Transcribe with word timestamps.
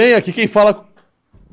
Bem, 0.00 0.14
aqui 0.14 0.32
quem 0.32 0.48
fala 0.48 0.88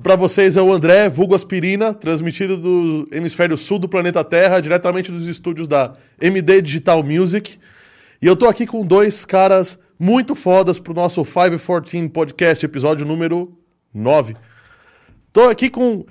para 0.01 0.15
vocês 0.15 0.57
é 0.57 0.61
o 0.61 0.71
André, 0.71 1.07
vulgo 1.09 1.35
aspirina, 1.35 1.93
transmitido 1.93 2.57
do 2.57 3.07
hemisfério 3.11 3.55
sul 3.57 3.77
do 3.77 3.87
planeta 3.87 4.23
Terra, 4.23 4.59
diretamente 4.59 5.11
dos 5.11 5.27
estúdios 5.27 5.67
da 5.67 5.93
MD 6.19 6.61
Digital 6.63 7.03
Music. 7.03 7.59
E 8.19 8.25
eu 8.25 8.35
tô 8.35 8.47
aqui 8.47 8.65
com 8.65 8.83
dois 8.83 9.23
caras 9.23 9.77
muito 9.99 10.33
fodas 10.33 10.79
pro 10.79 10.95
nosso 10.95 11.23
514 11.23 12.09
Podcast, 12.09 12.65
episódio 12.65 13.05
número 13.05 13.55
9. 13.93 14.35
Tô 15.31 15.43
aqui 15.43 15.69
com 15.69 16.05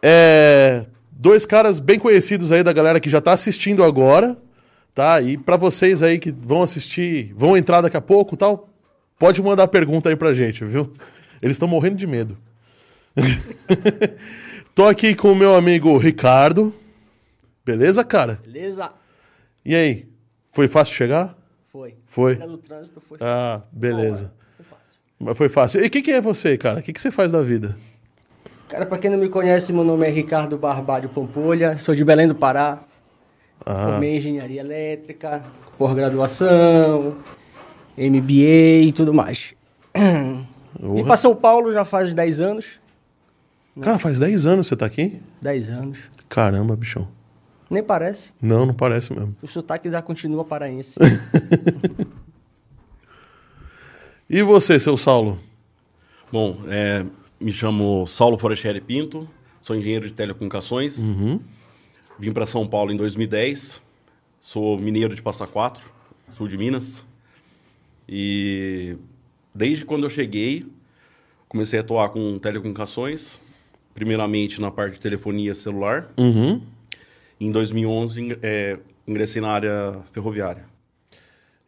é, 0.00 0.86
dois 1.20 1.44
caras 1.44 1.78
bem 1.78 1.98
conhecidos 1.98 2.50
aí 2.50 2.62
da 2.62 2.72
galera 2.72 2.98
que 2.98 3.10
já 3.10 3.20
tá 3.20 3.32
assistindo 3.32 3.84
agora, 3.84 4.38
tá? 4.94 5.20
E 5.20 5.36
para 5.36 5.58
vocês 5.58 6.02
aí 6.02 6.18
que 6.18 6.32
vão 6.32 6.62
assistir, 6.62 7.34
vão 7.36 7.56
entrar 7.56 7.82
daqui 7.82 7.96
a 7.96 8.00
pouco 8.00 8.38
tal, 8.38 8.70
pode 9.18 9.42
mandar 9.42 9.68
pergunta 9.68 10.08
aí 10.08 10.16
pra 10.16 10.32
gente, 10.32 10.64
viu? 10.64 10.90
Eles 11.42 11.56
estão 11.56 11.68
morrendo 11.68 11.96
de 11.96 12.06
medo. 12.06 12.38
Tô 14.74 14.86
aqui 14.86 15.14
com 15.14 15.32
o 15.32 15.36
meu 15.36 15.54
amigo 15.54 15.94
Ricardo. 15.98 16.72
Beleza, 17.66 18.02
cara? 18.02 18.40
Beleza? 18.42 18.90
E 19.62 19.74
aí? 19.74 20.08
Foi 20.52 20.68
fácil 20.68 20.94
chegar? 20.94 21.36
Foi. 21.70 21.96
Foi? 22.06 22.32
Era 22.32 22.46
do 22.46 22.56
trânsito, 22.56 23.00
foi. 23.06 23.18
Ah, 23.20 23.60
beleza. 23.70 24.32
Foi 24.56 24.64
fácil. 24.64 24.86
Mas 25.18 25.38
foi 25.38 25.48
fácil. 25.50 25.84
E 25.84 25.86
o 25.86 25.90
que, 25.90 26.00
que 26.00 26.12
é 26.12 26.20
você, 26.20 26.56
cara? 26.56 26.80
O 26.80 26.82
que, 26.82 26.94
que 26.94 27.00
você 27.00 27.10
faz 27.10 27.30
da 27.30 27.42
vida? 27.42 27.76
Cara, 28.70 28.86
pra 28.86 28.98
quem 28.98 29.10
não 29.10 29.18
me 29.18 29.28
conhece, 29.28 29.72
meu 29.72 29.82
nome 29.82 30.06
é 30.06 30.10
Ricardo 30.10 30.56
Barbalho 30.56 31.08
Pampolha, 31.08 31.76
sou 31.76 31.92
de 31.94 32.04
Belém 32.04 32.28
do 32.28 32.34
Pará. 32.36 32.84
Ah, 33.66 33.88
Formei 33.90 34.14
em 34.14 34.18
engenharia 34.18 34.60
elétrica, 34.60 35.42
pós-graduação, 35.76 37.16
MBA 37.98 38.82
e 38.86 38.92
tudo 38.92 39.12
mais. 39.12 39.54
Vim 39.94 40.46
Porra. 40.80 41.04
pra 41.04 41.16
São 41.16 41.34
Paulo 41.34 41.72
já 41.72 41.84
faz 41.84 42.14
10 42.14 42.40
anos. 42.40 42.80
Cara, 43.80 43.98
faz 43.98 44.20
10 44.20 44.46
anos 44.46 44.66
você 44.68 44.76
tá 44.76 44.86
aqui? 44.86 45.20
10 45.42 45.70
anos. 45.70 45.98
Caramba, 46.28 46.76
bichão. 46.76 47.08
Nem 47.68 47.82
parece. 47.82 48.32
Não, 48.40 48.66
não 48.66 48.74
parece 48.74 49.12
mesmo. 49.12 49.34
O 49.42 49.46
sotaque 49.48 49.90
já 49.90 50.00
continua 50.00 50.44
paraense. 50.44 50.94
E 54.32 54.42
você, 54.44 54.78
seu 54.78 54.96
Saulo? 54.96 55.40
Bom, 56.30 56.56
é, 56.68 57.04
me 57.40 57.52
chamo 57.52 58.06
Saulo 58.06 58.36
Forestieri 58.38 58.80
Pinto, 58.80 59.28
sou 59.62 59.74
engenheiro 59.76 60.06
de 60.06 60.12
telecomunicações. 60.12 60.98
Vim 62.18 62.32
para 62.32 62.46
São 62.46 62.66
Paulo 62.66 62.92
em 62.92 62.96
2010, 62.96 63.80
sou 64.40 64.78
mineiro 64.78 65.14
de 65.14 65.22
Passa 65.22 65.46
Quatro, 65.46 65.82
sul 66.32 66.46
de 66.48 66.58
Minas. 66.58 67.06
E 68.08 68.96
desde 69.54 69.84
quando 69.84 70.04
eu 70.04 70.10
cheguei, 70.10 70.66
comecei 71.48 71.78
a 71.78 71.82
atuar 71.82 72.10
com 72.10 72.38
telecomunicações, 72.38 73.40
primeiramente 73.94 74.60
na 74.60 74.70
parte 74.70 74.94
de 74.94 75.00
telefonia 75.00 75.54
celular. 75.54 76.12
Uhum. 76.18 76.60
Em 77.40 77.50
2011, 77.50 78.20
ing- 78.20 78.38
é, 78.42 78.78
ingressei 79.06 79.40
na 79.40 79.48
área 79.48 80.00
ferroviária. 80.12 80.64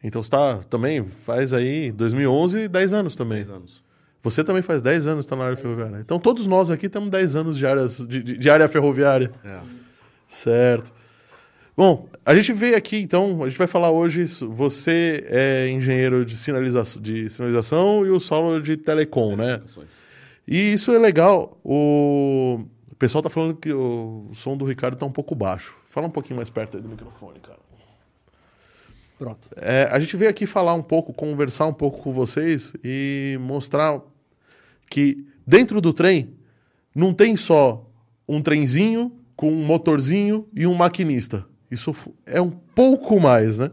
Então 0.03 0.21
você 0.21 0.29
tá 0.29 0.57
também, 0.69 1.03
faz 1.03 1.53
aí 1.53 1.91
2011, 1.91 2.67
10 2.67 2.93
anos 2.93 3.15
também. 3.15 3.39
10 3.39 3.49
anos. 3.49 3.82
Você 4.23 4.43
também 4.43 4.61
faz 4.63 4.81
10 4.81 5.05
anos 5.07 5.25
que 5.25 5.29
tá 5.29 5.35
na 5.35 5.43
área 5.43 5.57
ferroviária. 5.57 5.99
Então 5.99 6.17
todos 6.17 6.47
nós 6.47 6.71
aqui 6.71 6.87
temos 6.89 7.09
10 7.09 7.35
anos 7.35 7.57
de, 7.57 7.67
áreas, 7.67 7.97
de, 8.07 8.23
de- 8.23 8.37
de 8.37 8.49
área 8.49 8.67
ferroviária. 8.69 9.29
É. 9.43 9.59
Certo. 10.27 10.91
Bom, 11.75 12.07
a 12.25 12.33
gente 12.35 12.53
veio 12.53 12.77
aqui, 12.77 12.97
então, 12.97 13.43
a 13.43 13.49
gente 13.49 13.57
vai 13.57 13.67
falar 13.67 13.91
hoje. 13.91 14.23
Você 14.25 15.25
é 15.27 15.69
engenheiro 15.69 16.23
de, 16.23 16.37
sinaliza 16.37 16.83
de 17.01 17.29
sinalização 17.29 18.05
e 18.05 18.09
o 18.11 18.19
Saulo 18.19 18.61
de 18.61 18.77
telecom, 18.77 19.35
né? 19.35 19.59
E 20.47 20.73
isso 20.73 20.93
é 20.93 20.99
legal. 20.99 21.57
O, 21.63 22.61
o 22.91 22.95
pessoal 22.95 23.21
tá 23.23 23.29
falando 23.29 23.55
que 23.55 23.73
o, 23.73 24.27
o 24.29 24.35
som 24.35 24.55
do 24.55 24.65
Ricardo 24.65 24.95
tá 24.95 25.05
um 25.05 25.11
pouco 25.11 25.33
baixo. 25.35 25.75
Fala 25.89 26.07
um 26.07 26.11
pouquinho 26.11 26.35
mais 26.37 26.49
perto 26.49 26.77
aí 26.77 26.83
do 26.83 26.87
microfone, 26.89 27.39
cara. 27.39 27.57
Pronto. 29.17 29.47
É, 29.55 29.87
a 29.91 29.99
gente 29.99 30.15
veio 30.17 30.29
aqui 30.29 30.45
falar 30.45 30.73
um 30.73 30.81
pouco, 30.81 31.11
conversar 31.13 31.65
um 31.67 31.73
pouco 31.73 31.99
com 32.01 32.11
vocês 32.11 32.73
e 32.83 33.37
mostrar 33.41 34.01
que 34.89 35.25
dentro 35.45 35.81
do 35.81 35.93
trem 35.93 36.33
não 36.95 37.13
tem 37.13 37.35
só 37.35 37.89
um 38.27 38.41
trenzinho 38.41 39.11
com 39.35 39.51
um 39.51 39.65
motorzinho 39.65 40.47
e 40.55 40.67
um 40.67 40.73
maquinista. 40.73 41.45
Isso 41.69 41.93
é 42.25 42.39
um 42.39 42.51
pouco 42.51 43.19
mais, 43.19 43.57
né? 43.57 43.71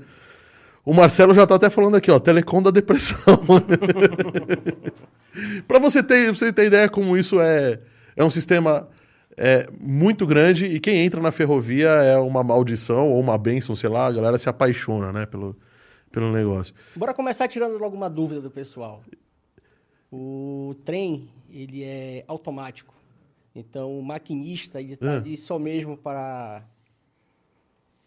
O 0.84 0.94
Marcelo 0.94 1.34
já 1.34 1.46
tá 1.46 1.56
até 1.56 1.68
falando 1.68 1.96
aqui, 1.96 2.10
ó, 2.10 2.18
telecom 2.18 2.62
da 2.62 2.70
depressão. 2.70 3.18
Para 5.68 5.78
você 5.78 6.02
ter, 6.02 6.34
você 6.34 6.52
ter 6.52 6.66
ideia 6.66 6.88
como 6.88 7.16
isso 7.16 7.38
é, 7.38 7.80
é 8.16 8.24
um 8.24 8.30
sistema 8.30 8.88
é, 9.36 9.68
muito 9.78 10.26
grande 10.26 10.64
e 10.64 10.80
quem 10.80 11.04
entra 11.04 11.20
na 11.20 11.30
ferrovia 11.30 11.88
é 11.88 12.16
uma 12.16 12.42
maldição 12.42 13.10
ou 13.10 13.20
uma 13.20 13.38
bênção, 13.38 13.74
sei 13.74 13.88
lá, 13.88 14.06
a 14.06 14.12
galera 14.12 14.38
se 14.38 14.48
apaixona, 14.48 15.12
né, 15.12 15.26
pelo, 15.26 15.56
pelo 16.10 16.32
negócio. 16.32 16.74
Bora 16.96 17.14
começar 17.14 17.46
tirando 17.48 17.78
logo 17.78 17.94
uma 17.94 18.10
dúvida 18.10 18.40
do 18.40 18.50
pessoal. 18.50 19.02
O 20.12 20.74
trem, 20.84 21.28
ele 21.50 21.84
é 21.84 22.24
automático. 22.26 22.94
Então, 23.54 23.98
o 23.98 24.02
maquinista, 24.02 24.80
ele 24.80 24.94
está 24.94 25.14
Ah. 25.14 25.16
ali 25.18 25.36
só 25.36 25.58
mesmo 25.58 25.96
para 25.96 26.64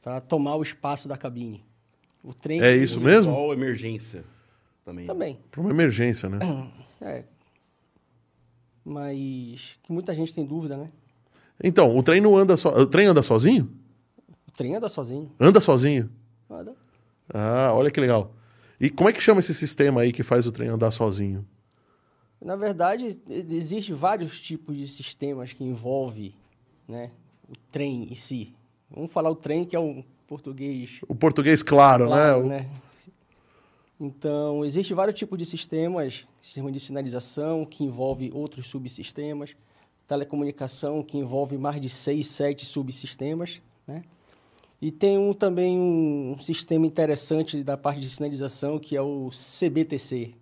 para 0.02 0.19
tomar 0.19 0.56
o 0.58 0.62
espaço 0.62 1.08
da 1.08 1.16
cabine. 1.18 1.63
O 2.22 2.34
trem... 2.34 2.62
É 2.62 2.75
isso 2.75 3.00
mesmo? 3.00 3.34
Só 3.34 3.53
emergência 3.53 4.25
também. 4.84 5.08
Também. 5.08 5.40
Para 5.50 5.62
uma 5.62 5.69
emergência, 5.69 6.28
né? 6.28 6.40
É. 7.00 7.24
Mas 8.84 9.78
que 9.84 9.92
muita 9.94 10.13
gente 10.13 10.34
tem 10.34 10.46
dúvida, 10.46 10.75
né? 10.75 10.90
Então, 11.63 11.96
o 11.97 12.03
trem 12.03 12.19
não 12.19 12.36
anda 12.36 12.58
só. 12.58 12.69
O 12.78 12.86
trem 12.86 13.06
anda 13.08 13.22
sozinho? 13.22 13.69
O 14.47 14.52
trem 14.52 14.75
anda 14.75 14.90
sozinho. 14.90 15.31
Anda 15.40 15.62
sozinho. 15.62 16.09
Anda. 16.50 16.75
Ah, 17.34 17.72
olha 17.74 17.90
que 17.90 18.00
legal. 18.02 18.34
E 18.81 18.90
como 18.90 19.09
é 19.09 19.13
que 19.13 19.22
chama 19.22 19.40
esse 19.40 19.53
sistema 19.53 20.02
aí 20.02 20.12
que 20.12 20.24
faz 20.24 20.46
o 20.46 20.52
trem 20.52 20.68
andar 20.68 20.92
sozinho? 20.92 21.46
Na 22.44 22.58
verdade, 22.58 23.22
existe 23.30 23.94
vários 23.94 24.40
tipos 24.42 24.76
de 24.76 24.86
sistemas 24.86 25.54
que 25.54 25.64
envolvem 25.64 26.36
né, 26.86 27.09
o 27.50 27.54
trem 27.72 28.04
em 28.12 28.16
si. 28.16 28.54
Vamos 28.92 29.12
falar 29.12 29.30
o 29.30 29.36
trem, 29.36 29.64
que 29.64 29.76
é 29.76 29.80
um 29.80 30.04
português 30.28 31.00
O 31.08 31.16
português, 31.16 31.64
claro, 31.64 32.08
claro, 32.08 32.46
né? 32.46 32.59
né? 32.59 32.70
Então, 34.00 34.66
existe 34.66 34.94
vários 34.94 35.18
tipos 35.18 35.38
de 35.38 35.46
sistemas. 35.46 36.26
Sistema 36.42 36.70
de 36.70 36.80
sinalização, 36.80 37.66
que 37.66 37.86
envolve 37.86 38.30
outros 38.34 38.68
subsistemas. 38.68 39.56
Telecomunicação, 40.06 41.02
que 41.02 41.18
envolve 41.18 41.58
mais 41.58 41.80
de 41.80 41.90
seis, 41.90 42.28
sete 42.28 42.66
subsistemas, 42.66 43.62
né? 43.88 44.04
E 44.81 44.92
tem 44.92 45.18
um, 45.18 45.34
também 45.34 45.80
um 45.80 46.38
sistema 46.40 46.86
interessante 46.86 47.64
da 47.64 47.78
parte 47.78 48.02
de 48.02 48.10
sinalização, 48.10 48.78
que 48.78 48.98
é 48.98 49.02
o 49.02 49.30
CBTC, 49.31 50.34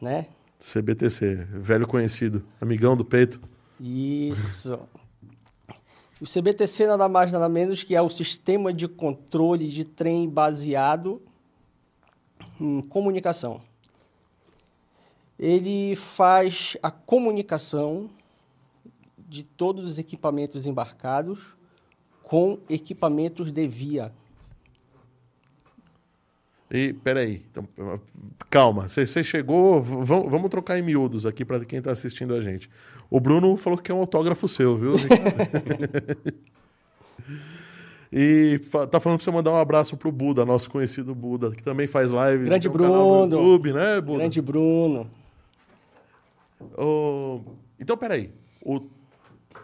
né? 0.00 0.28
CBTC, 0.58 1.46
velho 1.52 1.86
conhecido, 1.86 2.44
amigão 2.60 2.96
do 2.96 3.04
peito. 3.04 3.40
Isso. 3.80 4.78
O 6.20 6.24
CBTC 6.24 6.86
nada 6.86 7.08
mais 7.08 7.30
nada 7.30 7.48
menos 7.48 7.84
que 7.84 7.94
é 7.94 8.02
o 8.02 8.10
sistema 8.10 8.72
de 8.72 8.88
controle 8.88 9.68
de 9.68 9.84
trem 9.84 10.28
baseado 10.28 11.22
em 12.60 12.80
comunicação. 12.82 13.62
Ele 15.38 15.94
faz 15.94 16.76
a 16.82 16.90
comunicação 16.90 18.10
de 19.16 19.44
todos 19.44 19.84
os 19.84 19.98
equipamentos 19.98 20.66
embarcados 20.66 21.54
com 22.22 22.58
equipamentos 22.68 23.52
de 23.52 23.68
via. 23.68 24.12
E 26.70 26.92
peraí, 26.92 27.42
então, 27.50 27.66
calma, 28.50 28.88
você 28.88 29.24
chegou, 29.24 29.80
vamos 29.80 30.30
vamos 30.30 30.50
trocar 30.50 30.78
em 30.78 30.82
miúdos 30.82 31.24
aqui 31.24 31.42
para 31.42 31.64
quem 31.64 31.80
tá 31.80 31.90
assistindo 31.90 32.34
a 32.34 32.42
gente. 32.42 32.68
O 33.10 33.18
Bruno 33.18 33.56
falou 33.56 33.78
que 33.78 33.90
é 33.90 33.94
um 33.94 34.00
autógrafo 34.00 34.46
seu, 34.46 34.76
viu? 34.76 34.92
e 38.12 38.60
tá 38.90 39.00
falando 39.00 39.18
pra 39.18 39.24
você 39.24 39.30
mandar 39.30 39.50
um 39.50 39.56
abraço 39.56 39.96
pro 39.96 40.12
Buda, 40.12 40.44
nosso 40.44 40.68
conhecido 40.68 41.14
Buda, 41.14 41.52
que 41.52 41.62
também 41.62 41.86
faz 41.86 42.10
lives. 42.10 42.46
Grande 42.46 42.68
canal 42.68 42.90
no 42.90 43.28
Bruno. 43.28 43.42
YouTube, 43.42 43.72
né, 43.72 44.00
Buda? 44.02 44.18
Grande 44.18 44.42
Bruno. 44.42 45.10
Ô, 46.76 47.40
então, 47.80 47.96
peraí. 47.96 48.30
O... 48.62 48.82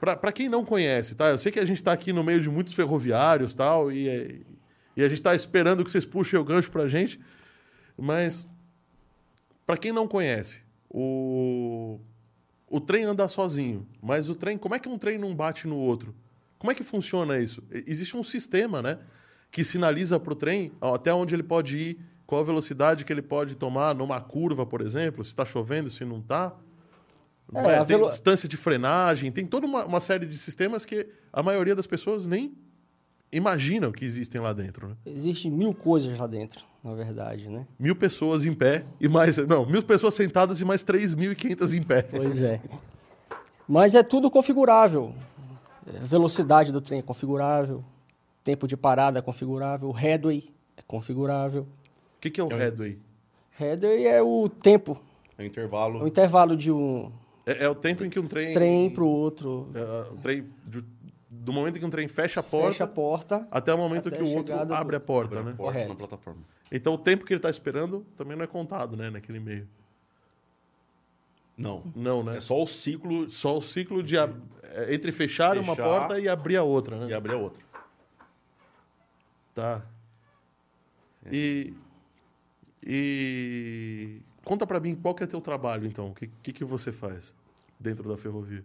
Pra 0.01 0.33
quem 0.33 0.49
não 0.49 0.65
conhece, 0.65 1.15
tá? 1.15 1.29
Eu 1.29 1.39
sei 1.39 1.53
que 1.53 1.59
a 1.59 1.67
gente 1.67 1.83
tá 1.83 1.93
aqui 1.93 2.13
no 2.13 2.25
meio 2.25 2.41
de 2.41 2.51
muitos 2.51 2.75
ferroviários 2.75 3.55
tal, 3.55 3.93
e, 3.93 4.09
é- 4.09 4.35
e 4.97 5.03
a 5.03 5.09
gente 5.09 5.23
tá 5.23 5.35
esperando 5.35 5.85
que 5.85 5.91
vocês 5.91 6.05
puxem 6.07 6.39
o 6.39 6.45
gancho 6.45 6.71
pra 6.71 6.89
gente. 6.89 7.19
Mas, 7.97 8.47
pra 9.67 9.77
quem 9.77 9.93
não 9.93 10.07
conhece, 10.09 10.61
o, 10.91 12.01
o 12.69 12.81
trem 12.81 13.05
anda 13.05 13.29
sozinho. 13.29 13.87
Mas 14.03 14.29
o 14.29 14.35
trem, 14.35 14.57
como 14.59 14.75
é 14.75 14.79
que 14.79 14.89
um 14.89 14.99
trem 14.99 15.19
não 15.19 15.35
bate 15.35 15.67
no 15.67 15.77
outro? 15.77 16.15
Como 16.59 16.71
é 16.71 16.75
que 16.75 16.83
funciona 16.85 17.39
isso? 17.39 17.63
Existe 17.71 18.17
um 18.17 18.23
sistema, 18.23 18.81
né? 18.83 18.99
que 19.51 19.63
sinaliza 19.63 20.19
para 20.19 20.33
o 20.33 20.35
trem 20.35 20.73
até 20.81 21.15
onde 21.15 21.33
ele 21.33 21.45
pode 21.45 21.79
ir, 21.79 21.99
qual 22.27 22.41
a 22.41 22.45
velocidade 22.45 23.05
que 23.05 23.13
ele 23.13 23.23
pode 23.23 23.55
tomar 23.55 23.95
numa 23.95 24.21
curva, 24.21 24.67
por 24.67 24.81
exemplo, 24.81 25.23
se 25.23 25.31
está 25.31 25.45
chovendo, 25.45 25.89
se 25.91 26.05
não 26.05 26.19
está. 26.19 26.57
É, 27.55 27.77
a 27.77 27.85
tem 27.85 27.97
velo- 27.97 28.09
distância 28.09 28.49
de 28.49 28.57
frenagem, 28.57 29.31
tem 29.31 29.47
toda 29.47 29.65
uma, 29.65 29.85
uma 29.85 30.01
série 30.01 30.27
de 30.27 30.37
sistemas 30.37 30.85
que 30.85 31.07
a 31.33 31.41
maioria 31.41 31.73
das 31.77 31.87
pessoas 31.87 32.27
nem 32.27 32.53
imaginam 33.37 33.91
que 33.93 34.05
existem 34.05 34.41
lá 34.41 34.53
dentro. 34.53 34.89
Né? 34.89 34.95
Existem 35.07 35.51
mil 35.51 35.75
coisas 35.75 36.17
lá 36.19 36.27
dentro, 36.27 36.65
na 36.83 36.95
verdade, 36.95 37.49
né? 37.49 37.67
Mil 37.79 37.95
pessoas 37.97 38.45
em 38.45 38.53
pé 38.55 38.85
e 39.01 39.09
mais. 39.09 39.37
Não, 39.47 39.67
mil 39.67 39.83
pessoas 39.83 40.15
sentadas 40.15 40.61
e 40.61 40.65
mais 40.65 40.85
3.500 40.85 41.77
em 41.79 41.83
pé. 41.83 42.03
Pois 42.03 42.43
é. 42.43 42.61
Mas 43.69 43.95
é 43.95 44.03
tudo 44.03 44.31
configurável. 44.31 45.15
É, 45.87 45.99
Velocidade 46.07 46.71
do 46.73 46.81
trem 46.81 46.99
é 47.01 47.03
configurável. 47.03 47.83
Tempo 48.43 48.67
de 48.67 48.77
parada 48.77 49.19
é 49.19 49.23
configurável. 49.23 49.91
Headway 49.91 50.49
é 50.77 50.83
configurável. 50.87 51.63
O 51.63 52.21
que, 52.21 52.31
que 52.31 52.41
é 52.41 52.45
o 52.45 52.49
headway? 52.49 52.99
Headway 53.59 54.07
é 54.07 54.21
o 54.23 54.49
tempo, 54.49 55.01
É 55.39 55.43
um 55.43 55.45
é 55.45 55.47
o 55.47 55.47
intervalo. 55.47 56.07
intervalo 56.07 56.57
de 56.57 56.71
um 56.73 57.11
É, 57.47 57.65
é 57.65 57.69
o 57.69 57.75
tempo 57.75 58.05
em 58.05 58.11
que 58.11 58.19
um 58.19 58.27
trem. 58.27 58.53
trem 58.53 58.91
para 58.91 59.05
o 59.05 59.09
outro. 59.09 59.69
é, 59.75 60.13
o 60.13 60.17
trem 60.17 60.45
do, 61.43 61.53
momento 61.53 61.77
em 61.77 61.81
que 61.81 61.87
um 61.87 61.91
trem 61.91 62.07
fecha 62.09 62.41
a 62.41 62.43
porta 62.43 62.71
Fecha 62.73 62.85
a 62.85 62.89
porta. 62.89 63.47
até 63.51 63.73
o 63.75 63.79
momento 63.79 64.09
até 64.09 64.17
que 64.19 64.23
o 64.23 64.27
a 64.27 64.31
outro 64.37 64.55
abre 64.75 64.97
a 64.97 65.01
porta, 65.01 65.39
Abre 65.39 65.49
a 65.49 65.53
né? 65.53 65.57
porta 65.57 65.73
Correto. 65.73 65.89
na 65.89 65.95
plataforma. 65.95 66.43
Então 66.71 66.95
o 66.95 66.99
tempo 66.99 67.25
que 67.25 67.33
ele 67.33 67.39
está 67.39 67.51
esperando 67.51 68.07
também 68.17 68.37
não 68.37 68.45
é 68.45 68.47
contado, 68.47 68.97
né? 68.97 69.11
Naquele 69.11 69.41
meio. 69.41 69.69
Não. 71.57 71.85
Não, 71.95 72.23
né? 72.25 72.39
É 72.39 72.41
só 72.41 72.61
o 72.61 72.67
ciclo 72.67 73.29
Só 73.31 73.57
o 73.59 73.63
ciclo 73.63 74.03
de 74.03 74.19
ab- 74.19 74.41
é, 74.65 74.95
entre 74.95 75.13
fechar, 75.13 75.57
uma 75.57 75.77
Fechar 75.77 75.85
porta 75.89 76.19
e 76.19 76.29
abrir 76.29 76.57
a 76.57 76.63
outra, 76.65 76.97
né? 76.99 77.07
e 77.09 77.15
abrir 77.15 77.35
a 77.35 77.39
outra. 77.39 77.63
Tá. 79.55 79.85
E 81.31 81.73
e 82.87 84.21
conta 84.45 84.67
pra 84.67 84.79
mim 84.81 84.95
qual 84.95 85.15
que 85.15 85.25
é 85.25 85.27
teu 85.27 85.41
trabalho 85.41 85.87
então? 85.87 86.09
O 86.09 86.15
que, 86.15 86.27
que 86.43 86.53
que 86.53 86.65
você 86.65 86.93
faz 86.93 87.33
dentro 87.81 88.09
da 88.09 88.17
ferrovia? 88.19 88.65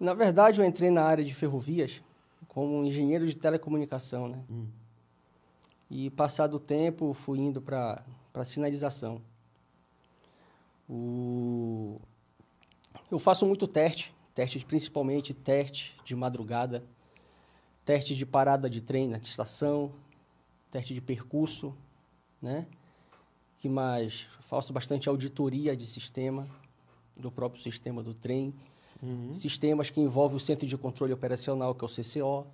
Na 0.00 0.14
verdade, 0.14 0.60
eu 0.60 0.64
entrei 0.64 0.90
na 0.90 1.04
área 1.04 1.22
de 1.22 1.34
ferrovias 1.34 2.02
como 2.48 2.82
engenheiro 2.84 3.26
de 3.26 3.36
telecomunicação, 3.36 4.26
né? 4.28 4.42
Hum. 4.50 4.66
E 5.90 6.08
passado 6.08 6.54
o 6.54 6.60
tempo, 6.60 7.12
fui 7.12 7.38
indo 7.38 7.60
para 7.60 8.02
para 8.32 8.44
sinalização. 8.44 9.20
O... 10.88 12.00
Eu 13.10 13.18
faço 13.18 13.44
muito 13.46 13.66
teste, 13.66 14.14
teste 14.34 14.64
principalmente 14.64 15.34
teste 15.34 15.96
de 16.04 16.14
madrugada, 16.14 16.84
teste 17.84 18.14
de 18.14 18.24
parada 18.24 18.70
de 18.70 18.80
trem 18.80 19.08
na 19.08 19.18
estação, 19.18 19.92
teste 20.70 20.94
de 20.94 21.00
percurso, 21.00 21.74
né? 22.40 22.66
Que 23.58 23.68
mais? 23.68 24.26
Faço 24.48 24.72
bastante 24.72 25.08
auditoria 25.08 25.76
de 25.76 25.86
sistema, 25.86 26.48
do 27.16 27.30
próprio 27.30 27.62
sistema 27.62 28.02
do 28.02 28.14
trem, 28.14 28.54
sistemas 29.32 29.90
que 29.90 30.00
envolvem 30.00 30.36
o 30.36 30.40
Centro 30.40 30.66
de 30.66 30.76
Controle 30.76 31.12
Operacional, 31.12 31.74
que 31.74 31.84
é 31.84 31.86
o 31.86 31.90
CCO, 31.90 32.46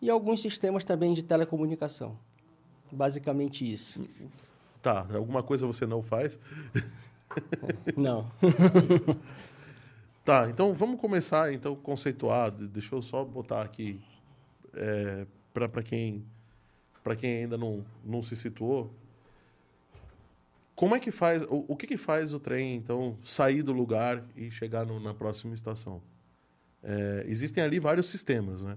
e 0.00 0.08
alguns 0.10 0.40
sistemas 0.42 0.84
também 0.84 1.14
de 1.14 1.22
telecomunicação. 1.22 2.16
Basicamente 2.90 3.70
isso. 3.70 4.00
Tá, 4.80 5.06
alguma 5.14 5.42
coisa 5.42 5.66
você 5.66 5.86
não 5.86 6.02
faz? 6.02 6.38
Não. 7.96 8.26
Tá, 10.24 10.48
então 10.50 10.72
vamos 10.74 11.00
começar 11.00 11.52
então 11.52 11.74
conceituar. 11.74 12.50
De- 12.50 12.68
Deixa 12.68 12.94
eu 12.94 13.02
só 13.02 13.24
botar 13.24 13.62
aqui 13.62 13.98
é, 14.74 15.26
para 15.52 15.82
quem 15.82 16.24
para 17.02 17.16
quem 17.16 17.38
ainda 17.38 17.56
não, 17.58 17.84
não 18.04 18.22
se 18.22 18.36
situou. 18.36 18.88
Como 20.82 20.96
é 20.96 20.98
que 20.98 21.12
faz 21.12 21.44
o, 21.44 21.64
o 21.68 21.76
que, 21.76 21.86
que 21.86 21.96
faz 21.96 22.34
o 22.34 22.40
trem 22.40 22.74
então 22.74 23.16
sair 23.22 23.62
do 23.62 23.72
lugar 23.72 24.24
e 24.36 24.50
chegar 24.50 24.84
no- 24.84 24.98
na 24.98 25.14
próxima 25.14 25.54
estação? 25.54 26.02
É, 26.82 27.22
existem 27.28 27.62
ali 27.62 27.78
vários 27.78 28.06
sistemas, 28.06 28.64
né? 28.64 28.76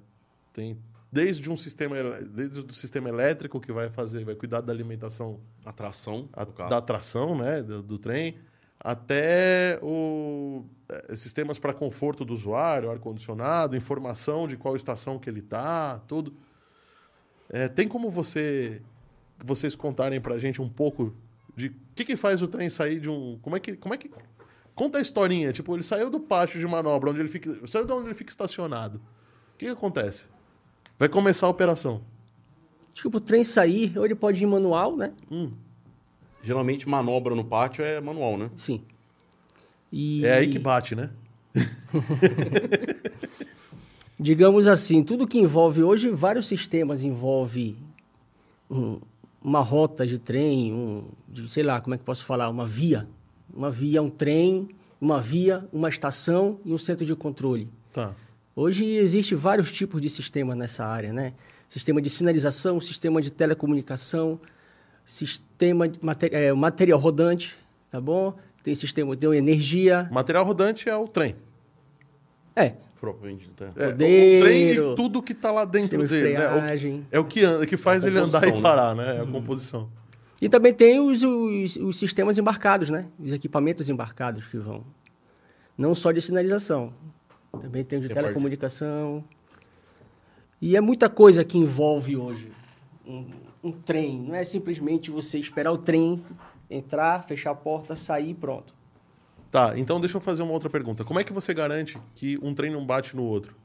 Tem 0.53 0.77
desde 1.11 1.49
um 1.49 1.57
sistema 1.57 1.95
desde 2.21 2.59
o 2.59 2.71
sistema 2.71 3.09
elétrico 3.09 3.59
que 3.59 3.71
vai 3.71 3.89
fazer 3.89 4.23
vai 4.23 4.35
cuidar 4.35 4.61
da 4.61 4.71
alimentação 4.71 5.39
Atração 5.65 6.29
a- 6.31 6.41
da 6.69 6.77
atração 6.77 7.35
né, 7.35 7.63
do, 7.63 7.81
do 7.81 7.97
trem, 7.97 8.37
até 8.79 9.79
o, 9.81 10.63
eh, 10.87 11.15
sistemas 11.15 11.57
para 11.57 11.73
conforto 11.73 12.23
do 12.23 12.35
usuário, 12.35 12.91
ar-condicionado, 12.91 13.75
informação 13.75 14.47
de 14.47 14.55
qual 14.57 14.75
estação 14.75 15.17
que 15.17 15.27
ele 15.27 15.39
está, 15.39 15.97
tudo. 16.07 16.35
Eh, 17.49 17.67
tem 17.67 17.87
como 17.87 18.11
você 18.11 18.79
vocês 19.43 19.75
contarem 19.75 20.21
para 20.21 20.35
a 20.35 20.37
gente 20.39 20.61
um 20.61 20.69
pouco 20.69 21.11
de 21.55 21.67
o 21.67 21.73
que, 21.95 22.03
que 22.05 22.15
faz 22.15 22.41
o 22.41 22.47
trem 22.47 22.69
sair 22.69 22.99
de 22.99 23.09
um... 23.09 23.37
Como 23.41 23.55
é 23.55 23.59
que... 23.59 23.75
Como 23.75 23.93
é 23.93 23.97
que 23.97 24.09
conta 24.73 24.97
a 24.99 25.01
historinha. 25.01 25.53
Tipo, 25.53 25.75
ele 25.75 25.83
saiu 25.83 26.09
do 26.09 26.19
pátio 26.19 26.59
de 26.59 26.67
manobra, 26.67 27.09
onde 27.11 27.21
ele 27.21 27.29
fica... 27.29 27.65
Saiu 27.67 27.85
de 27.85 27.93
onde 27.93 28.07
ele 28.07 28.13
fica 28.13 28.29
estacionado. 28.29 28.97
O 28.97 29.57
que, 29.57 29.65
que 29.65 29.71
acontece? 29.71 30.25
Vai 30.99 31.07
começar 31.07 31.47
a 31.47 31.49
operação. 31.49 32.01
Tipo, 32.93 33.17
o 33.17 33.21
trem 33.21 33.43
sair, 33.43 33.97
ou 33.97 34.05
ele 34.05 34.15
pode 34.15 34.41
ir 34.43 34.45
manual, 34.45 34.95
né? 34.97 35.13
Geralmente, 36.43 36.87
manobra 36.87 37.33
no 37.35 37.43
pátio 37.43 37.83
é 37.83 37.99
manual, 38.01 38.37
né? 38.37 38.49
Sim. 38.57 38.81
E, 39.91 40.25
É 40.25 40.39
aí 40.39 40.47
que 40.47 40.59
bate, 40.59 40.93
né? 40.95 41.09
digamos 44.19 44.67
assim, 44.67 45.03
tudo 45.03 45.27
que 45.27 45.37
envolve 45.39 45.83
hoje, 45.83 46.09
vários 46.09 46.47
sistemas 46.47 47.03
envolve 47.03 47.77
um- 48.69 48.99
uma 49.45 49.59
rota 49.59 50.07
de 50.07 50.17
trem, 50.17 50.73
um, 50.73 51.03
de, 51.29 51.47
sei 51.47 51.61
lá, 51.61 51.79
como 51.79 51.93
é 51.93 51.99
que 51.99 52.03
posso 52.03 52.25
falar, 52.25 52.49
uma 52.49 52.65
via. 52.65 53.07
Uma 53.53 53.69
via, 53.69 54.01
um 54.01 54.09
trem, 54.09 54.67
uma 54.99 55.21
via, 55.21 55.63
uma 55.71 55.87
estação 55.87 56.59
e 56.65 56.73
um 56.73 56.79
centro 56.79 57.05
de 57.05 57.15
controle. 57.15 57.69
Tá. 57.93 58.15
Hoje 58.55 58.83
existe 58.83 59.35
vários 59.35 59.71
tipos 59.71 60.01
de 60.01 60.09
sistemas 60.09 60.57
nessa 60.57 60.83
área, 60.83 61.13
né? 61.13 61.33
Sistema 61.69 62.01
de 62.01 62.09
sinalização, 62.09 62.81
sistema 62.81 63.21
de 63.21 63.29
telecomunicação, 63.31 64.39
sistema 65.05 65.87
de 65.87 66.03
mate- 66.03 66.31
eh, 66.33 66.51
material 66.51 66.99
rodante, 66.99 67.55
tá 67.91 68.01
bom? 68.01 68.33
Tem 68.63 68.73
sistema 68.73 69.15
de 69.15 69.27
energia. 69.27 70.09
Material 70.11 70.43
rodante 70.43 70.89
é 70.89 70.95
o 70.97 71.07
trem. 71.07 71.35
É, 72.55 72.73
Propriamente 72.99 73.45
dito. 73.45 73.63
é. 73.63 73.67
É, 73.75 73.89
o 73.89 73.95
trem 73.95 74.71
e 74.71 74.95
tudo 74.95 75.21
que 75.21 75.33
está 75.33 75.51
lá 75.51 75.65
dentro 75.65 76.07
dele. 76.07 76.33
Né? 76.33 76.47
freagem. 76.47 76.99
O, 76.99 77.05
é 77.15 77.19
o 77.19 77.25
que, 77.25 77.43
anda, 77.43 77.65
que 77.65 77.77
faz 77.77 78.03
ele 78.03 78.19
andar 78.19 78.47
e 78.47 78.51
né? 78.51 78.61
parar, 78.61 78.95
né? 78.95 79.17
É 79.17 79.21
a 79.21 79.25
composição. 79.25 79.89
E 80.41 80.49
também 80.49 80.73
tem 80.73 80.99
os, 80.99 81.23
os, 81.23 81.75
os 81.77 81.97
sistemas 81.97 82.37
embarcados, 82.37 82.89
né? 82.89 83.05
Os 83.19 83.31
equipamentos 83.33 83.89
embarcados 83.89 84.45
que 84.47 84.57
vão. 84.57 84.83
Não 85.77 85.93
só 85.93 86.11
de 86.11 86.21
sinalização. 86.21 86.93
Também 87.61 87.83
tem 87.83 87.99
o 87.99 88.01
de 88.01 88.07
Tem 88.07 88.13
a 88.13 88.15
parte- 88.15 88.25
telecomunicação. 88.27 89.23
E 90.61 90.75
é 90.75 90.81
muita 90.81 91.09
coisa 91.09 91.43
que 91.43 91.57
envolve 91.57 92.17
hoje 92.17 92.51
um, 93.05 93.25
um 93.63 93.71
trem. 93.71 94.19
Não 94.21 94.35
é 94.35 94.43
simplesmente 94.43 95.11
você 95.11 95.37
esperar 95.37 95.71
o 95.71 95.77
trem 95.77 96.21
entrar, 96.69 97.23
fechar 97.23 97.51
a 97.51 97.55
porta, 97.55 97.95
sair 97.95 98.31
e 98.31 98.33
pronto. 98.33 98.73
Tá, 99.55 99.71
então 99.77 100.01
deixa 100.01 100.17
eu 100.17 100.21
fazer 100.21 100.43
uma 100.43 100.51
outra 100.51 100.69
pergunta. 100.69 101.05
Como 101.05 101.17
é 101.17 101.23
que 101.23 101.31
você 101.31 101.53
garante 101.53 101.97
que 102.13 102.37
um 102.41 102.53
trem 102.53 102.69
não 102.69 102.85
bate 102.85 103.15
no 103.15 103.23
outro? 103.23 103.55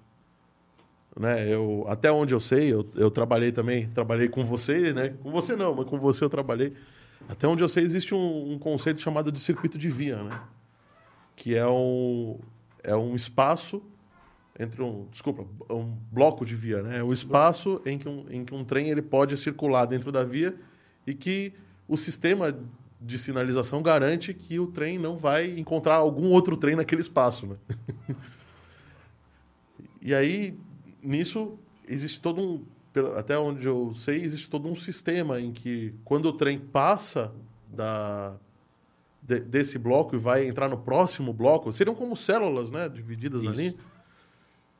Né, 1.18 1.52
eu, 1.52 1.85
até 1.88 2.12
onde 2.12 2.32
eu 2.32 2.38
sei, 2.38 2.73
eu, 2.73 2.88
eu 2.94 3.11
trabalhei 3.11 3.50
também, 3.50 3.88
trabalhei 3.88 4.28
com 4.28 4.44
você, 4.44 4.92
né? 4.92 5.09
Com 5.20 5.32
você 5.32 5.56
não, 5.56 5.75
mas 5.75 5.87
com 5.87 5.99
você 5.99 6.23
eu 6.23 6.30
trabalhei. 6.30 6.75
Até 7.28 7.49
onde 7.49 7.64
eu 7.64 7.68
sei, 7.68 7.82
existe 7.82 8.14
um, 8.14 8.52
um 8.52 8.56
conceito 8.56 9.00
chamado 9.00 9.32
de 9.32 9.40
circuito 9.40 9.76
de 9.76 9.88
via, 9.88 10.23
né? 10.23 10.40
Que 11.35 11.56
é 11.56 11.66
um, 11.66 12.38
é 12.85 12.94
um 12.94 13.16
espaço 13.16 13.82
entre 14.56 14.80
um, 14.80 15.09
desculpa, 15.11 15.44
um 15.68 15.97
bloco 16.12 16.47
de 16.47 16.54
via, 16.54 16.82
né? 16.82 16.99
É 16.99 17.02
o 17.02 17.12
espaço 17.12 17.82
em 17.85 17.99
que 17.99 18.09
um, 18.09 18.26
em 18.30 18.44
que 18.44 18.54
um 18.54 18.64
trem 18.64 18.90
ele 18.90 19.02
pode 19.02 19.37
circular 19.37 19.87
dentro 19.87 20.12
da 20.12 20.23
via 20.23 20.54
e 21.04 21.14
que 21.14 21.52
o 21.88 21.97
sistema 21.97 22.56
de 23.00 23.19
sinalização 23.19 23.83
garante 23.83 24.35
que 24.35 24.59
o 24.59 24.66
trem 24.66 24.99
não 24.99 25.16
vai 25.16 25.59
encontrar 25.59 25.95
algum 25.95 26.28
outro 26.28 26.57
trem 26.57 26.76
naquele 26.76 27.00
espaço, 27.00 27.47
né? 27.47 27.57
e 30.02 30.14
aí, 30.14 30.54
nisso, 31.02 31.59
existe 31.88 32.21
todo 32.21 32.40
um... 32.40 32.64
Até 33.16 33.38
onde 33.38 33.66
eu 33.66 33.92
sei, 33.95 34.21
existe 34.21 34.50
todo 34.50 34.69
um 34.69 34.75
sistema 34.75 35.40
em 35.40 35.52
que, 35.52 35.95
quando 36.04 36.26
o 36.26 36.33
trem 36.33 36.59
passa 36.59 37.33
da, 37.69 38.37
de- 39.23 39.40
desse 39.40 39.78
bloco 39.78 40.16
e 40.16 40.19
vai 40.19 40.47
entrar 40.47 40.69
no 40.69 40.76
próximo 40.76 41.33
bloco, 41.33 41.73
seriam 41.73 41.95
como 41.95 42.16
células, 42.16 42.71
né? 42.71 42.88
Divididas 42.88 43.42
Isso. 43.42 43.52
linha. 43.52 43.75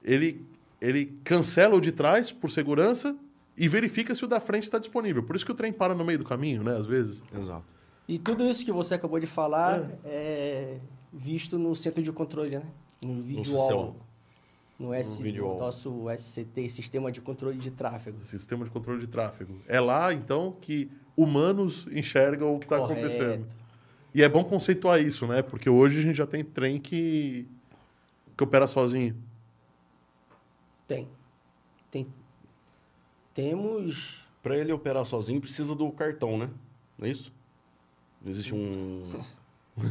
Ele, 0.03 0.45
ele 0.81 1.17
cancela 1.23 1.77
o 1.77 1.81
de 1.81 1.93
trás, 1.93 2.33
por 2.33 2.51
segurança, 2.51 3.17
e 3.57 3.69
verifica 3.69 4.13
se 4.15 4.25
o 4.25 4.29
da 4.29 4.41
frente 4.41 4.65
está 4.65 4.79
disponível. 4.79 5.23
Por 5.23 5.37
isso 5.37 5.47
que 5.47 5.53
o 5.53 5.55
trem 5.55 5.73
para 5.73 5.95
no 5.95 6.05
meio 6.05 6.19
do 6.19 6.25
caminho, 6.25 6.65
né? 6.65 6.77
Às 6.77 6.87
vezes. 6.87 7.23
Exato. 7.33 7.65
E 8.11 8.19
tudo 8.19 8.45
isso 8.45 8.65
que 8.65 8.73
você 8.73 8.95
acabou 8.95 9.21
de 9.21 9.27
falar 9.27 9.89
é, 10.05 10.81
visto 11.13 11.57
no 11.57 11.77
centro 11.77 12.03
de 12.03 12.11
controle, 12.11 12.59
né? 12.59 12.65
No 13.01 13.15
CCO. 13.15 13.23
visual. 13.23 13.97
no, 14.77 14.93
S, 14.93 15.11
No 15.11 15.17
vídeo 15.23 15.57
nosso 15.57 16.07
SCT, 16.19 16.71
Sistema 16.71 17.13
de 17.13 17.21
Controle 17.21 17.57
de 17.57 17.71
Tráfego. 17.71 18.19
Sistema 18.19 18.65
de 18.65 18.71
controle 18.73 18.99
de 18.99 19.07
tráfego. 19.07 19.63
É 19.69 19.79
lá, 19.79 20.13
então, 20.13 20.57
que 20.61 20.91
humanos 21.17 21.87
enxergam 21.93 22.57
o 22.57 22.59
que 22.59 22.65
está 22.65 22.79
acontecendo. 22.79 23.47
E 24.13 24.25
é 24.25 24.29
bom 24.29 24.43
conceituar 24.43 25.01
isso, 25.01 25.25
né? 25.29 25.41
Porque 25.41 25.71
hoje 25.71 26.01
a 26.01 26.03
gente 26.03 26.17
já 26.17 26.27
tem 26.27 26.43
trem 26.43 26.81
que, 26.81 27.47
que 28.37 28.43
opera 28.43 28.67
sozinho. 28.67 29.17
Tem. 30.89 31.07
Tem. 31.93 32.09
Temos. 33.33 34.27
Para 34.43 34.59
ele 34.59 34.73
operar 34.73 35.05
sozinho, 35.05 35.41
precisa 35.41 35.77
do 35.77 35.89
cartão, 35.93 36.37
né? 36.37 36.51
Não 36.99 37.07
é 37.07 37.11
isso? 37.13 37.39
Não 38.23 38.31
existe 38.31 38.55
um. 38.55 39.03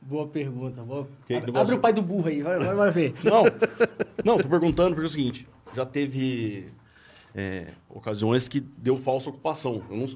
Boa 0.00 0.26
pergunta. 0.26 0.82
Boa... 0.82 1.06
Que 1.26 1.34
Abre, 1.34 1.46
negócio- 1.46 1.62
abre 1.62 1.74
o 1.76 1.80
pai 1.80 1.92
do 1.92 2.02
burro 2.02 2.28
aí, 2.28 2.42
vai, 2.42 2.58
vai, 2.58 2.74
vai 2.74 2.90
ver. 2.90 3.14
Não, 3.24 3.42
não, 4.24 4.36
tô 4.38 4.48
perguntando 4.48 4.90
porque 4.90 5.02
é 5.02 5.06
o 5.06 5.08
seguinte: 5.08 5.48
já 5.74 5.86
teve 5.86 6.68
é, 7.34 7.68
ocasiões 7.88 8.46
que 8.46 8.60
deu 8.60 8.96
falsa 8.98 9.30
ocupação. 9.30 9.82
Eu 9.90 9.96
não 9.96 10.06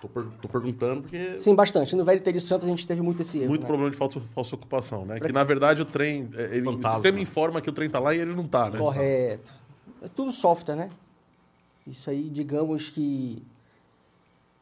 tô, 0.00 0.08
per- 0.08 0.26
tô 0.42 0.48
perguntando 0.48 1.02
porque. 1.02 1.38
Sim, 1.38 1.54
bastante. 1.54 1.94
No 1.94 2.04
Velho 2.04 2.20
Teire 2.20 2.40
Santo 2.40 2.66
a 2.66 2.68
gente 2.68 2.84
teve 2.86 3.00
muito 3.02 3.22
esse 3.22 3.38
erro. 3.38 3.48
Muito 3.50 3.62
né? 3.62 3.66
problema 3.68 3.90
de 3.90 3.96
falsa, 3.96 4.20
falsa 4.34 4.54
ocupação, 4.56 5.06
né? 5.06 5.20
Que 5.20 5.30
na 5.32 5.44
verdade 5.44 5.80
o 5.80 5.84
trem. 5.84 6.28
é, 6.34 6.56
ele- 6.56 6.68
o 6.68 6.82
sistema 6.90 7.20
informa 7.20 7.60
que 7.60 7.70
o 7.70 7.72
trem 7.72 7.88
tá 7.88 8.00
lá 8.00 8.14
e 8.14 8.18
ele 8.18 8.34
não 8.34 8.48
tá, 8.48 8.68
né? 8.68 8.78
Correto. 8.78 9.54
É 10.02 10.08
tudo 10.08 10.32
software, 10.32 10.74
né? 10.74 10.90
Isso 11.86 12.10
aí, 12.10 12.28
digamos 12.28 12.90
que 12.90 13.42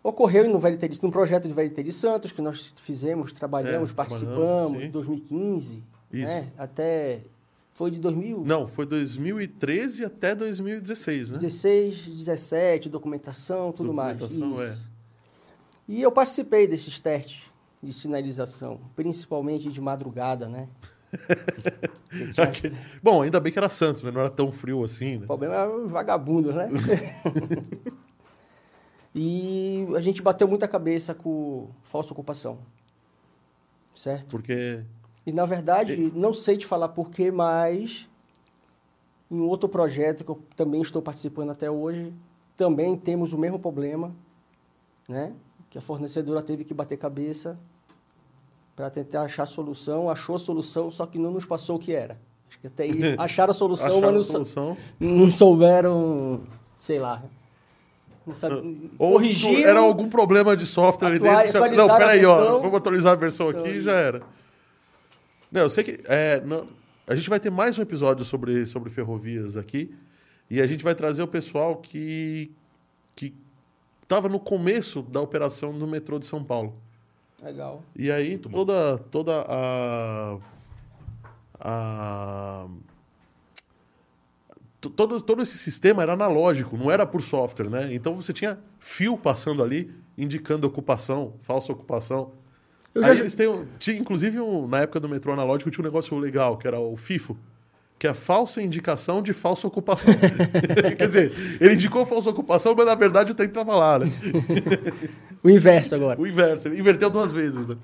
ocorreu 0.05 0.49
no 0.51 0.61
Teire, 0.61 1.01
num 1.03 1.11
projeto 1.11 1.49
de 1.49 1.93
Santos 1.93 2.31
que 2.31 2.43
nós 2.43 2.75
fizemos, 2.77 3.33
trabalhamos, 3.33 3.91
É, 3.91 3.95
participamos, 3.95 4.83
em 4.83 4.91
2015, 4.91 5.83
Isso. 6.13 6.27
né? 6.27 6.53
Até 6.59 7.23
foi 7.73 7.91
de 7.91 7.99
2016, 7.99 8.47
Não, 8.47 8.69
foi 8.69 8.85
2013 8.85 10.05
até 10.05 10.35
2016, 10.35 11.31
né? 11.33 11.39
17, 11.39 12.91
documentação, 12.91 13.73
tudo 13.73 13.95
mais. 13.95 14.19
Documentação, 14.19 14.63
é. 14.63 14.77
E 15.89 16.03
eu 16.03 16.13
participei 16.13 16.67
desses 16.69 17.01
testes 17.01 17.43
de 17.83 17.93
sinalização, 17.93 18.81
principalmente 18.95 19.71
de 19.71 19.81
madrugada, 19.81 20.49
né? 20.49 20.69
Bom, 23.03 23.23
ainda 23.23 23.41
bem 23.41 23.53
que 23.53 23.59
era 23.59 23.69
Santos, 23.69 24.03
né? 24.03 24.11
Não 24.11 24.21
era 24.21 24.31
tão 24.31 24.53
frio 24.53 24.83
assim, 24.83 25.17
né? 25.17 25.25
O 25.25 25.27
problema 25.27 25.55
é 25.55 25.69
os 25.69 25.91
vagabundos, 25.91 26.55
né? 26.55 26.69
e 29.15 29.87
a 29.95 30.01
gente 30.01 30.21
bateu 30.21 30.49
muita 30.49 30.67
cabeça 30.67 31.15
com 31.15 31.69
falsa 31.85 32.13
ocupação. 32.13 32.59
Certo? 33.95 34.27
Porque. 34.27 34.83
E, 35.25 35.33
na 35.33 35.47
verdade, 35.47 36.13
não 36.15 36.35
sei 36.35 36.57
te 36.59 36.67
falar 36.67 36.89
porquê, 36.89 37.31
mas 37.31 38.09
em 39.31 39.41
outro 39.41 39.69
projeto 39.69 40.25
que 40.25 40.31
eu 40.31 40.41
também 40.57 40.83
estou 40.83 41.01
participando 41.01 41.51
até 41.51 41.71
hoje, 41.71 42.13
também 42.57 42.97
temos 42.97 43.33
o 43.33 43.39
mesmo 43.39 43.59
problema, 43.59 44.15
né? 45.09 45.33
Que 45.71 45.79
a 45.79 45.81
fornecedora 45.81 46.43
teve 46.43 46.65
que 46.65 46.75
bater 46.75 46.97
cabeça 46.99 47.59
para 48.77 48.91
tentar 48.91 49.23
achar 49.23 49.45
a 49.45 49.47
solução, 49.47 50.11
achou 50.11 50.37
a 50.37 50.39
solução, 50.39 50.91
só 50.91 51.07
que 51.07 51.19
não 51.19 51.31
nos 51.31 51.47
passou 51.47 51.77
o 51.77 51.79
que 51.79 51.93
era. 51.93 52.19
Acho 52.49 52.59
que 52.59 52.67
até 52.67 52.83
aí 52.83 52.93
acharam 53.19 53.53
a 53.53 53.55
solução, 53.55 53.87
acharam 53.87 54.03
mas 54.03 54.15
não, 54.15 54.23
solução. 54.23 54.77
não 55.01 55.31
souberam, 55.31 56.43
sei 56.79 56.99
lá, 56.99 57.23
não 58.27 58.35
sabe, 58.35 58.91
Ou 58.99 59.13
corrigiram. 59.13 59.69
era 59.69 59.81
algum 59.81 60.09
problema 60.09 60.57
de 60.57 60.65
software 60.67 61.09
ali 61.09 61.17
Atua- 61.17 61.43
dentro. 61.43 61.53
já- 61.53 61.77
Não, 61.77 61.87
peraí, 61.97 62.25
ó. 62.25 62.59
Vamos 62.61 62.77
atualizar 62.77 63.13
a 63.13 63.17
versão 63.17 63.49
aqui 63.49 63.69
e 63.69 63.83
já 63.83 63.93
era. 63.93 64.23
Não, 65.53 65.61
eu 65.63 65.71
sei 65.71 65.85
que. 65.85 66.01
é, 66.07 66.41
não- 66.41 66.67
a 67.07 67.15
gente 67.15 67.29
vai 67.29 67.39
ter 67.39 67.51
mais 67.51 67.79
um 67.79 67.83
episódio 67.83 68.25
sobre, 68.25 68.65
sobre 68.67 68.91
ferrovias 68.91 69.57
aqui. 69.57 69.95
E 70.51 70.61
a 70.61 70.67
gente 70.67 70.83
vai 70.85 70.95
trazer 70.95 71.23
o 71.23 71.29
pessoal 71.29 71.77
que. 71.77 72.51
que 73.17 73.35
estava 74.03 74.29
no 74.29 74.39
começo 74.41 75.03
da 75.03 75.21
operação 75.21 75.73
no 75.73 75.87
metrô 75.87 76.19
de 76.19 76.27
São 76.27 76.43
Paulo. 76.45 76.75
Legal. 77.43 77.83
E 77.97 78.11
aí 78.11 78.37
toda, 78.39 78.99
toda 79.11 79.45
a. 79.49 80.39
a 81.61 82.67
todo, 84.91 85.21
todo 85.21 85.43
esse 85.43 85.57
sistema 85.59 86.03
era 86.03 86.13
analógico, 86.13 86.77
não 86.77 86.91
era 86.91 87.05
por 87.07 87.23
software, 87.23 87.69
né? 87.71 87.93
Então 87.95 88.15
você 88.21 88.33
tinha 88.33 88.59
fio 88.79 89.17
passando 89.19 89.63
ali, 89.63 89.91
indicando 90.17 90.67
ocupação, 90.67 91.35
falsa 91.43 91.73
ocupação. 91.73 92.33
Eu 92.95 93.05
aí 93.05 93.15
já- 93.17 93.21
eles 93.23 93.35
têm, 93.35 93.67
tinha, 93.79 93.99
inclusive, 93.99 94.39
um- 94.41 94.67
na 94.69 94.81
época 94.81 95.01
do 95.01 95.09
metrô 95.09 95.33
analógico, 95.33 95.71
tinha 95.71 95.83
um 95.83 95.85
negócio 95.87 96.17
legal, 96.19 96.57
que 96.57 96.67
era 96.67 96.79
o 96.79 96.97
FIFO, 96.97 97.37
que 97.99 98.07
é 98.07 98.11
a 98.11 98.15
falsa 98.15 98.63
indicação 98.63 99.21
de 99.23 99.33
falsa 99.33 99.67
ocupação. 99.67 100.13
Quer 100.97 101.07
dizer, 101.09 101.33
ele 101.61 101.75
indicou 101.75 102.07
falsa 102.07 102.31
ocupação, 102.31 102.75
mas 102.77 102.87
na 102.87 102.95
verdade 102.95 103.33
o 103.33 103.35
trem 103.35 103.49
estava 103.49 103.75
lá, 103.75 103.99
né? 103.99 104.07
O 105.43 105.51
inverso 105.51 105.95
agora. 105.95 106.19
O 106.19 106.27
inverso, 106.27 106.69
ele 106.69 106.79
inverteu 106.79 107.11
duas 107.11 107.31
vezes, 107.31 107.67
né? 107.67 107.77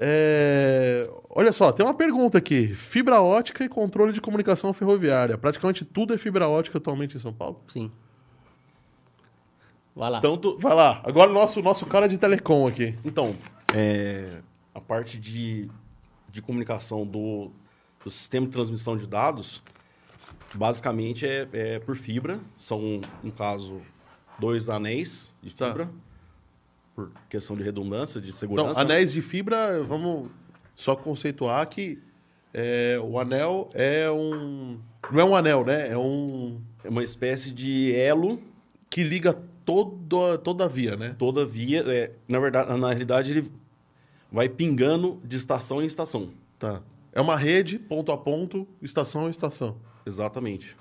É, 0.00 1.08
Olha 1.30 1.52
só, 1.52 1.70
tem 1.72 1.84
uma 1.84 1.94
pergunta 1.94 2.38
aqui. 2.38 2.68
Fibra 2.74 3.20
ótica 3.20 3.62
e 3.64 3.68
controle 3.68 4.12
de 4.12 4.20
comunicação 4.20 4.72
ferroviária. 4.72 5.36
Praticamente 5.36 5.84
tudo 5.84 6.14
é 6.14 6.18
fibra 6.18 6.48
ótica 6.48 6.78
atualmente 6.78 7.16
em 7.16 7.18
São 7.18 7.32
Paulo. 7.32 7.60
Sim. 7.68 7.90
Vai 9.94 10.10
lá. 10.10 10.20
Tanto, 10.20 10.58
Vai 10.58 10.74
lá, 10.74 11.00
agora 11.04 11.30
o 11.30 11.34
nosso, 11.34 11.60
nosso 11.62 11.84
cara 11.86 12.08
de 12.08 12.18
telecom 12.18 12.66
aqui. 12.68 12.96
Então, 13.04 13.36
é, 13.74 14.40
a 14.74 14.80
parte 14.80 15.18
de, 15.18 15.68
de 16.30 16.40
comunicação 16.40 17.04
do, 17.06 17.50
do 18.04 18.10
sistema 18.10 18.46
de 18.46 18.52
transmissão 18.52 18.96
de 18.96 19.06
dados, 19.06 19.62
basicamente 20.54 21.26
é, 21.26 21.48
é 21.52 21.78
por 21.80 21.96
fibra. 21.96 22.38
São, 22.56 23.00
no 23.22 23.32
caso, 23.32 23.82
dois 24.38 24.68
anéis 24.70 25.32
de 25.42 25.52
Tá. 25.54 25.66
fibra, 25.66 25.90
por 26.94 27.10
questão 27.28 27.56
de 27.56 27.62
redundância, 27.64 28.20
de 28.20 28.28
Então, 28.28 28.38
segurança. 28.38 28.80
anéis 28.80 29.12
de 29.12 29.20
fibra, 29.20 29.82
vamos 29.82 30.30
só 30.78 30.94
conceituar 30.94 31.68
que 31.68 31.98
é, 32.54 32.96
o 33.02 33.18
anel 33.18 33.68
é 33.74 34.08
um. 34.08 34.78
Não 35.10 35.20
é 35.20 35.24
um 35.24 35.34
anel, 35.34 35.64
né? 35.64 35.88
É 35.88 35.98
um. 35.98 36.60
É 36.84 36.88
uma 36.88 37.02
espécie 37.02 37.50
de 37.50 37.92
elo 37.96 38.40
que 38.88 39.02
liga 39.02 39.32
toda, 39.64 40.38
toda 40.38 40.66
a 40.66 40.68
via, 40.68 40.96
né? 40.96 41.16
toda 41.18 41.44
via. 41.44 41.80
é, 41.80 42.12
na 42.28 42.38
verdade, 42.38 42.78
na 42.78 42.88
realidade, 42.90 43.32
ele 43.32 43.50
vai 44.30 44.48
pingando 44.48 45.20
de 45.24 45.36
estação 45.36 45.82
em 45.82 45.86
estação. 45.86 46.30
Tá. 46.60 46.80
É 47.12 47.20
uma 47.20 47.34
rede, 47.34 47.76
ponto 47.76 48.12
a 48.12 48.16
ponto, 48.16 48.66
estação 48.80 49.26
a 49.26 49.30
estação. 49.30 49.76
Exatamente. 50.06 50.76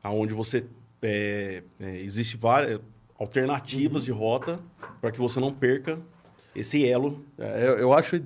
Aonde 0.00 0.32
você 0.32 0.64
é, 1.02 1.64
é, 1.80 1.96
existe 1.98 2.36
várias 2.36 2.80
alternativas 3.18 4.04
de 4.04 4.12
rota 4.12 4.60
para 5.00 5.10
que 5.10 5.18
você 5.18 5.40
não 5.40 5.52
perca 5.52 6.00
esse 6.58 6.86
elo. 6.86 7.24
É, 7.38 7.66
eu, 7.68 7.78
eu 7.78 7.92
acho 7.92 8.20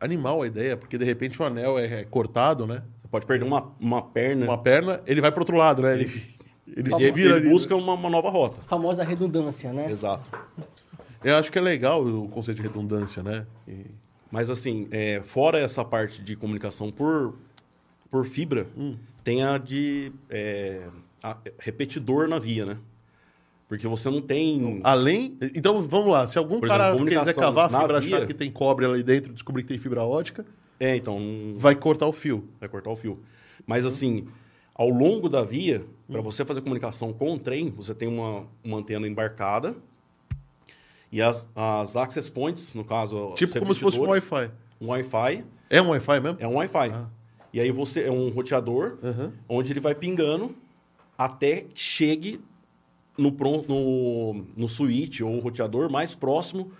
animal 0.00 0.42
a 0.42 0.46
ideia, 0.46 0.76
porque 0.76 0.96
de 0.98 1.04
repente 1.04 1.40
o 1.40 1.44
anel 1.44 1.78
é, 1.78 2.00
é 2.00 2.04
cortado, 2.04 2.66
né? 2.66 2.82
Você 3.02 3.08
pode 3.08 3.26
perder 3.26 3.44
uma, 3.44 3.72
uma 3.80 4.02
perna 4.02 4.44
Uma 4.46 4.58
perna, 4.58 5.00
ele 5.06 5.20
vai 5.20 5.30
pro 5.32 5.40
outro 5.40 5.56
lado, 5.56 5.82
né? 5.82 5.94
Ele, 5.94 6.22
ele 6.76 6.90
se 6.90 7.02
ele, 7.02 7.12
vira 7.12 7.30
ele 7.36 7.40
ali. 7.40 7.48
busca 7.50 7.74
uma, 7.74 7.94
uma 7.94 8.10
nova 8.10 8.28
rota. 8.30 8.58
A 8.60 8.68
famosa 8.68 9.02
redundância, 9.02 9.72
né? 9.72 9.90
Exato. 9.90 10.30
Eu 11.24 11.36
acho 11.36 11.50
que 11.50 11.58
é 11.58 11.60
legal 11.60 12.04
o 12.06 12.28
conceito 12.28 12.58
de 12.58 12.62
redundância, 12.62 13.22
né? 13.22 13.46
E- 13.66 13.86
Mas 14.30 14.50
assim, 14.50 14.86
é, 14.90 15.20
fora 15.24 15.58
essa 15.58 15.84
parte 15.84 16.22
de 16.22 16.36
comunicação 16.36 16.92
por, 16.92 17.34
por 18.10 18.24
fibra, 18.26 18.66
tem 19.24 19.42
a 19.42 19.58
de 19.58 20.12
é, 20.30 20.82
a- 21.22 21.38
repetidor 21.58 22.28
na 22.28 22.38
via, 22.38 22.64
né? 22.66 22.76
Porque 23.68 23.86
você 23.86 24.08
não 24.10 24.22
tem... 24.22 24.80
Além. 24.82 25.36
Então, 25.54 25.82
vamos 25.82 26.10
lá. 26.10 26.26
Se 26.26 26.38
algum 26.38 26.58
Por 26.58 26.66
exemplo, 26.66 26.78
cara 26.78 26.92
comunicação 26.94 27.26
quiser 27.26 27.40
cavar 27.40 27.68
fibra, 27.70 28.00
via- 28.00 28.16
achar 28.16 28.26
que 28.26 28.32
tem 28.34 28.50
cobre 28.50 28.86
ali 28.86 29.02
dentro, 29.02 29.32
descobrir 29.34 29.62
que 29.62 29.68
tem 29.68 29.78
fibra 29.78 30.02
ótica, 30.02 30.46
É, 30.80 30.96
então... 30.96 31.54
vai 31.56 31.74
cortar 31.74 32.06
o 32.06 32.12
fio. 32.12 32.44
vai 32.58 32.68
cortar 32.68 32.90
o 32.90 32.96
fio. 32.96 33.20
Mas 33.66 33.84
assim, 33.84 34.26
ao 34.74 34.88
longo 34.88 35.28
da 35.28 35.42
via, 35.42 35.84
para 36.10 36.22
você 36.22 36.44
fazer 36.46 36.62
comunicação 36.62 37.12
com 37.12 37.34
o 37.34 37.38
trem, 37.38 37.68
você 37.68 37.94
tem 37.94 38.08
uma, 38.08 38.46
uma 38.64 38.78
antena 38.78 39.06
embarcada 39.06 39.76
e 41.12 41.20
as, 41.20 41.48
as 41.54 41.96
access 41.96 42.30
points, 42.30 42.72
no 42.74 42.84
caso, 42.84 43.32
Tipo 43.34 43.58
como 43.58 43.74
se 43.74 43.80
fosse 43.80 43.98
um 44.00 44.06
Wi-Fi. 44.08 44.50
um 44.80 44.86
Wi-Fi, 44.88 45.44
É 45.68 45.82
um 45.82 45.88
Wi-Fi 45.90 46.20
mesmo? 46.20 46.38
é 46.40 46.48
um 46.48 46.54
Wi-Fi. 46.56 46.90
Ah. 46.92 47.06
E 47.52 47.60
aí 47.60 47.70
você 47.70 48.02
é 48.04 48.10
um 48.10 48.28
roteador, 48.30 48.96
Aham. 49.02 49.32
onde 49.48 49.72
ele 49.72 49.80
vai 49.80 49.94
pingando 49.94 50.54
até 51.16 51.62
que 51.62 51.80
chegue 51.80 52.40
no, 53.18 53.30
no, 53.68 54.44
no 54.56 54.68
switch 54.68 55.20
ou 55.20 55.38
roteador 55.40 55.90
mais 55.90 56.14
próximo 56.14 56.70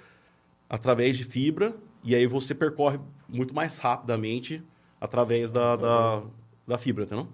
através 0.71 1.17
de 1.17 1.25
fibra 1.25 1.75
e 2.05 2.15
aí 2.15 2.27
você 2.27 2.55
percorre 2.55 2.99
muito 3.29 3.55
mais 3.55 3.79
rapidamente 3.79 4.63
através 5.01 5.51
da, 5.53 5.77
da, 5.77 6.23
da 6.67 6.79
fibra, 6.79 7.05
entendeu? 7.05 7.27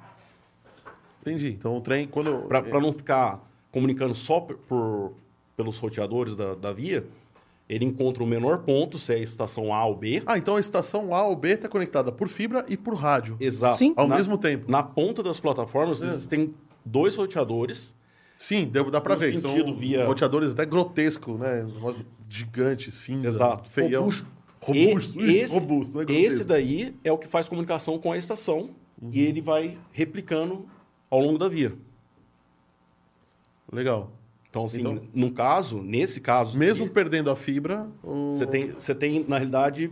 Entendi. 1.23 1.49
Então 1.49 1.77
o 1.77 1.81
trem, 1.81 2.07
quando. 2.07 2.47
Para 2.49 2.81
não 2.81 2.93
ficar 2.93 3.41
comunicando 3.71 4.15
só 4.15 4.41
por- 4.41 5.13
pelos 5.57 5.79
roteadores 5.79 6.37
da, 6.37 6.55
da 6.55 6.73
via, 6.73 7.07
Ele 7.69 7.85
encontra 7.87 8.23
o 8.23 8.27
menor 8.27 8.59
ponto, 8.59 8.99
se 8.99 9.13
é 9.15 9.17
a 9.17 9.21
estação 9.21 9.73
A 9.73 9.85
ou 9.87 9.95
B. 9.97 10.23
Ah, 10.27 10.37
então 10.37 10.57
a 10.57 10.61
estação 10.61 11.15
A 11.15 11.27
ou 11.27 11.35
B 11.35 11.51
está 11.53 11.67
conectada 11.69 12.13
por 12.13 12.29
fibra 12.29 12.65
e 12.69 12.77
por 12.77 12.95
rádio. 12.95 13.37
Exato. 13.41 13.79
Sim. 13.79 13.95
Ao 13.97 14.07
Na- 14.07 14.17
mesmo 14.17 14.37
tempo. 14.37 14.71
Na 14.71 14.83
ponta 14.83 15.23
das 15.23 15.41
plataformas 15.41 16.03
É. 16.03 16.07
existem 16.07 16.55
dois 16.85 17.17
roteadores. 17.17 17.95
Sim, 18.37 18.67
deu- 18.67 18.91
dá 18.91 19.01
pra 19.01 19.15
No 19.15 19.21
ver. 19.21 19.39
sentido 19.39 19.65
são 19.69 19.77
via- 19.77 20.07
roteadores 20.07 20.51
até 20.51 20.65
grotescos, 20.67 21.39
né? 21.39 21.67
Gigante, 22.29 22.91
cinza, 22.91 23.29
Exato. 23.29 23.69
feião. 23.71 24.03
Robusto. 24.03 24.27
Robusto. 24.61 25.21
E- 25.21 25.43
isso, 25.43 25.55
robusto, 25.55 26.01
é 26.01 26.03
esse 26.05 26.13
grotesco. 26.15 26.45
daí 26.47 26.97
é 27.05 27.13
o 27.13 27.19
que 27.19 27.29
faz 27.29 27.49
comunicação 27.49 27.99
com 27.99 28.11
a 28.11 28.17
estação 28.19 28.71
e 29.13 29.21
ele 29.21 29.41
vai 29.41 29.79
replicando 29.93 30.67
ao 31.11 31.21
longo 31.21 31.39
da 31.39 31.49
via. 31.49 31.75
Legal. 33.73 34.13
Então, 34.51 34.65
assim, 34.65 34.81
Então- 34.81 35.01
no 35.13 35.31
caso, 35.33 35.83
nesse 35.83 36.21
caso, 36.21 36.57
Mesmo 36.57 36.85
aqui, 36.85 36.95
perdendo 36.95 37.31
a 37.31 37.35
fibra, 37.37 37.89
o... 38.03 38.31
você 38.33 38.47
tem, 38.47 38.71
você 38.71 38.95
tem, 38.95 39.25
na 39.27 39.37
realidade, 39.37 39.91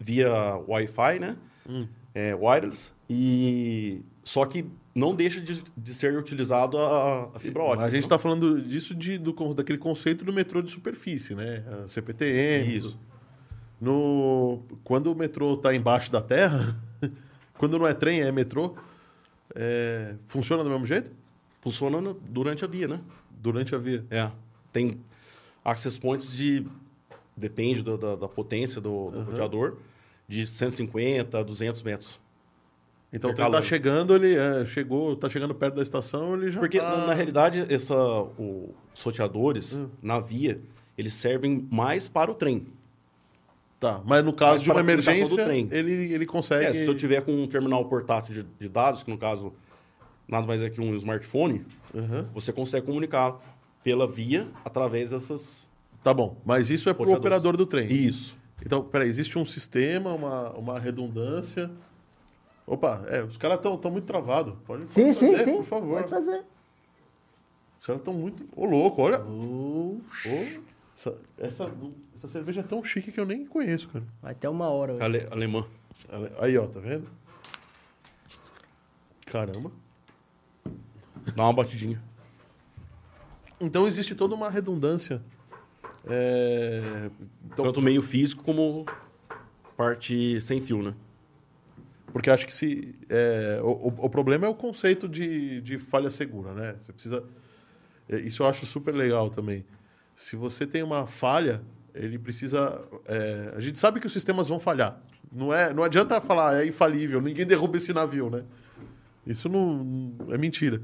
via 0.00 0.30
Wi-Fi, 0.66 1.18
né? 1.18 1.36
Hum. 1.68 1.86
É, 2.14 2.34
wireless. 2.34 2.92
E 3.08 4.00
só 4.24 4.46
que 4.46 4.64
não 4.96 5.14
deixa 5.14 5.40
de, 5.40 5.62
de 5.76 5.94
ser 5.94 6.16
utilizado 6.18 6.78
a, 6.78 7.30
a 7.34 7.38
fibra 7.38 7.62
ótica. 7.62 7.84
A 7.84 7.90
gente 7.90 8.02
está 8.04 8.18
falando 8.18 8.60
disso 8.62 8.94
de, 8.94 9.18
do, 9.18 9.32
daquele 9.54 9.78
conceito 9.78 10.24
do 10.24 10.32
metrô 10.32 10.62
de 10.62 10.70
superfície, 10.70 11.34
né? 11.34 11.62
A 11.84 11.86
CPTM. 11.86 12.76
Isso. 12.78 12.98
No, 13.80 14.62
quando 14.82 15.12
o 15.12 15.14
metrô 15.14 15.54
está 15.54 15.74
embaixo 15.74 16.10
da 16.10 16.22
terra, 16.22 16.74
quando 17.58 17.78
não 17.78 17.86
é 17.86 17.92
trem, 17.92 18.22
é 18.22 18.32
metrô, 18.32 18.74
é, 19.54 20.14
funciona 20.26 20.64
do 20.64 20.70
mesmo 20.70 20.86
jeito? 20.86 21.10
Funciona 21.60 22.00
no- 22.00 22.14
durante 22.14 22.64
a 22.64 22.68
via, 22.68 22.88
né? 22.88 23.00
Durante 23.30 23.74
a 23.74 23.78
via. 23.78 24.04
É. 24.10 24.30
Tem 24.72 24.98
access 25.64 25.98
points 26.00 26.32
de. 26.32 26.66
Depende 27.36 27.82
do- 27.82 27.98
da, 27.98 28.16
da 28.16 28.28
potência 28.28 28.80
do, 28.80 29.10
do 29.10 29.22
roteador, 29.24 29.76
de 30.26 30.46
150 30.46 31.38
a 31.38 31.42
200 31.42 31.82
metros. 31.82 32.18
Então 33.16 33.30
o 33.30 33.34
trem 33.34 33.46
Intercalando. 33.46 33.56
tá 33.56 33.62
chegando, 33.62 34.14
ele 34.14 34.34
é, 34.36 34.66
chegou, 34.66 35.16
tá 35.16 35.28
chegando 35.30 35.54
perto 35.54 35.74
da 35.76 35.82
estação, 35.82 36.34
ele 36.34 36.50
já 36.50 36.60
Porque, 36.60 36.78
tá... 36.78 37.06
na, 37.06 37.14
realidade, 37.14 37.64
essa, 37.72 37.94
o- 37.96 38.74
os 38.94 39.02
roteadores, 39.02 39.74
Hum. 39.78 39.88
na 40.02 40.20
via, 40.20 40.60
eles 40.98 41.14
servem 41.14 41.66
mais 41.70 42.08
para 42.08 42.30
o 42.30 42.34
trem. 42.34 42.66
Tá, 43.80 44.00
mas 44.06 44.24
no 44.24 44.32
caso 44.32 44.52
Mas 44.54 44.62
de 44.62 44.68
uma 44.70 44.74
para 44.74 44.82
emergência, 44.82 45.42
ele, 45.70 46.12
ele 46.12 46.24
consegue... 46.26 46.64
É, 46.64 46.72
se 46.72 46.86
eu 46.86 46.94
tiver 46.94 47.20
com 47.22 47.32
um 47.42 47.46
terminal 47.46 47.84
portátil 47.86 48.34
de, 48.34 48.46
de 48.58 48.68
dados, 48.68 49.02
que 49.02 49.10
no 49.10 49.18
caso 49.18 49.52
nada 50.28 50.46
mais 50.46 50.62
é 50.62 50.68
que 50.70 50.80
um 50.80 50.94
smartphone, 50.96 51.64
Aham. 51.94 52.26
você 52.34 52.52
consegue 52.52 52.86
comunicar 52.86 53.38
pela 53.84 54.06
via 54.06 54.48
através 54.64 55.10
dessas. 55.10 55.68
Tá 56.02 56.12
bom, 56.14 56.36
mas 56.44 56.70
isso 56.70 56.88
é 56.88 56.92
pro 56.94 57.04
Roteadores. 57.04 57.20
operador 57.20 57.56
do 57.56 57.66
trem. 57.66 57.86
Isso. 57.92 58.36
Então, 58.64 58.82
peraí, 58.82 59.08
existe 59.08 59.38
um 59.38 59.44
sistema, 59.44 60.12
uma, 60.12 60.50
uma 60.52 60.78
redundância... 60.78 61.70
Opa, 62.66 63.04
é, 63.08 63.22
os 63.22 63.36
caras 63.36 63.58
estão 63.58 63.76
tão 63.78 63.90
muito 63.90 64.04
travados. 64.06 64.54
Pode 64.66 64.90
Sim, 64.90 65.04
pode 65.04 65.16
sim, 65.16 65.28
trazer, 65.28 65.44
sim. 65.44 65.56
Por 65.56 65.64
favor. 65.64 65.96
Pode 65.98 66.08
trazer. 66.08 66.44
Os 67.78 67.86
caras 67.86 68.00
estão 68.00 68.14
muito... 68.14 68.44
Ô, 68.56 68.64
louco, 68.64 69.02
olha. 69.02 69.20
Ô, 69.20 69.98
essa, 70.96 71.16
essa, 71.38 71.70
essa 72.14 72.26
cerveja 72.26 72.60
é 72.60 72.62
tão 72.64 72.82
chique 72.82 73.12
que 73.12 73.20
eu 73.20 73.26
nem 73.26 73.46
conheço, 73.46 73.88
cara. 73.88 74.04
Vai 74.20 74.32
até 74.32 74.48
uma 74.48 74.68
hora. 74.68 74.94
hoje. 74.94 75.02
Ale, 75.02 75.28
alemã. 75.30 75.64
Aí, 76.40 76.56
ó, 76.58 76.66
tá 76.66 76.80
vendo? 76.80 77.06
Caramba. 79.26 79.70
Dá 81.34 81.42
uma 81.44 81.52
batidinha. 81.52 82.02
Então 83.60 83.86
existe 83.86 84.14
toda 84.14 84.34
uma 84.34 84.50
redundância. 84.50 85.22
É, 86.06 87.10
Então, 87.44 87.64
Tanto 87.64 87.82
meio 87.82 88.02
físico 88.02 88.42
como 88.42 88.86
parte 89.76 90.40
sem 90.40 90.60
fio, 90.60 90.82
né? 90.82 90.94
Porque 92.16 92.30
acho 92.30 92.46
que 92.46 92.52
se. 92.54 92.94
é, 93.10 93.60
o, 93.62 93.92
o- 93.98 94.08
problema 94.08 94.46
é 94.46 94.48
o 94.48 94.54
conceito 94.54 95.06
de, 95.06 95.60
de 95.60 95.76
falha 95.76 96.08
segura, 96.08 96.54
né? 96.54 96.74
Você 96.80 96.90
precisa. 96.90 97.22
é, 98.08 98.16
Isso 98.20 98.42
eu 98.42 98.46
acho 98.46 98.64
super 98.64 98.94
legal 98.94 99.28
também. 99.28 99.66
Se 100.14 100.34
você 100.34 100.66
tem 100.66 100.82
uma 100.82 101.06
falha, 101.06 101.60
ele 101.94 102.18
precisa. 102.18 102.82
é, 103.04 103.52
a 103.54 103.60
gente 103.60 103.78
sabe 103.78 104.00
que 104.00 104.06
os 104.06 104.12
sistemas 104.14 104.48
vão 104.48 104.58
falhar. 104.58 104.98
Não, 105.30 105.52
é, 105.52 105.74
não 105.74 105.84
adianta 105.84 106.18
falar 106.18 106.62
é 106.62 106.66
infalível, 106.66 107.20
ninguém 107.20 107.44
derruba 107.44 107.76
esse 107.76 107.92
navio, 107.92 108.30
né? 108.30 108.44
Isso 109.26 109.46
não, 109.46 110.14
é 110.30 110.38
mentira. 110.38 110.80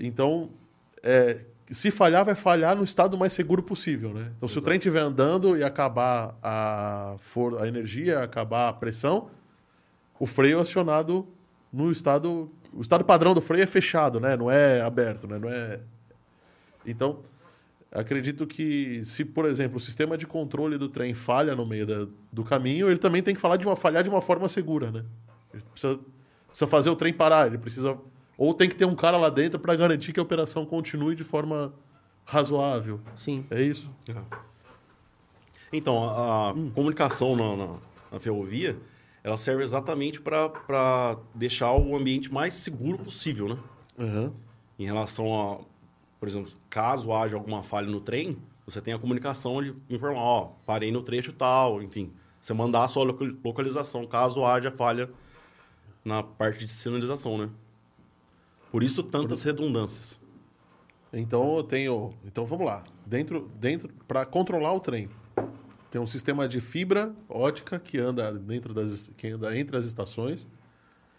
Então, 0.00 0.50
é, 1.00 1.42
se 1.70 1.92
falhar, 1.92 2.24
vai 2.24 2.34
falhar 2.34 2.74
no 2.74 2.82
estado 2.82 3.16
mais 3.16 3.32
seguro 3.32 3.62
possível, 3.62 4.12
né? 4.12 4.32
Então, 4.36 4.48
se 4.48 4.58
o 4.58 4.62
trem 4.62 4.78
estiver 4.78 4.98
andando 4.98 5.56
e 5.56 5.62
acabar 5.62 6.36
a, 6.42 7.14
for, 7.20 7.62
a 7.62 7.68
energia, 7.68 8.18
acabar 8.18 8.68
a 8.68 8.72
pressão, 8.72 9.30
o 10.18 10.26
freio 10.26 10.58
é 10.58 10.62
acionado 10.62 11.26
no 11.72 11.90
estado... 11.90 12.50
O 12.72 12.80
estado 12.82 13.04
padrão 13.04 13.34
do 13.34 13.40
freio 13.40 13.62
é 13.62 13.66
fechado, 13.66 14.20
né? 14.20 14.36
Não 14.36 14.50
é 14.50 14.80
aberto, 14.82 15.26
né? 15.26 15.38
Não 15.38 15.48
é... 15.48 15.80
Então, 16.86 17.20
acredito 17.90 18.46
que 18.46 19.02
se, 19.04 19.24
por 19.24 19.46
exemplo, 19.46 19.78
o 19.78 19.80
sistema 19.80 20.16
de 20.18 20.26
controle 20.26 20.76
do 20.76 20.88
trem 20.88 21.14
falha 21.14 21.54
no 21.56 21.64
meio 21.66 21.86
da- 21.86 22.06
do 22.30 22.44
caminho, 22.44 22.88
ele 22.88 22.98
também 22.98 23.22
tem 23.22 23.34
que 23.34 23.40
falar 23.40 23.56
de 23.56 23.66
uma, 23.66 23.74
falhar 23.76 24.02
de 24.02 24.10
uma 24.10 24.20
forma 24.20 24.46
segura, 24.48 24.90
né? 24.90 25.04
Ele 25.52 25.62
precisa, 25.72 25.98
precisa 26.48 26.66
fazer 26.66 26.90
o 26.90 26.96
trem 26.96 27.12
parar, 27.12 27.46
ele 27.46 27.58
precisa... 27.58 27.96
Ou 28.36 28.52
tem 28.54 28.68
que 28.68 28.74
ter 28.76 28.84
um 28.84 28.94
cara 28.94 29.16
lá 29.16 29.30
dentro 29.30 29.58
para 29.58 29.74
garantir 29.74 30.12
que 30.12 30.20
a 30.20 30.22
operação 30.22 30.64
continue 30.66 31.14
de 31.16 31.24
forma 31.24 31.72
razoável. 32.24 33.00
Sim. 33.16 33.44
É 33.50 33.60
isso? 33.62 33.90
Então, 35.72 36.04
a, 36.08 36.48
a 36.48 36.52
Hum. 36.52 36.70
comunicação 36.74 37.34
na, 37.34 37.56
na, 37.56 37.74
na 38.12 38.20
ferrovia, 38.20 38.76
ela 39.22 39.36
serve 39.36 39.62
exatamente 39.62 40.20
para 40.20 41.18
deixar 41.34 41.72
o 41.72 41.96
ambiente 41.96 42.32
mais 42.32 42.54
seguro 42.54 42.98
possível, 42.98 43.48
né? 43.48 43.58
Uhum. 43.98 44.32
Em 44.78 44.84
relação 44.86 45.34
a, 45.34 45.58
por 46.20 46.28
exemplo, 46.28 46.52
caso 46.70 47.12
haja 47.12 47.36
alguma 47.36 47.62
falha 47.62 47.88
no 47.88 48.00
trem, 48.00 48.38
você 48.64 48.80
tem 48.80 48.94
a 48.94 48.98
comunicação 48.98 49.62
de 49.62 49.74
informar, 49.88 50.20
ó, 50.20 50.52
parei 50.66 50.92
no 50.92 51.02
trecho 51.02 51.32
tal, 51.32 51.82
enfim. 51.82 52.12
Você 52.40 52.52
mandar 52.54 52.84
a 52.84 52.88
sua 52.88 53.04
loca- 53.04 53.34
localização, 53.44 54.06
caso 54.06 54.44
haja 54.44 54.70
falha 54.70 55.10
na 56.04 56.22
parte 56.22 56.64
de 56.64 56.70
sinalização, 56.70 57.36
né? 57.38 57.50
Por 58.70 58.82
isso, 58.82 59.02
tantas 59.02 59.42
redundâncias. 59.42 60.18
Então 61.12 61.56
eu 61.56 61.62
tenho. 61.62 62.12
Então 62.24 62.44
vamos 62.44 62.66
lá. 62.66 62.84
Dentro, 63.06 63.50
dentro, 63.58 63.88
para 64.06 64.26
controlar 64.26 64.74
o 64.74 64.80
trem, 64.80 65.08
tem 65.90 66.00
um 66.00 66.06
sistema 66.06 66.46
de 66.46 66.60
fibra 66.60 67.12
ótica 67.28 67.78
que 67.78 67.98
anda 67.98 68.32
dentro 68.32 68.74
das, 68.74 69.10
que 69.16 69.28
anda 69.28 69.56
entre 69.58 69.76
as 69.76 69.84
estações 69.86 70.46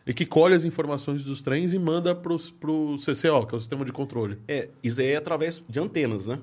e 0.06 0.14
que 0.14 0.26
colhe 0.26 0.56
as 0.56 0.64
informações 0.64 1.24
dos 1.24 1.42
trens 1.42 1.74
e 1.74 1.80
manda 1.80 2.14
para 2.16 2.32
o 2.34 2.38
CCO, 2.38 3.46
que 3.48 3.54
é 3.54 3.58
o 3.58 3.60
sistema 3.60 3.84
de 3.86 3.92
controle. 3.92 4.40
É, 4.48 4.70
isso 4.84 5.00
aí 5.02 5.08
é 5.08 5.16
através 5.18 5.62
de 5.68 5.80
antenas, 5.80 6.28
né? 6.28 6.40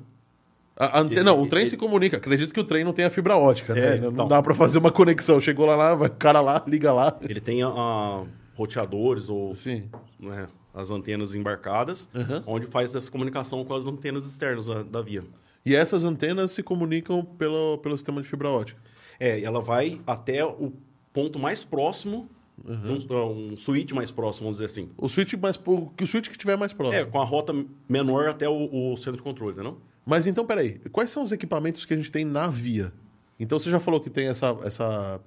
A, 0.77 1.01
ante- 1.01 1.23
não, 1.23 1.41
o 1.43 1.49
trem 1.49 1.65
se 1.65 1.77
comunica. 1.77 2.19
Acredito 2.19 2.53
que 2.53 2.61
o 2.61 2.65
trem 2.65 2.85
não 2.85 2.93
tenha 2.93 3.09
fibra 3.09 3.37
ótica, 3.37 3.75
né? 3.75 3.97
É, 3.97 4.01
não 4.01 4.11
então. 4.11 4.29
dá 4.29 4.43
para 4.43 4.55
fazer 4.55 4.79
uma 4.79 4.91
conexão. 4.91 5.41
Chegou 5.41 5.65
lá, 5.65 5.75
lá, 5.75 5.95
vai 5.95 6.09
o 6.09 6.13
cara 6.13 6.41
lá, 6.43 6.63
liga 6.67 6.93
lá. 6.93 7.17
Ele 7.23 7.41
tem 7.41 7.63
a, 7.63 7.69
a 7.69 8.25
roteadores 8.55 9.29
ou 9.31 9.55
Sim. 9.55 9.89
né, 10.21 10.47
as 10.75 10.91
antenas 10.91 11.33
embarcadas, 11.35 12.07
Uhum. 12.15 12.43
onde 12.47 12.67
faz 12.67 12.95
essa 12.95 13.11
comunicação 13.11 13.65
com 13.65 13.75
as 13.75 13.87
antenas 13.87 14.27
externas 14.27 14.67
da, 14.67 14.83
da 14.83 15.01
via. 15.01 15.25
E 15.67 15.75
essas 15.75 16.05
antenas 16.05 16.53
se 16.53 16.63
comunicam 16.63 17.25
pelo, 17.25 17.79
pelo 17.79 17.97
sistema 17.97 18.23
de 18.23 18.29
fibra 18.29 18.49
ótica. 18.49 18.81
É, 19.19 19.41
ela 19.43 19.61
vai 19.61 20.01
até 20.07 20.45
o 20.45 20.73
ponto 21.13 21.39
mais 21.39 21.65
próximo, 21.65 22.31
Uhum. 22.65 22.99
um, 23.11 23.53
um 23.53 23.57
switch 23.57 23.93
mais 23.93 24.11
próximo, 24.11 24.45
vamos 24.45 24.57
dizer 24.57 24.65
assim. 24.65 24.89
O 24.97 25.11
switch 25.11 25.35
mais 25.35 25.59
que 25.59 26.05
o 26.05 26.07
switch 26.07 26.31
que 26.31 26.39
tiver 26.39 26.57
mais 26.57 26.73
próximo. 26.73 26.99
É, 26.99 27.05
com 27.05 27.21
a 27.21 27.25
rota 27.25 27.53
menor 27.87 28.31
até 28.31 28.49
o, 28.49 28.93
o 28.93 28.97
centro 28.97 29.19
de 29.19 29.23
controle, 29.23 29.53
entendeu? 29.53 29.79
Mas 30.07 30.27
então, 30.27 30.47
peraí, 30.47 30.79
quais 30.91 31.11
são 31.11 31.23
os 31.23 31.33
equipamentos 31.33 31.85
que 31.85 31.93
a 31.93 31.97
gente 31.99 32.11
tem 32.11 32.25
na 32.25 32.49
via? 32.49 32.95
Então 33.39 33.59
você 33.59 33.69
já 33.69 33.79
falou 33.79 34.01
que 34.01 34.09
tem 34.09 34.29
essa, 34.29 34.57
essa 34.63 35.21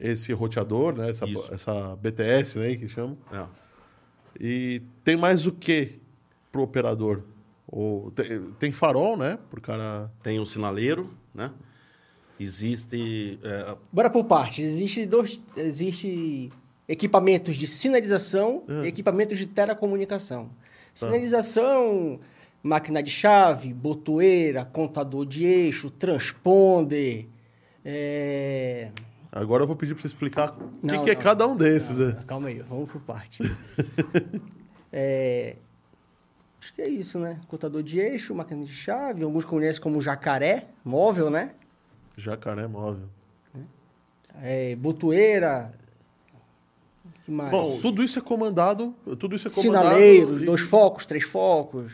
esse 0.00 0.32
roteador, 0.32 0.96
né? 0.96 1.10
Essa, 1.10 1.26
Isso. 1.26 1.54
essa 1.54 1.96
BTS, 1.96 2.58
né? 2.58 2.74
Que 2.74 2.88
chama. 2.88 3.16
É. 3.30 3.44
E 4.40 4.82
tem 5.04 5.16
mais 5.16 5.46
o 5.46 5.52
que 5.52 6.00
pro 6.50 6.62
operador? 6.62 7.22
Ou 7.70 8.10
tem, 8.10 8.40
tem 8.58 8.72
farol, 8.72 9.16
né? 9.16 9.38
Por 9.48 9.60
cara. 9.60 10.10
Tem 10.22 10.40
o 10.40 10.46
sinaleiro, 10.46 11.10
né? 11.34 11.52
Existe... 12.38 13.38
é, 13.42 13.76
Bora 13.92 14.10
por 14.10 14.24
partes. 14.24 14.64
Existe 14.64 15.06
dois. 15.06 15.40
Existe 15.56 16.50
equipamentos 16.88 17.56
de 17.56 17.66
sinalização 17.66 18.64
e 18.82 18.88
equipamentos 18.88 19.38
de 19.38 19.46
telecomunicação. 19.46 20.50
Sinalização, 20.92 22.18
máquina 22.62 23.02
de 23.02 23.10
chave, 23.10 23.72
botoeira, 23.72 24.64
contador 24.64 25.24
de 25.24 25.44
eixo, 25.44 25.88
transponder. 25.90 27.28
É... 27.84 28.90
Agora 29.30 29.62
eu 29.62 29.66
vou 29.66 29.76
pedir 29.76 29.94
para 29.94 30.02
você 30.02 30.08
explicar 30.08 30.56
o 30.82 30.86
que, 30.88 30.98
que 30.98 31.10
é 31.10 31.14
não. 31.14 31.22
cada 31.22 31.46
um 31.46 31.56
desses. 31.56 32.00
Não, 32.00 32.08
é. 32.08 32.12
Calma 32.26 32.48
aí, 32.48 32.58
vamos 32.60 32.90
por 32.90 33.00
parte. 33.00 33.38
É, 34.92 35.54
Acho 36.60 36.74
que 36.74 36.82
é 36.82 36.88
isso, 36.88 37.18
né? 37.18 37.40
Contador 37.48 37.82
de 37.82 37.98
eixo, 37.98 38.34
máquina 38.34 38.64
de 38.64 38.72
chave, 38.72 39.22
alguns 39.24 39.44
conhecem 39.44 39.80
como 39.80 40.00
jacaré, 40.00 40.66
móvel, 40.84 41.30
né? 41.30 41.52
Jacaré 42.16 42.66
móvel. 42.66 43.08
É, 44.42 44.76
botoeira. 44.76 45.72
que 47.24 47.30
mais? 47.30 47.50
Bom, 47.50 47.78
tudo 47.80 48.02
isso 48.02 48.18
é 48.18 48.22
comandado. 48.22 48.94
Tudo 49.18 49.34
isso 49.34 49.48
é 49.48 49.50
comandado. 49.50 49.84
Sinaleiro, 49.88 50.42
e- 50.42 50.44
dois 50.44 50.60
focos, 50.60 51.06
três 51.06 51.24
focos. 51.24 51.92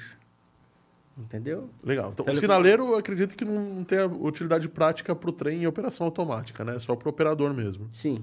Entendeu? 1.18 1.68
Legal. 1.82 2.10
Então, 2.12 2.24
o 2.24 2.26
Tele- 2.26 2.40
sinaleiro, 2.40 2.88
eu 2.88 2.98
acredito 2.98 3.34
que 3.34 3.44
não 3.44 3.82
tem 3.84 3.98
utilidade 4.04 4.68
prática 4.68 5.14
para 5.14 5.30
o 5.30 5.32
trem 5.32 5.62
em 5.62 5.66
operação 5.66 6.04
automática, 6.04 6.62
né? 6.62 6.78
Só 6.78 6.94
para 6.94 7.08
o 7.08 7.10
operador 7.10 7.54
mesmo. 7.54 7.88
Sim. 7.90 8.22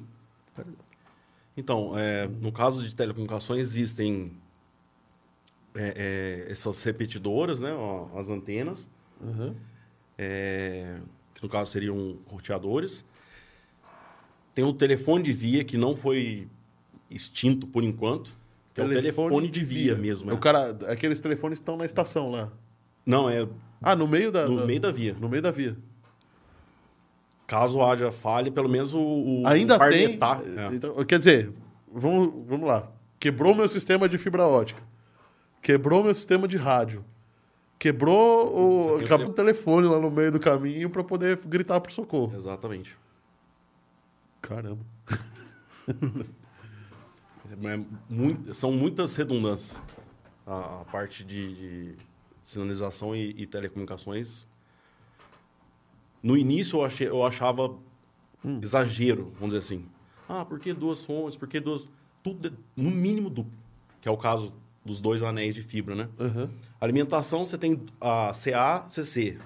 Então, 1.57 1.97
é, 1.97 2.27
no 2.27 2.51
caso 2.51 2.83
de 2.87 2.93
telecomunicações, 2.95 3.61
existem 3.61 4.31
é, 5.75 6.45
é, 6.47 6.51
essas 6.51 6.81
repetidoras, 6.83 7.59
né, 7.59 7.73
ó, 7.73 8.07
as 8.17 8.29
antenas, 8.29 8.89
Uhum. 9.21 9.55
é, 10.17 10.97
que 11.33 11.41
no 11.43 11.49
caso 11.49 11.71
seriam 11.71 12.17
roteadores. 12.27 13.03
Tem 14.53 14.63
o 14.63 14.73
telefone 14.73 15.23
de 15.23 15.33
via, 15.33 15.63
que 15.63 15.77
não 15.77 15.95
foi 15.95 16.47
extinto 17.09 17.65
por 17.65 17.83
enquanto, 17.83 18.31
que 18.73 18.81
é 18.81 18.83
o 18.85 18.89
telefone 18.89 19.47
de 19.49 19.63
via, 19.63 19.95
mesmo. 19.95 20.31
O 20.31 20.35
é. 20.35 20.37
cara, 20.37 20.71
aqueles 20.91 21.19
telefones 21.21 21.59
estão 21.59 21.77
na 21.77 21.85
estação 21.85 22.29
lá. 22.29 22.51
Não, 23.05 23.29
é 23.29 23.47
Ah, 23.81 23.95
no 23.95 24.07
meio 24.07 24.31
da. 24.31 24.47
no 24.47 24.65
meio 24.65 24.79
da 24.79 24.91
via. 24.91 25.15
No 25.19 25.27
meio 25.29 25.41
da 25.41 25.51
via. 25.51 25.75
Caso 27.45 27.81
haja 27.81 28.11
falha, 28.11 28.51
pelo 28.51 28.69
menos 28.69 28.93
o, 28.93 28.99
o 28.99 29.43
Ainda 29.47 29.75
o 29.75 29.89
tem. 29.89 30.07
metar, 30.09 30.41
é. 30.45 30.73
Então, 30.75 31.03
quer 31.05 31.19
dizer, 31.19 31.51
vamos, 31.91 32.33
vamos 32.47 32.67
lá. 32.67 32.89
Quebrou 33.19 33.53
meu 33.53 33.67
sistema 33.67 34.07
de 34.07 34.17
fibra 34.17 34.47
ótica. 34.47 34.81
Quebrou 35.63 36.03
meu 36.03 36.13
sistema 36.13 36.47
de 36.47 36.57
rádio. 36.57 37.03
Quebrou 37.79 38.95
o 38.95 39.03
Tem 39.07 39.23
o 39.23 39.29
telefone 39.29 39.87
lá 39.87 39.99
no 39.99 40.11
meio 40.11 40.31
do 40.31 40.39
caminho 40.39 40.89
para 40.89 41.03
poder 41.03 41.37
gritar 41.45 41.79
por 41.81 41.91
socorro. 41.91 42.35
Exatamente. 42.37 42.95
Caramba. 44.41 44.85
É 47.51 47.79
muito- 48.09 48.53
são 48.55 48.71
muitas 48.71 49.15
redundâncias. 49.15 49.79
A, 50.47 50.81
a 50.81 50.85
parte 50.85 51.23
de, 51.23 51.53
de 51.93 51.95
sinalização 52.41 53.15
e, 53.15 53.29
e 53.37 53.45
telecomunicações. 53.45 54.47
No 56.21 56.35
início 56.35 56.77
eu, 56.79 56.83
achei, 56.85 57.07
eu 57.07 57.23
achava 57.23 57.77
exagero, 58.61 59.25
vamos 59.39 59.53
dizer 59.53 59.59
assim. 59.59 59.85
Ah, 60.27 60.43
por 60.43 60.59
que 60.59 60.73
duas 60.73 61.03
fontes? 61.03 61.37
Por 61.37 61.47
que 61.47 61.59
duas. 61.59 61.87
Tudo 62.23 62.47
é 62.47 62.51
no 62.75 62.89
mínimo 62.89 63.29
duplo, 63.29 63.53
que 64.01 64.07
é 64.07 64.11
o 64.11 64.17
caso 64.17 64.53
dos 64.85 64.99
dois 64.99 65.23
anéis 65.23 65.55
de 65.55 65.61
fibra, 65.61 65.95
né? 65.95 66.09
Aham. 66.19 66.49
Alimentação, 66.79 67.45
você 67.45 67.57
tem 67.57 67.79
a 68.01 68.31
CA, 68.33 68.85
CC. 68.89 69.37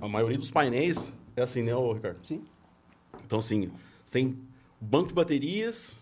A 0.00 0.08
maioria 0.08 0.36
dos 0.36 0.50
painéis 0.50 1.12
é 1.36 1.42
assim, 1.42 1.62
né, 1.62 1.74
ô, 1.74 1.92
Ricardo? 1.92 2.18
Sim. 2.26 2.42
Então, 3.24 3.38
assim, 3.38 3.70
você 4.04 4.12
tem 4.12 4.38
banco 4.80 5.08
de 5.08 5.14
baterias, 5.14 5.96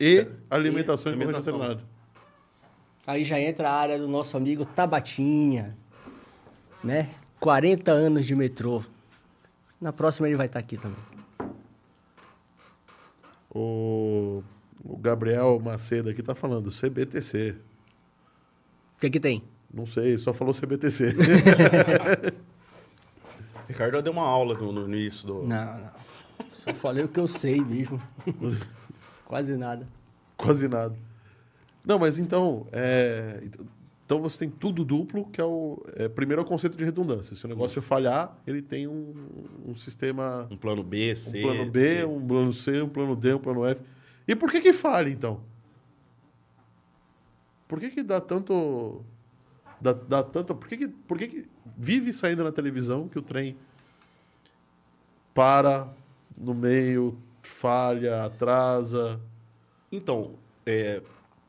E 0.00 0.26
alimentação 0.50 1.12
e, 1.12 1.14
alimentação. 1.14 1.80
Aí 3.06 3.24
já 3.24 3.38
entra 3.38 3.68
a 3.68 3.74
área 3.74 3.98
do 3.98 4.08
nosso 4.08 4.36
amigo 4.36 4.64
Tabatinha, 4.64 5.76
né? 6.82 7.10
40 7.38 7.90
anos 7.90 8.26
de 8.26 8.34
metrô. 8.34 8.82
Na 9.80 9.92
próxima 9.92 10.28
ele 10.28 10.36
vai 10.36 10.46
estar 10.46 10.60
aqui 10.60 10.76
também. 10.76 10.98
O, 13.54 14.42
o 14.82 14.96
Gabriel 14.96 15.60
Macedo 15.60 16.08
aqui 16.08 16.22
tá 16.22 16.34
falando 16.34 16.70
CBTC. 16.70 17.56
O 19.02 19.04
que 19.04 19.10
que 19.10 19.20
tem? 19.20 19.42
Não 19.74 19.84
sei, 19.84 20.16
só 20.16 20.32
falou 20.32 20.54
CBTC. 20.54 21.06
Ricardo 23.66 24.00
deu 24.00 24.12
uma 24.12 24.22
aula 24.22 24.54
no, 24.54 24.70
no 24.70 24.94
início 24.94 25.26
do. 25.26 25.42
Não, 25.42 25.78
não. 25.78 25.90
Só 26.62 26.72
falei 26.72 27.02
o 27.02 27.08
que 27.08 27.18
eu 27.18 27.26
sei 27.26 27.60
mesmo. 27.60 28.00
Quase 29.26 29.56
nada. 29.56 29.88
Quase 30.36 30.68
nada. 30.68 30.94
Não, 31.84 31.98
mas 31.98 32.16
então, 32.16 32.64
é, 32.70 33.42
então 34.06 34.22
você 34.22 34.38
tem 34.38 34.50
tudo 34.50 34.84
duplo, 34.84 35.26
que 35.32 35.40
é 35.40 35.44
o 35.44 35.82
é, 35.96 36.08
primeiro 36.08 36.40
é 36.40 36.44
o 36.44 36.46
conceito 36.46 36.76
de 36.76 36.84
redundância. 36.84 37.34
Se 37.34 37.44
o 37.44 37.48
negócio 37.48 37.82
falhar, 37.82 38.38
ele 38.46 38.62
tem 38.62 38.86
um, 38.86 39.14
um 39.66 39.74
sistema, 39.74 40.46
Um 40.48 40.56
plano 40.56 40.84
B, 40.84 41.10
um 41.10 41.16
C. 41.16 41.42
plano 41.42 41.68
B, 41.68 41.94
D. 41.96 42.04
um 42.04 42.24
plano 42.24 42.52
C, 42.52 42.82
um 42.82 42.88
plano 42.88 43.16
D, 43.16 43.34
um 43.34 43.40
plano 43.40 43.66
F. 43.66 43.80
E 44.28 44.36
por 44.36 44.48
que 44.48 44.60
que 44.60 44.72
falha 44.72 45.08
então? 45.08 45.40
Por 47.72 47.80
que 47.80 47.88
que 47.88 48.02
dá 48.02 48.20
tanto 48.20 49.02
dá, 49.80 49.94
dá 49.94 50.22
tanto, 50.22 50.54
por 50.54 50.68
que 50.68 50.76
que, 50.76 50.88
por 50.88 51.16
que 51.16 51.26
que 51.26 51.48
vive 51.74 52.12
saindo 52.12 52.44
na 52.44 52.52
televisão 52.52 53.08
que 53.08 53.18
o 53.18 53.22
trem 53.22 53.56
para 55.32 55.88
no 56.36 56.52
meio, 56.52 57.16
falha, 57.42 58.24
atrasa? 58.26 59.18
Então, 59.90 60.34
é, 60.66 61.00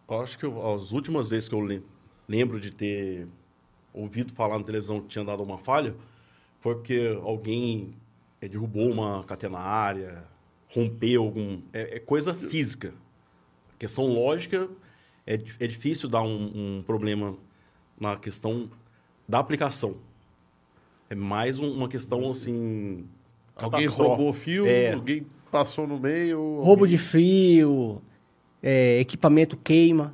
acho 0.07 0.39
que 0.39 0.45
eu- 0.45 0.73
as 0.73 0.93
últimas 0.93 1.29
vezes 1.29 1.49
que 1.49 1.55
eu 1.55 1.59
le- 1.59 1.83
lembro 2.25 2.57
de 2.57 2.71
ter 2.71 3.27
ouvido 3.93 4.31
falar 4.31 4.57
na 4.57 4.63
televisão 4.63 5.01
que 5.01 5.07
tinha 5.07 5.25
dado 5.25 5.43
uma 5.43 5.57
falha 5.57 5.93
foi 6.61 6.75
porque 6.75 7.19
alguém 7.21 7.97
é, 8.39 8.47
derrubou 8.47 8.89
uma 8.89 9.25
catenária, 9.25 10.23
rompeu 10.69 11.21
algum. 11.21 11.61
É, 11.73 11.97
é 11.97 11.99
coisa 11.99 12.33
física. 12.33 12.93
A 13.73 13.77
questão 13.77 14.05
lógica 14.07 14.69
é, 15.25 15.33
é 15.35 15.67
difícil 15.67 16.09
dar 16.09 16.21
um, 16.21 16.77
um 16.79 16.83
problema 16.85 17.35
na 17.99 18.15
questão 18.15 18.69
da 19.27 19.39
aplicação. 19.39 19.95
É 21.09 21.15
mais 21.15 21.59
um- 21.59 21.71
uma 21.71 21.87
questão 21.87 22.29
assim. 22.31 23.05
Alguém 23.55 23.85
roubou 23.85 24.33
fio, 24.33 24.65
É. 24.65 24.93
alguém 24.93 25.25
passou 25.51 25.85
no 25.87 25.99
meio. 25.99 26.61
Roubo 26.61 26.87
de 26.87 26.97
fio, 26.97 28.01
é, 28.61 28.99
equipamento 28.99 29.55
queima, 29.55 30.13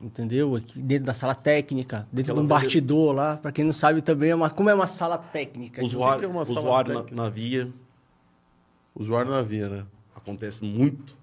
entendeu? 0.00 0.54
Aqui 0.54 0.78
dentro 0.80 1.06
da 1.06 1.14
sala 1.14 1.34
técnica, 1.34 2.06
dentro 2.12 2.32
Aquela 2.32 2.40
de 2.40 2.44
um 2.44 2.48
bastidor 2.48 3.12
lá, 3.14 3.36
para 3.36 3.50
quem 3.50 3.64
não 3.64 3.72
sabe 3.72 4.00
também, 4.00 4.30
é 4.30 4.34
uma, 4.34 4.48
como 4.48 4.70
é 4.70 4.74
uma 4.74 4.86
sala 4.86 5.18
técnica. 5.18 5.82
Usuário, 5.82 6.24
é 6.24 6.28
uma 6.28 6.44
sala 6.44 6.58
usuário 6.60 6.94
na, 6.94 7.00
técnica? 7.00 7.22
na 7.22 7.28
via. 7.28 7.72
Usuário 8.94 9.30
na 9.30 9.42
via, 9.42 9.68
né? 9.68 9.86
acontece 10.14 10.64
muito, 10.64 11.16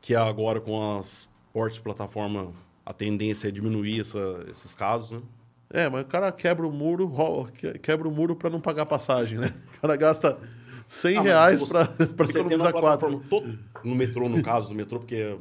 que 0.00 0.14
agora 0.14 0.58
com 0.60 0.98
as 0.98 1.28
portas 1.52 1.74
de 1.76 1.82
plataforma 1.82 2.52
a 2.84 2.92
tendência 2.92 3.48
é 3.48 3.50
diminuir 3.50 4.00
essa- 4.00 4.44
esses 4.50 4.74
casos, 4.74 5.10
né? 5.12 5.22
É, 5.72 5.88
mas 5.88 6.02
o 6.02 6.06
cara 6.06 6.32
quebra 6.32 6.66
o 6.66 6.72
muro, 6.72 7.06
ro- 7.06 7.46
que- 7.52 7.78
quebra 7.78 8.08
o 8.08 8.10
muro 8.10 8.34
pra 8.34 8.50
não 8.50 8.60
pagar 8.60 8.86
passagem, 8.86 9.38
né? 9.38 9.54
O 9.76 9.80
cara 9.80 9.96
gasta 9.96 10.38
100 10.88 11.18
Ah, 11.18 11.22
reais 11.22 11.62
tem 11.62 11.80
economizar 12.28 12.72
quatro. 12.72 13.22
todo- 13.30 13.58
no 13.84 13.94
metrô, 13.94 14.28
no 14.28 14.42
caso 14.42 14.68
do 14.68 14.74
metrô, 14.74 14.98
porque 14.98 15.36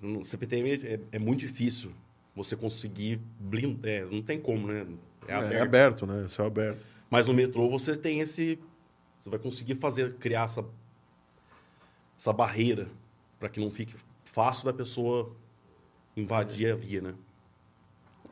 no 0.00 0.24
CPTM 0.24 0.70
é, 0.84 1.00
é 1.12 1.18
muito 1.18 1.40
difícil 1.40 1.92
você 2.34 2.56
conseguir 2.56 3.20
blindar, 3.38 3.88
é, 3.90 4.04
não 4.04 4.20
tem 4.22 4.40
como, 4.40 4.66
né? 4.66 4.84
É 5.28 5.32
É, 5.32 5.36
aberto. 5.36 5.52
é 5.52 5.60
aberto, 5.60 6.06
né? 6.06 6.26
Céu 6.28 6.46
aberto. 6.46 6.84
Mas 7.08 7.28
no 7.28 7.34
metrô 7.34 7.68
você 7.70 7.94
tem 7.96 8.20
esse. 8.20 8.58
Você 9.20 9.28
vai 9.30 9.38
conseguir 9.38 9.74
fazer, 9.76 10.14
criar 10.14 10.44
essa, 10.44 10.64
essa 12.18 12.32
barreira 12.32 12.88
para 13.38 13.48
que 13.48 13.60
não 13.60 13.70
fique 13.70 13.94
fácil 14.32 14.64
da 14.64 14.72
pessoa 14.72 15.34
invadir 16.16 16.72
a 16.72 16.76
via, 16.76 17.00
né? 17.00 17.14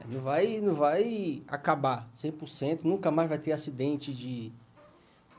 Não 0.09 0.21
vai, 0.21 0.61
não 0.61 0.75
vai 0.75 1.43
acabar 1.49 2.09
100%, 2.17 2.81
nunca 2.85 3.11
mais 3.11 3.29
vai 3.29 3.39
ter 3.39 3.53
acidente 3.53 4.15
de, 4.15 4.53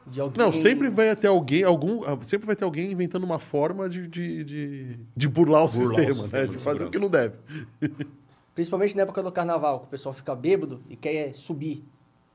de 0.05 0.19
alguém. 0.19 0.45
Não, 0.45 0.51
sempre 0.51 0.89
vai 0.89 1.15
ter 1.15 1.27
alguém, 1.27 1.63
algum, 1.63 2.01
sempre 2.21 2.45
vai 2.45 2.55
ter 2.55 2.65
alguém 2.65 2.91
inventando 2.91 3.23
uma 3.23 3.39
forma 3.39 3.89
de, 3.89 4.05
de, 4.07 4.43
de, 4.43 4.99
de 5.15 5.27
burlar 5.29 5.63
o 5.63 5.67
Burlar 5.67 5.93
o 5.93 5.97
sistema, 5.97 6.13
sistema 6.13 6.41
né? 6.41 6.47
De 6.47 6.57
de 6.57 6.63
fazer 6.63 6.85
o 6.85 6.89
que 6.91 6.99
não 6.99 7.09
deve. 7.09 7.35
Principalmente 8.53 8.95
na 8.97 9.03
época 9.03 9.23
do 9.23 9.31
carnaval, 9.31 9.79
que 9.79 9.85
o 9.85 9.89
pessoal 9.89 10.13
fica 10.13 10.35
bêbado 10.35 10.83
e 10.89 10.95
quer 10.97 11.33
subir 11.33 11.85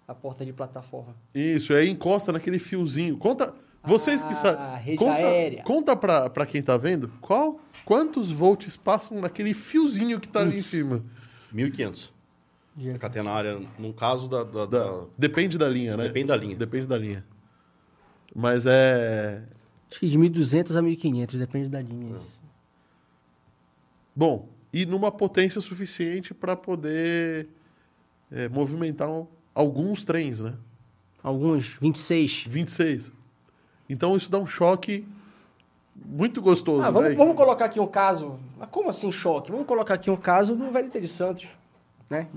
a 0.08 0.14
porta 0.14 0.44
de 0.44 0.52
plataforma. 0.52 1.14
Isso, 1.34 1.72
e 1.74 1.76
aí 1.76 1.90
encosta 1.90 2.32
naquele 2.32 2.58
fiozinho. 2.58 3.18
Conta, 3.18 3.54
vocês 3.84 4.22
que 4.22 4.32
Ah, 4.32 4.34
sabem. 4.34 4.82
rede 4.82 4.98
Conta, 4.98 5.14
aérea. 5.26 5.62
conta 5.62 5.96
pra, 5.96 6.30
pra 6.30 6.46
quem 6.46 6.62
tá 6.62 6.76
vendo, 6.76 7.08
qual, 7.20 7.60
quantos 7.84 8.30
volts 8.30 8.76
passam 8.76 9.20
naquele 9.20 9.54
fiozinho 9.54 10.18
que 10.20 10.28
tá 10.28 10.40
ali 10.40 10.58
em 10.58 10.62
cima. 10.62 11.04
1.500. 11.54 12.10
A 12.94 12.98
catenária, 12.98 13.60
no 13.78 13.92
caso 13.92 14.28
da... 14.28 14.42
da- 14.42 14.66
Da- 14.66 15.04
depende 15.16 15.56
da 15.56 15.68
linha, 15.68 15.96
né? 15.96 16.04
Depende 16.08 16.26
da 16.28 16.36
linha. 16.36 16.56
Depende 16.56 16.86
da 16.86 16.98
linha. 16.98 17.24
Mas 18.34 18.66
é. 18.66 19.44
Acho 19.90 20.00
que 20.00 20.08
de 20.08 20.18
1.200 20.18 20.76
a 20.76 20.82
1.500, 20.82 21.36
depende 21.38 21.68
da 21.68 21.80
linha. 21.80 22.16
Bom, 24.16 24.48
e 24.72 24.84
numa 24.86 25.10
potência 25.12 25.60
suficiente 25.60 26.34
para 26.34 26.56
poder 26.56 27.48
é, 28.30 28.48
movimentar 28.48 29.08
um- 29.08 29.26
alguns 29.54 30.04
trens, 30.04 30.40
né? 30.40 30.54
Alguns, 31.22 31.76
26. 31.80 32.44
26. 32.48 33.12
Então 33.88 34.16
isso 34.16 34.30
dá 34.30 34.38
um 34.38 34.46
choque 34.46 35.06
muito 35.94 36.40
gostoso. 36.42 36.82
Ah, 36.82 36.90
vamos, 36.90 37.10
né? 37.10 37.14
vamos 37.14 37.36
colocar 37.36 37.66
aqui 37.66 37.78
um 37.80 37.86
caso. 37.86 38.38
Mas 38.58 38.68
como 38.70 38.88
assim 38.88 39.10
choque? 39.12 39.50
Vamos 39.50 39.66
colocar 39.66 39.94
aqui 39.94 40.10
um 40.10 40.16
caso 40.16 40.54
do 40.56 40.70
VLT 40.70 41.00
de 41.00 41.08
Santos. 41.08 41.46
né? 42.08 42.28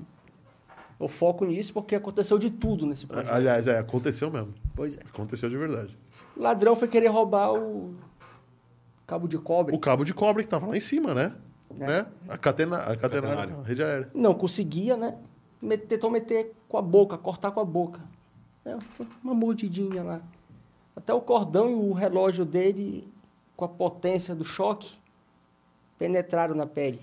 Eu 0.99 1.07
foco 1.07 1.45
nisso 1.45 1.73
porque 1.73 1.95
aconteceu 1.95 2.39
de 2.39 2.49
tudo 2.49 2.85
nesse 2.85 3.05
projeto. 3.05 3.29
Aliás, 3.31 3.67
é, 3.67 3.77
aconteceu 3.77 4.31
mesmo. 4.31 4.53
Pois 4.75 4.97
é. 4.97 5.01
Aconteceu 5.01 5.47
de 5.49 5.55
verdade. 5.55 5.97
O 6.35 6.41
ladrão 6.41 6.75
foi 6.75 6.87
querer 6.87 7.07
roubar 7.09 7.53
o 7.53 7.93
cabo 9.05 9.27
de 9.27 9.37
cobre. 9.37 9.75
O 9.75 9.79
cabo 9.79 10.03
de 10.03 10.13
cobre 10.13 10.43
que 10.43 10.49
tava 10.49 10.65
lá 10.67 10.75
em 10.75 10.79
cima, 10.81 11.13
né? 11.13 11.33
É. 11.79 11.85
né? 11.85 12.05
A 12.27 12.37
catena, 12.37 12.77
a 12.77 12.95
catenária, 12.95 13.55
a 13.55 13.63
rede 13.67 13.83
aérea. 13.83 14.09
Não 14.13 14.33
conseguia, 14.33 14.97
né? 14.97 15.15
Met- 15.61 15.85
Tentou 15.85 16.09
meter 16.09 16.53
com 16.67 16.77
a 16.77 16.81
boca, 16.81 17.17
cortar 17.17 17.51
com 17.51 17.59
a 17.59 17.65
boca. 17.65 17.99
É, 18.65 18.75
foi 18.91 19.05
uma 19.23 19.33
mordidinha 19.35 20.01
lá. 20.01 20.21
Até 20.97 21.13
o 21.13 21.21
cordão 21.21 21.69
e 21.69 21.75
o 21.75 21.93
relógio 21.93 22.43
dele, 22.43 23.07
com 23.55 23.63
a 23.63 23.67
potência 23.69 24.33
do 24.33 24.43
choque, 24.43 24.95
penetraram 25.99 26.55
na 26.55 26.65
pele. 26.65 26.99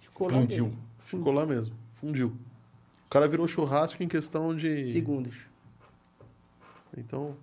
Ficou 0.00 0.28
lá 0.30 0.40
Fundiu. 0.40 0.72
Ficou 1.00 1.32
lá 1.32 1.44
mesmo. 1.44 1.74
Fundiu. 1.94 2.28
O 3.06 3.10
cara 3.10 3.26
virou 3.26 3.48
churrasco 3.48 4.00
em 4.02 4.08
questão 4.08 4.54
de. 4.54 4.86
Segundos. 4.86 5.36
Então, 6.96 7.36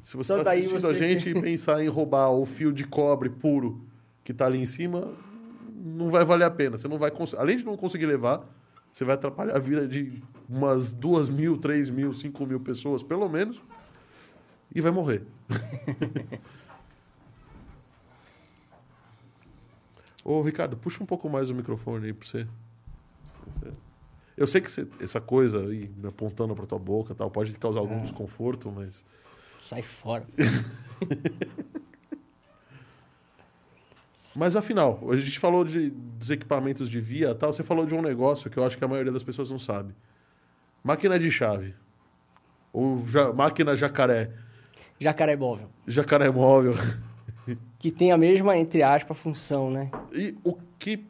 se 0.00 0.16
você 0.16 0.32
Então 0.32 0.38
está 0.42 0.50
daí 0.50 0.58
assistindo 0.60 0.80
você- 0.80 0.86
a 0.88 0.92
gente 0.94 1.28
e 1.30 1.40
pensar 1.40 1.82
em 1.82 1.88
roubar 1.88 2.30
o 2.30 2.44
fio 2.44 2.72
de 2.72 2.84
cobre 2.84 3.30
puro 3.30 3.80
que 4.24 4.32
está 4.32 4.46
ali 4.46 4.58
em 4.58 4.66
cima, 4.66 5.12
não 5.74 6.10
vai 6.10 6.24
valer 6.24 6.44
a 6.44 6.50
pena. 6.50 6.76
Você 6.76 6.88
não 6.88 6.98
vai 6.98 7.10
cons- 7.10 7.34
Além 7.34 7.56
de 7.56 7.64
não 7.64 7.76
conseguir 7.76 8.06
levar, 8.06 8.44
você 8.92 9.04
vai 9.04 9.14
atrapalhar 9.14 9.54
a 9.56 9.58
vida 9.60 9.86
de 9.86 10.22
umas 10.48 10.92
duas 10.92 11.28
mil, 11.28 11.56
três 11.56 11.88
mil, 11.88 12.12
cinco 12.12 12.44
mil 12.46 12.60
pessoas, 12.60 13.02
pelo 13.02 13.28
menos, 13.28 13.62
e 14.74 14.80
vai 14.80 14.90
morrer. 14.92 15.22
Ô, 20.24 20.40
Ricardo, 20.42 20.76
puxa 20.76 21.02
um 21.02 21.06
pouco 21.06 21.28
mais 21.28 21.50
o 21.50 21.54
microfone 21.54 22.06
aí 22.06 22.12
para 22.12 22.26
você. 22.26 22.46
Eu 24.36 24.46
sei 24.46 24.60
que 24.60 24.70
você- 24.70 24.88
essa 25.00 25.20
coisa 25.20 25.60
aí 25.68 25.90
apontando 26.08 26.54
para 26.54 26.66
tua 26.66 26.78
boca 26.78 27.14
tal 27.14 27.30
pode 27.30 27.52
causar 27.58 27.80
algum 27.80 28.00
desconforto, 28.02 28.70
mas 28.72 29.04
Sai 29.68 29.82
fora. 29.82 30.26
Mas 34.36 34.56
afinal, 34.56 34.98
a 35.12 35.16
gente 35.16 35.38
falou 35.38 35.64
de, 35.64 35.90
dos 35.90 36.28
equipamentos 36.28 36.90
de 36.90 37.00
via 37.00 37.34
tal, 37.36 37.52
você 37.52 37.62
falou 37.62 37.86
de 37.86 37.94
um 37.94 38.02
negócio 38.02 38.50
que 38.50 38.58
eu 38.58 38.64
acho 38.64 38.76
que 38.76 38.84
a 38.84 38.88
maioria 38.88 39.12
das 39.12 39.22
pessoas 39.22 39.48
não 39.48 39.60
sabe. 39.60 39.94
Máquina 40.82 41.16
de 41.20 41.30
chave. 41.30 41.72
Ou 42.72 43.06
ja- 43.06 43.32
máquina 43.32 43.76
jacaré. 43.76 44.32
Jacaré 44.98 45.36
móvel. 45.36 45.68
Jacaré 45.86 46.30
móvel. 46.30 46.74
Que 47.78 47.90
tem 47.90 48.12
a 48.12 48.16
mesma, 48.16 48.56
entre 48.56 48.82
aspas, 48.82 49.16
função, 49.18 49.70
né? 49.70 49.90
E 50.12 50.34
o 50.42 50.54
que 50.78 51.04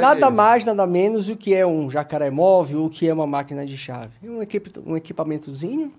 Nada 0.00 0.26
é 0.26 0.30
mais, 0.30 0.64
nada 0.66 0.86
menos 0.86 1.28
o 1.30 1.36
que 1.36 1.54
é 1.54 1.66
um 1.66 1.90
jacaré 1.90 2.30
móvel, 2.30 2.84
o 2.84 2.90
que 2.90 3.08
é 3.08 3.12
uma 3.14 3.26
máquina 3.26 3.64
de 3.64 3.76
chave. 3.76 4.12
É 4.22 4.30
um, 4.30 4.42
equipe, 4.42 4.70
um 4.84 4.96
equipamentozinho 4.96 5.92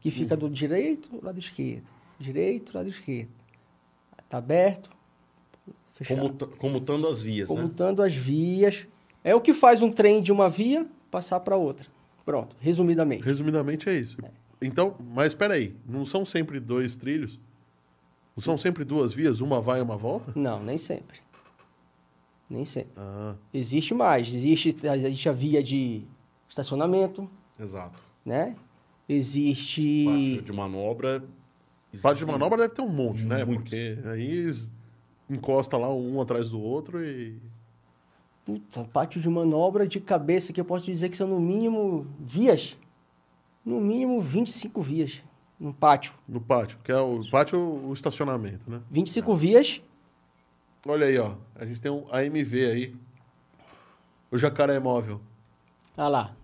que 0.00 0.10
fica 0.10 0.34
Uhum. 0.34 0.40
do 0.40 0.50
direito 0.50 1.08
ao 1.14 1.22
lado 1.24 1.38
esquerdo. 1.38 1.84
Direito, 2.18 2.76
lado 2.76 2.88
esquerdo. 2.88 3.28
Está 4.24 4.38
aberto, 4.38 4.90
fechado. 5.94 6.18
Comuta- 6.20 6.46
comutando 6.58 7.06
as 7.06 7.22
vias, 7.22 7.48
né? 7.48 7.54
Comutando 7.56 8.02
as 8.02 8.12
vias. 8.14 8.86
É 9.22 9.34
o 9.36 9.40
que 9.40 9.52
faz 9.52 9.82
um 9.82 9.90
trem 9.90 10.20
de 10.20 10.32
uma 10.32 10.50
via 10.50 10.84
passar 11.10 11.38
para 11.40 11.56
outra. 11.56 11.86
Pronto, 12.24 12.56
resumidamente. 12.60 13.22
Resumidamente 13.22 13.88
é 13.88 13.94
isso. 13.94 14.16
Então, 14.60 14.96
mas 15.14 15.28
espera 15.28 15.54
aí, 15.54 15.74
não 15.86 16.04
são 16.04 16.24
sempre 16.24 16.58
dois 16.58 16.96
trilhos? 16.96 17.38
Não 18.36 18.42
são 18.42 18.56
sempre 18.56 18.84
duas 18.84 19.12
vias, 19.12 19.40
uma 19.40 19.60
vai 19.60 19.78
e 19.80 19.82
uma 19.82 19.96
volta? 19.96 20.32
Não, 20.38 20.62
nem 20.62 20.76
sempre. 20.76 21.20
Nem 22.48 22.64
sempre. 22.64 22.92
Ah, 22.96 23.34
Existe 23.52 23.92
mais. 23.94 24.28
Existe, 24.32 24.76
existe 24.82 25.28
a 25.28 25.32
via 25.32 25.62
de 25.62 26.02
estacionamento, 26.48 27.28
Exato. 27.58 28.02
né? 28.24 28.54
Existe... 29.08 30.04
Parte 30.04 30.42
de 30.42 30.52
manobra. 30.52 31.20
parte 31.20 31.28
de 31.90 31.96
existe- 31.96 32.24
manobra 32.26 32.58
deve 32.58 32.74
ter 32.74 32.82
um 32.82 32.88
monte, 32.88 33.24
né? 33.24 33.44
Muitos. 33.44 33.64
Porque 33.64 33.98
aí 34.08 34.50
encosta 35.28 35.76
lá 35.76 35.92
um 35.92 36.20
atrás 36.20 36.48
do 36.50 36.60
outro 36.60 37.02
e 37.04 37.38
Puta, 38.44 38.84
pátio 38.84 39.20
de 39.20 39.28
manobra 39.28 39.88
de 39.88 39.98
cabeça 39.98 40.52
que 40.52 40.60
eu 40.60 40.64
posso 40.64 40.86
dizer 40.86 41.08
que 41.08 41.16
são 41.16 41.26
no 41.26 41.40
mínimo 41.40 42.06
vias. 42.20 42.76
No 43.66 43.80
mínimo 43.80 44.20
25 44.20 44.80
vias. 44.80 45.22
Um 45.60 45.72
pátio. 45.72 46.14
no 46.28 46.40
pátio, 46.40 46.78
que 46.84 46.92
é 46.92 46.98
o 46.98 47.28
pátio 47.30 47.58
o 47.58 47.92
estacionamento, 47.92 48.70
né? 48.70 48.80
25 48.90 49.34
vias. 49.34 49.82
Olha 50.86 51.06
aí, 51.06 51.18
ó. 51.18 51.34
A 51.56 51.66
gente 51.66 51.80
tem 51.80 51.90
um 51.90 52.06
AMV 52.12 52.66
aí. 52.70 52.96
O 54.30 54.38
jacaré 54.38 54.78
móvel. 54.78 55.20
Ah 55.96 56.06
lá. 56.08 56.36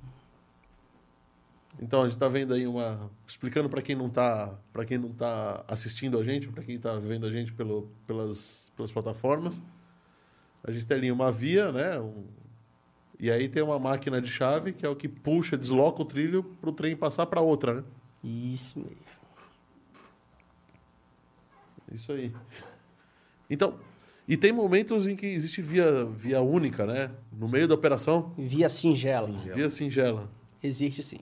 Então 1.81 2.03
a 2.03 2.09
gente 2.09 2.19
tá 2.19 2.27
vendo 2.29 2.55
aí 2.55 2.67
uma 2.67 3.11
explicando 3.27 3.69
para 3.69 3.83
quem 3.83 3.95
não 3.95 4.09
tá, 4.09 4.55
para 4.73 4.85
quem 4.85 4.99
não 4.99 5.11
tá 5.13 5.65
assistindo 5.69 6.19
a 6.19 6.25
gente, 6.25 6.49
para 6.49 6.63
quem 6.63 6.79
tá 6.79 6.95
vendo 6.99 7.27
a 7.27 7.31
gente 7.31 7.53
pelo, 7.53 7.89
pelas 8.07 8.73
pelas 8.77 8.91
plataformas. 8.91 9.63
A 10.65 10.71
gente 10.71 10.87
tem 10.87 10.97
ali 10.97 11.13
uma 11.13 11.31
via, 11.31 11.71
né? 11.71 11.99
Um- 12.01 12.25
e 13.23 13.31
aí 13.31 13.49
tem 13.49 13.63
uma 13.63 13.79
máquina 13.79 14.21
de 14.21 14.29
chave 14.29 14.73
que 14.73 14.85
é 14.85 14.89
o 14.89 14.97
que 14.97 15.07
puxa, 15.07 15.57
desloca 15.57 16.03
o 16.03 16.05
trilho 16.05 16.43
para 16.61 16.69
o 16.69 16.73
trem 16.73 16.97
passar 16.97 17.25
para 17.27 17.41
outra, 17.41 17.75
né? 17.75 17.85
Isso 18.25 18.81
mesmo. 18.81 18.97
Isso 21.93 22.11
aí. 22.11 22.35
Então, 23.49 23.79
e 24.27 24.37
tem 24.37 24.51
momentos 24.51 25.07
em 25.07 25.15
que 25.15 25.25
existe 25.25 25.63
via, 25.63 26.05
via 26.05 26.41
única, 26.41 26.85
né? 26.85 27.13
No 27.33 27.49
meio 27.49 27.69
da 27.69 27.77
operação, 27.77 28.35
Via 28.37 28.69
singela. 28.69 29.29
Singela. 29.29 29.55
via 29.55 29.71
singela. 29.71 30.31
Existe 30.61 31.03
sim. 31.05 31.21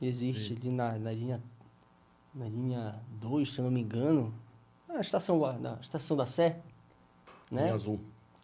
Existe 0.00 0.58
ali 0.60 0.70
na, 0.70 0.98
na 0.98 1.10
linha 1.10 1.42
na 2.34 2.46
linha 2.50 3.00
2, 3.12 3.50
se 3.50 3.60
eu 3.60 3.64
não 3.64 3.70
me 3.70 3.80
engano. 3.80 4.34
Na 4.86 5.00
estação, 5.00 5.38
na 5.58 5.78
estação 5.80 6.14
da 6.14 6.26
Sé. 6.26 6.60
Né? 7.50 7.62
Linha 7.62 7.74
azul. 7.74 7.98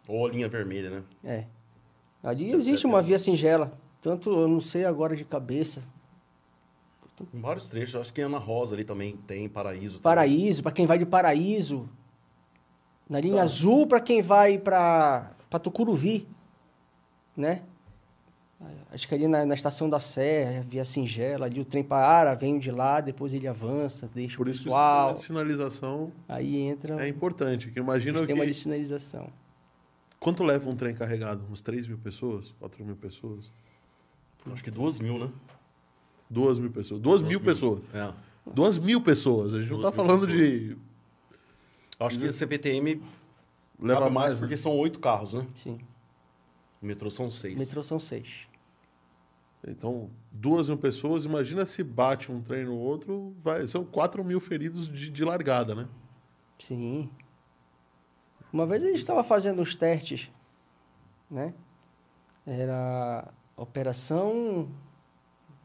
Ou 0.07 0.25
a 0.25 0.31
linha 0.31 0.49
vermelha, 0.49 0.89
né? 0.89 1.03
É. 1.23 1.45
Ali 2.23 2.51
existe 2.51 2.85
uma 2.85 3.01
via 3.01 3.19
singela. 3.19 3.77
Tanto, 4.01 4.29
eu 4.29 4.47
não 4.47 4.61
sei 4.61 4.85
agora 4.85 5.15
de 5.15 5.25
cabeça. 5.25 5.81
Em 7.33 7.39
vários 7.39 7.67
trechos. 7.67 7.95
Acho 7.95 8.13
que 8.13 8.21
Ana 8.21 8.37
Rosa 8.37 8.75
ali 8.75 8.83
também 8.83 9.17
tem, 9.27 9.47
Paraíso. 9.49 9.99
também. 9.99 10.01
Paraíso, 10.01 10.63
para 10.63 10.71
quem 10.71 10.85
vai 10.85 10.97
de 10.97 11.05
Paraíso. 11.05 11.87
Na 13.09 13.19
linha 13.19 13.35
Tá. 13.37 13.43
azul, 13.43 13.85
para 13.85 13.99
quem 13.99 14.21
vai 14.21 14.57
para 14.57 15.35
Tucuruvi. 15.61 16.27
Né? 17.35 17.61
Acho 18.91 19.07
que 19.07 19.15
ali 19.15 19.27
na, 19.27 19.45
na 19.45 19.55
estação 19.55 19.89
da 19.89 19.99
Serra, 19.99 20.61
via 20.61 20.85
singela, 20.85 21.45
ali 21.47 21.59
o 21.59 21.65
trem 21.65 21.83
para, 21.83 22.33
vem 22.33 22.57
de 22.57 22.71
lá, 22.71 23.01
depois 23.01 23.33
ele 23.33 23.47
avança, 23.47 24.09
deixa 24.13 24.37
Por 24.37 24.47
o 24.47 24.49
isso 24.49 24.63
que 24.63 24.69
o 24.69 24.71
sistema 24.71 25.13
de 25.13 25.19
sinalização 25.21 26.11
Aí 26.29 26.57
entra 26.61 27.03
é 27.03 27.09
importante. 27.09 27.71
Que 27.71 27.79
o 27.79 27.83
imagina 27.83 28.19
sistema 28.19 28.45
que 28.45 28.51
de 28.51 28.53
sinalização. 28.57 29.27
Quanto 30.23 30.43
leva 30.43 30.69
um 30.69 30.75
trem 30.75 30.95
carregado? 30.95 31.45
Uns 31.51 31.61
3 31.61 31.85
mil 31.87 31.97
pessoas? 31.97 32.55
4 32.59 32.83
mil 32.83 32.95
pessoas? 32.95 33.51
Acho 34.51 34.63
que 34.63 34.71
duas 34.71 34.97
mil, 34.97 35.19
né? 35.19 35.29
2 36.29 36.59
mil 36.59 36.71
pessoas. 36.71 37.01
2 37.01 37.21
mil 37.21 37.41
pessoas. 37.41 37.83
É. 37.93 38.13
2 38.51 38.79
mil 38.79 39.01
pessoas. 39.01 39.53
A 39.53 39.61
gente 39.61 39.69
não 39.69 39.77
está 39.77 39.89
mil 39.89 39.95
falando 39.95 40.25
de. 40.25 40.77
Acho 41.99 42.17
que 42.17 42.27
a 42.27 42.31
CPTM 42.31 43.01
Leva 43.79 44.01
cabe 44.01 44.13
mais, 44.13 44.33
né? 44.35 44.39
porque 44.39 44.57
são 44.57 44.75
oito 44.77 44.99
carros, 44.99 45.33
né? 45.33 45.45
Sim. 45.55 45.79
O 46.81 46.85
metrô 46.85 47.09
são 47.11 47.29
seis. 47.29 47.57
Metrô 47.59 47.83
são 47.83 47.99
seis. 47.99 48.47
Então, 49.65 50.09
duas 50.31 50.67
mil 50.67 50.77
pessoas, 50.77 51.23
imagina 51.23 51.65
se 51.65 51.83
bate 51.83 52.31
um 52.31 52.41
trem 52.41 52.65
no 52.65 52.75
outro, 52.75 53.33
vai, 53.41 53.65
são 53.65 53.85
4 53.85 54.23
mil 54.23 54.41
feridos 54.41 54.89
de, 54.89 55.09
de 55.09 55.23
largada, 55.23 55.73
né? 55.73 55.87
Sim. 56.59 57.09
Uma 58.53 58.67
vez 58.67 58.83
a 58.83 58.87
gente 58.87 58.99
estava 58.99 59.23
fazendo 59.23 59.63
os 59.63 59.75
testes, 59.75 60.29
né? 61.29 61.55
Era 62.45 63.27
Operação 63.57 64.69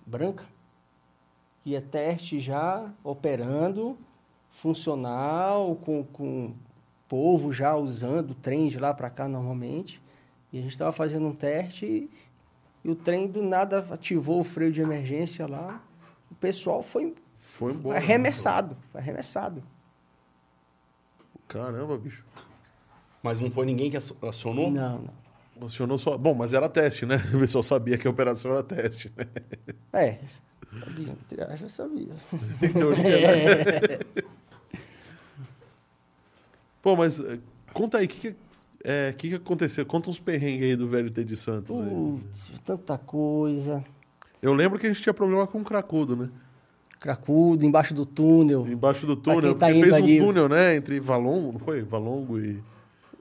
Branca, 0.07 0.47
que 1.63 1.77
é 1.77 1.83
teste 1.83 2.41
já 2.41 2.91
operando, 3.05 3.99
funcional, 4.49 5.77
com, 5.77 6.03
com 6.03 6.55
povo 7.07 7.53
já 7.53 7.77
usando 7.77 8.31
o 8.31 8.35
trem 8.35 8.69
de 8.69 8.79
lá 8.79 8.95
para 8.95 9.11
cá 9.11 9.29
normalmente. 9.29 10.03
E 10.51 10.59
a 10.59 10.63
gente 10.63 10.73
estava 10.73 10.91
fazendo 10.91 11.27
um 11.27 11.35
teste 11.35 11.85
e, 11.85 12.11
e 12.83 12.91
o 12.91 12.95
trem 12.95 13.27
do 13.27 13.43
nada 13.43 13.87
ativou 13.91 14.41
o 14.41 14.45
freio 14.45 14.73
de 14.73 14.81
emergência 14.81 15.47
lá. 15.47 15.83
O 16.31 16.35
pessoal 16.35 16.83
foi 16.83 17.15
Foi 17.37 17.73
embora. 17.75 17.99
arremessado, 17.99 18.79
foi 18.91 19.01
arremessado. 19.03 19.63
Caramba, 21.47 21.99
bicho. 21.99 22.25
Mas 23.23 23.41
não 23.41 23.51
foi 23.51 23.67
ninguém 23.67 23.91
que 23.91 23.97
acio- 23.97 24.17
acionou? 24.23 24.71
Não, 24.71 24.99
não. 24.99 25.29
Funcionou 25.61 25.99
só. 25.99 26.17
Bom, 26.17 26.35
mas 26.35 26.53
era 26.55 26.69
teste, 26.69 27.05
né? 27.05 27.17
O 27.35 27.39
pessoal 27.41 27.63
sabia 27.63 27.99
que 27.99 28.07
a 28.07 28.11
operação 28.11 28.53
era 28.53 28.63
teste, 28.63 29.13
né? 29.17 29.25
É, 29.93 30.19
sabia, 30.81 31.09
entre 31.13 31.43
aspas, 31.43 31.73
sabia. 31.73 32.09
Então, 32.63 32.91
né? 32.91 33.99
Pô, 36.83 36.95
mas 36.97 37.21
eh, 37.21 37.39
conta 37.73 37.99
aí, 37.99 38.07
que 38.07 38.31
que- 38.31 38.37
é, 38.85 39.13
que, 39.19 39.29
que 39.31 39.35
aconteceu? 39.35 39.85
Conta 39.85 40.09
uns 40.09 40.21
perrengues 40.21 40.63
aí 40.71 40.77
do 40.77 40.87
VLT 40.89 41.25
de 41.25 41.35
Santos. 41.35 41.77
aí. 41.77 41.91
Putz, 41.91 42.53
tanta 42.65 42.97
coisa. 42.97 43.85
Eu 44.41 44.55
lembro 44.55 44.79
que 44.79 44.87
a 44.87 44.89
gente 44.93 45.03
tinha 45.03 45.13
problema 45.13 45.45
com 45.49 45.59
o 45.61 45.65
cracudo, 45.65 46.15
né? 46.17 46.31
Cracudo, 47.01 47.65
embaixo 47.67 47.93
do 47.93 48.07
túnel. 48.07 48.67
Embaixo 48.69 49.05
do 49.07 49.17
túnel. 49.17 49.55
tá 49.57 49.67
porque 49.67 49.81
fez 49.83 49.93
um 49.95 49.97
ali- 49.97 50.19
túnel, 50.21 50.49
né? 50.49 50.77
Entre 50.77 51.01
Valongo, 51.01 51.53
não 51.53 51.59
foi? 51.59 51.83
Valongo 51.83 52.39
e. 52.39 52.63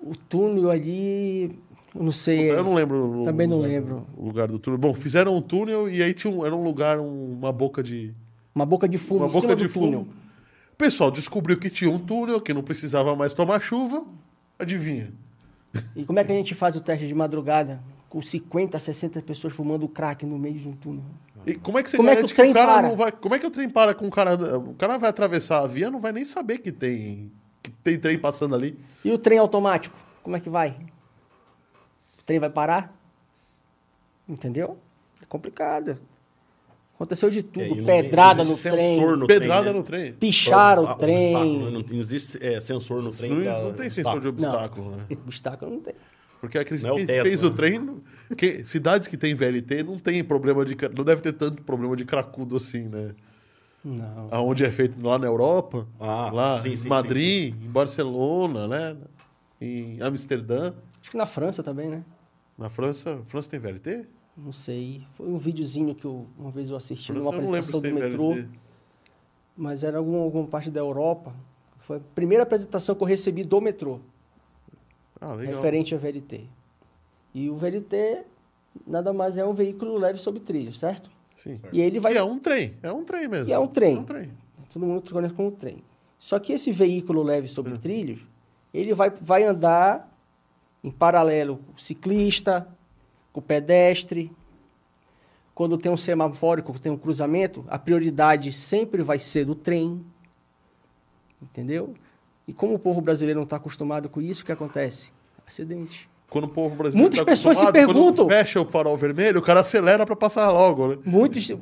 O 0.10 0.16
túnel 0.16 0.70
ali, 0.72 1.52
eu 1.96 2.04
não 2.04 2.12
sei. 2.12 2.52
Eu 2.52 2.64
não 2.64 2.74
lembro. 2.74 3.22
Também 3.24 3.48
não 3.48 3.58
lugar- 3.58 3.70
lembro. 3.70 4.08
O 4.16 4.26
lugar 4.26 4.48
do 4.48 4.58
túnel. 4.60 4.78
Bom, 4.78 4.94
fizeram 4.94 5.36
um 5.36 5.42
túnel 5.42 5.90
e 5.90 6.02
aí 6.02 6.14
tinha 6.14 6.32
um, 6.34 6.46
era 6.46 6.56
um 6.56 6.64
lugar, 6.64 7.00
um- 7.00 7.34
uma 7.34 7.52
boca 7.52 7.84
de. 7.84 8.14
Uma 8.56 8.66
boca 8.66 8.88
de 8.88 8.98
fumo 8.98 9.22
uma 9.26 9.30
boca 9.30 9.56
de 9.56 9.68
túnel. 9.70 10.00
fumo. 10.02 10.08
O 10.74 10.76
pessoal 10.78 11.12
descobriu 11.12 11.58
que 11.58 11.70
tinha 11.70 11.90
um 11.90 12.00
túnel, 12.00 12.40
que 12.40 12.54
não 12.54 12.64
precisava 12.64 13.16
mais 13.16 13.34
tomar 13.34 13.60
chuva. 13.60 14.06
Adivinha? 14.60 15.12
E 15.96 16.04
como 16.06 16.18
é 16.20 16.24
que 16.24 16.32
a 16.32 16.36
gente 16.36 16.56
faz 16.56 16.76
o 16.76 16.82
teste 16.82 17.08
de 17.08 17.14
madrugada? 17.14 17.80
Com 18.10 18.22
50, 18.22 18.80
60 18.80 19.22
pessoas 19.22 19.54
fumando 19.54 19.88
crack 19.88 20.26
no 20.26 20.40
meio 20.40 20.56
de 20.60 20.68
um 20.68 20.72
túnel. 20.72 21.04
E 21.46 21.56
como 21.56 21.78
é 21.78 21.84
que 21.84 21.90
você 21.90 21.98
Como 21.98 22.10
é 22.10 22.16
que 22.16 22.24
o 22.24 22.28
que, 22.28 22.42
o 22.42 22.54
cara 22.54 22.74
para? 22.74 22.88
não 22.90 22.96
vai. 22.96 23.12
Como 23.12 23.36
é 23.36 23.40
que 23.40 23.46
o 23.46 23.52
trem 23.52 23.70
para 23.70 23.94
com 23.94 24.08
o 24.08 24.12
cara. 24.12 24.58
O 24.58 24.74
cara 24.76 24.98
vai 24.98 25.10
atravessar 25.10 25.62
a 25.64 25.68
via, 25.68 25.92
não 25.92 26.00
vai 26.00 26.12
nem 26.12 26.26
saber 26.26 26.58
que 26.60 26.72
tem. 26.72 27.32
Tem 27.88 27.98
trem 27.98 28.20
passando 28.20 28.54
ali. 28.54 28.78
E 29.06 29.10
o 29.12 29.18
trem 29.18 29.40
automático? 29.40 29.96
Como 30.22 30.36
é 30.36 30.40
que 30.42 30.50
vai? 30.50 30.72
O 32.20 32.24
trem 32.26 32.38
vai 32.40 32.50
parar? 32.50 32.94
Entendeu? 34.28 34.78
É 35.22 35.26
complicado. 35.26 35.98
Aconteceu 36.96 37.30
de 37.30 37.44
tudo. 37.44 37.64
É, 37.64 37.70
não 37.70 37.86
Pedrada 37.86 38.44
no 38.44 38.58
trem. 38.58 38.98
sensor 38.98 39.18
no 39.18 39.28
Pedrada 39.28 39.62
trem, 39.62 39.74
né? 39.74 39.80
no 39.80 39.84
trem. 39.86 40.14
Picharam 40.14 40.84
o 40.84 40.96
trem. 40.96 41.36
obstáculo, 41.36 41.72
né? 41.80 41.86
Não 41.90 41.98
existe 42.00 42.46
é, 42.46 42.60
sensor 42.60 43.02
no 43.04 43.12
trem. 43.12 43.32
Não, 43.32 43.44
pra- 43.44 43.62
não 43.64 43.74
tem 43.74 43.90
sensor 43.90 44.20
de 44.20 44.28
obstáculo, 44.28 44.92
né? 44.96 45.06
Obstáculo 45.26 45.72
não 45.72 45.80
tem. 45.82 45.94
Porque 46.42 46.58
acredito 46.58 46.86
Não 46.88 46.92
é 46.92 46.96
o 46.96 46.98
que 47.00 47.06
teto, 47.06 47.24
fez 47.24 47.42
né? 47.42 47.48
o 47.48 47.52
trem. 47.52 47.80
não- 47.80 48.00
Que, 48.36 48.66
cidades 48.66 49.08
que 49.08 49.16
tem 49.16 49.34
VLT 49.34 49.84
não 49.84 49.98
tem 49.98 50.24
problema 50.24 50.66
de. 50.66 50.76
Não 50.96 51.04
deve 51.06 51.22
ter 51.22 51.34
tanto 51.34 51.62
problema 51.64 51.96
de 51.96 52.04
cracudo 52.04 52.58
assim, 52.58 52.84
né? 52.90 53.12
Não. 53.88 54.28
Aonde 54.32 54.66
é 54.66 54.72
feito 54.72 55.02
lá 55.02 55.18
na 55.18 55.28
Europa, 55.28 55.88
Ah, 55.98 56.30
lá 56.34 56.62
sim, 56.62 56.72
em 56.72 56.76
sim, 56.76 56.90
Madrid, 56.90 57.56
em 57.56 57.70
Barcelona, 57.70 58.68
né? 58.68 58.98
Em 59.62 60.02
Amsterdã. 60.02 60.74
Acho 61.02 61.12
que 61.12 61.16
na 61.18 61.26
França 61.26 61.64
também, 61.64 61.90
né? 61.90 62.04
Na 62.58 62.70
França. 62.70 63.22
França 63.26 63.50
tem 63.50 63.60
VLT? 63.60 64.06
Não 64.36 64.52
sei. 64.52 65.08
Foi 65.14 65.28
um 65.28 65.38
videozinho 65.38 65.96
que 65.96 66.04
eu, 66.04 66.28
uma 66.38 66.52
vez 66.52 66.70
eu 66.70 66.76
assisti 66.76 67.08
França 67.14 67.30
numa 67.32 67.38
eu 67.38 67.42
não 67.44 67.52
lembro 67.52 67.60
apresentação 67.78 67.82
se 67.82 67.90
do 67.90 67.94
metrô. 68.10 68.32
VLT. 68.34 68.50
Mas 69.56 69.84
era 69.84 69.98
alguma, 69.98 70.20
alguma 70.20 70.48
parte 70.48 70.70
da 70.70 70.82
Europa. 70.82 71.34
Foi 71.80 71.98
a 71.98 72.02
primeira 72.14 72.44
apresentação 72.44 72.94
que 72.94 73.02
eu 73.02 73.08
recebi 73.08 73.44
do 73.46 73.62
metrô. 73.62 74.00
Ah, 75.22 75.34
legal. 75.34 75.56
referente 75.56 75.96
a 75.96 75.98
VLT. 75.98 76.44
E 77.34 77.50
o 77.50 77.56
VLT 77.56 78.26
nada 78.86 79.14
mais 79.14 79.38
é 79.38 79.46
um 79.46 79.54
veículo 79.54 79.98
leve 79.98 80.20
sobre 80.20 80.42
trilhos, 80.42 80.78
certo? 80.78 81.10
Sim. 81.38 81.58
E 81.72 81.80
ele 81.80 82.00
vai. 82.00 82.14
E 82.14 82.18
é 82.18 82.24
um 82.24 82.38
trem. 82.40 82.74
É 82.84 82.92
um 82.92 83.04
trem 83.06 83.28
mesmo. 83.30 83.48
E 83.48 83.54
é 83.54 83.60
um 83.60 83.68
trem. 83.68 83.96
É 83.96 84.00
um 84.00 84.04
trem. 84.04 84.32
Todo 84.74 84.86
mundo 84.86 85.10
conhece 85.10 85.34
como 85.34 85.52
trem. 85.52 85.82
Só 86.20 86.38
que 86.40 86.52
esse 86.52 86.72
veículo 86.72 87.24
leve 87.24 87.48
sobre 87.48 87.74
É. 87.76 87.78
trilhos, 87.78 88.20
ele 88.74 88.94
vai, 88.94 89.10
vai 89.12 89.44
andar 89.44 90.12
em 90.84 90.92
paralelo 90.92 91.58
com 91.58 91.74
o 91.74 91.80
ciclista, 91.80 92.68
com 93.32 93.40
o 93.40 93.44
pedestre. 93.44 94.32
Quando 95.54 95.78
tem 95.78 95.92
um 95.92 95.98
semafórico, 95.98 96.78
tem 96.80 96.92
um 96.92 96.98
cruzamento, 96.98 97.64
a 97.68 97.80
prioridade 97.80 98.52
sempre 98.52 99.02
vai 99.04 99.18
ser 99.20 99.46
do 99.46 99.56
trem. 99.56 100.04
Entendeu? 101.42 101.94
E 102.48 102.54
como 102.54 102.74
o 102.74 102.80
povo 102.80 103.00
brasileiro 103.00 103.40
não 103.40 103.44
está 103.44 103.58
acostumado 103.58 104.10
com 104.10 104.20
isso, 104.22 104.42
o 104.42 104.46
que 104.46 104.52
acontece? 104.52 105.12
Acidente. 105.46 106.10
Quando 106.30 106.44
o 106.46 106.50
povo 106.50 106.76
brasileiro 106.76 107.02
Muitas 107.10 107.20
tá 107.20 107.26
pessoas 107.26 107.58
se 107.58 107.72
perguntam- 107.72 108.26
Quando 108.26 108.30
fecha 108.32 108.60
o 108.62 108.66
farol 108.68 108.98
vermelho, 108.98 109.40
o 109.40 109.42
cara 109.42 109.62
acelera 109.62 110.06
pra 110.06 110.16
passar 110.16 110.52
logo, 110.52 110.88
né? 110.90 110.98
Muitos, 111.06 111.50
eu, 111.50 111.58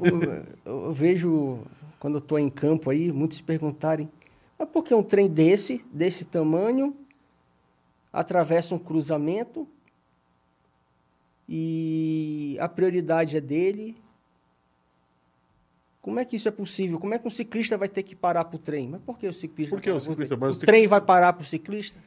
eu 0.66 0.92
vejo, 0.92 1.60
quando 2.00 2.16
eu 2.16 2.20
estou 2.20 2.40
em 2.40 2.50
campo 2.50 2.90
aí, 2.90 3.12
muitos 3.12 3.38
se 3.38 3.44
perguntarem, 3.44 4.10
mas 4.58 4.68
por 4.70 4.84
que 4.84 4.94
um 4.96 5.04
trem 5.04 5.28
desse, 5.30 5.86
desse 5.94 6.26
tamanho, 6.26 6.96
atravessa 8.12 8.74
um 8.74 8.80
cruzamento 8.80 9.68
e 11.48 12.58
a 12.60 12.68
prioridade 12.68 13.38
é 13.38 13.42
dele? 13.42 13.96
Como 16.02 16.20
é 16.20 16.26
que 16.26 16.36
isso 16.36 16.48
é 16.48 16.52
possível? 16.52 17.00
Como 17.00 17.14
é 17.14 17.20
que 17.20 17.28
um 17.28 17.32
ciclista 17.32 17.78
vai 17.78 17.88
ter 17.90 18.04
que 18.04 18.16
parar 18.16 18.46
para 18.46 18.56
o 18.56 18.60
trem? 18.60 18.88
Mas 18.90 19.02
por 19.02 19.18
que 19.18 19.28
o 19.28 19.34
ciclista? 19.34 19.76
Por 19.76 19.82
que 19.82 19.90
o 19.90 19.94
para 19.94 20.00
ciclista? 20.02 20.36
trem? 20.38 20.50
O 20.50 20.54
o 20.54 20.58
trem 20.60 20.76
ciclista- 20.82 20.90
vai 20.90 21.02
parar 21.02 21.34
para 21.34 21.44
o 21.44 21.46
ciclista? 21.46 22.00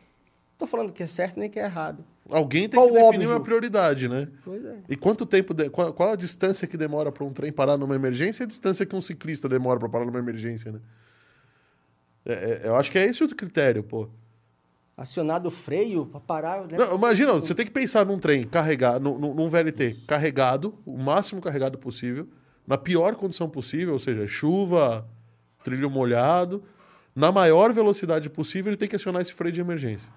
Estou 0.58 0.66
falando 0.66 0.92
que 0.92 1.04
é 1.04 1.06
certo 1.06 1.38
nem 1.38 1.48
que 1.48 1.60
é 1.60 1.62
errado. 1.64 2.04
Alguém 2.28 2.68
tem 2.68 2.80
Qual 2.80 2.88
que 2.88 2.94
definir 2.94 3.06
óbvio? 3.26 3.30
uma 3.30 3.40
prioridade, 3.40 4.08
né? 4.08 4.26
Pois 4.44 4.64
é. 4.64 4.78
E 4.88 4.96
quanto 4.96 5.24
tempo. 5.24 5.54
de- 5.54 5.70
Qual, 5.70 5.92
qual 5.92 6.10
a 6.12 6.16
distância 6.16 6.66
que 6.66 6.76
demora 6.76 7.12
para 7.12 7.22
um 7.24 7.32
trem 7.32 7.52
parar 7.52 7.76
numa 7.76 7.94
emergência 7.94 8.42
e 8.42 8.44
a 8.44 8.46
distância 8.48 8.84
que 8.84 8.96
um 8.96 9.00
ciclista 9.00 9.48
demora 9.48 9.78
para 9.78 9.88
parar 9.88 10.04
numa 10.04 10.18
emergência, 10.18 10.72
né? 10.72 10.80
É, 12.26 12.32
é, 12.32 12.60
eu 12.64 12.74
acho 12.74 12.90
que 12.90 12.98
é 12.98 13.06
esse 13.06 13.22
o 13.22 13.28
critério, 13.36 13.84
pô. 13.84 14.08
Acionado 14.96 15.46
o 15.46 15.50
freio 15.52 16.06
para 16.06 16.18
parar. 16.18 16.66
Né? 16.66 16.76
Não, 16.76 16.96
imagina, 16.96 17.34
você 17.34 17.54
tem 17.54 17.64
que 17.64 17.70
pensar 17.70 18.04
num 18.04 18.18
trem 18.18 18.42
carregado, 18.42 18.98
num- 19.16 19.32
num 19.32 19.48
VLT 19.48 20.02
carregado, 20.08 20.74
o 20.84 20.98
máximo 20.98 21.40
carregado 21.40 21.78
possível, 21.78 22.26
na 22.66 22.76
pior 22.76 23.14
condição 23.14 23.48
possível, 23.48 23.92
ou 23.92 23.98
seja, 24.00 24.26
chuva, 24.26 25.06
trilho 25.62 25.88
molhado, 25.88 26.64
na 27.14 27.30
maior 27.30 27.72
velocidade 27.72 28.28
possível, 28.28 28.70
ele 28.70 28.76
tem 28.76 28.88
que 28.88 28.96
acionar 28.96 29.22
esse 29.22 29.32
freio 29.32 29.52
de 29.52 29.60
emergência. 29.60 30.12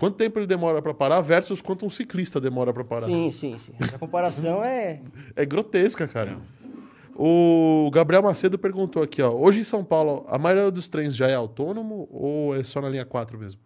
Quanto 0.00 0.16
tempo 0.16 0.38
ele 0.38 0.46
demora 0.46 0.80
para 0.80 0.94
parar 0.94 1.20
versus 1.20 1.60
quanto 1.60 1.84
um 1.84 1.90
ciclista 1.90 2.40
demora 2.40 2.72
para 2.72 2.82
parar? 2.82 3.04
Sim, 3.04 3.30
sim, 3.30 3.58
sim. 3.58 3.74
A 3.94 3.98
comparação 3.98 4.64
é. 4.64 5.02
É 5.36 5.44
grotesca, 5.44 6.08
cara. 6.08 6.38
O 7.14 7.90
Gabriel 7.92 8.22
Macedo 8.22 8.58
perguntou 8.58 9.02
aqui, 9.02 9.20
ó. 9.20 9.30
Hoje 9.30 9.60
em 9.60 9.64
São 9.64 9.84
Paulo, 9.84 10.24
a 10.26 10.38
maioria 10.38 10.70
dos 10.70 10.88
trens 10.88 11.14
já 11.14 11.28
é 11.28 11.34
autônomo 11.34 12.08
ou 12.10 12.56
é 12.56 12.64
só 12.64 12.80
na 12.80 12.88
linha 12.88 13.04
4 13.04 13.38
mesmo? 13.38 13.60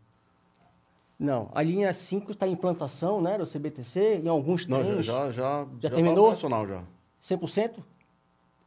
Não, 1.16 1.48
a 1.54 1.62
linha 1.62 1.92
5 1.92 2.32
está 2.32 2.48
em 2.48 2.52
implantação, 2.52 3.22
né, 3.22 3.38
do 3.38 3.46
CBTC, 3.46 4.20
em 4.24 4.26
alguns 4.26 4.66
Não, 4.66 4.82
já, 4.82 4.90
trens. 4.90 5.06
já, 5.06 5.30
já, 5.30 5.30
já, 5.30 5.88
tá 5.88 5.94
terminou? 5.94 6.24
operacional 6.24 6.66
já. 6.66 6.82
100%? 7.22 7.76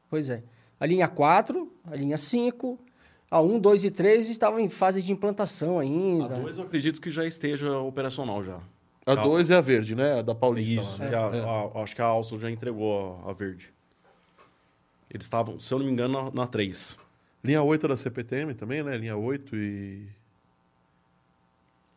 Pois 0.10 0.30
é. 0.30 0.42
A 0.80 0.86
linha 0.86 1.10
4, 1.10 1.70
a 1.92 1.96
linha 1.98 2.18
5, 2.18 2.80
a 3.30 3.42
1, 3.42 3.60
2 3.60 3.84
e 3.84 3.92
3 3.92 4.30
estavam 4.30 4.60
em 4.60 4.70
fase 4.70 5.02
de 5.02 5.12
implantação 5.12 5.80
A 5.80 5.82
ainda. 5.82 6.28
2 6.36 6.58
eu 6.58 6.64
acredito 6.64 7.02
que 7.02 7.12
já 7.12 7.26
esteja 7.26 7.78
operacional 7.80 8.44
já. 8.44 8.60
A 9.06 9.16
Tá. 9.16 9.24
2 9.24 9.50
é 9.52 9.56
a 9.56 9.62
verde, 9.62 9.96
né? 9.96 10.20
A 10.20 10.22
da 10.22 10.36
Paulista. 10.36 10.82
Isso, 10.82 11.00
né? 11.02 11.10
que 11.10 11.16
a- 11.16 11.28
a- 11.28 11.82
acho 11.84 11.96
que 11.96 12.02
a 12.02 12.06
Alstom 12.06 12.40
já 12.40 12.50
entregou 12.52 13.22
a, 13.26 13.32
a 13.32 13.34
verde. 13.34 13.72
Eles 15.10 15.26
estavam, 15.26 15.58
se 15.60 15.74
eu 15.74 15.80
não 15.80 15.86
me 15.86 15.92
engano, 15.92 16.24
na, 16.26 16.32
na 16.32 16.48
3. 16.48 16.98
Linha 17.44 17.62
8 17.64 17.86
é 17.86 17.90
da 17.90 17.96
CPTM 17.98 18.54
também, 18.54 18.84
né? 18.84 18.98
Linha 18.98 19.16
8 19.16 19.56
e. 19.56 20.08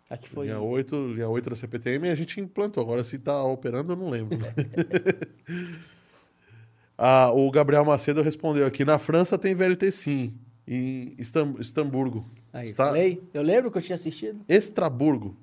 Aqui 0.09 0.29
foi. 0.29 0.47
Linha 0.47 0.61
8, 0.61 0.95
linha 1.14 1.29
8 1.29 1.51
da 1.51 1.57
CPTM 1.57 2.09
a 2.09 2.14
gente 2.14 2.40
implantou. 2.40 2.83
Agora, 2.83 3.03
se 3.03 3.19
tá 3.19 3.43
operando, 3.45 3.93
eu 3.93 3.97
não 3.97 4.09
lembro. 4.11 4.38
ah, 6.99 7.33
o 7.33 7.51
Gabriel 7.51 7.85
Macedo 7.85 8.23
respondeu 8.23 8.66
aqui: 8.66 8.85
na 8.85 8.99
França 8.99 9.37
tem 9.38 9.55
VLT 9.55 9.90
sim. 9.90 10.35
Em 10.72 11.16
Estam- 11.18 11.56
Estamburgo. 11.59 12.24
Aí, 12.52 12.66
Está- 12.66 12.87
falei. 12.87 13.20
Eu 13.35 13.42
lembro 13.42 13.72
que 13.72 13.78
eu 13.78 13.83
tinha 13.83 13.96
assistido. 13.96 14.40
Estraburgo. 14.48 15.37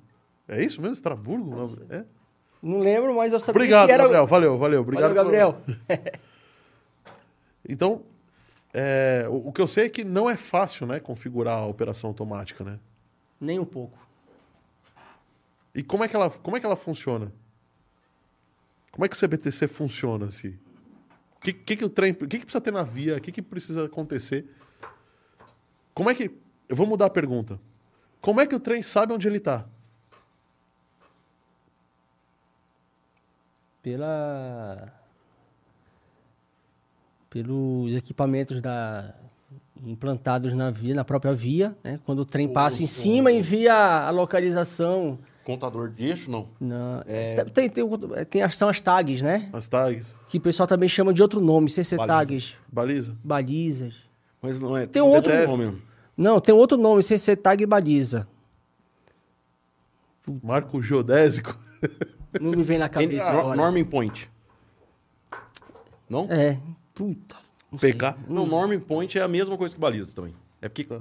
É 0.48 0.64
isso 0.64 0.80
mesmo? 0.80 0.94
Estraburgo? 0.94 1.52
o 1.52 1.56
nome? 1.56 1.76
É? 1.90 2.04
Não 2.62 2.78
lembro, 2.78 3.14
mas 3.14 3.34
eu 3.34 3.38
sabia 3.38 3.60
Obrigado, 3.60 3.86
que 3.86 3.92
era... 3.92 4.04
Gabriel. 4.04 4.26
Valeu, 4.26 4.56
valeu. 4.56 4.80
Obrigado. 4.80 5.14
Valeu, 5.14 5.22
Gabriel. 5.24 5.60
Então, 7.70 8.02
é, 8.72 9.26
o, 9.28 9.48
o 9.48 9.52
que 9.52 9.60
eu 9.60 9.68
sei 9.68 9.84
é 9.84 9.88
que 9.90 10.02
não 10.02 10.30
é 10.30 10.38
fácil, 10.38 10.86
né, 10.86 10.98
configurar 10.98 11.58
a 11.58 11.66
operação 11.66 12.08
automática, 12.08 12.64
né? 12.64 12.78
Nem 13.38 13.58
um 13.58 13.64
pouco. 13.64 13.98
E 15.74 15.82
como 15.82 16.02
é 16.02 16.08
que 16.08 16.16
ela, 16.16 16.30
como 16.30 16.56
é 16.56 16.60
que 16.60 16.64
ela 16.64 16.76
funciona? 16.76 17.30
Como 18.90 19.04
é 19.04 19.08
que 19.08 19.14
o 19.14 19.18
CBTC 19.18 19.68
funciona, 19.68 20.26
assim? 20.26 20.56
O 21.36 21.40
que, 21.40 21.52
que, 21.52 21.76
que 21.76 21.84
o 21.84 21.90
trem, 21.90 22.12
o 22.12 22.14
que, 22.26 22.38
que 22.38 22.46
precisa 22.46 22.60
ter 22.60 22.72
na 22.72 22.82
via? 22.84 23.16
O 23.16 23.20
que, 23.20 23.30
que 23.30 23.42
precisa 23.42 23.84
acontecer? 23.84 24.46
Como 25.98 26.08
é 26.08 26.14
que... 26.14 26.30
Eu 26.68 26.76
vou 26.76 26.86
mudar 26.86 27.06
a 27.06 27.10
pergunta. 27.10 27.58
Como 28.20 28.40
é 28.40 28.46
que 28.46 28.54
o 28.54 28.60
trem 28.60 28.84
sabe 28.84 29.12
onde 29.12 29.26
ele 29.26 29.38
está? 29.38 29.66
Pela... 33.82 34.92
Pelos 37.28 37.92
equipamentos 37.96 38.60
da... 38.62 39.12
implantados 39.84 40.54
na 40.54 40.70
via, 40.70 40.94
na 40.94 41.04
própria 41.04 41.32
via, 41.34 41.76
né? 41.82 41.98
Quando 42.06 42.20
o 42.20 42.24
trem 42.24 42.48
passa 42.48 42.80
em 42.84 42.86
cima, 42.86 43.32
envia 43.32 43.74
a 43.74 44.10
localização. 44.10 45.18
Contador 45.42 45.90
de 45.90 46.04
eixo, 46.06 46.30
não. 46.30 46.48
Na... 46.60 47.02
É. 47.08 47.42
Tem, 47.46 47.68
tem, 47.68 47.88
tem, 47.88 48.24
tem 48.30 48.42
as- 48.42 48.56
são 48.56 48.68
as 48.68 48.80
tags, 48.80 49.20
né? 49.20 49.50
As 49.52 49.66
tags, 49.68 50.14
Que 50.28 50.38
o 50.38 50.40
pessoal 50.40 50.66
também 50.68 50.88
chama 50.88 51.12
de 51.12 51.22
outro 51.22 51.40
nome, 51.40 51.68
CC 51.68 51.96
Baliza. 51.96 52.18
tags, 52.18 52.54
baliza? 52.70 53.16
balizas. 53.24 53.94
Mas 54.40 54.60
não 54.60 54.76
é. 54.76 54.86
Tem 54.86 55.02
um 55.02 55.06
outro 55.08 55.32
BTS. 55.32 55.56
nome. 55.56 55.87
Não, 56.18 56.40
tem 56.40 56.52
outro 56.54 56.76
nome, 56.76 57.00
CC 57.02 57.36
tag 57.36 57.62
e 57.62 57.66
baliza. 57.66 58.26
Marco 60.42 60.82
geodésico. 60.82 61.56
Não 62.40 62.50
me 62.50 62.62
vem 62.62 62.76
na 62.76 62.88
cabeça 62.88 63.30
Ah, 63.30 63.38
agora. 63.40 63.56
Norming 63.56 63.84
Point. 63.84 64.28
Não? 66.10 66.26
É, 66.30 66.58
puta. 66.94 67.36
não 67.70 67.78
sei. 67.78 67.92
PK. 67.92 68.16
Não, 68.28 68.44
Norming 68.46 68.80
Point 68.80 69.16
é 69.18 69.22
a 69.22 69.28
mesma 69.28 69.56
coisa 69.56 69.74
que 69.74 69.80
baliza 69.80 70.14
também. 70.14 70.34
É 70.60 70.68
porque 70.68 70.84
Tá. 70.84 71.00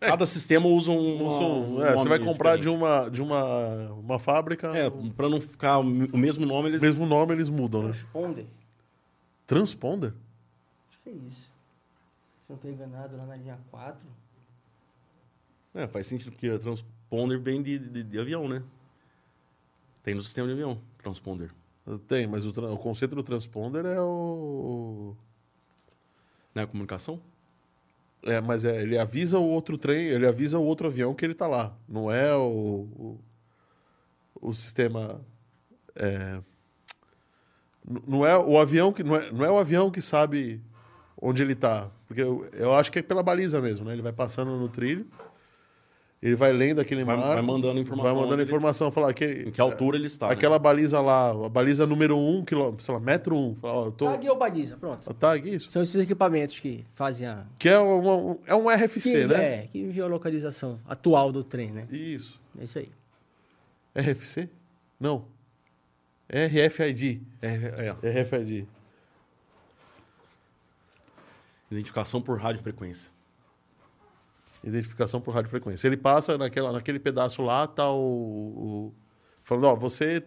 cada 0.00 0.26
sistema 0.26 0.66
usa 0.66 0.90
um. 0.92 1.18
Sou- 1.18 1.64
um 1.78 1.82
é, 1.84 1.92
você 1.94 2.08
vai 2.08 2.18
comprar 2.18 2.56
de 2.56 2.62
diferente. 2.62 2.82
uma, 2.82 3.08
de 3.10 3.22
uma, 3.22 3.92
uma 3.92 4.18
fábrica, 4.18 4.68
É, 4.76 4.90
pra 5.16 5.28
não 5.28 5.40
ficar 5.40 5.78
o 5.78 5.84
mesmo 5.84 6.44
nome, 6.44 6.68
o 6.68 6.70
eles. 6.70 6.82
mesmo 6.82 7.06
nome 7.06 7.32
eles 7.32 7.48
mudam, 7.48 7.82
né? 7.84 7.88
Transponder. 7.92 8.46
Transponder? 9.46 10.12
Acho 10.90 10.98
que 11.04 11.08
é 11.10 11.12
isso. 11.12 11.40
Se 11.40 12.48
não 12.50 12.56
estou 12.56 12.70
enganado, 12.70 13.16
lá 13.16 13.24
na 13.26 13.36
linha 13.36 13.58
4. 13.70 13.98
É, 15.78 15.86
faz 15.86 16.08
sentido, 16.08 16.32
porque 16.32 16.48
a 16.48 16.58
transponder 16.58 17.38
vem 17.38 17.62
de, 17.62 17.78
de- 17.78 18.02
de 18.02 18.18
avião, 18.18 18.48
né? 18.48 18.62
Tem 20.02 20.12
no 20.12 20.20
sistema 20.22 20.48
de 20.48 20.54
avião, 20.54 20.80
transponder. 21.00 21.52
Tem, 22.08 22.26
mas 22.26 22.44
o, 22.44 22.50
o 22.72 22.76
conceito 22.78 23.14
do 23.14 23.22
transponder 23.22 23.86
é 23.86 24.00
o... 24.00 25.14
Não 26.52 26.62
é 26.62 26.66
comunicação? 26.66 27.20
É, 28.24 28.40
mas 28.40 28.64
é, 28.64 28.82
ele 28.82 28.98
avisa 28.98 29.38
o 29.38 29.48
outro 29.48 29.78
trem, 29.78 30.06
ele 30.06 30.26
avisa 30.26 30.58
o 30.58 30.64
outro 30.64 30.88
avião 30.88 31.14
que 31.14 31.24
ele 31.24 31.34
tá 31.34 31.46
lá. 31.46 31.76
Não 31.88 32.10
é 32.10 32.34
o, 32.34 32.40
o, 32.42 33.20
o 34.48 34.52
sistema. 34.52 35.20
é, 35.94 36.40
não 38.06 38.26
é 38.26 38.36
o 38.36 38.58
avião 38.58 38.92
que 38.92 39.04
não 39.04 39.14
é, 39.14 39.30
não 39.30 39.44
é 39.44 39.50
o 39.50 39.58
avião 39.58 39.90
que 39.90 40.00
sabe 40.02 40.60
onde 41.20 41.42
ele 41.42 41.54
tá, 41.54 41.90
porque 42.06 42.20
eu, 42.22 42.44
eu 42.52 42.74
acho 42.74 42.90
que 42.92 42.98
é 42.98 43.02
pela 43.02 43.22
baliza 43.22 43.60
mesmo, 43.60 43.86
né? 43.86 43.92
Ele 43.92 44.02
vai 44.02 44.12
passando 44.12 44.56
no 44.56 44.68
trilho, 44.68 45.06
ele 46.20 46.34
vai 46.34 46.52
lendo 46.52 46.80
aquele 46.80 47.04
Vai- 47.04 47.16
mar, 47.16 47.34
vai 47.34 47.42
mandando 47.42 47.78
informação 47.78 48.04
vai 48.04 48.12
mandando 48.14 48.34
onde 48.34 48.42
ele- 48.42 48.48
informação, 48.50 48.90
falar 48.90 49.12
que 49.14 49.24
Em 49.24 49.50
que 49.52 49.60
altura 49.60 49.96
ele 49.96 50.06
está. 50.08 50.26
né? 50.26 50.32
aquela 50.32 50.58
baliza 50.58 51.00
lá, 51.00 51.30
a 51.30 51.48
baliza 51.48 51.86
número 51.86 52.16
um, 52.18 52.44
quilômetro, 52.44 52.84
sei 52.84 52.92
lá, 52.94 52.98
metro 53.00 53.36
um, 53.36 53.54
fala, 53.54 53.74
ó, 53.74 53.84
eu 53.86 53.92
tô, 53.92 54.06
Tag 54.10 54.28
ou 54.28 54.36
baliza, 54.36 54.76
pronto. 54.76 55.14
tá 55.14 55.34
aqui 55.34 55.50
isso, 55.50 55.70
São 55.70 55.80
esses 55.80 55.94
equipamentos 55.94 56.58
que 56.58 56.84
fazem 56.94 57.26
a... 57.28 57.44
que 57.58 57.68
é 57.68 57.78
uma- 57.78 58.16
um, 58.16 58.38
é 58.46 58.54
um 58.54 58.68
RFC, 58.68 59.12
que, 59.12 59.26
né? 59.26 59.54
É, 59.62 59.68
que 59.70 59.78
enviam 59.78 60.06
a 60.06 60.10
localização 60.10 60.80
atual 60.88 61.30
do 61.30 61.44
trem, 61.44 61.70
né? 61.70 61.86
Isso. 61.90 62.40
É 62.60 62.64
isso 62.64 62.78
aí. 62.80 62.88
RFC? 63.94 64.48
Não. 64.98 65.24
RFID. 66.28 67.22
É, 67.40 67.94
é. 68.02 68.22
RFID. 68.22 68.66
Identificação 71.70 72.20
por 72.20 72.38
radiofrequência. 72.38 73.10
Identificação 74.64 75.20
por 75.20 75.32
radiofrequência. 75.34 75.86
Ele 75.86 75.96
passa 75.96 76.36
naquela, 76.36 76.72
naquele 76.72 76.98
pedaço 76.98 77.42
lá, 77.42 77.66
tá 77.66 77.90
o, 77.90 77.98
o- 78.90 78.94
Falando, 79.44 79.64
ó, 79.64 79.76
você. 79.76 80.22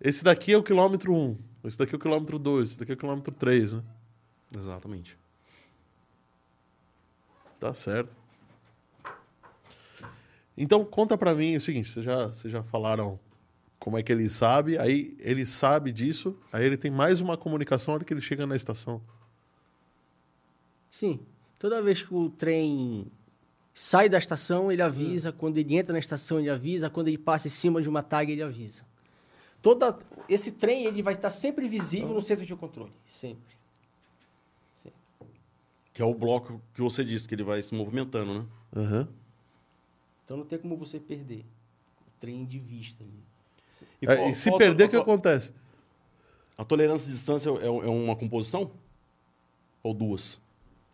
Esse 0.00 0.22
daqui 0.24 0.52
é 0.52 0.56
o 0.56 0.62
quilômetro 0.62 1.12
1. 1.14 1.36
Esse 1.64 1.76
daqui 1.78 1.94
é 1.94 1.96
o 1.96 1.98
quilômetro 2.00 2.38
2. 2.38 2.70
Esse 2.70 2.78
daqui 2.78 2.92
é 2.92 2.94
o 2.94 2.98
quilômetro 2.98 3.34
3, 3.34 3.74
né? 3.74 3.82
Exatamente. 4.56 5.18
Tá 7.60 7.74
certo. 7.74 8.14
Então, 10.56 10.84
conta 10.84 11.18
pra 11.18 11.34
mim 11.34 11.56
o 11.56 11.60
seguinte: 11.60 11.90
vocês 11.90 12.04
já, 12.04 12.28
vocês 12.28 12.52
já 12.52 12.62
falaram 12.62 13.18
como 13.78 13.98
é 13.98 14.02
que 14.02 14.12
ele 14.12 14.28
sabe, 14.30 14.78
aí 14.78 15.16
ele 15.20 15.44
sabe 15.44 15.92
disso, 15.92 16.38
aí 16.52 16.64
ele 16.64 16.76
tem 16.76 16.90
mais 16.90 17.20
uma 17.20 17.36
comunicação 17.36 17.92
na 17.92 17.96
hora 17.96 18.04
que 18.04 18.14
ele 18.14 18.20
chega 18.20 18.46
na 18.46 18.56
estação. 18.56 19.02
Sim. 20.90 21.20
Toda 21.58 21.82
vez 21.82 22.02
que 22.02 22.14
o 22.14 22.30
trem 22.30 23.06
sai 23.74 24.08
da 24.08 24.16
estação, 24.16 24.70
ele 24.72 24.80
avisa. 24.80 25.32
Quando 25.32 25.58
ele 25.58 25.76
entra 25.76 25.92
na 25.92 25.98
estação, 25.98 26.38
ele 26.38 26.48
avisa. 26.48 26.88
Quando 26.88 27.08
ele 27.08 27.18
passa 27.18 27.48
em 27.48 27.50
cima 27.50 27.82
de 27.82 27.88
uma 27.88 28.02
tag, 28.02 28.30
ele 28.32 28.42
avisa. 28.42 28.82
Toda, 29.60 29.98
esse 30.28 30.52
trem 30.52 30.84
ele 30.84 31.02
vai 31.02 31.14
estar 31.14 31.30
sempre 31.30 31.66
visível 31.68 32.14
no 32.14 32.22
centro 32.22 32.46
de 32.46 32.54
controle. 32.54 32.92
Sempre. 33.06 33.54
Que 35.92 36.02
é 36.02 36.04
o 36.04 36.12
bloco 36.14 36.60
que 36.74 36.80
você 36.82 37.04
disse, 37.04 37.28
que 37.28 37.34
ele 37.36 37.44
vai 37.44 37.62
se 37.62 37.72
movimentando, 37.74 38.40
né? 38.40 38.46
Aham. 38.74 39.08
Então 40.24 40.36
não 40.38 40.44
tem 40.44 40.58
como 40.58 40.76
você 40.76 40.98
perder 40.98 41.44
o 42.06 42.10
trem 42.20 42.44
de 42.44 42.58
vista. 42.58 43.02
ali. 43.04 43.12
E, 44.02 44.06
É, 44.06 44.16
qual- 44.16 44.28
e 44.28 44.34
se 44.34 44.50
qual- 44.50 44.58
perder, 44.58 44.84
o 44.84 44.88
que 44.88 44.96
qual- 44.96 45.02
acontece? 45.02 45.52
A 46.58 46.64
tolerância 46.64 47.06
de 47.06 47.12
distância 47.16 47.48
é, 47.50 47.66
é 47.66 47.68
uma 47.70 48.16
composição? 48.16 48.72
Ou 49.84 49.94
duas? 49.94 50.40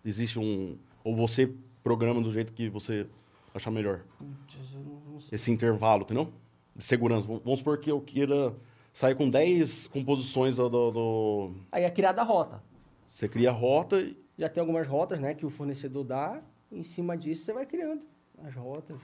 Existe 0.04 0.38
um. 0.38 0.76
Ou 1.02 1.16
você 1.16 1.50
programa 1.82 2.20
do 2.22 2.30
jeito 2.30 2.52
que 2.52 2.68
você 2.68 3.06
achar 3.54 3.70
melhor? 3.70 4.00
Putz, 4.18 4.72
eu 4.74 4.80
não- 4.80 5.20
sei. 5.20 5.30
Esse 5.32 5.50
intervalo, 5.50 6.02
entendeu? 6.02 6.32
De 6.74 6.84
segurança. 6.84 7.26
Vamos 7.26 7.42
vamos 7.42 7.58
supor 7.58 7.78
que 7.78 7.90
eu 7.90 8.00
queira 8.00 8.54
sair 8.92 9.14
com 9.14 9.28
10 9.28 9.86
composições 9.88 10.56
do, 10.56 10.68
do- 10.68 10.90
do- 10.90 11.52
Aí 11.72 11.84
é 11.84 11.90
criada 11.90 12.20
a 12.22 12.24
rota. 12.24 12.62
Você 13.08 13.28
cria 13.28 13.50
a 13.50 13.52
rota 13.52 14.00
e. 14.00 14.16
Já 14.38 14.48
tem 14.48 14.60
algumas 14.60 14.86
rotas 14.86 15.20
né, 15.20 15.34
que 15.34 15.44
o 15.44 15.50
fornecedor 15.50 16.04
dá. 16.04 16.40
Em 16.72 16.82
cima 16.82 17.16
disso, 17.16 17.44
você 17.44 17.52
vai 17.52 17.66
criando 17.66 18.02
as 18.42 18.54
rotas. 18.54 18.96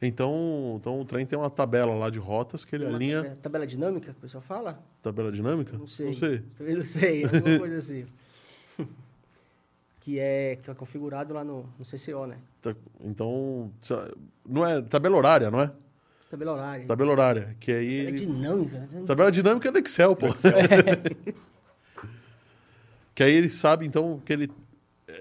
Então, 0.00 0.74
então 0.80 1.00
o 1.00 1.04
trem 1.04 1.24
tem 1.24 1.38
uma 1.38 1.50
tabela 1.50 1.94
lá 1.94 2.10
de 2.10 2.18
rotas 2.18 2.64
que 2.64 2.74
ele 2.74 2.86
Uma 2.86 2.96
alinha. 2.96 3.18
tabela- 3.22 3.36
Tabela 3.42 3.66
dinâmica, 3.66 4.12
que 4.12 4.18
o 4.18 4.20
pessoal 4.22 4.42
fala? 4.42 4.82
Tabela 5.00 5.30
dinâmica? 5.30 5.76
Não 5.78 5.86
sei. 5.86 6.06
Não 6.06 6.14
sei. 6.14 6.38
Também 6.56 6.74
não 6.74 6.82
sei, 6.82 7.24
alguma 7.24 7.58
coisa 7.58 7.76
assim. 7.76 8.04
que, 10.02 10.18
é, 10.18 10.58
que 10.62 10.70
é 10.70 10.74
configurado 10.74 11.32
lá 11.32 11.42
no, 11.44 11.64
no 11.78 11.84
CCO, 11.84 12.26
né? 12.26 12.36
Tá- 12.60 12.74
Então, 13.04 13.70
não 14.46 14.66
é 14.66 14.82
tabela 14.82 15.16
horária, 15.16 15.50
não 15.50 15.60
é? 15.60 15.70
Tabela 16.30 16.52
horária. 16.52 16.86
Tabela 16.86 17.10
horária, 17.12 17.56
que 17.60 17.70
aí 17.72 18.00
É 18.00 18.02
ele- 18.08 18.20
dinâmica. 18.26 18.78
né? 18.78 19.04
tabela 19.06 19.30
dinâmica 19.30 19.68
é 19.68 19.72
do 19.72 19.78
Excel, 19.78 20.16
pô. 20.16 20.26
que 23.14 23.22
aí 23.22 23.32
ele 23.32 23.48
sabe 23.48 23.86
então 23.86 24.20
que 24.24 24.32
ele 24.32 24.50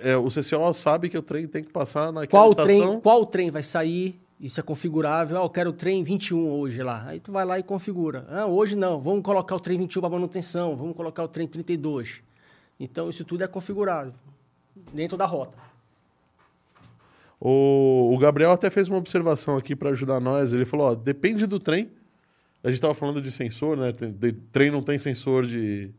é, 0.01 0.15
o 0.15 0.27
CCO 0.29 0.73
sabe 0.73 1.09
que 1.09 1.17
o 1.17 1.21
trem 1.21 1.47
tem 1.47 1.63
que 1.63 1.71
passar 1.71 2.11
naquela 2.13 2.27
Qual 2.43 2.49
estação. 2.51 2.65
trem, 2.89 2.99
qual 3.01 3.25
trem 3.25 3.51
vai 3.51 3.63
sair? 3.63 4.19
Isso 4.39 4.59
é 4.59 4.63
configurável. 4.63 5.38
Ah, 5.39 5.43
eu 5.43 5.49
quero 5.49 5.69
o 5.69 5.73
trem 5.73 6.01
21 6.01 6.49
hoje 6.49 6.82
lá. 6.82 7.03
Aí 7.07 7.19
tu 7.19 7.32
vai 7.32 7.45
lá 7.45 7.59
e 7.59 7.63
configura. 7.63 8.25
Ah, 8.29 8.45
hoje 8.47 8.75
não. 8.75 8.99
Vamos 8.99 9.21
colocar 9.21 9.55
o 9.55 9.59
trem 9.59 9.77
21 9.77 10.01
para 10.01 10.09
manutenção. 10.09 10.75
Vamos 10.75 10.95
colocar 10.95 11.23
o 11.23 11.27
trem 11.27 11.45
32. 11.47 12.23
Então, 12.79 13.07
isso 13.09 13.23
tudo 13.23 13.43
é 13.43 13.47
configurável. 13.47 14.13
Dentro 14.93 15.17
da 15.17 15.25
rota. 15.25 15.57
O, 17.39 18.11
o 18.13 18.17
Gabriel 18.19 18.51
até 18.51 18.69
fez 18.69 18.88
uma 18.88 18.97
observação 18.97 19.57
aqui 19.57 19.75
para 19.75 19.89
ajudar 19.89 20.19
nós. 20.19 20.53
Ele 20.53 20.65
falou: 20.65 20.91
ó, 20.91 20.95
depende 20.95 21.45
do 21.47 21.59
trem. 21.59 21.89
A 22.63 22.67
gente 22.67 22.75
estava 22.75 22.93
falando 22.93 23.19
de 23.21 23.32
sensor, 23.32 23.75
né? 23.75 23.91
De- 23.91 24.34
trem 24.51 24.69
não 24.69 24.84
tem 24.84 24.99
sensor 24.99 25.47
de, 25.47 25.89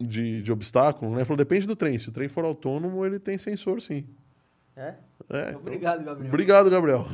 de, 0.00 0.42
de 0.42 0.50
obstáculo, 0.52 1.12
né? 1.12 1.18
Ele 1.18 1.24
falou: 1.24 1.36
depende 1.38 1.66
do 1.66 1.76
trem. 1.76 1.98
Se 1.98 2.08
o 2.08 2.12
trem 2.12 2.28
for 2.28 2.44
autônomo, 2.44 3.06
ele 3.06 3.20
tem 3.20 3.38
sensor, 3.38 3.80
sim. 3.80 4.04
É? 4.76 4.94
É, 5.28 5.56
Obrigado, 5.56 6.02
Gabriel. 6.02 6.28
Obrigado, 6.28 6.70
Gabriel. 6.70 7.06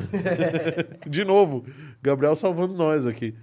De 1.06 1.24
novo, 1.24 1.66
Gabriel 2.02 2.34
salvando 2.34 2.72
nós 2.74 3.04
aqui. 3.06 3.34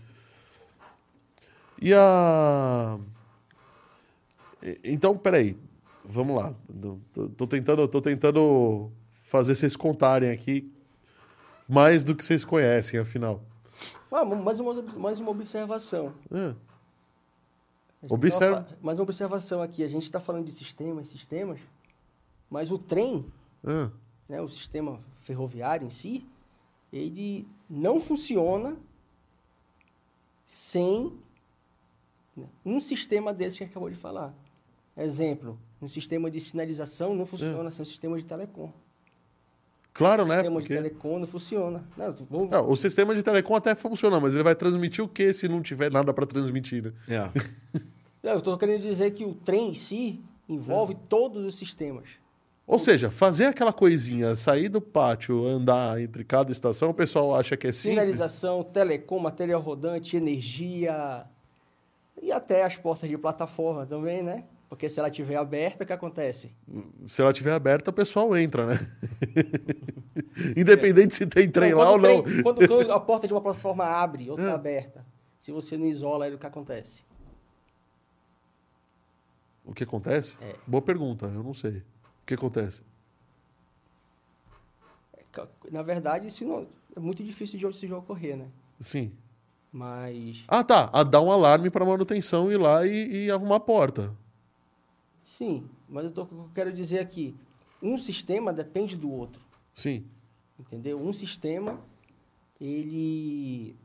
E 1.79 1.93
a. 1.93 2.97
Então, 4.83 5.15
peraí. 5.15 5.57
Vamos 6.05 6.35
lá. 6.35 6.53
Tô, 7.13 7.29
tô 7.29 7.47
tentando, 7.47 7.87
tô 7.87 8.01
tentando 8.01 8.91
fazer 9.21 9.55
vocês 9.55 9.75
contarem 9.75 10.29
aqui 10.29 10.71
mais 11.67 12.03
do 12.03 12.15
que 12.15 12.23
vocês 12.23 12.43
conhecem, 12.43 12.99
afinal. 12.99 13.41
Ah, 14.11 14.23
mais, 14.23 14.59
uma, 14.59 14.81
mais 14.97 15.19
uma 15.19 15.31
observação. 15.31 16.13
Gente 18.03 18.13
Observa. 18.13 18.63
tava 18.63 18.77
Mais 18.81 18.99
uma 18.99 19.03
observação 19.03 19.61
aqui. 19.61 19.83
A 19.83 19.87
gente 19.87 20.03
está 20.03 20.19
falando 20.19 20.45
de 20.45 20.51
sistemas, 20.51 21.07
sistemas, 21.07 21.59
mas 22.49 22.69
o 22.69 22.77
trem, 22.77 23.25
ah, 23.63 23.89
né, 24.27 24.41
o 24.41 24.49
sistema 24.49 24.99
ferroviário 25.21 25.87
em 25.87 25.89
si, 25.89 26.27
ele 26.91 27.47
não 27.69 27.99
funciona 27.99 28.75
sem 30.45 31.17
né, 32.35 32.45
um 32.65 32.79
sistema 32.79 33.33
desse 33.33 33.57
que 33.57 33.63
acabou 33.63 33.89
de 33.89 33.95
falar. 33.95 34.33
Exemplo, 34.95 35.57
um 35.83 35.87
sistema 35.87 36.31
de 36.31 36.39
sinalização 36.39 37.13
não 37.13 37.25
funciona 37.25 37.69
sem 37.69 37.81
um 37.81 37.85
sistema 37.85 38.17
de 38.17 38.25
telecom. 38.25 38.71
claro, 39.93 40.23
O 40.23 40.25
né? 40.25 40.35
sistema 40.35 40.61
de 40.61 40.67
Porque... 40.67 40.73
telecom 40.75 41.19
não 41.19 41.27
funciona. 41.27 41.83
Não, 41.97 42.11
vamos- 42.29 42.49
Não, 42.49 42.69
o 42.69 42.75
sistema 42.75 43.13
de 43.13 43.21
telecom 43.21 43.55
até 43.55 43.75
funciona, 43.75 44.19
mas 44.19 44.33
ele 44.33 44.43
vai 44.43 44.55
transmitir 44.55 45.03
o 45.03 45.07
que 45.07 45.33
se 45.33 45.47
não 45.47 45.61
tiver 45.61 45.91
nada 45.91 46.13
para 46.13 46.25
transmitir, 46.25 46.83
né? 46.83 46.93
É. 47.07 47.79
Não, 48.23 48.31
eu 48.31 48.37
estou 48.37 48.57
querendo 48.57 48.81
dizer 48.81 49.11
que 49.11 49.25
o 49.25 49.33
trem 49.33 49.71
em 49.71 49.73
si 49.73 50.21
envolve 50.47 50.95
todos 51.09 51.43
os 51.43 51.55
sistemas. 51.57 52.07
Ou 52.65 52.79
seja, 52.79 53.11
fazer 53.11 53.47
aquela 53.47 53.73
coisinha, 53.73 54.33
sair 54.37 54.69
do 54.69 54.79
pátio, 54.79 55.45
andar 55.45 55.99
entre 56.01 56.23
cada 56.23 56.49
estação, 56.49 56.91
o 56.91 56.93
pessoal 56.93 57.35
acha 57.35 57.57
que 57.57 57.67
é 57.67 57.73
simples. 57.73 57.95
Sinalização, 57.99 58.63
telecom, 58.63 59.19
material 59.19 59.59
rodante, 59.59 60.15
energia 60.15 61.25
e 62.21 62.31
até 62.31 62.63
as 62.63 62.77
portas 62.77 63.09
de 63.09 63.17
plataforma 63.17 63.85
também, 63.85 64.23
né? 64.23 64.45
Porque 64.73 64.89
se 64.89 64.99
ela 64.99 65.07
estiver 65.07 65.35
aberta, 65.35 65.83
o 65.83 65.85
que 65.85 65.93
acontece? 65.93 66.51
Se 67.05 67.21
ela 67.21 67.29
estiver 67.29 67.53
aberta, 67.53 67.91
o 67.91 67.93
pessoal 67.93 68.35
entra, 68.35 68.65
né? 68.65 68.79
Independente 70.57 71.13
se 71.13 71.27
tem 71.27 71.47
trem 71.47 71.69
Não, 71.73 71.77
lá 71.77 71.91
ou 71.91 71.99
não. 71.99 72.23
tem- 72.23 72.41
quando, 72.41 72.67
quando 72.67 72.91
a 72.91 72.97
porta 72.99 73.27
de 73.27 73.33
uma 73.35 73.39
plataforma 73.41 73.85
abre, 73.85 74.31
outra 74.31 74.45
É. 74.45 74.49
tá 74.49 74.55
aberta, 74.55 75.05
se 75.39 75.51
você 75.51 75.77
não 75.77 75.85
isola 75.85 76.25
ele, 76.25 76.37
o 76.37 76.39
que 76.39 76.47
acontece? 76.47 77.03
O 79.63 79.75
que 79.75 79.83
acontece? 79.83 80.39
É. 80.41 80.55
Boa 80.65 80.81
pergunta, 80.81 81.27
eu 81.27 81.43
não 81.43 81.53
sei. 81.53 81.77
O 81.77 82.25
que 82.25 82.33
acontece? 82.33 82.81
Na 85.71 85.83
verdade, 85.83 86.25
isso 86.29 86.43
não, 86.45 86.65
é 86.95 86.99
muito 86.99 87.23
difícil 87.23 87.59
de 87.59 87.87
de 87.87 87.93
ocorrer, 87.93 88.35
né? 88.37 88.47
Sim. 88.79 89.11
Mas, 89.71 90.43
Ah, 90.47 90.63
tá. 90.63 90.89
A 90.91 91.03
dar 91.03 91.21
um 91.21 91.31
alarme 91.31 91.69
para 91.69 91.85
manutenção 91.85 92.51
ir 92.51 92.57
lá 92.57 92.87
e, 92.87 93.25
e 93.25 93.31
arrumar 93.31 93.57
a 93.57 93.59
porta. 93.59 94.11
Sim, 95.37 95.67
mas 95.89 96.05
eu, 96.05 96.11
tô, 96.11 96.21
eu 96.21 96.49
quero 96.53 96.71
dizer 96.71 96.99
aqui, 96.99 97.35
um 97.81 97.97
sistema 97.97 98.53
depende 98.53 98.95
do 98.95 99.11
outro, 99.11 99.41
Sim. 99.73 100.05
entendeu? 100.59 101.01
Um 101.01 101.11
sistema, 101.11 101.79
ele... 102.61 103.75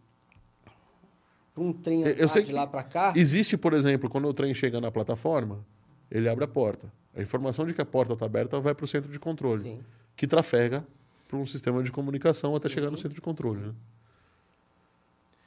para 1.55 1.63
Um 1.65 1.73
trem 1.73 2.03
Eu- 2.03 2.15
eu 2.15 2.29
sei 2.29 2.43
de 2.45 2.53
lá 2.53 2.67
para 2.67 2.83
cá... 2.83 3.13
Existe, 3.17 3.57
por 3.57 3.73
exemplo, 3.73 4.09
quando 4.11 4.29
o 4.29 4.35
trem 4.35 4.53
chega 4.55 4.81
na 4.81 4.91
plataforma, 4.91 5.65
ele 6.11 6.29
abre 6.29 6.45
a 6.45 6.49
porta. 6.49 6.93
A 7.17 7.23
informação 7.23 7.65
de 7.67 7.73
que 7.75 7.81
a 7.81 7.87
porta 7.87 8.13
está 8.13 8.27
aberta 8.27 8.61
vai 8.61 8.75
para 8.75 8.85
o 8.85 8.89
centro 8.89 9.11
de 9.11 9.19
controle, 9.19 9.63
Sim. 9.65 9.81
que 10.17 10.27
trafega 10.27 10.87
para 11.27 11.39
um 11.39 11.47
sistema 11.47 11.83
de 11.83 11.91
comunicação 11.91 12.55
até 12.55 12.69
chegar 12.69 12.91
no 12.91 12.97
centro 12.97 13.15
de 13.15 13.21
controle. 13.21 13.61
né? 13.69 13.75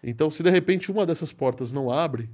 Então, 0.04 0.30
se 0.32 0.42
de 0.44 0.50
repente 0.50 0.92
uma 0.92 1.06
dessas 1.06 1.32
portas 1.32 1.72
não 1.72 1.92
abre, 1.92 2.28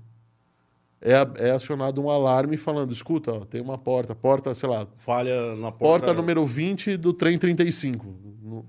é, 1.01 1.13
é 1.47 1.51
acionado 1.51 2.01
um 2.01 2.09
alarme 2.09 2.57
falando: 2.57 2.91
escuta, 2.91 3.31
ó, 3.33 3.45
tem 3.45 3.61
uma 3.61 3.77
porta, 3.77 4.15
porta, 4.15 4.53
sei 4.55 4.67
lá, 4.69 4.87
Falha 4.97 5.55
na 5.55 5.71
porta. 5.71 5.77
porta 6.07 6.13
número 6.13 6.43
20 6.45 6.97
do 6.97 7.13
trem 7.13 7.37
35. 7.37 8.05
No- 8.41 8.65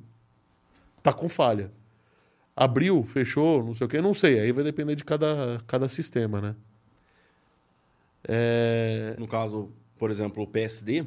Tá 1.03 1.13
com 1.13 1.29
falha. 1.29 1.71
Abriu, 2.57 3.03
fechou, 3.05 3.63
não 3.65 3.73
sei 3.73 3.87
o 3.87 3.89
quê, 3.89 4.01
não 4.01 4.13
sei. 4.13 4.41
Aí 4.41 4.51
vai 4.53 4.65
depender 4.65 4.95
de 4.97 5.05
cada, 5.05 5.61
cada 5.67 5.89
sistema, 5.89 6.41
né? 6.41 6.57
É, 8.27 9.15
No 9.19 9.27
caso, 9.29 9.71
por 9.99 10.11
exemplo, 10.11 10.43
o 10.43 10.47
PSD, 10.47 11.05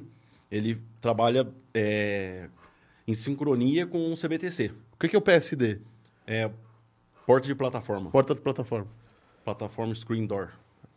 ele 0.50 0.82
trabalha 1.00 1.48
é, 1.74 2.48
em 3.08 3.14
sincronia 3.14 3.86
com 3.86 4.12
o 4.12 4.16
CBTC. 4.16 4.72
O 4.94 4.98
que 4.98 5.10
que 5.10 5.16
é 5.16 5.20
o 5.20 5.22
PSD? 5.22 5.80
É 6.26 6.50
porta 7.26 7.48
de 7.48 7.56
plataforma. 7.56 8.10
Porta 8.10 8.34
de 8.34 8.42
plataforma. 8.42 8.88
Plataforma 9.44 9.94
Screen 9.94 10.26
Door. 10.26 10.50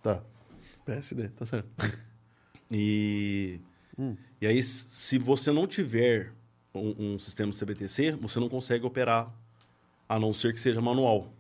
Tá. 0.05 0.23
PSD, 0.85 1.29
tá 1.31 1.45
certo. 1.45 1.69
E, 2.71 3.61
Hum. 3.97 4.17
e 4.41 4.47
aí, 4.47 4.61
se 4.63 5.19
você 5.19 5.53
não 5.53 5.67
tiver 5.67 6.33
um, 6.75 7.13
um 7.15 7.19
sistema 7.19 7.53
CBTC, 7.53 8.13
você 8.21 8.41
não 8.41 8.49
consegue 8.49 8.85
operar, 8.85 9.33
a 10.09 10.19
não 10.19 10.33
ser 10.33 10.53
que 10.53 10.61
seja 10.61 10.81
manual 10.81 11.33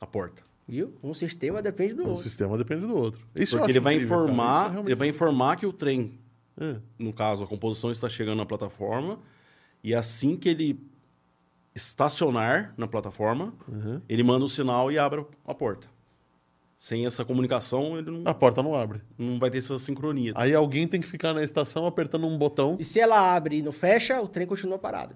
a 0.00 0.06
porta. 0.06 0.42
Viu? 0.66 0.94
Um 1.02 1.12
sistema 1.12 1.60
depende 1.60 1.94
do 1.94 2.04
O 2.04 2.08
outro. 2.10 2.22
sistema 2.22 2.56
depende 2.56 2.86
do 2.86 2.96
outro. 2.96 3.20
Isso 3.34 3.58
Porque 3.58 3.72
ele 3.72 3.80
vai 3.80 3.94
incrível. 3.96 4.16
Isso 4.16 4.22
é 4.22 4.24
informar, 4.30 4.68
realmente- 4.70 4.88
ele 4.88 4.94
vai 4.94 5.08
informar 5.08 5.56
que 5.56 5.66
o 5.66 5.72
trem, 5.72 6.18
É. 6.58 6.76
no 6.98 7.12
caso, 7.12 7.44
a 7.44 7.46
composição 7.46 7.90
está 7.90 8.08
chegando 8.08 8.38
na 8.38 8.46
plataforma, 8.46 9.18
e 9.84 9.94
assim 9.94 10.36
que 10.36 10.48
ele 10.48 10.80
estacionar 11.74 12.72
na 12.78 12.86
plataforma, 12.88 13.52
Uhum. 13.68 14.00
ele 14.08 14.22
manda 14.22 14.44
o 14.44 14.48
sinal 14.48 14.90
e 14.90 14.98
abre 14.98 15.24
a 15.44 15.54
porta. 15.54 15.86
Sem 16.82 17.04
essa 17.04 17.26
comunicação, 17.26 17.98
ele 17.98 18.10
não, 18.10 18.22
A 18.24 18.32
porta 18.32 18.62
não 18.62 18.74
abre. 18.74 19.02
não 19.18 19.38
vai 19.38 19.50
ter 19.50 19.58
essa 19.58 19.78
sincronia. 19.78 20.32
Aí 20.34 20.54
alguém 20.54 20.88
tem 20.88 20.98
que 20.98 21.06
ficar 21.06 21.34
na 21.34 21.44
estação 21.44 21.84
apertando 21.84 22.26
um 22.26 22.38
botão, 22.38 22.78
E 22.80 22.86
se 22.86 22.98
ela 22.98 23.34
abre 23.36 23.58
e 23.58 23.62
não 23.62 23.70
fecha, 23.70 24.18
o 24.18 24.26
trem 24.26 24.46
continua 24.46 24.78
parado. 24.78 25.14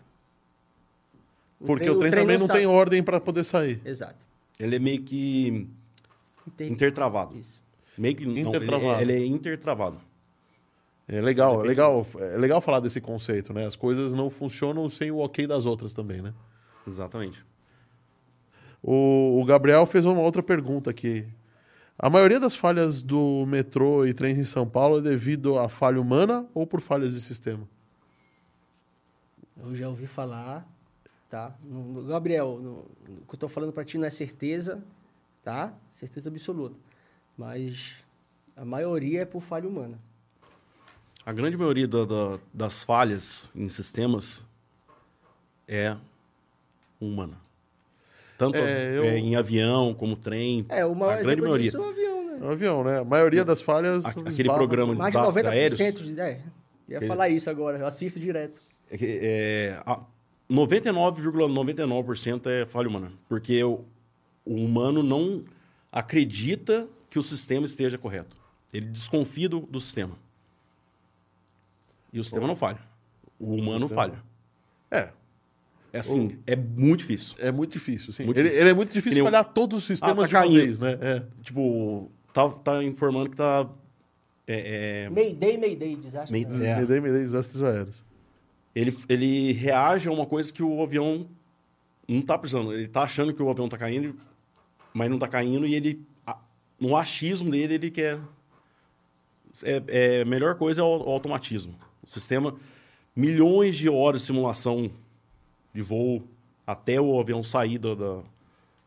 porque 1.64 1.88
o 1.88 1.98
trem, 1.98 2.10
também 2.10 2.36
não 2.36 2.46
sai. 2.46 2.58
tem 2.58 2.66
ordem 2.66 3.02
para 3.02 3.18
poder 3.18 3.44
sair. 3.44 3.80
Exato. 3.82 4.26
Ele 4.60 4.76
é 4.76 4.78
meio 4.78 5.00
que 5.02 5.66
Inter- 6.46 6.70
intertravado. 6.70 7.34
Isso. 7.38 7.62
Meio 7.96 8.14
que 8.14 8.26
não, 8.26 8.32
ele, 8.32 8.40
Intertravado. 8.42 8.98
é, 8.98 9.02
ele 9.02 9.12
é 9.14 9.26
intertravado. 9.26 9.98
É 11.08 11.20
legal, 11.22 11.62
é 11.64 11.66
legal, 11.66 12.06
é 12.18 12.36
legal 12.36 12.60
falar 12.60 12.80
desse 12.80 13.00
conceito, 13.00 13.54
né? 13.54 13.66
As 13.66 13.74
coisas 13.76 14.12
não 14.12 14.28
funcionam 14.28 14.86
sem 14.90 15.10
o 15.10 15.18
ok 15.18 15.46
das 15.46 15.64
outras 15.64 15.94
também, 15.94 16.20
né? 16.20 16.34
Exatamente. 16.86 17.42
O, 18.82 19.40
o 19.40 19.44
Gabriel 19.46 19.86
fez 19.86 20.04
uma 20.04 20.20
outra 20.20 20.42
pergunta 20.42 20.90
aqui. 20.90 21.24
A 21.98 22.10
maioria 22.10 22.40
das 22.40 22.56
falhas 22.56 23.00
do 23.00 23.44
metrô 23.46 24.04
e 24.04 24.12
trens 24.12 24.38
em 24.38 24.44
São 24.44 24.68
Paulo 24.68 24.98
é 24.98 25.00
devido 25.00 25.58
à 25.58 25.68
falha 25.68 26.00
humana 26.00 26.46
ou 26.52 26.66
por 26.66 26.80
falhas 26.80 27.14
de 27.14 27.20
sistema? 27.20 27.68
Eu 29.56 29.74
já 29.76 29.88
ouvi 29.88 30.06
falar, 30.06 30.66
tá? 31.30 31.54
No- 31.62 31.84
no- 31.84 32.04
Gabriel, 32.04 32.58
no- 32.60 32.84
o 33.22 33.26
que 33.28 33.34
eu 33.34 33.38
tô 33.38 33.48
falando 33.48 33.72
para 33.72 33.84
ti 33.84 33.96
não 33.96 34.04
é 34.06 34.10
certeza, 34.10 34.82
tá? 35.42 35.72
Certeza 35.88 36.28
absoluta. 36.28 36.76
Mas 37.38 37.94
a 38.56 38.64
maioria 38.64 39.22
é 39.22 39.24
por 39.24 39.40
falha 39.40 39.68
humana. 39.68 39.98
A 41.24 41.32
grande 41.32 41.56
maioria 41.56 41.86
da- 41.88 42.04
da- 42.04 42.38
das 42.52 42.82
falhas 42.82 43.48
em 43.54 43.68
sistemas 43.68 44.44
é 45.66 45.96
humana. 47.00 47.38
Tanto 48.36 48.56
É, 48.58 48.96
eu- 48.98 49.04
é, 49.04 49.16
em 49.18 49.36
avião 49.36 49.94
como 49.94 50.16
trem. 50.16 50.66
É, 50.68 50.84
o 50.84 50.94
maior 50.94 51.18
a 51.18 51.22
grande 51.22 51.40
maioria. 51.42 51.70
disso 51.70 51.76
é 51.76 51.80
o 51.80 51.88
avião, 51.90 52.24
né? 52.26 52.38
É 52.40 52.44
o 52.44 52.50
avião, 52.50 52.84
né? 52.84 52.98
A 52.98 53.04
maioria 53.04 53.44
das 53.44 53.60
falhas. 53.60 54.04
A- 54.04 54.10
aquele 54.10 54.30
esbarra- 54.30 54.58
programa 54.58 54.92
de 54.92 54.98
Mais 54.98 55.12
de 55.12 55.18
desastres 55.18 55.44
90% 55.44 55.52
aéreos. 55.52 55.78
de... 56.14 56.20
É, 56.20 56.40
ia 56.88 56.96
Aquele- 56.98 57.06
falar 57.06 57.28
isso 57.28 57.48
agora, 57.50 57.78
eu 57.78 57.86
assisto 57.86 58.18
direto. 58.18 58.60
É, 58.90 58.98
que, 58.98 59.18
é, 59.22 59.80
a 59.86 60.00
99,99% 60.50 62.46
é 62.48 62.66
falha 62.66 62.88
humana. 62.88 63.12
Porque 63.28 63.62
o, 63.62 63.84
o 64.44 64.54
humano 64.56 65.02
não 65.02 65.44
acredita 65.92 66.88
que 67.08 67.18
o 67.18 67.22
sistema 67.22 67.66
esteja 67.66 67.96
correto. 67.96 68.36
Ele 68.72 68.86
desconfia 68.86 69.48
do, 69.48 69.60
do 69.60 69.78
sistema. 69.80 70.16
E 72.12 72.18
o 72.20 72.24
sistema 72.24 72.46
não 72.46 72.56
falha. 72.56 72.78
O 73.38 73.54
humano 73.54 73.80
sistema- 73.88 74.02
falha. 74.02 74.22
É, 74.90 75.10
É 75.94 76.00
assim, 76.00 76.36
é 76.46 76.56
muito 76.56 77.00
difícil. 77.00 77.36
é 77.38 77.52
muito 77.52 77.72
difícil, 77.72 78.12
sim. 78.12 78.24
Muito 78.24 78.36
ele, 78.36 78.44
difícil. 78.48 78.62
ele 78.62 78.70
é 78.70 78.74
muito 78.74 78.88
difícil 78.92 79.10
Que 79.10 79.14
nem 79.14 79.22
o- 79.22 79.26
falhar 79.26 79.44
todos 79.44 79.78
os 79.78 79.84
sistemas 79.84 80.24
Ah, 80.24 80.28
tá 80.28 80.42
de 80.42 80.48
uma 80.48 80.60
vez, 80.60 80.78
né? 80.80 80.98
É. 81.00 81.22
Tipo, 81.42 82.10
tá, 82.32 82.48
tá 82.50 82.82
informando 82.82 83.30
que 83.30 83.36
tá. 83.36 83.68
é, 84.46 85.04
é, 85.06 85.10
Mayday, 85.10 85.56
Mayday, 85.56 85.94
desastre. 85.96 86.32
Mayday. 86.32 86.66
É. 86.66 86.80
Me 86.80 86.86
dei, 86.86 87.00
me 87.00 87.10
dei 87.12 87.20
desastres 87.22 87.62
aéreos. 87.62 88.02
ele, 88.74 88.96
ele 89.08 89.52
reage 89.52 90.08
a 90.08 90.12
uma 90.12 90.26
coisa 90.26 90.52
que 90.52 90.62
o 90.64 90.82
avião 90.82 91.28
não 92.08 92.20
tá 92.22 92.36
precisando. 92.36 92.72
Ele 92.74 92.88
tá 92.88 93.02
achando 93.02 93.32
que 93.32 93.40
o 93.42 93.48
avião 93.48 93.68
tá 93.68 93.78
caindo, 93.78 94.16
mas 94.92 95.08
não 95.08 95.18
tá 95.18 95.28
caindo, 95.28 95.64
e 95.64 95.76
ele, 95.76 96.00
no 96.80 96.96
achismo 96.96 97.50
dele, 97.52 97.74
ele 97.74 97.90
quer. 97.92 98.18
É, 99.62 99.82
é, 99.86 100.22
a 100.22 100.24
melhor 100.24 100.56
coisa 100.56 100.80
é 100.80 100.84
o, 100.84 100.88
o 100.88 101.10
automatismo. 101.10 101.74
O 102.04 102.10
sistema, 102.10 102.56
milhões 103.14 103.76
de 103.76 103.88
horas 103.88 104.22
de 104.22 104.26
simulação 104.26 104.90
de 105.74 105.82
voo 105.82 106.22
até 106.66 107.00
o 107.00 107.18
avião 107.20 107.42
sair 107.42 107.78
do, 107.78 107.94
da- 107.96 108.22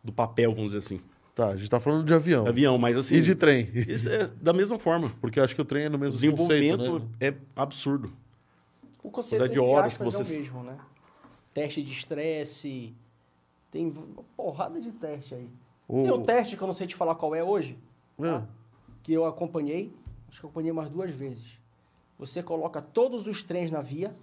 do 0.03 0.11
papel, 0.11 0.51
vamos 0.53 0.71
dizer 0.71 0.77
assim. 0.79 1.01
Tá, 1.35 1.49
a 1.49 1.55
gente 1.57 1.69
tá 1.69 1.79
falando 1.79 2.03
de 2.05 2.13
avião. 2.13 2.47
Avião, 2.47 2.77
mas 2.79 2.97
assim. 2.97 3.15
E 3.15 3.21
de 3.21 3.35
trem. 3.35 3.69
Isso 3.75 4.09
é 4.09 4.25
da 4.41 4.51
mesma 4.53 4.79
forma. 4.79 5.11
Porque 5.21 5.39
acho 5.39 5.53
que 5.53 5.61
o 5.61 5.65
trem 5.65 5.83
é 5.83 5.89
no 5.89 5.97
O 5.97 5.99
mesmo 5.99 6.13
desenvolvimento 6.15 6.77
conceito, 6.79 6.99
né? 6.99 7.05
é 7.19 7.33
absurdo. 7.55 8.11
O 9.03 9.11
conceito 9.11 9.47
de 9.49 9.59
horas 9.59 9.95
que 9.97 10.03
vocês- 10.03 10.31
é 10.31 10.35
o 10.37 10.39
mesmo, 10.41 10.63
né? 10.63 10.77
Teste 11.53 11.83
de 11.83 11.91
estresse. 11.91 12.93
Tem 13.69 13.85
uma 13.87 14.23
porrada 14.35 14.81
de 14.81 14.91
teste 14.91 15.35
aí. 15.35 15.47
O- 15.87 16.03
Tem 16.03 16.11
um 16.11 16.23
teste 16.23 16.57
que 16.57 16.63
eu 16.63 16.67
não 16.67 16.73
sei 16.73 16.87
te 16.87 16.95
falar 16.95 17.13
qual 17.15 17.35
é 17.35 17.43
hoje, 17.43 17.77
É. 18.19 18.41
que 19.03 19.13
eu 19.13 19.25
acompanhei, 19.25 19.93
acho 20.29 20.39
que 20.39 20.45
eu 20.45 20.49
acompanhei 20.49 20.71
umas 20.71 20.89
duas 20.89 21.11
vezes. 21.13 21.45
Você 22.17 22.41
coloca 22.41 22.81
todos 22.81 23.27
os 23.27 23.43
trens 23.43 23.69
na 23.71 23.79
via, 23.81 24.15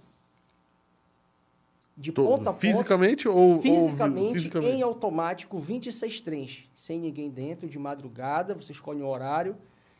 de 1.97 2.11
To- 2.11 2.23
ponta 2.23 2.49
a 2.49 2.53
ponta, 2.53 2.59
fisicamente 2.59 3.27
ou, 3.27 3.37
ou 3.37 3.59
vi- 3.61 3.69
fisicamente, 3.69 4.33
fisicamente? 4.33 4.73
em 4.73 4.81
automático, 4.81 5.57
26 5.57 6.21
trens, 6.21 6.63
sem 6.75 6.99
ninguém 6.99 7.29
dentro, 7.29 7.67
de 7.69 7.79
madrugada, 7.79 8.53
você 8.53 8.71
escolhe 8.73 9.01
um 9.01 9.07
horário 9.07 9.55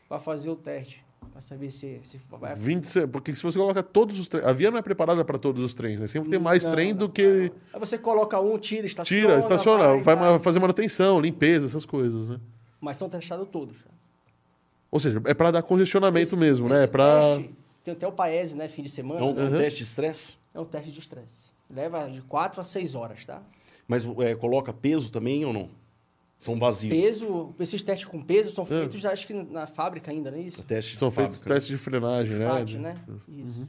para 0.10 0.20
fazer 0.20 0.50
o 0.50 0.56
teste, 0.58 1.04
para 1.32 1.42
saber 1.42 1.72
se, 1.72 2.00
se 2.04 2.20
vai 2.30 2.54
26 2.54 3.06
porque 3.10 3.34
se 3.34 3.42
você 3.42 3.58
coloca 3.58 3.82
todos 3.82 4.20
os 4.20 4.28
trens. 4.28 4.44
A 4.46 4.52
via 4.52 4.70
não 4.70 4.78
é 4.78 4.82
preparada 4.82 5.24
para 5.24 5.38
todos 5.38 5.64
os 5.64 5.74
trens, 5.74 6.02
né? 6.02 6.08
Sempre 6.08 6.30
tem 6.30 6.40
mais 6.40 6.66
Não, 6.66 6.72
trem 6.74 6.90
não, 6.92 6.98
do 7.00 7.10
que. 7.10 7.52
Aí 7.74 7.80
você 7.80 7.98
coloca 7.98 8.40
um, 8.42 8.58
tira, 8.58 8.86
estaciona. 8.86 9.22
Tira, 9.22 9.40
estaciona, 9.40 9.88
vai, 10.02 10.02
vai. 10.02 10.16
ma- 10.16 10.40
fazer 10.40 10.60
manutenção, 10.60 11.20
limpeza, 11.22 11.66
essas 11.66 11.86
coisas, 11.86 12.30
né? 12.30 12.40
Mas 12.82 12.98
são 12.98 13.08
testados 13.10 13.48
todos. 13.50 13.78
Ou 14.92 15.00
seja, 15.00 15.22
é 15.26 15.34
para 15.34 15.52
dar 15.52 15.64
congestionamento 15.64 16.28
Esse- 16.28 16.36
mesmo, 16.36 16.68
né? 16.70 16.82
É 16.82 16.84
esse 16.84 16.92
para 16.92 17.40
Tem 17.84 17.94
até 17.94 18.06
o 18.08 18.12
Paese, 18.12 18.56
né? 18.56 18.68
Fim 18.68 18.84
de 18.84 18.90
semana. 18.90 19.22
É 19.22 19.24
um, 19.24 19.34
né? 19.34 19.44
um 19.46 19.58
teste 19.58 19.78
de 19.80 19.84
estresse, 19.86 20.36
É 20.54 20.60
um 20.60 20.66
teste 20.66 20.92
de 20.92 21.00
estresse. 21.00 21.45
Leva 21.70 22.08
de 22.10 22.22
4 22.22 22.62
a 22.62 22.64
6 22.64 22.96
horas, 22.96 23.26
tá? 23.26 23.42
mas 23.88 24.04
é, 24.20 24.34
coloca 24.36 24.72
peso 24.74 25.12
também 25.12 25.46
ou 25.46 25.54
não? 25.54 25.70
São 26.38 26.58
vazios. 26.60 26.94
Peso, 26.94 27.54
esses 27.60 27.82
testes 27.82 28.08
com 28.08 28.22
peso 28.22 28.52
são 28.52 28.66
feitos, 28.66 29.00
já, 29.00 29.12
acho 29.12 29.26
que 29.26 29.34
na 29.34 29.66
fábrica 29.68 30.12
ainda, 30.12 30.30
não 30.32 30.38
é 30.38 30.42
isso? 30.42 30.62
Teste 30.64 30.98
São 30.98 31.10
feitos 31.10 31.36
fábrica. 31.38 31.56
testes 31.56 31.70
de 31.70 31.78
frenagem, 31.82 32.36
né? 32.36 32.64
De- 32.66 32.78
né? 32.78 32.94
Isso. 33.28 33.68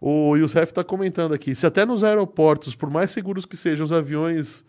O 0.00 0.34
Youssef 0.36 0.70
está 0.72 0.82
comentando 0.82 1.32
aqui. 1.32 1.54
Se 1.54 1.66
até 1.66 1.84
nos 1.84 2.02
aeroportos, 2.02 2.74
por 2.74 2.90
mais 2.90 3.10
seguros 3.12 3.44
que 3.46 3.56
sejam 3.56 3.84
os 3.84 3.92
aviões. 3.92 4.64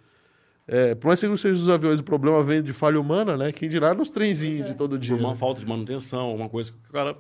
é, 0.68 0.94
por 0.96 1.08
mais 1.08 1.20
seguros 1.20 1.42
que 1.42 1.48
sejam 1.50 1.64
os 1.64 1.70
aviões, 1.70 2.00
o 2.00 2.04
problema 2.04 2.44
vem 2.44 2.62
de 2.62 2.72
falha 2.74 3.00
humana, 3.00 3.36
né? 3.38 3.52
Quem 3.52 3.68
dirá 3.68 3.94
nos 3.94 4.10
trenzinhos 4.10 4.68
de 4.68 4.76
todo 4.76 4.98
dia. 5.00 5.16
Por 5.16 5.22
uma 5.24 5.32
né? 5.32 5.38
falta 5.38 5.60
de 5.60 5.66
manutenção, 5.66 6.36
uma 6.36 6.50
coisa 6.50 6.72
que 6.72 6.78
o 6.90 6.92
cara 6.92 7.18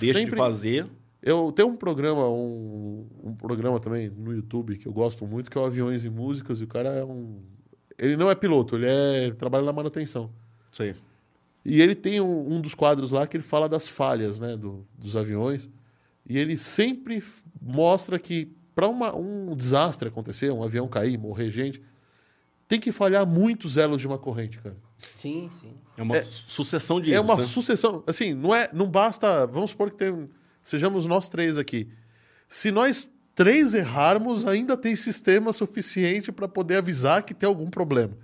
deixa 0.00 0.18
Sempre- 0.18 0.32
de 0.32 0.36
fazer. 0.36 0.86
Eu 1.26 1.50
tenho 1.50 1.66
um 1.66 1.76
programa, 1.76 2.28
um, 2.28 3.04
um 3.24 3.34
programa 3.34 3.80
também 3.80 4.08
no 4.08 4.32
YouTube 4.32 4.78
que 4.78 4.86
eu 4.86 4.92
gosto 4.92 5.26
muito, 5.26 5.50
que 5.50 5.58
é 5.58 5.60
o 5.60 5.64
Aviões 5.64 6.04
e 6.04 6.08
Músicas, 6.08 6.60
e 6.60 6.64
o 6.64 6.68
cara 6.68 6.88
é 6.90 7.04
um. 7.04 7.40
Ele 7.98 8.16
não 8.16 8.30
é 8.30 8.34
piloto, 8.36 8.76
ele 8.76 8.86
é. 8.86 9.32
trabalha 9.32 9.64
na 9.64 9.72
manutenção. 9.72 10.30
Isso 10.70 10.84
aí. 10.84 10.94
E 11.64 11.82
ele 11.82 11.96
tem 11.96 12.20
um, 12.20 12.54
um 12.54 12.60
dos 12.60 12.76
quadros 12.76 13.10
lá 13.10 13.26
que 13.26 13.36
ele 13.36 13.42
fala 13.42 13.68
das 13.68 13.88
falhas 13.88 14.38
né, 14.38 14.56
do- 14.56 14.86
dos 14.96 15.16
aviões. 15.16 15.68
E 16.24 16.38
ele 16.38 16.56
sempre 16.56 17.20
mostra 17.60 18.20
que 18.20 18.52
para 18.72 18.88
um 18.88 19.56
desastre 19.56 20.06
acontecer, 20.08 20.52
um 20.52 20.62
avião 20.62 20.86
cair, 20.86 21.18
morrer 21.18 21.50
gente, 21.50 21.82
tem 22.68 22.78
que 22.78 22.92
falhar 22.92 23.26
muitos 23.26 23.76
elos 23.76 24.00
de 24.00 24.06
uma 24.06 24.18
corrente, 24.18 24.58
cara. 24.58 24.76
Sim, 25.16 25.50
sim. 25.60 25.72
É 25.96 26.02
uma 26.02 26.22
sucessão 26.22 27.00
de 27.00 27.10
é 27.10 27.16
erros, 27.16 27.28
uma 27.28 27.36
né? 27.36 27.46
sucessão. 27.46 28.04
Assim, 28.06 28.32
não, 28.32 28.54
é, 28.54 28.70
não 28.72 28.88
basta. 28.88 29.44
Vamos 29.46 29.70
supor 29.70 29.90
que 29.90 29.96
tem, 29.96 30.26
sejamos 30.66 31.06
nós 31.06 31.28
três 31.28 31.56
aqui. 31.56 31.88
Se 32.48 32.70
nós 32.70 33.10
três 33.34 33.72
errarmos, 33.72 34.46
ainda 34.46 34.76
tem 34.76 34.96
sistema 34.96 35.52
suficiente 35.52 36.32
para 36.32 36.48
poder 36.48 36.76
avisar 36.78 37.22
que 37.22 37.34
tem 37.34 37.46
algum 37.46 37.70
problema. 37.70 38.16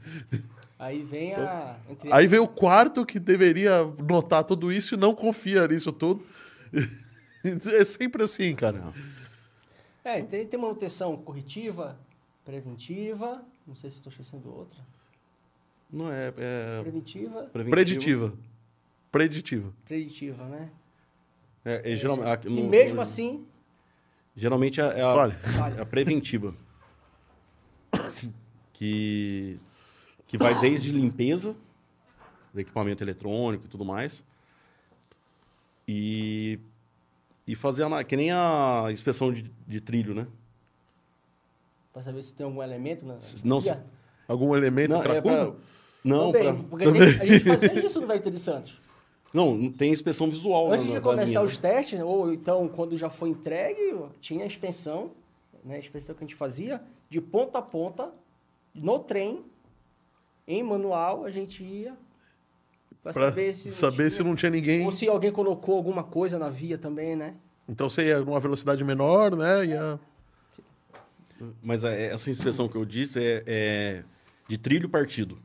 Aí 0.79 1.03
vem 1.05 1.35
a. 1.35 1.77
entre 1.89 2.09
Então, 2.09 2.19
Aí 2.19 2.27
vem 2.27 2.41
o 2.41 2.49
quarto 2.49 3.07
que 3.07 3.21
deveria 3.21 3.85
notar 4.09 4.43
tudo 4.43 4.73
isso 4.73 4.95
e 4.95 4.99
não 4.99 5.15
confia 5.15 5.69
nisso 5.69 5.93
tudo. 5.93 6.25
É 7.45 7.85
sempre 7.85 8.23
assim, 8.23 8.55
cara. 8.55 8.81
É, 10.05 10.23
tem, 10.23 10.47
tem 10.47 10.61
manutenção 10.61 11.17
corretiva, 11.17 11.99
preventiva. 12.45 13.45
Não 13.67 13.75
sei 13.75 13.91
se 13.91 13.97
estou 13.97 14.13
esquecendo 14.13 14.49
outra. 14.49 14.79
Não 15.93 16.09
é, 16.09 16.33
é 16.37 16.81
Preventiva. 16.83 17.43
Preditiva. 17.53 18.33
Preditiva. 19.11 19.73
preditiva, 19.85 20.45
né? 20.45 20.71
É, 21.65 21.93
é, 21.93 21.97
geral- 21.97 22.19
E 22.45 22.49
no- 22.51 22.69
mesmo 22.69 22.97
no- 22.97 23.03
assim, 23.03 23.47
Geralmente 24.35 24.81
é 24.81 25.03
a, 25.03 25.15
Fale. 25.15 25.33
falha. 25.35 25.75
é 25.79 25.81
a 25.83 25.87
preventiva. 25.87 26.55
que, 28.73 29.59
que 30.27 30.39
vai 30.39 30.59
desde 30.61 30.91
limpeza 30.93 31.55
do 32.53 32.61
equipamento 32.61 33.05
eletrônico 33.05 33.67
e 33.67 33.69
tudo 33.69 33.85
mais. 33.85 34.25
E, 35.87 36.59
e 37.47 37.55
fazer 37.55 37.85
a, 37.85 38.05
que 38.05 38.17
nem 38.17 38.31
a 38.33 38.87
inspeção 38.91 39.33
de, 39.33 39.51
de 39.67 39.81
trilho, 39.81 40.15
né? 40.15 40.27
Para 41.93 42.03
saber 42.03 42.23
se 42.23 42.33
tem 42.35 42.47
algum 42.47 42.63
elemento 42.63 43.05
na. 43.05 43.19
Não, 43.45 43.61
guia. 43.61 43.75
se- 43.75 43.81
Algum 44.27 44.57
elemento 44.57 44.95
é 44.95 45.03
cracudo? 45.03 45.23
pra- 45.53 45.55
não, 46.05 46.33
Também, 46.33 46.55
pra- 46.55 46.65
porque 46.71 46.85
a 46.85 46.93
gente, 46.95 47.21
a 47.23 47.27
gente 47.27 47.45
fazia 47.45 47.87
isso 47.87 48.01
no 48.01 48.07
Vector 48.07 48.33
de 48.33 48.39
Santos. 48.39 48.81
Não, 49.33 49.55
não 49.55 49.73
tem 49.73 49.91
inspeção 49.93 50.29
visual. 50.29 50.73
Antes 50.73 50.85
na- 50.85 50.89
de 50.91 50.95
na 50.97 51.01
começar 51.01 51.43
os 51.43 51.59
né? 51.59 51.71
testes, 51.71 52.01
ou 52.01 52.33
então 52.33 52.69
quando 52.69 52.97
já 52.97 53.09
foi 53.11 53.31
entregue, 53.31 53.95
tinha 54.21 54.45
a 54.45 54.47
inspeção, 54.47 55.11
né, 55.65 55.77
a 55.77 55.79
inspeção 55.79 56.15
que 56.15 56.23
a 56.23 56.27
gente 56.27 56.37
fazia, 56.37 56.83
de 57.09 57.21
ponta 57.21 57.59
a 57.59 57.63
ponta, 57.63 58.11
no 58.75 58.99
trem, 58.99 59.45
em 60.47 60.63
manual, 60.63 61.25
a 61.25 61.31
gente 61.31 61.63
ia 61.63 61.95
para 63.03 63.13
Pra 63.13 63.25
saber 63.31 63.55
se, 63.55 63.71
saber 63.71 64.11
se 64.11 64.23
não 64.23 64.35
tinha 64.37 64.51
ninguém. 64.51 64.85
Ou 64.85 64.93
se 64.93 65.09
alguém 65.09 65.33
colocou 65.33 65.77
alguma 65.77 66.05
coisa 66.05 66.39
na 66.39 66.49
via 66.49 66.79
também, 66.79 67.17
né? 67.17 67.35
Então 67.69 67.89
você 67.89 68.07
ia 68.09 68.21
numa 68.21 68.39
velocidade 68.41 68.83
menor, 68.85 69.35
né? 69.37 69.67
Ia... 69.67 70.01
Mas 71.63 71.83
é- 71.85 72.13
essa 72.13 72.31
inspeção 72.31 72.69
que 72.69 72.77
eu 72.77 72.85
disse 72.85 73.19
é, 73.21 73.43
é 73.47 74.05
de 74.49 74.57
trilho 74.59 74.89
partido. 74.89 75.39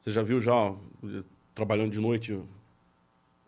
Você 0.00 0.10
já 0.10 0.22
viu 0.22 0.40
já, 0.40 0.74
trabalhando 1.54 1.90
de 1.90 2.00
noite, 2.00 2.32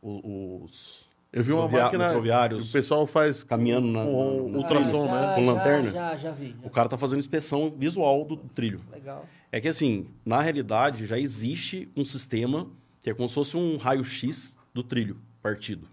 o- 0.03 0.61
os 0.65 1.05
Eu 1.33 1.43
vi 1.43 1.53
uma 1.53 1.67
máquina 1.67 2.09
que 2.49 2.55
o 2.55 2.67
pessoal 2.67 3.07
faz 3.07 3.43
caminhando 3.43 3.89
na, 3.89 4.05
com 4.05 4.49
na- 4.51 4.59
ultrassom, 4.59 5.05
Ah, 5.05 5.09
já, 5.09 5.27
né? 5.29 5.35
Com 5.35 5.47
lanterna? 5.47 5.91
Já, 5.91 6.17
já 6.17 6.31
vi. 6.31 6.55
já. 6.61 6.67
O 6.67 6.71
cara 6.71 6.89
tá 6.89 6.97
fazendo 6.97 7.19
inspeção 7.19 7.75
visual 7.77 8.25
do 8.25 8.37
trilho. 8.37 8.81
Legal. 8.93 9.27
É 9.51 9.61
que 9.61 9.69
assim, 9.69 10.07
na 10.25 10.41
realidade, 10.41 11.07
já 11.07 11.19
existe 11.19 11.89
um 11.97 12.05
sistema 12.05 12.69
que 13.03 13.11
é 13.11 13.15
como 13.15 13.29
se 13.29 13.35
fosse 13.35 13.57
um 13.57 13.77
raio-x 13.77 14.55
do 14.73 14.83
trilho 14.83 15.17
partido. 15.43 15.89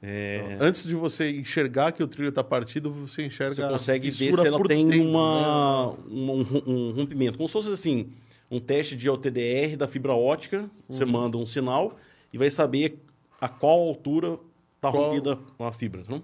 É, 0.00 0.56
Antes 0.60 0.84
de 0.84 0.94
você 0.94 1.28
enxergar 1.36 1.90
que 1.90 2.00
o 2.02 2.06
trilho 2.06 2.28
está 2.28 2.44
partido, 2.44 2.92
você 2.92 3.26
enxerga 3.26 3.56
Você 3.56 3.62
a 3.62 3.68
consegue 3.68 4.10
ver 4.10 4.32
se 4.32 4.46
ela 4.46 4.56
por 4.56 4.68
tem 4.68 4.86
dentro, 4.86 5.04
né? 5.04 5.10
uma, 5.10 5.88
uma- 6.08 6.32
um, 6.34 6.62
um 6.66 6.92
rompimento. 6.92 7.36
Como 7.36 7.48
se 7.48 7.52
fosse 7.52 7.70
assim, 7.72 8.08
um 8.50 8.58
teste 8.60 8.96
de 8.96 9.08
LTDR 9.08 9.76
da 9.76 9.86
fibra 9.88 10.14
ótica. 10.14 10.68
Você 10.88 11.04
Uhum. 11.04 11.10
manda 11.10 11.36
um 11.36 11.46
sinal 11.46 11.96
e 12.32 12.38
vai 12.38 12.50
saber 12.50 12.98
a 13.40 13.48
qual 13.48 13.78
altura 13.80 14.38
está 14.76 14.90
Qual- 14.90 14.94
Uhum. 14.94 15.08
rompida 15.10 15.38
a 15.58 15.72
fibra. 15.72 16.02
Não? 16.08 16.22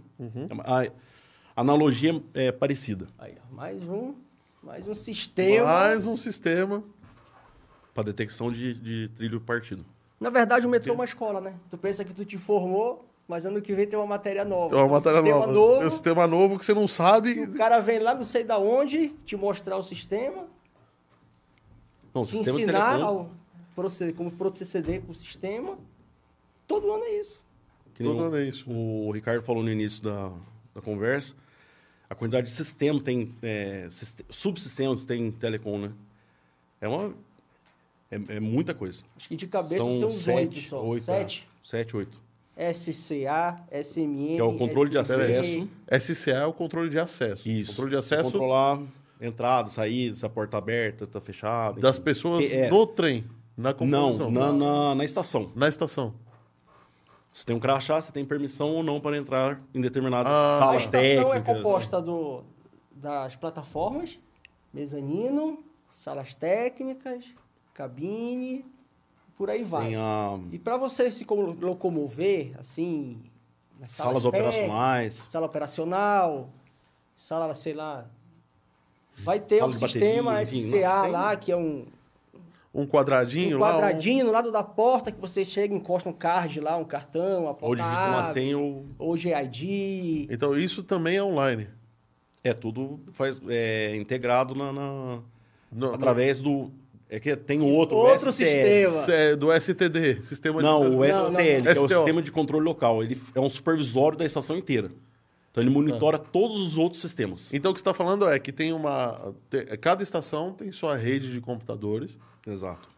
A, 0.65 0.83
a 0.83 1.61
analogia 1.61 2.21
é 2.33 2.51
parecida 2.53 3.09
Aí, 3.19 3.35
mais 3.51 3.83
um, 3.83 4.15
mais 4.63 4.89
um 4.89 4.95
sistema. 4.95 5.65
Mais 5.67 6.07
um 6.07 6.17
sistema. 6.17 6.83
para 7.93 8.05
detecção 8.05 8.51
de, 8.51 8.75
de 8.75 9.09
trilho 9.17 9.41
partido. 9.41 9.85
Na 10.19 10.29
verdade, 10.31 10.67
o 10.67 10.71
metrô 10.71 10.93
é 10.93 10.95
uma 10.97 11.05
escola, 11.05 11.41
né? 11.41 11.55
Tu 11.71 11.79
pensa 11.79 12.05
que 12.05 12.13
tu 12.13 12.25
te 12.25 12.37
formou, 12.37 13.05
mas 13.29 13.47
ano 13.47 13.61
que 13.63 13.73
vem 13.73 13.87
tem 13.87 13.97
uma 13.97 14.07
matéria 14.07 14.45
nova. 14.45 14.75
É 14.75 14.83
uma 14.83 14.83
Tem 14.83 14.91
um 14.91 14.93
matéria 14.93 15.19
sistema 15.23 15.39
nova. 15.41 15.53
novo. 15.53 15.79
Tem 15.79 15.87
um 15.87 15.91
sistema 15.91 16.27
novo 16.27 16.59
que 16.59 16.65
você 16.65 16.75
não 16.75 16.89
sabe. 16.89 17.41
O 17.41 17.55
cara 17.57 17.79
vem 17.79 18.01
lá, 18.01 18.13
não 18.15 18.25
sei 18.25 18.43
da 18.43 18.59
onde, 18.59 19.11
te 19.25 19.37
mostrar 19.37 19.77
o 19.77 19.83
sistema, 19.83 20.47
Não, 22.15 22.23
o 22.23 22.25
te 22.25 22.31
sistema 22.33 22.57
de 22.59 22.65
ensinar 22.65 23.01
ao 23.01 23.31
proceder, 23.75 24.15
como 24.15 24.31
proceder 24.31 25.03
com 25.03 25.13
o 25.13 25.15
sistema. 25.15 25.77
Todo 26.67 26.91
ano 26.93 27.05
é 27.05 27.19
isso. 27.21 27.41
Todo 27.99 28.25
ano 28.25 28.37
é 28.37 28.45
isso. 28.45 28.71
O 28.71 29.11
Ricardo 29.13 29.43
falou 29.43 29.63
no 29.63 29.71
início 29.71 30.03
da, 30.03 30.33
da 30.75 30.81
conversa, 30.81 31.35
a 32.09 32.15
quantidade 32.15 32.47
de 32.47 32.53
sistema 32.53 33.01
tem, 33.01 33.33
é, 33.43 33.87
sist- 33.91 34.23
subsistemas 34.31 35.05
tem 35.05 35.31
telecom, 35.33 35.79
né? 35.79 35.93
É 36.81 36.89
uma... 36.89 37.15
É, 38.11 38.37
é 38.37 38.41
muita 38.41 38.75
coisa. 38.75 39.03
Acho 39.17 39.29
que 39.29 39.35
de 39.37 39.47
cabeça 39.47 39.77
São 39.79 39.99
são 39.99 40.09
uns 40.09 40.29
oito 40.29 40.55
sete, 40.55 40.69
só. 40.69 40.85
oito, 40.85 41.05
Sete. 41.05 41.49
é. 41.51 41.67
Sete, 41.67 41.97
oito. 41.97 42.21
SCA, 42.73 43.57
SMN. 43.83 44.35
Que 44.35 44.39
é 44.39 44.45
o 44.45 44.57
controle 44.57 44.91
de 44.91 45.05
SC. 45.05 45.13
acesso. 45.13 46.15
SCA 46.15 46.31
é 46.33 46.47
o 46.47 46.53
controle 46.53 46.89
de 46.91 46.99
acesso. 46.99 47.49
Isso. 47.49 47.73
Controle 47.73 47.91
de 47.91 47.97
acesso 47.97 48.23
Controlar 48.25 48.81
entrada, 49.27 49.69
saída, 49.71 50.15
se 50.17 50.25
a 50.27 50.29
porta 50.29 50.57
aberta, 50.59 51.07
tá 51.07 51.21
fechada. 51.21 51.81
das 51.81 51.97
enfim. 51.97 52.05
pessoas 52.05 52.45
É. 52.45 52.69
no 52.71 52.87
trem, 52.87 53.25
na 53.57 53.71
Não, 53.71 53.77
composição. 53.79 54.31
na, 54.31 54.53
na, 54.53 54.95
na 54.95 55.05
estação. 55.05 55.51
Na 55.55 55.69
estação. 55.69 56.15
Você 57.33 57.45
tem 57.45 57.57
um 57.57 57.59
crachá, 57.61 58.01
você 58.01 58.13
tem 58.13 58.25
permissão 58.25 58.71
ou 58.77 58.83
não 58.83 59.01
para 59.01 59.17
entrar 59.17 59.61
em 59.75 59.81
determinadas 59.81 60.33
Ah. 60.33 60.57
A 60.57 60.59
salas 60.61 60.83
estação 60.83 61.01
técnicas. 61.31 61.37
é 61.37 61.41
composta 61.55 62.01
do, 62.01 62.45
das 62.95 63.35
plataformas, 63.35 64.19
mezanino, 64.73 65.59
salas 65.91 66.35
técnicas, 66.35 67.25
cabine, 67.73 68.65
por 69.37 69.51
aí 69.51 69.65
vai. 69.65 69.87
Tem 69.87 69.97
a 69.97 70.39
E 70.53 70.59
para 70.61 70.77
você 70.77 71.11
se 71.11 71.25
como- 71.25 71.57
locomover, 71.61 72.53
assim, 72.59 73.21
nas 73.81 73.91
salas 73.91 74.23
técnicas, 74.23 74.55
operacionais. 74.55 75.15
sala 75.29 75.47
operacional, 75.47 76.51
sala, 77.17 77.53
sei 77.55 77.75
lá, 77.75 78.07
vai 79.17 79.41
ter 79.41 79.59
Sala 79.59 79.71
um 79.71 79.73
sistema 79.77 80.33
bateria, 80.35 80.59
enfim, 80.59 80.69
SCA 80.69 81.03
tem- 81.03 81.11
lá, 81.13 81.37
que 81.37 81.53
é 81.53 81.57
um, 81.57 81.85
Um 82.75 82.87
quadradinho 82.87 83.57
um 83.57 83.61
lá. 83.61 83.73
quadradinho 83.73 84.25
no 84.27 84.33
lado 84.33 84.51
da 84.51 84.63
porta, 84.63 85.13
que 85.13 85.21
você 85.21 85.45
chega 85.45 85.73
e 85.73 85.77
encosta 85.77 86.09
um 86.09 86.13
card 86.13 86.59
lá, 86.61 86.77
um 86.77 86.85
cartão, 86.85 87.49
a 87.49 87.55
porta 87.55 87.67
Ou 87.67 87.75
digita 87.77 88.09
uma 88.09 88.25
senha 88.33 88.59
ou... 88.59 88.85
ou 88.99 89.17
GID. 89.17 90.27
um- 90.31 90.33
Então 90.35 90.57
isso 90.59 90.83
também 90.83 91.17
é 91.17 91.23
online. 91.23 91.69
É, 92.43 92.53
tudo 92.53 93.01
faz, 93.13 93.41
é, 93.49 93.97
integrado 93.97 94.55
na, 94.55 94.73
na- 94.73 95.19
No- 95.73 95.89
no- 95.89 95.95
através 95.95 96.41
do... 96.41 96.71
É 97.09 97.21
que 97.21 97.37
tem 97.37 97.61
um 97.61 97.73
outro, 97.73 97.97
Outro 97.97 98.29
o 98.29 98.33
SCL. 98.33 98.91
sistema. 98.91 99.37
do 99.37 99.53
STD, 99.53 100.23
Sistema 100.23 100.61
Não, 100.61 100.81
de 100.81 100.87
o 100.89 100.91
Não, 100.91 100.99
não. 100.99 101.31
SCL, 101.31 101.63
que 101.63 101.69
é 101.69 101.71
o 101.71 101.75
STO. 101.75 101.89
Sistema 101.89 102.23
de 102.23 102.33
Controle 102.33 102.65
Local. 102.65 103.05
Ele 103.05 103.21
é 103.35 103.41
um 103.41 103.49
supervisório 103.49 104.19
da 104.19 104.25
estação 104.25 104.57
inteira. 104.57 104.91
Então 105.55 105.63
ele 105.63 105.71
monitora 105.71 106.19
todos 106.19 106.61
os 106.61 106.77
outros 106.77 107.01
sistemas. 107.01 107.49
Então 107.55 107.71
o 107.71 107.75
que 107.75 107.79
você 107.79 107.83
está 107.83 107.95
falando 107.95 108.29
é 108.29 108.37
que 108.41 108.51
tem 108.51 108.73
uma. 108.73 109.33
te- 109.49 109.65
cada 109.77 110.03
estação 110.03 110.53
tem 110.53 110.73
sua 110.73 110.97
rede 110.97 111.31
de 111.33 111.41
computadores. 111.41 112.19
Exato. 112.45 112.89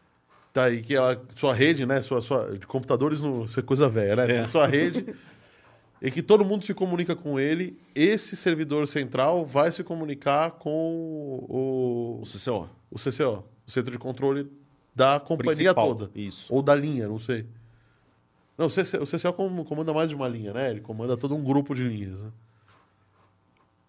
Tá 0.55 0.65
aí 0.65 0.81
que 0.81 0.95
ela, 0.95 1.23
sua 1.35 1.53
rede, 1.53 1.85
né? 1.85 2.01
Sua, 2.01 2.23
sua, 2.23 2.57
de 2.59 2.67
computadores 2.67 3.21
não 3.21 3.45
isso 3.45 3.61
é 3.61 3.63
coisa 3.63 3.91
velha, 3.91 4.17
né? 4.17 4.33
É. 4.33 4.39
Tem 4.39 4.47
Sua 4.47 4.67
rede. 4.67 5.05
e 6.01 6.11
que 6.11 6.23
todo 6.23 6.47
mundo 6.47 6.65
se 6.65 6.73
comunica 6.73 7.15
com 7.15 7.39
ele, 7.39 7.79
esse 7.95 8.35
servidor 8.35 8.89
central 8.89 9.45
vai 9.45 9.71
se 9.71 9.85
comunicar 9.85 10.53
com 10.53 11.45
o, 11.47 12.21
O 12.21 12.25
CCO. 12.25 12.71
o 12.91 12.99
CCO, 12.99 13.45
o 13.67 13.71
Centro 13.71 13.93
de 13.93 13.99
Controle 13.99 14.51
da 14.95 15.21
companhia 15.21 15.55
Principal, 15.75 15.95
toda. 15.95 16.11
isso. 16.15 16.51
Ou 16.55 16.63
da 16.63 16.75
linha, 16.75 17.07
não 17.07 17.19
sei. 17.19 17.45
Não, 18.57 18.65
o 18.65 18.71
CCO, 18.71 19.65
comanda 19.67 19.93
mais 19.93 20.09
de 20.09 20.15
uma 20.15 20.27
linha, 20.27 20.55
né? 20.55 20.71
Ele 20.71 20.81
comanda 20.81 21.19
todo 21.19 21.37
um 21.37 21.45
grupo 21.45 21.75
de 21.75 21.83
linhas. 21.85 22.23
Né? 22.23 22.31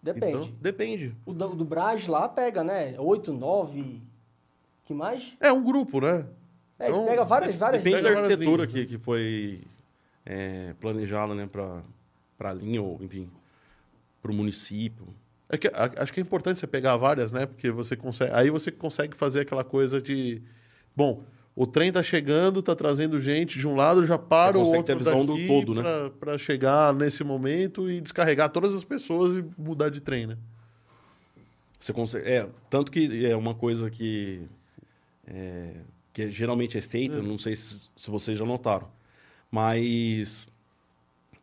Depende. 0.02 0.26
Então, 0.36 0.50
Depende. 0.60 1.14
O 1.26 1.32
do, 1.32 1.48
do 1.54 1.64
Braz 1.64 2.06
lá 2.06 2.28
pega, 2.28 2.62
né? 2.62 2.94
Oito, 2.98 3.32
nove. 3.32 4.02
Que 4.84 4.94
mais? 4.94 5.34
É 5.40 5.52
um 5.52 5.62
grupo, 5.62 6.00
né? 6.00 6.26
É, 6.78 6.88
Então, 6.88 7.04
pega 7.04 7.24
várias, 7.24 7.56
várias. 7.56 7.82
Depende 7.82 8.02
da 8.04 8.10
arquitetura 8.20 8.66
que, 8.66 8.86
que 8.86 8.98
foi 8.98 9.60
é, 10.24 10.72
planejada 10.80 11.34
né, 11.34 11.46
para 11.46 11.82
a 12.38 12.52
linha, 12.52 12.80
ou 12.80 12.98
enfim, 13.02 13.28
para 14.22 14.30
o 14.30 14.34
município. 14.34 15.06
É 15.48 15.58
que, 15.58 15.66
a- 15.68 15.90
acho 16.02 16.12
que 16.12 16.20
é 16.20 16.22
importante 16.22 16.58
você 16.60 16.66
pegar 16.66 16.96
várias, 16.96 17.32
né? 17.32 17.46
Porque 17.46 17.70
você 17.70 17.96
consegue. 17.96 18.32
Aí 18.32 18.48
você 18.50 18.70
consegue 18.70 19.16
fazer 19.16 19.40
aquela 19.40 19.64
coisa 19.64 20.00
de. 20.00 20.40
Bom, 20.94 21.22
o 21.60 21.66
trem 21.66 21.90
tá 21.90 22.04
chegando, 22.04 22.62
tá 22.62 22.72
trazendo 22.76 23.18
gente 23.18 23.58
de 23.58 23.66
um 23.66 23.74
lado, 23.74 24.06
já 24.06 24.16
para 24.16 24.56
Você 24.56 24.58
o 24.58 24.66
outro 24.68 24.84
ter 24.84 24.92
a 24.92 24.94
visão 24.94 25.26
do 25.26 25.44
todo, 25.44 25.74
né? 25.74 25.82
pra, 25.82 26.10
pra 26.10 26.38
chegar 26.38 26.94
nesse 26.94 27.24
momento 27.24 27.90
e 27.90 28.00
descarregar 28.00 28.48
todas 28.50 28.76
as 28.76 28.84
pessoas 28.84 29.34
e 29.34 29.44
mudar 29.58 29.88
de 29.88 30.00
trem, 30.00 30.28
né? 30.28 30.38
Você 31.80 31.92
consegue, 31.92 32.28
é, 32.28 32.48
tanto 32.70 32.92
que 32.92 33.26
é 33.26 33.34
uma 33.34 33.56
coisa 33.56 33.90
que, 33.90 34.40
é, 35.26 35.80
que 36.12 36.30
geralmente 36.30 36.78
é 36.78 36.80
feita, 36.80 37.20
não 37.20 37.36
sei 37.36 37.56
se, 37.56 37.88
se 37.96 38.08
vocês 38.08 38.38
já 38.38 38.44
notaram, 38.44 38.88
mas 39.50 40.46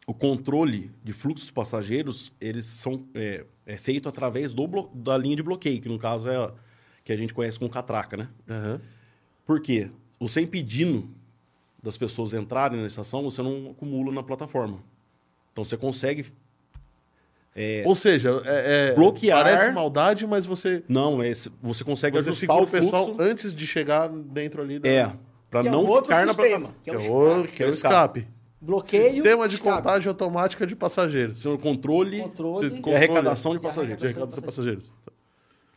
o 0.08 0.14
controle 0.14 0.92
de 1.04 1.12
fluxo 1.12 1.46
de 1.46 1.52
passageiros, 1.52 2.32
eles 2.40 2.68
são 2.68 3.06
é, 3.14 3.46
é 3.66 3.76
feito 3.76 4.08
através 4.08 4.54
do 4.54 4.66
da 4.94 5.18
linha 5.18 5.36
de 5.36 5.44
bloqueio, 5.44 5.82
que 5.82 5.90
no 5.90 6.00
caso 6.00 6.30
é 6.30 6.38
a, 6.38 6.54
que 7.04 7.12
a 7.12 7.18
gente 7.18 7.34
conhece 7.34 7.60
como 7.60 7.70
catraca, 7.70 8.16
né? 8.16 8.30
Aham. 8.50 8.80
Por 9.46 9.62
quê? 9.62 9.92
Você 10.20 10.42
impedindo 10.42 11.10
das 11.84 11.98
pessoas 11.98 12.34
entrarem 12.34 12.80
na 12.82 12.88
estação, 12.88 13.24
você 13.24 13.42
não 13.42 13.72
acumula 13.72 14.12
na 14.12 14.24
plataforma. 14.24 14.80
Então 15.52 15.64
você 15.64 15.78
consegue 15.78 16.26
Ou 17.86 17.96
seja, 17.96 18.42
é, 18.46 18.90
é- 18.92 18.94
Bloquear- 18.96 19.44
Parece 19.44 19.72
maldade, 19.72 20.28
mas 20.28 20.46
você, 20.46 20.84
não, 20.90 21.24
é, 21.24 21.32
você 21.62 21.84
consegue 21.86 22.18
você 22.18 22.30
ajustar 22.30 22.58
segura 22.58 22.64
o 22.64 22.68
pessoal 22.68 23.06
fluxo. 23.06 23.22
antes 23.24 23.56
de 23.56 23.66
chegar 23.66 24.10
dentro 24.10 24.62
ali 24.62 24.78
da. 24.78 24.90
É, 24.90 25.14
para 25.50 25.62
é 25.62 25.72
não 25.72 25.84
um 25.86 25.88
outro 25.88 26.06
ficar 26.06 26.26
na 26.26 26.34
sistema, 26.34 26.70
plataforma. 26.70 26.76
Que 26.84 26.90
é 26.90 26.94
é 26.94 26.98
o 26.98 27.00
que 27.48 27.64
é 27.64 27.66
o 27.66 27.70
o 27.70 27.74
escape. 27.74 28.20
escape. 28.20 28.28
Bloqueio. 28.60 29.14
Sistema 29.14 29.48
de 29.48 29.56
escape. 29.56 29.76
contagem 29.78 30.08
automática 30.10 30.68
de 30.68 30.76
passageiros. 30.76 31.38
Seu 31.40 31.58
controle, 31.58 32.20
Controle. 32.24 32.70
Você- 32.82 32.90
e 32.90 32.94
arrecadação 32.94 33.52
de 33.54 33.58
E 33.58 33.62
passageiros. 33.62 34.02
De 34.02 34.08
arrecadação 34.08 34.40
de 34.42 34.46
passageiros. 34.46 34.92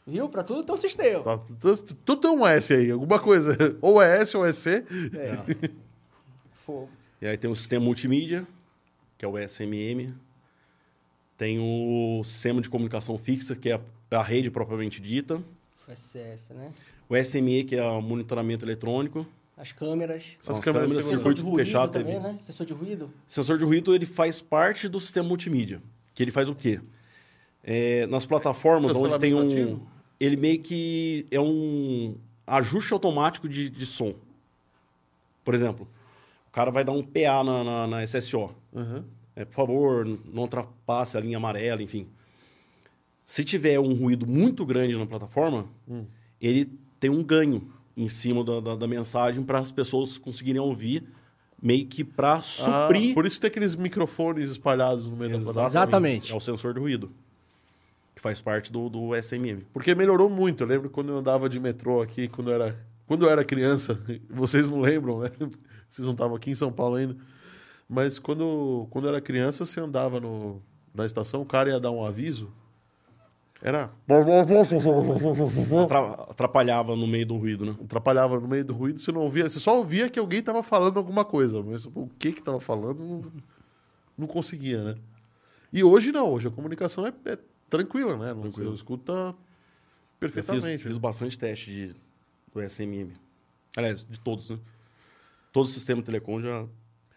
Viu? 0.08 0.26
Pra 0.28 0.42
tudo 0.42 0.64
tem 0.64 0.74
um 0.74 0.78
sistema. 0.78 1.22
Tá, 1.22 1.38
tudo, 1.38 1.76
tudo 2.04 2.20
tem 2.22 2.30
um 2.30 2.46
S 2.46 2.72
aí, 2.72 2.90
alguma 2.90 3.20
coisa. 3.20 3.54
Ou 3.82 4.00
é 4.00 4.22
S 4.22 4.34
ou 4.36 4.46
é 4.46 4.52
C. 4.52 4.84
É. 5.14 5.68
Fogo. 6.64 6.88
E 7.20 7.26
aí 7.26 7.36
tem 7.36 7.50
o 7.50 7.54
sistema 7.54 7.84
multimídia, 7.84 8.46
que 9.18 9.24
é 9.24 9.28
o 9.28 9.36
SMM. 9.38 10.14
Tem 11.36 11.58
o 11.60 12.22
sistema 12.24 12.60
de 12.60 12.70
comunicação 12.70 13.18
fixa, 13.18 13.54
que 13.54 13.70
é 13.70 13.80
a, 14.10 14.22
rede 14.22 14.50
propriamente 14.50 15.00
dita. 15.00 15.42
SF, 15.86 16.54
né? 16.54 16.72
O 17.08 17.16
SME, 17.16 17.64
que 17.64 17.76
é 17.76 17.84
o 17.84 18.00
monitoramento 18.00 18.64
eletrônico. 18.64 19.26
As 19.56 19.72
câmeras. 19.72 20.24
As 20.40 20.50
as 20.50 20.60
câmeras 20.60 20.88
câmeras, 20.88 21.06
Sensor 21.06 21.34
de 21.34 21.42
ruído 21.42 21.56
fechado. 21.58 21.92
também, 21.92 22.14
TV. 22.14 22.28
né? 22.28 22.38
Sensor 22.42 22.66
de 22.66 22.72
ruído. 22.72 23.10
Sensor 23.26 23.58
de 23.58 23.64
ruído, 23.64 23.94
ele 23.94 24.06
faz 24.06 24.40
parte 24.40 24.88
do 24.88 24.98
sistema 24.98 25.28
multimídia. 25.28 25.82
Que 26.14 26.22
ele 26.22 26.30
faz 26.30 26.48
o 26.48 26.54
quê? 26.54 26.80
É, 27.62 28.06
nas 28.06 28.24
plataformas 28.24 28.96
onde 28.96 29.18
tem 29.18 29.34
um... 29.34 29.80
Ele 30.20 30.36
meio 30.36 30.60
que 30.60 31.26
é 31.30 31.40
um 31.40 32.16
ajuste 32.46 32.92
automático 32.92 33.48
de, 33.48 33.68
de 33.68 33.86
som. 33.86 34.14
Por 35.44 35.54
exemplo, 35.54 35.88
o 36.48 36.50
cara 36.52 36.70
vai 36.70 36.84
dar 36.84 36.92
um 36.92 37.02
PA 37.02 37.44
na, 37.44 37.64
na, 37.64 37.86
na 37.86 38.04
SSO. 38.06 38.50
Aham. 38.74 39.04
É, 39.36 39.44
por 39.44 39.54
favor, 39.54 40.04
não 40.04 40.42
ultrapasse 40.42 41.16
a 41.16 41.20
linha 41.20 41.36
amarela, 41.36 41.80
enfim. 41.80 42.08
Se 43.24 43.44
tiver 43.44 43.78
um 43.78 43.94
ruído 43.94 44.26
muito 44.26 44.66
grande 44.66 44.96
na 44.96 45.06
plataforma, 45.06 45.66
ele 46.40 46.68
tem 46.98 47.08
um 47.08 47.22
ganho 47.22 47.70
em 47.96 48.08
cima 48.08 48.42
da, 48.42 48.58
da, 48.58 48.74
da 48.74 48.88
mensagem 48.88 49.44
para 49.44 49.58
as 49.60 49.70
pessoas 49.70 50.18
conseguirem 50.18 50.60
ouvir, 50.60 51.04
meio 51.62 51.86
que 51.86 52.02
para 52.02 52.40
suprir 52.40 53.10
Ah, 53.10 53.14
por 53.14 53.26
isso 53.26 53.40
tem 53.40 53.48
aqueles 53.48 53.76
microfones 53.76 54.50
espalhados 54.50 55.08
no 55.08 55.16
meio 55.16 55.30
da 55.30 55.38
plataforma. 55.38 55.68
Exatamente. 55.68 56.32
é 56.32 56.34
o 56.34 56.40
sensor 56.40 56.74
de 56.74 56.80
ruído, 56.80 57.10
que 58.18 58.22
faz 58.22 58.40
parte 58.40 58.72
do, 58.72 58.88
do 58.88 59.14
SMM. 59.14 59.62
Porque 59.72 59.94
melhorou 59.94 60.28
muito. 60.28 60.64
Eu 60.64 60.66
lembro 60.66 60.90
quando 60.90 61.10
eu 61.12 61.18
andava 61.18 61.48
de 61.48 61.60
metrô 61.60 62.02
aqui, 62.02 62.26
quando 62.26 62.50
eu 62.50 62.54
era, 62.56 62.76
quando 63.06 63.24
eu 63.24 63.30
era 63.30 63.44
criança. 63.44 63.96
Vocês 64.28 64.68
não 64.68 64.80
lembram, 64.80 65.20
né? 65.20 65.30
Vocês 65.88 66.04
não 66.04 66.12
estavam 66.14 66.36
aqui 66.36 66.50
em 66.50 66.54
São 66.54 66.72
Paulo 66.72 66.96
ainda. 66.96 67.16
Mas 67.88 68.18
quando, 68.18 68.88
quando 68.90 69.04
eu 69.04 69.10
era 69.10 69.20
criança, 69.20 69.64
você 69.64 69.78
andava 69.80 70.18
no, 70.20 70.60
na 70.92 71.06
estação, 71.06 71.40
o 71.40 71.46
cara 71.46 71.70
ia 71.70 71.78
dar 71.80 71.92
um 71.92 72.04
aviso. 72.04 72.52
Era. 73.62 73.90
Atra- 75.84 76.24
Atrapalhava 76.28 76.96
no 76.96 77.06
meio 77.06 77.24
do 77.24 77.36
ruído, 77.36 77.64
né? 77.64 77.76
Atrapalhava 77.84 78.38
no 78.38 78.48
meio 78.48 78.64
do 78.64 78.74
ruído, 78.74 78.98
você 79.00 79.10
não 79.12 79.20
ouvia, 79.22 79.48
você 79.48 79.58
só 79.60 79.78
ouvia 79.78 80.10
que 80.10 80.18
alguém 80.18 80.40
estava 80.40 80.62
falando 80.62 80.98
alguma 80.98 81.24
coisa, 81.24 81.62
mas 81.62 81.86
o 81.86 82.08
que 82.18 82.32
que 82.32 82.40
estava 82.40 82.60
falando 82.60 82.98
não, 83.02 83.24
não 84.18 84.26
conseguia, 84.26 84.82
né? 84.82 84.94
E 85.72 85.82
hoje 85.82 86.12
não, 86.12 86.30
hoje 86.32 86.48
a 86.48 86.50
comunicação 86.50 87.06
é, 87.06 87.12
é 87.24 87.38
tranquila, 87.68 88.16
né? 88.16 88.34
Não, 88.34 88.42
Tranquilo. 88.42 88.70
Você 88.70 88.76
escuta 88.76 89.12
Eu 89.12 89.34
perfeitamente. 90.18 90.78
fiz, 90.78 90.82
fiz 90.82 90.98
bastante 90.98 91.38
teste 91.38 91.70
de, 91.70 91.94
do 92.52 92.62
SMM. 92.68 93.12
Aliás, 93.76 94.04
de 94.04 94.18
todos, 94.20 94.50
né? 94.50 94.58
Todo 95.52 95.64
o 95.64 95.68
sistema 95.68 96.02
telecom 96.02 96.40
já... 96.40 96.66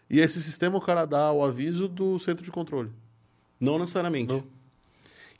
E 0.08 0.20
esse 0.20 0.42
sistema 0.42 0.76
o 0.76 0.80
cara 0.80 1.06
dá 1.06 1.32
o 1.32 1.42
aviso 1.42 1.88
do 1.88 2.18
centro 2.18 2.44
de 2.44 2.50
controle. 2.50 2.90
Não 3.58 3.78
necessariamente. 3.78 4.32
Não. 4.32 4.44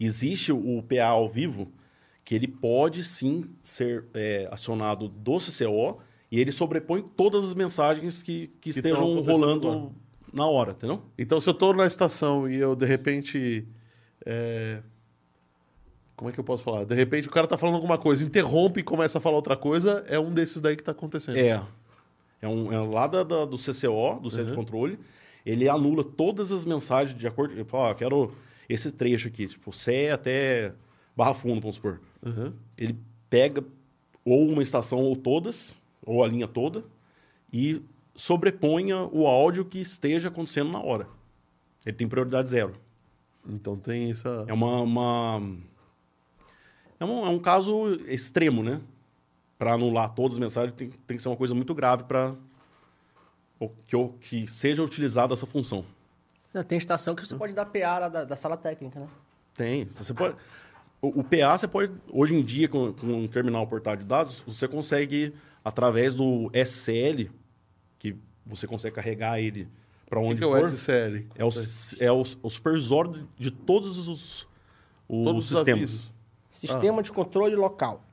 Existe 0.01 0.51
o 0.51 0.83
PA 0.83 1.07
ao 1.09 1.29
vivo, 1.29 1.71
que 2.25 2.35
ele 2.35 2.49
pode 2.49 3.05
sim 3.05 3.45
ser 3.63 4.07
é, 4.15 4.49
acionado 4.51 5.09
do 5.09 5.39
CCO 5.39 6.01
e 6.31 6.41
ele 6.41 6.51
sobrepõe 6.51 7.03
todas 7.03 7.45
as 7.45 7.55
mensagens 7.55 8.23
que, 8.23 8.47
que 8.61 8.71
estão 8.71 8.93
estejam 8.93 9.21
rolando 9.21 9.69
agora. 9.69 9.91
na 10.33 10.47
hora, 10.47 10.73
entendeu? 10.73 11.03
Então, 11.19 11.41
se 11.41 11.49
eu 11.51 11.55
tô 11.55 11.75
na 11.75 11.87
estação 11.87 12.49
e 12.49 12.57
eu, 12.57 12.75
de 12.75 12.87
repente. 12.87 13.67
é, 14.25 14.83
Como 16.17 16.31
é 16.31 16.33
que 16.33 16.39
eu 16.41 16.45
posso 16.45 16.63
falar? 16.63 16.85
De 16.85 16.95
repente 16.95 17.27
o 17.27 17.31
cara 17.31 17.47
tá 17.47 17.57
falando 17.57 17.75
alguma 17.77 17.99
coisa, 17.99 18.25
interrompe 18.25 18.81
e 18.81 18.83
começa 18.83 19.19
a 19.19 19.21
falar 19.21 19.37
outra 19.37 19.57
coisa, 19.57 20.05
é 20.07 20.19
um 20.19 20.31
desses 20.33 20.61
daí 20.61 20.77
que 20.77 20.83
tá 20.83 20.93
acontecendo. 20.93 21.37
É. 21.37 21.61
É, 22.41 22.49
um, 22.49 22.73
é 22.73 22.79
lá 22.79 23.07
da, 23.07 23.23
da- 23.23 23.45
do 23.45 23.57
CCO, 23.57 24.21
do 24.21 24.31
Centro 24.31 24.47
de 24.51 24.55
Controle, 24.57 24.99
ele 25.47 25.69
anula 25.69 26.03
todas 26.05 26.53
as 26.53 26.65
mensagens 26.65 27.19
de 27.19 27.27
acordo. 27.27 27.55
Ele 27.55 27.65
fala, 27.65 27.91
ah, 27.91 27.95
quero 27.95 28.33
esse 28.69 28.91
trecho 28.93 29.29
aqui, 29.29 29.47
tipo, 29.47 29.73
Sé 29.73 30.11
até 30.11 30.73
Barra 31.17 31.35
Fundo, 31.35 31.61
vamos 31.61 31.77
supor. 31.77 32.01
Uhum. 32.25 32.53
Ele 32.77 32.97
pega 33.31 33.65
ou 34.25 34.49
uma 34.49 34.63
estação 34.63 34.99
ou 35.01 35.17
todas, 35.17 35.75
ou 36.05 36.23
a 36.23 36.29
linha 36.29 36.47
toda, 36.49 36.85
e 37.53 37.81
sobreponha 38.15 39.09
o 39.13 39.27
áudio 39.27 39.65
que 39.65 39.79
esteja 39.81 40.29
acontecendo 40.29 40.71
na 40.71 40.81
hora. 40.81 41.07
Ele 41.87 41.97
tem 41.97 42.09
prioridade 42.09 42.49
zero. 42.49 42.75
Então 43.49 43.77
tem 43.77 44.11
essa. 44.11 44.45
É 44.47 44.53
uma. 44.53 44.81
uma- 44.81 45.57
é, 47.03 47.05
um, 47.07 47.27
é 47.27 47.29
um 47.29 47.39
caso 47.39 47.95
extremo, 48.07 48.63
né? 48.63 48.81
Para 49.59 49.75
anular 49.75 50.11
todas 50.15 50.33
as 50.37 50.39
mensagens, 50.41 50.75
tem, 50.77 50.91
tem 50.91 51.17
que 51.17 51.23
ser 51.23 51.29
uma 51.29 51.37
coisa 51.37 51.55
muito 51.55 51.75
grave 51.75 52.05
para 52.05 52.35
que, 53.87 53.95
o- 53.97 54.09
que 54.21 54.47
seja 54.47 54.83
utilizada 54.83 55.33
essa 55.33 55.47
função. 55.47 55.85
Tem 56.69 56.77
estação 56.77 57.15
que 57.15 57.27
você 57.27 57.35
pode 57.37 57.53
dar 57.55 57.65
PA 57.67 57.99
lá 57.99 58.09
da, 58.09 58.25
da 58.25 58.37
sala 58.37 58.57
técnica, 58.57 59.01
né? 59.01 59.07
Tem. 59.55 59.85
Você 59.99 60.13
pode, 60.13 60.37
o, 61.01 61.21
o 61.21 61.25
PA, 61.25 61.57
você 61.57 61.67
pode, 61.69 61.93
hoje 62.11 62.35
em 62.35 62.43
dia, 62.43 62.69
com, 62.69 62.93
com 62.93 63.07
um 63.07 63.29
terminal 63.29 63.67
portátil 63.67 64.01
de 64.01 64.09
dados, 64.09 64.43
você 64.47 64.67
consegue, 64.69 65.33
através 65.65 66.15
do 66.15 66.51
SCL, 66.53 67.31
que 67.99 68.17
você 68.45 68.67
consegue 68.67 68.95
carregar 68.97 69.41
ele 69.41 69.67
para 70.07 70.19
O 70.19 70.23
que 70.25 70.29
onde 70.29 70.39
que 70.41 70.45
é 70.45 70.47
o 70.47 70.51
for, 70.51 70.67
SCL? 70.67 71.27
é, 71.37 71.45
o, 71.45 71.51
é 72.01 72.13
o, 72.13 72.23
o 72.43 72.51
supervisor 72.51 73.09
de, 73.13 73.27
de 73.39 73.51
todos 73.51 73.97
os, 73.97 74.09
os 74.09 74.47
Todos 75.25 75.45
os 75.45 75.57
sistemas. 75.59 75.83
avisos. 75.83 76.12
Sistema 76.53 77.03
de 77.03 77.11
controle 77.11 77.57
local. 77.57 78.05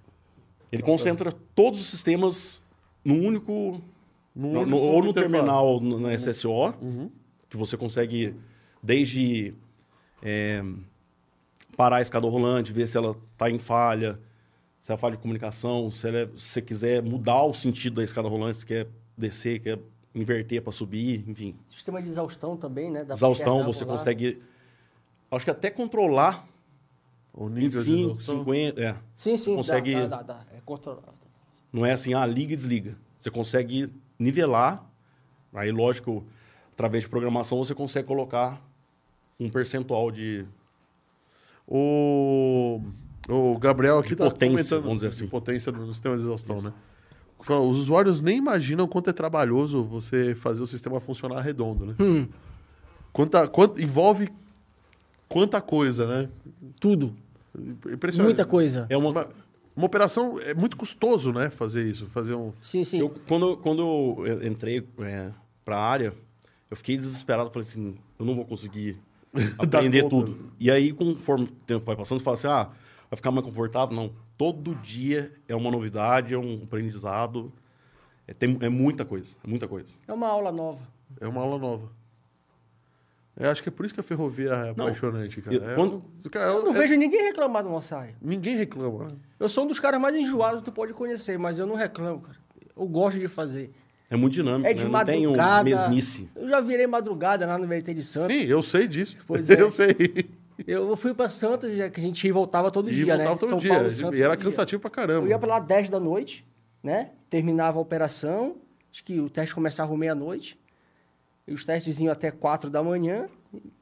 Ele 0.71 0.81
concentra 0.81 1.31
todos 1.53 1.79
os 1.79 1.87
sistemas 1.87 2.61
num 3.05 3.25
único. 3.27 3.81
No- 4.35 4.47
único 4.61 4.65
no- 4.69 4.77
ou 4.77 5.03
no 5.03 5.09
interface. 5.09 5.31
terminal 5.33 5.79
no- 5.81 5.99
na 5.99 6.13
SSO, 6.13 6.73
Uhum. 6.81 7.11
que 7.49 7.57
você 7.57 7.75
consegue, 7.75 8.33
desde 8.81 9.53
é, 10.23 10.61
parar 11.77 11.97
a 11.97 12.01
escada 12.01 12.27
rolante, 12.27 12.71
ver 12.73 12.87
se 12.87 12.97
ela 12.97 13.15
está 13.33 13.49
em 13.49 13.57
falha, 13.57 14.19
se 14.81 14.91
é 14.93 14.97
falha 14.97 15.15
de 15.15 15.21
comunicação, 15.21 15.89
se, 15.89 16.07
ela 16.07 16.17
é- 16.19 16.25
se 16.35 16.49
você 16.49 16.61
quiser 16.61 17.01
mudar 17.01 17.43
o 17.45 17.53
sentido 17.53 17.95
da 17.95 18.03
escada 18.03 18.27
rolante, 18.27 18.59
se 18.59 18.65
quer 18.65 18.87
descer, 19.17 19.59
quer 19.59 19.79
inverter 20.13 20.61
para 20.61 20.71
subir, 20.73 21.23
enfim. 21.27 21.55
Sistema 21.67 22.01
de 22.01 22.07
exaustão 22.09 22.55
também, 22.57 22.89
né? 22.91 23.03
Dá 23.03 23.13
Exaustão, 23.13 23.63
você 23.63 23.85
lá. 23.85 23.91
consegue. 23.91 24.41
Acho 25.31 25.45
que 25.45 25.51
até 25.51 25.69
controlar 25.69 26.47
O 27.41 27.47
nível 27.47 27.81
de 27.81 27.89
25, 27.89 28.11
exaustão. 28.11 28.39
50. 28.39 28.81
É. 28.81 28.95
Sim, 29.15 29.37
sim, 29.37 29.55
consegue- 29.55 29.93
dá, 29.93 30.07
dá, 30.07 30.17
dá, 30.21 30.33
dá. 30.33 30.45
É 30.51 30.59
controlável. 30.65 31.13
Não 31.71 31.85
é 31.85 31.93
assim, 31.93 32.13
ah, 32.13 32.25
liga 32.25 32.51
e 32.53 32.55
desliga. 32.55 32.97
Você 33.17 33.31
consegue 33.31 33.89
nivelar. 34.17 34.83
Aí, 35.53 35.71
lógico, 35.71 36.23
através 36.73 37.03
de 37.03 37.09
programação, 37.09 37.57
você 37.63 37.73
consegue 37.73 38.07
colocar 38.07 38.61
um 39.39 39.49
percentual 39.49 40.11
de. 40.11 40.45
O, 41.67 42.81
o 43.29 43.57
Gabriel 43.59 43.99
aqui 43.99 44.09
De 44.09 44.15
tá 44.17 44.25
potência, 44.25 44.49
comentando 44.57 44.81
vamos 44.83 44.95
dizer 44.97 45.07
assim. 45.07 45.25
de 45.25 45.31
potência 45.31 45.71
do 45.71 45.93
sistema 45.93 46.15
de 46.15 46.21
exaustão, 46.23 46.61
né? 46.61 46.73
Fala, 47.41 47.61
Os 47.61 47.77
usuários 47.79 48.19
nem 48.19 48.37
imaginam 48.37 48.87
quanto 48.87 49.09
é 49.09 49.13
trabalhoso 49.13 49.83
você 49.83 50.35
fazer 50.35 50.61
o 50.61 50.67
sistema 50.67 50.99
funcionar 50.99 51.39
redondo, 51.41 51.85
né? 51.85 51.95
Hum, 51.99 52.27
Quanta, 53.13 53.47
quanta, 53.47 53.81
envolve 53.81 54.29
quanta 55.27 55.61
coisa, 55.61 56.05
né? 56.05 56.29
tudo. 56.79 57.15
Impressionante. 57.91 58.27
Muita 58.27 58.45
coisa. 58.45 58.85
É 58.89 58.97
uma. 58.97 59.27
Uma, 59.75 59.85
operação 59.85 60.37
é 60.41 60.53
muito 60.53 60.75
custoso, 60.75 61.31
né? 61.31 61.49
Fazer 61.49 61.85
isso, 61.85 62.05
fazer 62.07 62.33
um. 62.33 62.51
Sim, 62.61 62.83
sim. 62.83 62.99
Eu, 62.99 63.13
quando, 63.27 63.55
quando 63.57 63.81
eu 63.81 64.45
entrei 64.45 64.85
é, 64.99 65.29
para 65.63 65.77
a 65.77 65.81
área, 65.81 66.13
eu 66.69 66.75
fiquei 66.75 66.97
desesperado. 66.97 67.49
Falei 67.49 67.67
assim, 67.67 67.95
eu 68.17 68.25
não 68.25 68.35
vou 68.35 68.45
conseguir 68.45 68.97
aprender 69.57 70.09
tudo. 70.09 70.51
E 70.59 70.69
aí, 70.69 70.91
conforme 70.91 71.45
o 71.45 71.63
tempo 71.65 71.85
vai 71.85 71.95
passando, 71.95 72.19
você 72.19 72.23
fala 72.25 72.33
assim, 72.33 72.47
ah, 72.47 72.69
vai 73.09 73.17
ficar 73.17 73.31
mais 73.31 73.45
confortável? 73.45 73.95
Não. 73.95 74.11
Todo 74.37 74.75
dia 74.75 75.33
é 75.47 75.55
uma 75.55 75.69
novidade, 75.71 76.33
é 76.33 76.37
um 76.37 76.61
aprendizado. 76.63 77.51
É, 78.27 78.33
tem, 78.33 78.57
é 78.61 78.69
muita 78.69 79.03
coisa, 79.03 79.35
é 79.43 79.47
muita 79.47 79.67
coisa. 79.67 79.93
É 80.07 80.13
uma 80.13 80.27
aula 80.27 80.51
nova. 80.51 80.81
É 81.19 81.27
uma 81.27 81.41
aula 81.41 81.57
nova. 81.57 81.89
Eu 83.39 83.49
acho 83.49 83.63
que 83.63 83.69
é 83.69 83.71
por 83.71 83.85
isso 83.85 83.93
que 83.93 83.99
a 84.01 84.03
ferrovia 84.03 84.49
é 84.49 84.65
Não. 84.75 84.85
apaixonante, 84.85 85.41
cara. 85.41 85.55
Eu- 85.55 85.69
É 85.69 85.75
quando- 85.75 86.03
cara, 86.29 86.49
Eu 86.51 86.63
não 86.63 86.75
é- 86.75 86.77
vejo 86.77 86.95
ninguém 86.95 87.21
reclamar 87.23 87.63
nossa 87.63 87.97
área. 87.97 88.15
Ninguém 88.21 88.57
reclama, 88.57 89.05
né? 89.05 89.15
Eu 89.39 89.47
sou 89.47 89.63
um 89.63 89.67
dos 89.67 89.79
caras 89.79 89.99
mais 90.01 90.15
enjoados 90.15 90.59
que 90.59 90.65
tu 90.65 90.71
pode 90.73 90.93
conhecer, 90.93 91.39
mas 91.39 91.57
eu 91.57 91.65
não 91.65 91.75
reclamo, 91.75 92.19
cara. 92.21 92.37
Eu 92.75 92.85
gosto 92.87 93.17
de 93.17 93.27
fazer. 93.27 93.71
É 94.09 94.17
muito 94.17 94.33
dinâmico, 94.33 94.67
É 94.69 94.73
de 94.73 94.83
né? 94.83 94.89
Não 94.89 95.05
tem 95.05 95.27
um 95.27 95.35
madrugada. 95.37 95.63
mesmice. 95.63 96.29
Eu 96.35 96.49
já 96.49 96.59
virei 96.59 96.85
madrugada 96.87 97.45
lá 97.45 97.57
no 97.57 97.65
VT 97.67 97.93
de 97.93 98.03
Santos. 98.03 98.35
Sim, 98.35 98.43
eu 98.45 98.61
sei 98.61 98.87
disso. 98.87 99.15
Pois 99.25 99.49
é. 99.49 99.53
Eu 99.61 99.69
sei. 99.69 99.95
Eu 100.67 100.93
fui 100.97 101.13
pra 101.13 101.29
Santos, 101.29 101.71
que 101.73 101.99
a 101.99 102.03
gente 102.03 102.23
ia 102.25 102.29
e 102.29 102.31
voltava 102.33 102.69
todo 102.69 102.89
E 102.89 102.93
dia, 102.93 103.05
voltava 103.05 103.29
né? 103.29 103.37
todo 103.39 103.49
São 103.49 103.57
dia. 103.59 103.69
Paulo, 103.73 103.91
Santos, 103.91 104.17
e 104.17 104.21
era 104.21 104.31
todo 104.33 104.39
dia. 104.39 104.49
cansativo 104.49 104.81
pra 104.81 104.89
caramba. 104.91 105.25
Eu 105.25 105.29
ia 105.29 105.39
pra 105.39 105.47
lá 105.47 105.59
10 105.59 105.89
da 105.89 105.99
noite, 106.01 106.45
né? 106.83 107.11
Terminava 107.29 107.77
a 107.77 107.81
operação. 107.81 108.57
Acho 108.91 109.03
que 109.05 109.19
o 109.21 109.29
teste 109.29 109.55
começava 109.55 109.95
meia-noite. 109.95 110.59
E 111.49 111.53
os 111.53 111.65
testes 111.65 111.99
iam 111.99 112.11
até 112.11 112.29
4 112.29 112.69
da 112.69 112.83
manhã. 112.83 113.27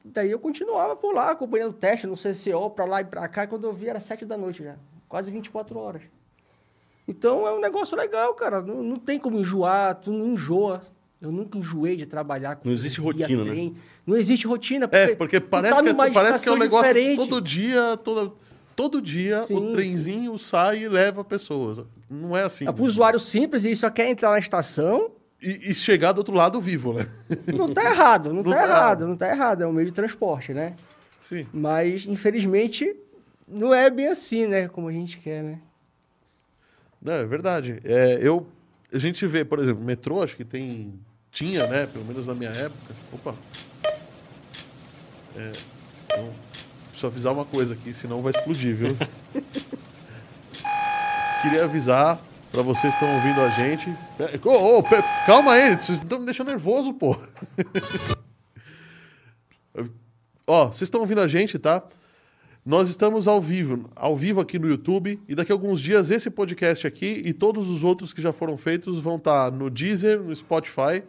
Daí 0.02 0.30
eu 0.30 0.38
continuava 0.38 0.96
por 0.96 1.14
lá, 1.14 1.32
acompanhando 1.32 1.70
o 1.70 1.74
teste 1.74 2.06
no 2.06 2.14
CCO, 2.14 2.70
pra 2.70 2.86
lá 2.86 3.02
e 3.02 3.04
pra 3.04 3.28
cá. 3.28 3.44
E 3.44 3.46
quando 3.46 3.64
eu 3.64 3.74
vi, 3.74 3.88
era 3.88 4.00
7 4.00 4.24
da 4.24 4.38
noite 4.38 4.64
já. 4.64 4.76
Quase 5.06 5.30
24 5.30 5.78
horas. 5.78 6.00
Então 7.06 7.46
é 7.46 7.52
um 7.52 7.60
negócio 7.60 7.94
legal, 7.94 8.32
cara. 8.32 8.62
Não, 8.62 8.82
não 8.82 8.96
tem 8.96 9.18
como 9.18 9.38
enjoar, 9.38 9.96
tu 9.96 10.10
não 10.10 10.28
enjoa. 10.28 10.80
Eu 11.20 11.30
nunca 11.30 11.58
enjoei 11.58 11.94
de 11.94 12.06
trabalhar 12.06 12.56
com 12.56 12.66
Não 12.68 12.72
existe 12.72 13.00
rotina, 13.02 13.44
né? 13.44 13.50
trem. 13.50 13.76
Não 14.06 14.16
existe 14.16 14.46
rotina. 14.46 14.88
É, 14.90 15.14
porque 15.14 15.38
tu 15.38 15.48
parece, 15.48 15.74
tá 15.74 15.82
que, 15.82 15.88
é, 15.90 16.12
parece 16.12 16.42
que 16.42 16.48
é 16.48 16.52
um 16.52 16.56
negócio 16.56 16.86
diferente. 16.86 17.18
todo 17.18 17.40
dia, 17.42 17.96
toda, 17.98 18.32
todo 18.74 19.02
dia 19.02 19.42
Sim, 19.42 19.56
o 19.56 19.72
trenzinho 19.72 20.38
sai 20.38 20.84
e 20.84 20.88
leva 20.88 21.22
pessoas. 21.22 21.82
Não 22.08 22.34
é 22.34 22.44
assim. 22.44 22.66
É 22.66 22.72
pro 22.72 22.84
usuário 22.84 23.18
simples, 23.18 23.66
ele 23.66 23.76
só 23.76 23.90
quer 23.90 24.08
entrar 24.08 24.30
na 24.30 24.38
estação, 24.38 25.10
E, 25.40 25.70
e 25.70 25.74
chegar 25.74 26.12
do 26.12 26.18
outro 26.18 26.34
lado 26.34 26.60
vivo, 26.60 26.92
né? 26.92 27.06
Não 27.54 27.68
tá 27.68 27.84
errado, 27.84 28.32
não, 28.32 28.42
Não 28.42 28.50
tá, 28.50 28.56
tá 28.58 28.64
errado, 28.64 28.70
errado. 28.76 29.06
não 29.06 29.16
tá 29.16 29.28
errado. 29.28 29.62
É 29.62 29.66
um 29.66 29.72
meio 29.72 29.86
de 29.86 29.92
transporte, 29.92 30.52
né? 30.52 30.74
Sim. 31.20 31.46
Mas, 31.52 32.06
infelizmente, 32.06 32.94
não 33.46 33.72
é 33.72 33.88
bem 33.88 34.08
assim, 34.08 34.46
né? 34.46 34.66
Como 34.68 34.88
a 34.88 34.92
gente 34.92 35.18
quer, 35.18 35.42
né? 35.42 35.60
Não, 37.00 37.12
é 37.12 37.24
verdade. 37.24 37.78
É, 37.84 38.18
eu, 38.20 38.48
a 38.92 38.98
gente 38.98 39.24
vê, 39.26 39.44
por 39.44 39.60
exemplo, 39.60 39.84
metrô, 39.84 40.22
acho 40.22 40.36
que 40.36 40.44
tem. 40.44 40.92
Tinha, 41.30 41.66
né? 41.68 41.86
Pelo 41.86 42.04
menos 42.04 42.26
na 42.26 42.34
minha 42.34 42.50
época. 42.50 42.94
Opa! 43.12 43.34
É, 45.36 45.52
então, 46.06 46.30
preciso 46.88 47.06
avisar 47.06 47.32
uma 47.32 47.44
coisa 47.44 47.74
aqui, 47.74 47.92
senão 47.94 48.20
vai 48.22 48.32
explodir, 48.32 48.74
viu? 48.74 48.96
Queria 51.42 51.64
avisar 51.64 52.18
pra 52.50 52.62
vocês 52.62 52.94
que 52.94 53.04
estão 53.04 53.14
ouvindo 53.16 53.40
a 53.40 53.48
gente. 53.50 53.90
Ô, 54.44 54.82
pe- 54.82 55.02
calma 55.26 55.52
aí, 55.52 55.74
vocês 55.78 55.98
estão 55.98 56.18
me 56.20 56.24
deixando 56.26 56.48
nervoso, 56.48 56.92
pô. 56.94 57.16
Ó, 60.46 60.66
vocês 60.68 60.82
estão 60.82 61.00
ouvindo 61.00 61.20
a 61.20 61.28
gente, 61.28 61.58
tá? 61.58 61.82
Nós 62.64 62.88
estamos 62.88 63.26
ao 63.28 63.40
vivo, 63.40 63.88
ao 63.94 64.14
vivo 64.14 64.40
aqui 64.40 64.58
no 64.58 64.68
YouTube, 64.68 65.20
e 65.28 65.34
daqui 65.34 65.52
a 65.52 65.54
alguns 65.54 65.80
dias 65.80 66.10
esse 66.10 66.30
podcast 66.30 66.86
aqui 66.86 67.22
e 67.24 67.32
todos 67.32 67.68
os 67.68 67.82
outros 67.82 68.12
que 68.12 68.20
já 68.20 68.32
foram 68.32 68.56
feitos 68.56 68.98
vão 68.98 69.16
estar 69.16 69.50
no 69.50 69.70
Deezer, 69.70 70.20
no 70.20 70.34
Spotify, 70.34 71.02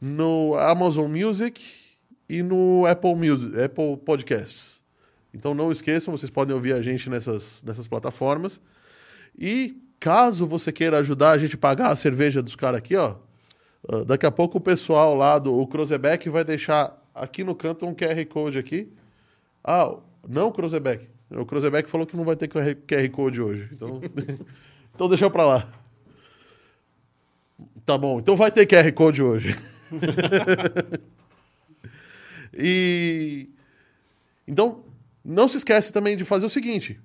no 0.00 0.54
Amazon 0.58 1.10
Music 1.10 1.62
e 2.28 2.42
no 2.42 2.84
Apple 2.86 3.14
Music, 3.14 3.58
Apple 3.60 3.96
Podcasts. 3.98 4.82
Então 5.32 5.54
não 5.54 5.70
esqueçam, 5.70 6.14
vocês 6.16 6.30
podem 6.30 6.54
ouvir 6.54 6.72
a 6.74 6.82
gente 6.82 7.08
nessas, 7.08 7.62
nessas 7.62 7.86
plataformas. 7.86 8.60
E 9.38 9.76
caso 10.00 10.46
você 10.46 10.72
queira 10.72 10.98
ajudar 10.98 11.32
a 11.32 11.38
gente 11.38 11.54
a 11.54 11.58
pagar 11.58 11.92
a 11.92 11.96
cerveja 11.96 12.42
dos 12.42 12.56
caras 12.56 12.78
aqui, 12.78 12.96
ó, 12.96 13.16
ah, 13.88 14.04
daqui 14.04 14.26
a 14.26 14.30
pouco 14.30 14.58
o 14.58 14.60
pessoal 14.60 15.14
lá 15.14 15.38
do 15.38 15.54
o 15.54 15.66
Cruzebeck 15.66 16.28
vai 16.28 16.42
deixar 16.42 16.98
aqui 17.14 17.44
no 17.44 17.54
canto 17.54 17.86
um 17.86 17.94
QR 17.94 18.24
Code 18.26 18.58
aqui. 18.58 18.90
Ah, 19.62 19.94
não 20.26 20.48
o 20.48 20.52
Cruzebeck. 20.52 21.06
O 21.30 21.44
Cruzebeck 21.44 21.88
falou 21.88 22.06
que 22.06 22.16
não 22.16 22.24
vai 22.24 22.34
ter 22.34 22.48
QR 22.48 22.74
QR 22.74 23.08
Code 23.10 23.40
hoje. 23.40 23.68
Então, 23.72 24.00
então 24.94 25.08
deixa 25.08 25.30
pra 25.30 25.46
lá. 25.46 25.68
Tá 27.84 27.98
bom, 27.98 28.18
então 28.18 28.36
vai 28.36 28.50
ter 28.50 28.66
QR 28.66 28.90
Code 28.92 29.22
hoje. 29.22 29.56
e 32.54 33.48
então 34.46 34.84
não 35.24 35.48
se 35.48 35.56
esquece 35.56 35.92
também 35.92 36.16
de 36.16 36.24
fazer 36.24 36.46
o 36.46 36.50
seguinte: 36.50 37.00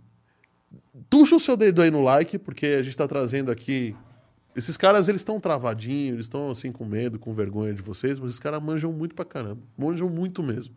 tuxa 1.09 1.35
o 1.35 1.39
seu 1.39 1.55
dedo 1.55 1.81
aí 1.81 1.91
no 1.91 2.01
like, 2.01 2.37
porque 2.37 2.65
a 2.67 2.77
gente 2.77 2.89
está 2.89 3.07
trazendo 3.07 3.51
aqui. 3.51 3.95
Esses 4.55 4.77
caras, 4.77 5.07
eles 5.09 5.21
estão 5.21 5.39
travadinhos, 5.39 6.13
eles 6.13 6.25
estão 6.25 6.49
assim 6.49 6.71
com 6.71 6.85
medo, 6.85 7.19
com 7.19 7.33
vergonha 7.33 7.73
de 7.73 7.81
vocês, 7.81 8.19
mas 8.19 8.29
esses 8.29 8.39
caras 8.39 8.61
manjam 8.61 8.91
muito 8.91 9.13
pra 9.13 9.25
caramba. 9.25 9.61
Manjam 9.77 10.09
muito 10.09 10.41
mesmo. 10.41 10.73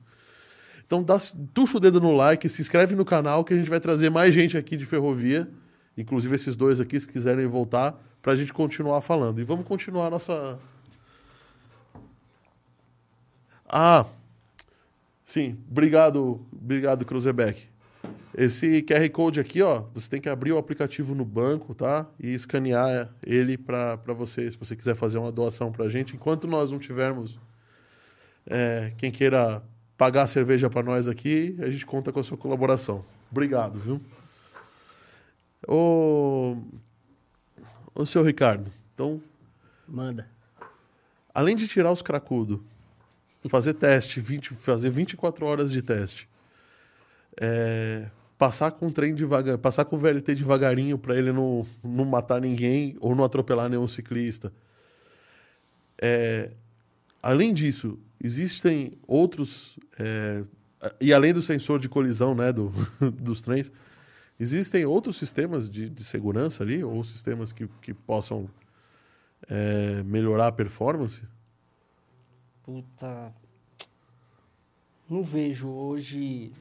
Então, 0.84 1.02
dá, 1.02 1.18
tuxa 1.52 1.76
o 1.76 1.80
dedo 1.80 2.00
no 2.00 2.12
like, 2.12 2.48
se 2.48 2.62
inscreve 2.62 2.96
no 2.96 3.04
canal, 3.04 3.44
que 3.44 3.52
a 3.52 3.56
gente 3.56 3.68
vai 3.68 3.78
trazer 3.78 4.10
mais 4.10 4.34
gente 4.34 4.56
aqui 4.56 4.76
de 4.76 4.86
ferrovia, 4.86 5.48
inclusive 5.96 6.34
esses 6.34 6.56
dois 6.56 6.80
aqui, 6.80 6.98
se 6.98 7.06
quiserem 7.06 7.46
voltar, 7.46 8.02
pra 8.22 8.34
gente 8.34 8.52
continuar 8.52 9.00
falando. 9.02 9.38
E 9.38 9.44
vamos 9.44 9.66
continuar 9.66 10.06
a 10.06 10.10
nossa. 10.10 10.58
Ah, 13.68 14.06
sim, 15.24 15.58
obrigado, 15.70 16.40
obrigado, 16.50 17.04
Cruzebeck. 17.04 17.67
Esse 18.36 18.82
QR 18.82 19.08
Code 19.10 19.40
aqui, 19.40 19.62
ó, 19.62 19.84
você 19.92 20.08
tem 20.08 20.20
que 20.20 20.28
abrir 20.28 20.52
o 20.52 20.58
aplicativo 20.58 21.14
no 21.14 21.24
banco, 21.24 21.74
tá? 21.74 22.06
E 22.20 22.30
escanear 22.30 23.12
ele 23.22 23.58
para 23.58 23.96
você, 24.16 24.48
se 24.50 24.56
você 24.56 24.76
quiser 24.76 24.94
fazer 24.94 25.18
uma 25.18 25.32
doação 25.32 25.72
pra 25.72 25.88
gente. 25.88 26.14
Enquanto 26.14 26.46
nós 26.46 26.70
não 26.70 26.78
tivermos 26.78 27.38
é, 28.46 28.92
quem 28.96 29.10
queira 29.10 29.62
pagar 29.96 30.22
a 30.22 30.26
cerveja 30.28 30.70
para 30.70 30.82
nós 30.84 31.08
aqui, 31.08 31.56
a 31.58 31.68
gente 31.68 31.84
conta 31.84 32.12
com 32.12 32.20
a 32.20 32.22
sua 32.22 32.36
colaboração. 32.36 33.04
Obrigado, 33.30 33.78
viu? 33.80 34.00
Ô, 35.66 36.56
ô 37.94 38.06
seu 38.06 38.22
Ricardo, 38.22 38.72
então, 38.94 39.20
Manda. 39.86 40.28
além 41.34 41.56
de 41.56 41.66
tirar 41.66 41.90
os 41.90 42.02
cracudos, 42.02 42.60
fazer 43.48 43.74
teste, 43.74 44.20
20, 44.20 44.54
fazer 44.54 44.90
24 44.90 45.44
horas 45.44 45.72
de 45.72 45.82
teste, 45.82 46.28
é, 47.40 48.10
passar 48.36 48.70
com 48.72 48.86
o 48.86 48.92
trem 48.92 49.14
devagar, 49.14 49.58
passar 49.58 49.84
com 49.84 49.96
o 49.96 49.98
VLT 49.98 50.34
devagarinho 50.34 50.98
para 50.98 51.16
ele 51.16 51.32
não, 51.32 51.66
não 51.82 52.04
matar 52.04 52.40
ninguém 52.40 52.96
ou 53.00 53.14
não 53.14 53.24
atropelar 53.24 53.68
nenhum 53.68 53.88
ciclista. 53.88 54.52
É, 56.00 56.50
além 57.22 57.52
disso, 57.52 57.98
existem 58.22 58.92
outros 59.06 59.78
é, 59.98 60.44
e 61.00 61.12
além 61.12 61.32
do 61.32 61.42
sensor 61.42 61.78
de 61.78 61.88
colisão, 61.88 62.34
né, 62.34 62.52
do, 62.52 62.72
dos 63.18 63.42
trens, 63.42 63.72
existem 64.38 64.84
outros 64.84 65.16
sistemas 65.16 65.68
de, 65.68 65.88
de 65.88 66.04
segurança 66.04 66.62
ali 66.62 66.84
ou 66.84 67.02
sistemas 67.02 67.52
que, 67.52 67.68
que 67.82 67.92
possam 67.92 68.48
é, 69.48 70.02
melhorar 70.04 70.48
a 70.48 70.52
performance? 70.52 71.22
Puta. 72.62 73.32
Não 75.08 75.22
vejo 75.22 75.68
hoje 75.68 76.52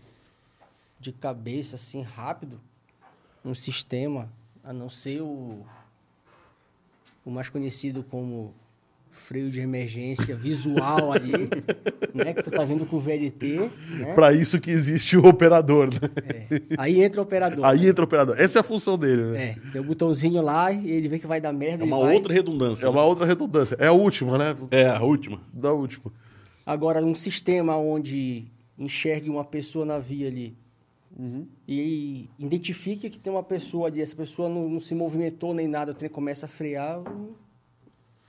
de 1.12 1.14
cabeça 1.14 1.76
assim 1.76 2.02
rápido 2.02 2.60
um 3.46 3.54
sistema, 3.54 4.30
a 4.62 4.74
não 4.74 4.90
ser 4.90 5.22
o, 5.22 5.66
o 7.26 7.32
mais 7.32 7.48
conhecido 7.48 8.04
como 8.04 8.54
freio 9.10 9.50
de 9.50 9.62
emergência 9.62 10.36
visual 10.36 11.12
ali, 11.14 11.50
né? 12.14 12.34
Que 12.34 12.44
tu 12.44 12.52
tá 12.52 12.66
vendo 12.66 12.86
com 12.86 12.98
o 12.98 13.00
VLT, 13.00 13.72
né? 14.00 14.14
Pra 14.14 14.34
isso 14.34 14.60
que 14.60 14.70
existe 14.70 15.16
o 15.16 15.26
operador, 15.26 15.88
né? 15.88 16.10
É. 16.52 16.76
Aí 16.78 17.02
entra 17.02 17.22
o 17.22 17.24
operador. 17.24 17.66
Aí 17.66 17.88
entra 17.88 18.04
o 18.04 18.06
operador. 18.06 18.38
Essa 18.38 18.60
é 18.60 18.62
a 18.62 18.64
função 18.64 18.98
dele, 18.98 19.24
né? 19.32 19.44
É, 19.44 19.56
tem 19.72 19.82
um 19.82 19.86
botãozinho 19.86 20.42
lá 20.42 20.72
e 20.72 20.92
ele 20.92 21.08
vê 21.08 21.18
que 21.18 21.26
vai 21.26 21.40
dar 21.40 21.54
merda. 21.54 21.84
É 21.84 21.88
uma 21.88 22.00
vai. 22.00 22.14
outra 22.14 22.34
redundância. 22.34 22.86
É 22.86 22.90
uma 22.90 23.06
outra 23.06 23.26
redundância. 23.26 23.78
É 23.80 23.88
a 23.88 23.94
última, 23.94 24.38
né? 24.38 24.56
É, 24.72 24.88
a 24.88 25.02
última. 25.02 25.42
Da 25.54 25.72
última. 25.72 26.12
Agora, 26.66 27.04
um 27.04 27.16
sistema 27.16 27.78
onde 27.78 28.46
enxergue 28.78 29.30
uma 29.30 29.46
pessoa 29.46 29.86
na 29.86 29.98
via 29.98 30.28
ali 30.28 30.56
Uhum. 31.20 31.48
e 31.68 32.30
identifique 32.38 33.10
que 33.10 33.18
tem 33.18 33.34
uma 33.34 33.42
pessoa 33.42 33.88
ali, 33.88 34.02
essa 34.02 34.16
pessoa 34.16 34.48
não, 34.48 34.70
não 34.70 34.80
se 34.80 34.94
movimentou 34.94 35.52
nem 35.52 35.68
nada, 35.68 35.92
o 35.92 35.96
trem 35.96 36.12
começa 36.12 36.46
a 36.46 36.50
frear, 36.50 37.02
não 37.02 37.36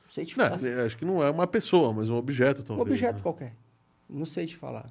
sei 0.08 0.24
te 0.24 0.34
falar. 0.34 0.58
Não, 0.58 0.68
é, 0.68 0.86
acho 0.86 0.96
que 0.96 1.04
não 1.04 1.22
é 1.22 1.30
uma 1.30 1.46
pessoa, 1.46 1.92
mas 1.92 2.08
um 2.08 2.16
objeto, 2.16 2.62
um 2.62 2.64
talvez. 2.64 2.88
objeto 2.88 3.16
né? 3.16 3.22
qualquer. 3.22 3.54
Não 4.08 4.24
sei 4.24 4.46
te 4.46 4.56
falar. 4.56 4.90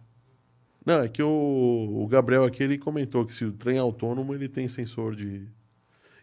Não, 0.86 1.02
é 1.02 1.10
que 1.10 1.24
o, 1.24 2.04
o 2.04 2.08
Gabriel 2.08 2.44
aqui, 2.44 2.62
ele 2.62 2.78
comentou 2.78 3.26
que 3.26 3.34
se 3.34 3.44
o 3.44 3.52
trem 3.52 3.78
é 3.78 3.80
autônomo, 3.80 4.34
ele 4.34 4.48
tem 4.48 4.68
sensor 4.68 5.16
de... 5.16 5.48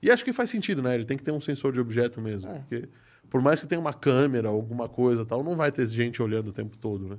E 0.00 0.10
acho 0.10 0.24
que 0.24 0.32
faz 0.32 0.50
sentido, 0.50 0.80
né? 0.80 0.94
Ele 0.94 1.04
tem 1.04 1.16
que 1.16 1.24
ter 1.24 1.32
um 1.32 1.40
sensor 1.40 1.72
de 1.72 1.80
objeto 1.80 2.20
mesmo. 2.20 2.50
É. 2.50 2.58
Porque 2.60 2.88
por 3.28 3.42
mais 3.42 3.60
que 3.60 3.66
tenha 3.66 3.80
uma 3.80 3.92
câmera, 3.92 4.48
alguma 4.48 4.88
coisa 4.88 5.26
tal, 5.26 5.42
não 5.42 5.56
vai 5.56 5.72
ter 5.72 5.86
gente 5.88 6.22
olhando 6.22 6.48
o 6.48 6.52
tempo 6.52 6.76
todo, 6.76 7.08
né? 7.08 7.18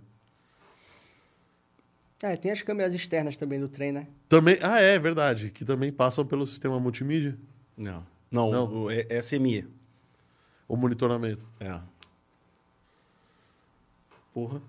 É, 2.28 2.36
tem 2.36 2.50
as 2.52 2.64
câmeras 2.64 2.92
externas 2.96 3.38
também 3.38 3.60
do 3.60 3.70
trem, 3.70 3.92
né? 3.92 4.08
Também... 4.28 4.58
Ah, 4.64 4.80
é, 4.82 4.98
verdade. 4.98 5.52
Que 5.52 5.64
também 5.64 5.92
passam 5.94 6.26
pelo 6.26 6.48
sistema 6.48 6.80
multimídia, 6.80 7.38
Não. 7.78 8.04
Não, 8.32 8.52
Não. 8.52 8.84
o- 8.86 8.90
é, 8.92 9.06
é 9.10 9.20
SME. 9.22 9.68
o 10.68 10.76
monitoramento. 10.76 11.46
É. 11.60 11.80
Porra. 14.34 14.60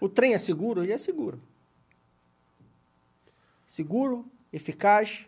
O 0.00 0.08
trem 0.08 0.32
é 0.32 0.38
seguro? 0.38 0.82
Ele 0.82 0.92
é 0.92 0.96
seguro. 0.98 1.38
Seguro, 3.66 4.24
eficaz, 4.50 5.26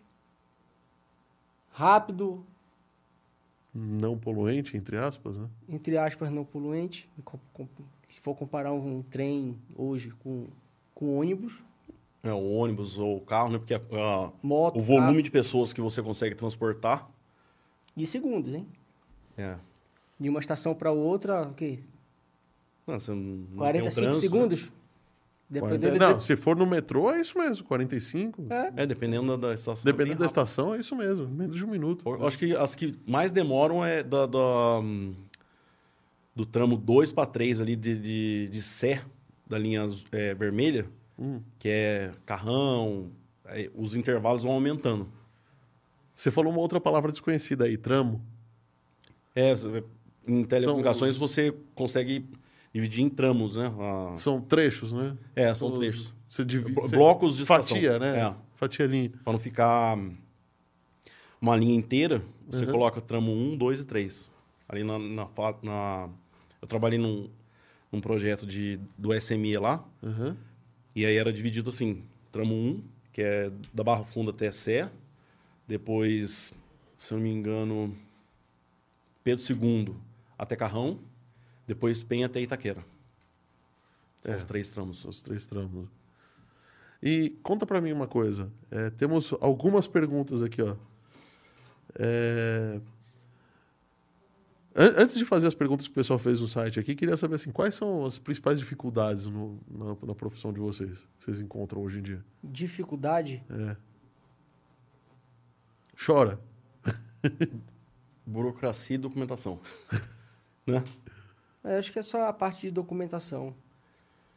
rápido, 1.71 2.47
Não 3.75 4.17
poluente, 4.19 4.75
entre 4.75 4.97
aspas, 4.97 5.37
né? 5.37 5.47
entre 5.69 5.99
aspas, 5.99 6.31
não 6.31 6.47
poluente. 6.47 7.07
Com- 7.25 7.39
com- 7.53 7.69
Se 8.09 8.21
for 8.21 8.35
comparar 8.35 8.73
um, 8.73 9.03
trem 9.03 9.57
hoje 9.77 10.11
com, 10.11 10.47
com 10.95 11.19
ônibus, 11.19 11.53
É, 12.23 12.33
o 12.33 12.51
ônibus 12.53 12.99
ou 12.99 13.19
o 13.19 13.21
carro, 13.21 13.51
né? 13.51 13.59
Porque 13.59 13.75
ah, 13.75 14.31
moto, 14.43 14.79
o 14.79 14.81
volume 14.81 15.07
carro, 15.09 15.23
de 15.23 15.31
pessoas 15.31 15.73
que 15.73 15.81
você 15.81 16.03
consegue 16.03 16.35
transportar. 16.35 17.09
de 17.95 18.07
segundos, 18.07 18.55
hein? 18.55 18.67
É. 19.37 19.57
De 20.19 20.29
uma 20.29 20.41
estação 20.41 20.75
para 20.75 20.91
outra, 20.91 21.43
o 21.43 21.55
quê? 21.55 21.79
Não, 22.87 22.99
você 22.99 23.11
não 23.13 23.17
tem 23.17 23.55
um 23.55 23.57
45 23.57 23.95
trânsito, 23.95 24.15
né? 24.15 24.21
segundos? 24.21 24.73
Dependendo 25.51 25.97
É, 25.97 25.99
Não, 25.99 26.21
se 26.21 26.37
for 26.37 26.55
no 26.57 26.67
metrô, 26.67 27.11
é 27.11 27.21
isso 27.21 27.39
mesmo, 27.39 27.65
45. 27.67 28.47
É. 28.51 28.83
É, 28.83 28.87
dependendo 28.87 29.37
da 29.39 29.55
estação. 29.55 29.85
Dependendo 29.85 30.19
da 30.19 30.27
rápido. 30.27 30.43
estação, 30.43 30.75
é 30.75 30.79
isso 30.79 30.95
mesmo, 30.95 31.27
menos 31.27 31.57
de 31.57 31.65
um 31.65 31.69
minuto. 31.69 32.03
Eu 32.07 32.27
acho 32.27 32.39
que 32.39 32.55
as 32.55 32.75
que 32.75 32.95
mais 33.07 33.33
demoram 33.33 33.85
é 33.85 34.03
da, 34.03 34.27
da, 34.27 34.81
hum, 34.81 35.15
do 36.39 36.47
tramo 36.47 36.77
2 36.77 37.11
para 37.11 37.27
3 37.27 37.61
ali 37.61 37.75
de, 37.75 37.99
de, 37.99 38.49
de 38.53 38.63
Sé, 38.63 39.03
da 39.45 39.59
linha 39.59 39.85
é, 40.13 40.35
vermelha, 40.35 40.87
Hum. 41.19 41.41
que 41.59 41.69
é 41.69 42.13
carrão, 42.25 43.11
os 43.75 43.97
intervalos 43.97 44.45
vão 44.45 44.53
aumentando. 44.53 45.09
Você 46.15 46.31
falou 46.31 46.53
uma 46.53 46.61
outra 46.61 46.81
palavra 46.81 47.11
desconhecida 47.11 47.65
aí, 47.65 47.77
tramo. 47.77 48.23
É, 49.35 49.53
você- 49.57 49.83
em 50.29 50.45
telecomunicações 50.45 51.17
você 51.17 51.53
consegue 51.75 52.25
dividir 52.73 53.03
em 53.03 53.09
tramos, 53.09 53.57
né? 53.57 53.73
A- 54.13 54.17
São 54.17 54.41
trechos, 54.41 54.93
né? 54.93 55.17
É, 55.35 55.53
são 55.57 55.73
trechos. 55.73 56.15
Você 56.31 56.45
divide. 56.45 56.73
Blocos 56.93 57.37
de 57.37 57.45
Fatia, 57.47 57.79
estação. 57.79 57.99
né? 57.99 58.21
É. 58.21 58.35
Fatia 58.55 58.87
linha. 58.87 59.11
Para 59.25 59.33
não 59.33 59.41
ficar 59.41 59.99
uma 61.41 61.57
linha 61.57 61.75
inteira, 61.75 62.23
você 62.49 62.65
Uhum. 62.65 62.71
coloca 62.71 63.01
tramo 63.01 63.33
1, 63.33 63.57
2 63.57 63.81
e 63.81 63.85
3. 63.85 64.31
Ali 64.69 64.85
na, 64.85 64.99
na, 64.99 65.27
na- 65.63 66.09
Eu 66.61 66.69
trabalhei 66.69 66.99
num, 66.99 67.31
num 67.91 68.01
projeto 68.01 68.47
de, 68.47 68.79
do 68.97 69.13
SME 69.21 69.55
lá, 69.55 69.85
Aham. 70.03 70.37
e 70.95 71.05
aí 71.07 71.17
era 71.17 71.33
dividido 71.33 71.71
assim: 71.71 72.05
tramo 72.33 72.55
1, 72.55 72.83
que 73.13 73.23
é 73.23 73.51
da 73.73 73.83
Barra 73.85 74.05
Funda 74.05 74.31
até 74.31 74.51
Sé, 74.51 74.91
depois, 75.67 76.53
se 76.97 77.13
eu 77.13 77.19
não 77.19 77.25
me 77.25 77.31
engano, 77.33 77.97
Pedro 79.23 79.45
II 79.45 79.95
até 80.39 80.57
Carrão, 80.57 80.99
depois 81.67 82.03
Penha 82.03 82.27
até 82.27 82.41
Itaquera. 82.41 82.85
É. 84.25 84.37
os 84.37 84.45
três 84.45 84.71
tramos. 84.71 85.05
Os 85.05 85.23
três 85.23 85.47
tramos. 85.47 85.89
E 87.03 87.31
conta 87.43 87.65
pra 87.65 87.81
mim 87.81 87.93
uma 87.93 88.09
coisa. 88.09 88.51
É, 88.71 88.91
temos 88.91 89.33
algumas 89.41 89.87
perguntas 89.87 90.43
aqui, 90.43 90.61
ó. 90.61 90.75
É, 91.95 92.81
Antes 94.81 95.17
de 95.17 95.25
fazer 95.25 95.49
as 95.49 95.55
perguntas 95.55 95.87
que 95.89 95.91
o 95.93 95.95
pessoal 95.95 96.19
fez 96.21 96.41
no 96.41 96.47
site 96.47 96.79
aqui, 96.79 96.95
queria 96.95 97.17
saber 97.17 97.35
assim, 97.35 97.51
quais 97.51 97.75
são 97.75 98.05
as 98.05 98.17
principais 98.17 98.61
dificuldades 98.61 99.27
no- 99.27 99.59
na, 99.69 99.97
na 100.07 100.15
profissão 100.15 100.53
de 100.53 100.61
vocês, 100.61 101.01
que 101.19 101.25
vocês 101.25 101.41
encontram 101.41 101.83
hoje 101.83 101.99
em 101.99 102.03
dia? 102.03 102.25
Dificuldade, 102.45 103.43
É. 103.51 103.77
Chora. 106.07 106.39
Burocracia 108.25 108.95
e 108.95 108.99
documentação. 108.99 109.59
né? 110.67 110.85
eu 111.65 111.79
acho 111.79 111.91
que 111.93 111.99
é 111.99 112.03
só 112.03 112.29
a 112.29 112.33
parte 112.33 112.61
de 112.63 112.71
documentação. 112.71 113.55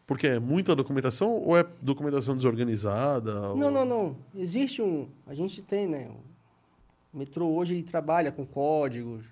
Porque 0.07 0.27
é 0.27 0.39
muita 0.39 0.75
documentação 0.75 1.29
ou 1.33 1.55
é 1.57 1.63
documentação 1.81 2.35
desorganizada? 2.35 3.33
Não, 3.33 3.65
ou- 3.67 3.71
não, 3.71 3.85
não. 3.85 4.17
Existe 4.35 4.81
um. 4.81 5.07
A 5.27 5.33
gente 5.33 5.61
tem, 5.61 5.87
né? 5.87 6.09
O 7.13 7.17
metrô 7.17 7.47
hoje 7.49 7.75
ele 7.75 7.83
trabalha 7.83 8.31
com 8.31 8.45
códigos, 8.45 9.23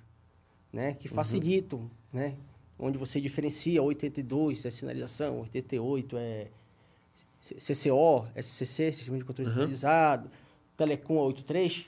né? 0.71 0.93
Que 0.93 1.07
facilitam, 1.07 1.89
né? 2.11 2.35
Onde 2.77 2.97
você 2.97 3.19
diferencia 3.19 3.81
82 3.81 4.65
é 4.65 4.71
sinalização, 4.71 5.41
88 5.41 6.17
é 6.17 6.47
CCO, 7.41 8.27
SCC, 8.35 8.91
Sistema 8.91 9.17
de 9.17 9.23
Controle 9.23 9.49
Uhum. 9.49 9.55
Centralizado, 9.55 10.29
Telecom 10.77 11.17
é 11.17 11.21
83. 11.23 11.85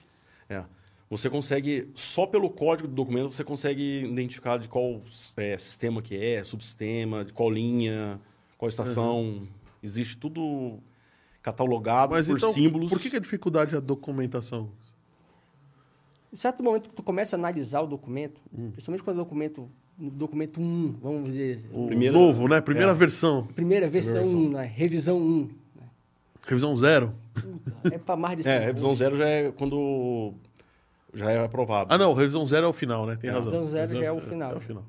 É. 0.49 0.63
Você 1.09 1.29
consegue, 1.29 1.89
só 1.93 2.25
pelo 2.25 2.49
código 2.49 2.88
do 2.88 2.93
documento, 2.93 3.34
você 3.34 3.43
consegue 3.43 4.05
identificar 4.05 4.57
de 4.57 4.69
qual 4.69 5.01
é, 5.36 5.57
sistema 5.57 6.01
que 6.01 6.15
é, 6.15 6.41
subsistema, 6.43 7.25
de 7.25 7.34
qual 7.34 7.51
linha, 7.51 8.19
qual 8.57 8.69
estação. 8.69 9.45
Existe 9.84 10.15
tudo 10.15 10.79
catalogado 11.41 12.13
Mas 12.13 12.27
por 12.27 12.38
então, 12.38 12.53
símbolos. 12.53 12.89
por 12.89 12.99
que, 12.99 13.09
que 13.09 13.17
a 13.17 13.19
dificuldade 13.19 13.73
é 13.73 13.77
a 13.77 13.82
documentação? 13.82 14.69
Em 16.32 16.36
certo 16.36 16.63
momento 16.63 16.89
que 16.89 16.95
tu 16.95 17.03
começa 17.03 17.36
a 17.36 17.39
analisar 17.39 17.82
o 17.82 17.88
documento, 17.88 18.39
Hum. 18.57 18.71
principalmente 18.71 19.03
quando 19.03 19.17
o 19.17 19.19
documento, 19.19 19.69
documento 19.97 20.61
1, 20.61 20.95
vamos 21.01 21.29
dizer, 21.32 21.59
O 21.73 21.88
Primeira- 21.88 22.13
novo, 22.17 22.47
né? 22.47 22.61
Primeira 22.61 22.91
é. 22.91 22.95
versão. 22.95 23.47
primeira 23.47 23.88
versão 23.89 24.21
versão. 24.21 24.39
1, 24.39 24.49
né? 24.51 24.63
revisão 24.73 25.17
1, 25.19 25.49
Revisão 26.47 26.75
zero. 26.75 27.13
é 27.91 27.97
para 27.97 28.15
mais 28.15 28.38
de 28.39 28.47
É, 28.49 28.53
cinco 28.53 28.65
revisão 28.65 28.95
zero 28.95 29.15
já 29.17 29.27
é 29.27 29.51
quando 29.51 30.34
já 31.13 31.29
é 31.32 31.43
aprovado. 31.43 31.93
Ah, 31.93 31.97
não, 31.97 32.13
revisão 32.13 32.45
zero 32.47 32.65
é 32.65 32.69
o 32.69 32.73
final, 32.73 33.05
né? 33.05 33.15
Tem 33.15 33.29
É, 33.29 33.34
razão. 33.34 33.51
revisão 33.51 33.69
zero 33.71 33.95
já 33.99 34.05
é 34.05 34.11
o 34.11 34.19
final. 34.21 34.51
É 34.53 34.55
o 34.55 34.59
final. 34.59 34.86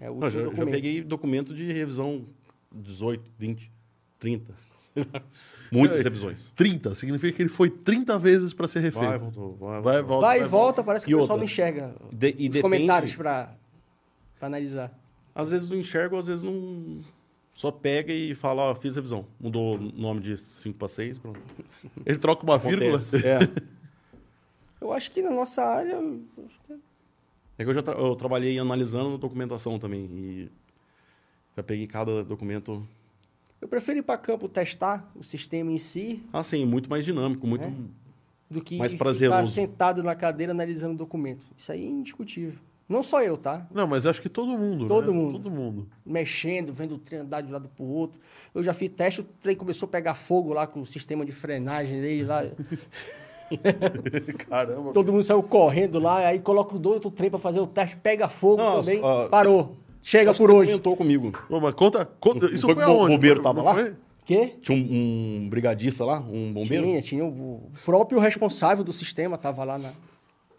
É 0.00 0.10
o 0.10 0.16
Não, 0.16 0.28
já, 0.30 0.40
já 0.52 0.66
peguei 0.66 1.00
documento 1.02 1.54
de 1.54 1.70
revisão 1.72 2.24
18, 2.72 3.22
20, 3.38 3.70
30. 4.18 4.52
Muitas 5.70 6.00
É. 6.00 6.02
revisões. 6.04 6.52
30, 6.54 6.94
significa 6.94 7.36
que 7.36 7.42
ele 7.42 7.48
foi 7.48 7.68
30 7.70 8.18
vezes 8.18 8.52
para 8.54 8.66
ser 8.68 8.80
refeito. 8.80 9.06
Vai, 9.08 9.18
voltou. 9.18 9.56
Vai, 9.56 9.80
Vai, 9.82 10.02
volta. 10.02 10.26
Vai 10.26 10.40
e 10.40 10.44
volta, 10.44 10.84
parece 10.84 11.04
que 11.06 11.10
E 11.12 11.14
o 11.14 11.18
pessoal 11.18 11.32
outra? 11.32 11.36
não 11.38 11.44
enxerga 11.44 11.94
De- 12.12 12.28
e 12.28 12.30
os 12.30 12.36
depende- 12.36 12.62
comentários 12.62 13.14
para 13.16 13.54
analisar. 14.40 14.92
Às 15.34 15.50
vezes 15.50 15.68
não 15.68 15.76
enxergo, 15.78 16.16
às 16.16 16.26
vezes 16.26 16.42
não. 16.44 17.00
Só 17.54 17.70
pega 17.70 18.12
e 18.12 18.34
fala, 18.34 18.62
ó, 18.70 18.74
fiz 18.74 18.96
revisão. 18.96 19.24
Mudou 19.40 19.76
o 19.76 19.78
nome 19.78 20.20
de 20.20 20.36
5 20.36 20.76
para 20.78 20.88
6, 20.88 21.18
pronto. 21.18 21.40
Ele 22.04 22.18
troca 22.18 22.42
uma 22.44 22.58
vírgula. 22.58 22.96
Acontece. 22.98 23.26
É. 23.26 23.38
Eu 24.80 24.92
acho 24.92 25.10
que 25.10 25.22
na 25.22 25.30
nossa 25.30 25.62
área, 25.62 25.98
É 27.56 27.64
que 27.64 27.70
eu 27.70 27.72
já 27.72 27.82
tra- 27.82 27.94
eu 27.94 28.14
trabalhei 28.16 28.58
analisando 28.58 29.16
documentação 29.16 29.78
também. 29.78 30.04
E 30.12 30.50
já 31.56 31.62
peguei 31.62 31.86
cada 31.86 32.22
documento. 32.22 32.86
Eu 33.60 33.68
prefiro 33.68 33.98
ir 33.98 34.02
para 34.02 34.18
campo 34.18 34.48
testar 34.48 35.10
o 35.14 35.22
sistema 35.22 35.72
em 35.72 35.78
si 35.78 36.22
Assim, 36.32 36.64
muito 36.66 36.88
mais 36.90 37.04
dinâmico, 37.04 37.46
muito. 37.46 37.64
É. 37.64 37.72
do 38.50 38.60
que 38.60 38.76
Mais 38.76 38.92
ficar 38.92 39.04
prazeroso. 39.04 39.50
sentado 39.52 40.02
na 40.02 40.14
cadeira 40.14 40.52
analisando 40.52 40.94
o 40.94 40.98
documento. 40.98 41.46
Isso 41.56 41.72
aí 41.72 41.84
é 41.84 41.88
indiscutível. 41.88 42.54
Não 42.86 43.02
só 43.02 43.22
eu, 43.22 43.36
tá? 43.38 43.66
Não, 43.72 43.86
mas 43.86 44.06
acho 44.06 44.20
que 44.20 44.28
todo 44.28 44.48
mundo. 44.58 44.86
Todo 44.86 45.10
né? 45.10 45.18
mundo. 45.18 45.38
Todo 45.38 45.50
mundo. 45.50 45.88
Mexendo, 46.04 46.70
vendo 46.72 46.96
o 46.96 46.98
trem 46.98 47.20
andar 47.20 47.40
de 47.40 47.48
um 47.48 47.52
lado 47.52 47.68
pro 47.74 47.84
outro. 47.84 48.20
Eu 48.54 48.62
já 48.62 48.74
fiz 48.74 48.90
teste, 48.90 49.22
o 49.22 49.24
trem 49.24 49.56
começou 49.56 49.86
a 49.86 49.90
pegar 49.90 50.12
fogo 50.14 50.52
lá 50.52 50.66
com 50.66 50.82
o 50.82 50.86
sistema 50.86 51.24
de 51.24 51.32
frenagem 51.32 52.00
dele 52.00 52.24
lá. 52.24 52.42
Caramba. 54.48 54.92
Todo 54.92 55.12
mundo 55.12 55.22
saiu 55.22 55.42
correndo 55.42 55.98
lá, 55.98 56.18
aí 56.26 56.38
coloca 56.40 56.76
o 56.76 56.78
dois 56.78 56.96
outro 56.96 57.10
trem 57.10 57.30
pra 57.30 57.38
fazer 57.38 57.60
o 57.60 57.66
teste, 57.66 57.96
pega 57.96 58.28
fogo 58.28 58.58
Não, 58.62 58.80
também. 58.80 59.00
ó, 59.02 59.28
Parou. 59.28 59.76
Chega 60.06 60.32
Acho 60.32 60.38
por 60.38 60.48
que 60.48 60.52
você 60.52 60.58
hoje. 60.60 60.70
comentou 60.72 60.96
comigo. 60.98 61.32
Ô, 61.48 61.60
mas 61.60 61.72
conta, 61.74 62.04
conta 62.20 62.44
isso 62.46 62.66
foi 62.66 62.74
foi 62.74 62.84
que 62.84 62.90
o 62.90 62.92
aonde? 62.92 63.14
bombeiro 63.14 63.40
tava 63.40 63.62
lá? 63.62 63.72
foi? 63.72 63.94
Quê? 64.26 64.52
Tinha 64.60 64.76
um, 64.76 65.44
um 65.44 65.48
brigadista 65.48 66.04
lá, 66.04 66.20
um 66.20 66.52
bombeiro? 66.52 66.84
Tinha, 66.84 67.00
tinha 67.02 67.24
o 67.24 67.70
próprio 67.86 68.20
responsável 68.20 68.84
do 68.84 68.92
sistema, 68.92 69.38
tava 69.38 69.64
lá 69.64 69.78
na, 69.78 69.92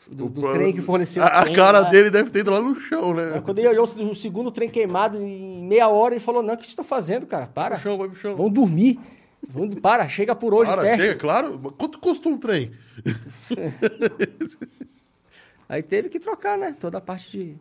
do, 0.10 0.30
do 0.30 0.52
trem 0.52 0.74
que 0.74 0.82
forneceu 0.82 1.22
o 1.22 1.26
A, 1.28 1.30
a 1.30 1.42
trem 1.44 1.56
cara 1.56 1.82
lá. 1.82 1.90
dele 1.90 2.10
deve 2.10 2.32
ter 2.32 2.40
ido 2.40 2.50
lá 2.50 2.60
no 2.60 2.74
chão, 2.76 3.14
né? 3.14 3.40
Quando 3.46 3.60
ele 3.60 3.68
olhou 3.68 3.86
o 3.86 4.16
segundo 4.16 4.50
trem 4.52 4.68
queimado 4.68 5.22
em 5.22 5.64
meia 5.64 5.90
hora, 5.90 6.16
ele 6.16 6.24
falou: 6.24 6.42
Não, 6.42 6.56
o 6.56 6.58
que 6.58 6.64
vocês 6.64 6.72
estão 6.72 6.84
fazendo, 6.86 7.28
cara? 7.28 7.46
Para. 7.46 7.76
Vai 7.76 7.82
pro 7.82 7.84
chão, 7.84 7.98
vai 8.00 8.10
pro 8.10 8.20
chão. 8.20 8.36
Vamos 8.36 8.52
dormir. 8.52 9.00
Vamos, 9.48 9.76
para, 9.76 10.10
chega 10.10 10.36
por 10.36 10.56
hoje, 10.56 10.72
Cara, 10.72 10.82
teste. 10.82 11.02
chega, 11.04 11.16
claro. 11.20 11.60
Quanto 11.78 12.00
custa 12.00 12.28
um 12.30 12.38
trem? 12.38 12.72
Aí 15.70 15.84
teve 15.84 16.10
que 16.10 16.20
trocar, 16.20 16.58
né? 16.58 16.76
Toda 16.80 16.98
a 16.98 17.02
parte 17.02 17.32
de. 17.32 17.56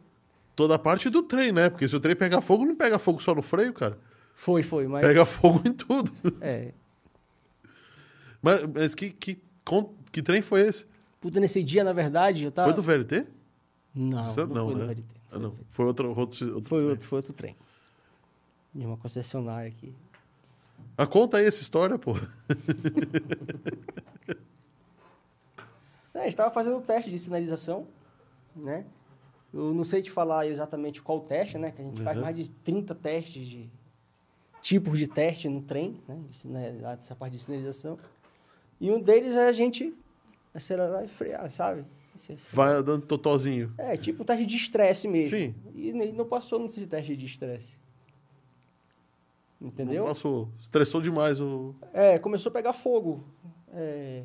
Toda 0.57 0.77
a 0.77 0.79
parte 0.79 1.11
do 1.11 1.23
trem, 1.23 1.51
né? 1.53 1.69
Porque 1.69 1.89
se 1.89 1.97
o 1.97 2.01
trem 2.01 2.15
pegar 2.15 2.41
fogo, 2.41 2.65
não 2.65 2.77
pega 2.77 2.99
fogo 2.99 3.21
só 3.21 3.35
no 3.35 3.43
freio, 3.43 3.73
cara. 3.73 3.99
Foi, 4.37 4.63
foi, 4.63 4.87
mas. 4.87 5.05
Pega 5.07 5.25
fogo 5.25 5.61
em 5.67 5.73
tudo. 5.73 6.13
É. 6.41 6.73
Mas, 8.41 8.67
mas 8.73 8.95
que, 8.95 9.11
que, 9.11 9.41
que 10.13 10.23
trem 10.23 10.43
foi 10.43 10.61
esse? 10.61 10.87
Puta, 11.21 11.41
nesse 11.41 11.63
dia, 11.63 11.83
na 11.83 11.93
verdade, 11.93 12.45
eu 12.45 12.53
tava. 12.53 12.69
Foi 12.69 12.77
do 12.77 12.83
VLT? 12.83 13.27
Não, 13.95 14.25
Isso 14.25 14.41
é- 14.41 14.47
não, 14.47 14.55
não, 14.55 14.67
foi 14.67 14.75
né? 14.75 14.81
do 14.81 14.87
VLT. 14.87 15.05
Ah, 15.33 15.39
não. 15.39 15.55
Foi 15.69 15.87
outro, 15.87 16.09
outro, 16.17 16.55
outro 16.55 16.69
Foi 16.69 16.79
trem. 16.79 16.91
outro, 16.91 17.09
foi 17.09 17.17
outro 17.19 17.33
trem. 17.33 17.57
De 18.75 18.85
uma 18.87 18.97
concessionária 18.97 19.69
aqui. 19.69 19.93
Ah, 20.97 21.07
conta 21.07 21.39
aí 21.39 21.47
essa 21.47 21.61
história, 21.61 21.99
pô. 21.99 22.13
É, 26.15 26.19
a 26.19 26.23
gente 26.23 26.31
estava 26.35 26.51
fazendo 26.53 26.77
o 26.77 26.81
teste 26.81 27.11
de 27.11 27.19
sinalização, 27.19 27.89
né? 28.55 28.85
Eu 29.55 29.73
não 29.73 29.85
sei 29.85 30.03
te 30.03 30.11
falar 30.11 30.47
exatamente 30.49 31.01
qual 31.01 31.21
teste, 31.21 31.57
né? 31.59 31.71
Que 31.71 31.81
a 31.81 31.85
gente 31.85 32.03
faz 32.03 32.17
Uhum. 32.17 32.25
mais 32.25 32.37
de 32.37 32.51
30 32.51 32.95
testes 32.95 33.47
de 33.47 33.71
tipos 34.61 34.99
de 34.99 35.07
teste 35.07 35.49
no 35.49 35.63
trem, 35.63 36.01
né? 36.45 36.73
Dessa 36.97 37.15
parte 37.15 37.35
de 37.35 37.39
sinalização. 37.39 37.97
E 38.81 38.91
um 38.91 39.01
deles 39.01 39.35
é 39.35 39.47
a 39.47 39.53
gente 39.53 39.95
acelerar 40.53 41.05
e 41.05 41.09
frear, 41.09 41.49
sabe? 41.51 41.85
Vai 42.53 42.73
andando 42.75 43.05
totozinho. 43.07 43.73
É, 43.79 43.97
tipo 43.97 44.23
um 44.23 44.27
teste 44.27 44.45
de 44.47 44.57
estresse 44.57 45.07
mesmo. 45.09 45.37
Sim. 45.37 45.55
E 45.75 45.93
não 46.13 46.25
passou 46.27 46.59
nesse 46.59 46.85
teste 46.87 47.17
de 47.17 47.27
estresse. 47.27 47.77
Entendeu? 49.61 50.03
Não 50.03 50.09
passou. 50.09 50.49
Estressou 50.61 51.01
demais 51.01 51.41
o. 51.41 51.75
É, 51.93 52.19
começou 52.19 52.51
a 52.51 52.53
pegar 52.53 52.73
fogo. 52.73 53.25
É, 53.73 54.25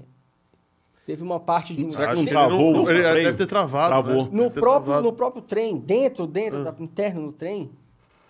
teve 1.09 1.23
uma 1.23 1.39
parte 1.39 1.73
de 1.75 1.83
um... 1.83 1.91
Será 1.91 2.09
que 2.09 2.13
não 2.17 2.21
Ele 2.21 2.29
travou 2.29 2.71
não- 2.71 2.87
Ele 2.91 3.01
deve 3.01 3.35
ter 3.37 3.47
travado. 3.47 3.89
Travou. 3.89 4.25
né? 4.25 4.29
No 4.31 4.51
próprio, 4.51 4.83
travado. 4.85 5.01
no 5.03 5.11
próprio 5.13 5.41
trem, 5.41 5.79
dentro, 5.79 6.27
dentro, 6.27 6.59
Ah. 6.59 6.71
da, 6.71 6.83
interno 6.83 7.21
no 7.23 7.31
trem, 7.33 7.71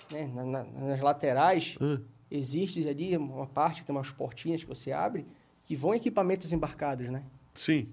né, 0.09 0.31
na- 0.33 0.45
na- 0.45 0.63
nas 0.63 1.01
laterais, 1.01 1.75
Ah. 1.81 1.99
existe 2.31 2.87
ali 2.87 3.17
uma 3.17 3.45
parte, 3.45 3.83
tem 3.83 3.93
umas 3.93 4.09
portinhas 4.09 4.61
que 4.63 4.69
você 4.69 4.93
abre, 4.93 5.25
que 5.65 5.75
vão 5.75 5.93
equipamentos 5.93 6.53
embarcados, 6.53 7.09
né? 7.09 7.21
Sim. 7.53 7.89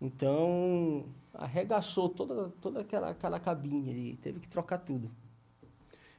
Então, 0.00 1.06
arregaçou 1.34 2.08
toda, 2.08 2.52
toda 2.60 2.80
aquela, 2.80 3.10
aquela 3.10 3.40
cabine 3.40 3.90
ali, 3.90 4.16
teve 4.22 4.38
que 4.38 4.48
trocar 4.48 4.78
tudo. 4.78 5.10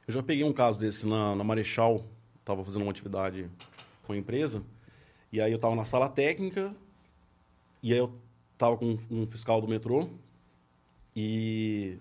Eu 0.06 0.12
já 0.12 0.22
peguei 0.22 0.44
um 0.44 0.52
caso 0.52 0.78
desse 0.78 1.06
na, 1.06 1.34
na 1.34 1.42
Marechal, 1.42 2.04
estava 2.40 2.62
fazendo 2.62 2.82
uma 2.82 2.90
atividade 2.90 3.48
com 4.06 4.12
a 4.12 4.16
empresa, 4.16 4.62
e 5.32 5.40
aí 5.40 5.50
eu 5.52 5.56
estava 5.56 5.74
na 5.74 5.86
sala 5.86 6.08
técnica, 6.08 6.74
e 7.82 7.92
aí 7.92 7.98
eu 7.98 8.12
estava 8.52 8.76
com 8.76 8.96
um 9.10 9.26
fiscal 9.26 9.60
do 9.60 9.68
metrô, 9.68 10.08
e 11.14 11.98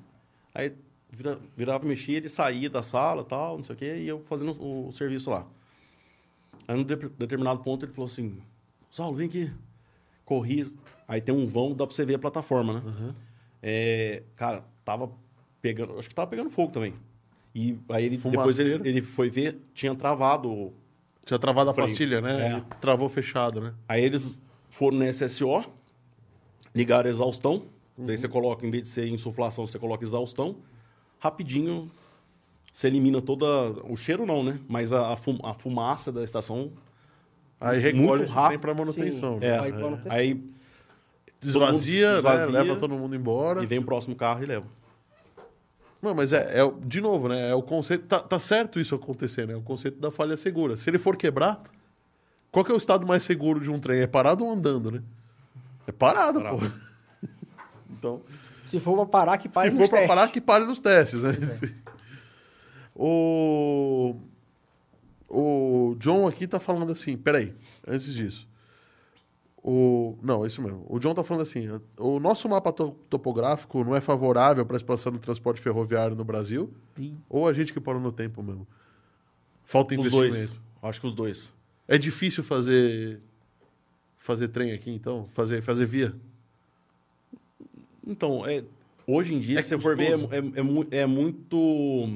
aí 0.54 0.74
vira- 1.10 1.40
virava 1.56 1.86
e 1.86 1.88
mexia, 1.88 2.18
ele 2.18 2.30
saía 2.30 2.70
da 2.70 2.82
sala 2.84 3.24
tal, 3.24 3.58
não 3.58 3.64
sei 3.64 3.76
o 3.76 3.78
quê, 3.78 3.98
e 4.00 4.08
eu 4.08 4.20
fazendo 4.22 4.52
o, 4.62 4.88
o 4.88 4.92
serviço 4.92 5.30
lá. 5.30 5.46
Aí, 6.68 6.76
num 6.76 6.84
de- 6.84 6.96
determinado 6.96 7.62
ponto, 7.62 7.86
ele 7.86 7.94
falou 7.94 8.10
assim, 8.10 8.38
Saulo, 8.90 9.16
vem 9.18 9.28
aqui. 9.28 9.52
Corri, 10.26 10.74
aí 11.08 11.22
tem 11.22 11.34
um 11.36 11.46
vão, 11.46 11.74
dá 11.76 11.86
pra 11.86 11.96
você 11.96 12.04
ver 12.04 12.16
a 12.16 12.20
plataforma, 12.20 12.82
né? 12.82 13.16
É, 13.62 14.24
cara, 14.36 14.64
tava 14.84 15.12
pegando, 15.62 15.98
acho 16.00 16.10
que 16.10 16.16
tava 16.16 16.30
pegando 16.30 16.50
fogo 16.50 16.72
também. 16.72 16.94
E 17.54 17.78
aí 17.90 18.06
ele, 18.06 18.18
depois 18.18 18.60
ele, 18.60 18.90
ele 18.90 19.02
foi 19.02 19.30
ver, 19.30 19.60
tinha 19.74 19.96
travado. 19.96 20.74
Tinha 21.24 21.40
travado 21.40 21.70
a 21.70 21.74
pastilha, 21.74 22.20
né? 22.22 22.48
É. 22.48 22.52
Ele 22.54 22.62
Travou 22.82 23.08
fechado, 23.08 23.62
né? 23.62 23.74
Aí 23.88 24.04
eles 24.04 24.38
foram 24.76 24.98
na 24.98 25.06
SSO, 25.10 25.64
ligaram 26.76 27.08
a 27.08 27.12
exaustão. 27.12 27.64
Daí 27.98 28.18
você 28.18 28.28
coloca, 28.28 28.68
em 28.68 28.70
vez 28.70 28.84
de 28.84 28.90
ser 28.90 29.08
insuflação, 29.08 29.66
você 29.66 29.80
coloca 29.80 30.04
exaustão. 30.04 30.58
Rapidinho, 31.18 31.90
você 32.74 32.88
elimina 32.88 33.22
toda. 33.22 33.46
O 33.90 33.96
cheiro 33.96 34.26
não, 34.26 34.44
né? 34.44 34.60
Mas 34.68 34.92
a, 34.92 35.14
a 35.14 35.16
fum- 35.16 35.40
a 35.44 35.54
fumaça 35.54 36.12
da 36.12 36.26
estação. 36.26 36.74
Aí 37.60 37.80
recolhe 37.80 38.26
rápido. 38.26 38.60
pra 38.60 38.74
manutenção. 38.74 39.36
Sim. 39.36 39.40
né? 39.40 39.48
É, 39.48 39.72
manutenção. 39.72 40.12
aí 40.12 40.44
Desvazia, 41.40 42.08
todo 42.08 42.16
mundo 42.16 42.24
desvazia 42.24 42.52
né? 42.52 42.62
Leva 42.64 42.76
todo 42.80 42.96
mundo 42.96 43.16
embora. 43.16 43.64
e 43.64 43.66
vem 43.66 43.80
o 43.80 43.84
próximo 43.86 44.14
carro 44.14 44.44
e 44.44 44.46
leva. 44.46 44.66
Não, 46.02 46.14
mas 46.14 46.34
é, 46.34 46.60
é 46.60 46.72
de 46.86 47.00
novo, 47.00 47.30
né? 47.30 47.50
É 47.50 47.56
o 47.56 47.64
conceito. 47.64 48.06
Tá, 48.08 48.20
tá 48.20 48.38
certo 48.40 48.78
isso 48.78 48.94
acontecer, 48.94 49.48
né? 49.48 49.54
É 49.54 49.58
o 49.58 49.62
conceito 49.62 50.00
da 50.02 50.12
falha 50.12 50.36
segura. 50.36 50.76
Se 50.76 50.90
ele 50.90 51.00
for 51.00 51.16
quebrar, 51.16 51.64
qual 52.56 52.66
que 52.66 52.72
é 52.72 52.74
o 52.74 52.78
estado 52.78 53.06
mais 53.06 53.24
seguro 53.24 53.60
de 53.60 53.70
um 53.70 53.78
trem? 53.80 54.00
É 54.02 54.08
parado 54.08 54.46
ou 54.46 54.52
andando, 54.52 54.90
né? 54.92 55.04
É 55.86 55.92
parado, 55.92 56.40
Parado. 56.42 56.58
pô. 56.60 56.66
Então, 57.92 58.22
Se 58.66 58.80
for 58.80 58.96
pra 58.96 59.06
parar, 59.06 59.38
que 59.38 59.48
pare 59.50 59.70
se 59.72 59.76
nos 59.76 59.84
for 59.86 59.90
pra 59.90 60.00
testes. 60.00 60.16
parar, 60.16 60.28
que 60.32 60.42
pare 60.42 60.66
nos 60.66 60.80
testes, 60.80 61.22
né? 61.22 61.32
O... 62.96 64.16
o 65.30 65.96
John 66.00 66.28
aqui 66.28 66.48
tá 66.48 66.60
falando 66.60 66.92
assim, 66.92 67.18
peraí, 67.18 67.54
antes 67.88 68.14
disso. 68.14 68.48
O... 69.64 70.18
Não, 70.22 70.44
é 70.44 70.48
isso 70.48 70.62
mesmo. 70.62 70.86
O 70.88 71.00
John 71.00 71.14
tá 71.16 71.24
falando 71.24 71.42
assim, 71.42 71.68
o 71.98 72.20
nosso 72.20 72.48
mapa 72.48 72.72
to- 72.72 72.96
topográfico 73.10 73.84
não 73.84 73.96
é 73.96 74.02
favorável 74.02 74.64
para 74.66 74.76
a 74.76 74.78
expansão 74.78 75.12
do 75.12 75.20
transporte 75.20 75.60
ferroviário 75.60 76.16
no 76.16 76.24
Brasil? 76.24 76.72
Ih, 76.98 77.16
Ou 77.28 77.48
a 77.48 77.54
gente 77.54 77.74
que 77.74 77.80
parou 77.80 78.00
no 78.00 78.12
tempo 78.12 78.44
mesmo? 78.44 78.68
Falta 79.64 79.96
Os 79.96 80.00
investimento. 80.00 80.36
dois. 80.36 80.60
Acho 80.84 81.02
que 81.02 81.08
os 81.08 81.16
dois. 81.16 81.52
É 81.88 81.98
difícil 81.98 82.44
fazer 82.44 83.22
fazer 84.18 84.48
trem 84.48 84.72
aqui, 84.72 84.90
então? 84.90 85.28
Fazer, 85.34 85.62
fazer 85.62 85.86
via? 85.86 86.16
Então, 88.06 88.46
é, 88.46 88.64
hoje 89.06 89.36
em 89.36 89.40
dia, 89.40 89.60
É 89.60 89.64
se 89.64 89.70
você 89.70 89.80
for 89.80 89.96
ver, 89.96 90.14
é, 90.14 90.38
é, 90.38 90.98
é 90.98 91.02
é 91.02 91.06
muito. 91.06 92.08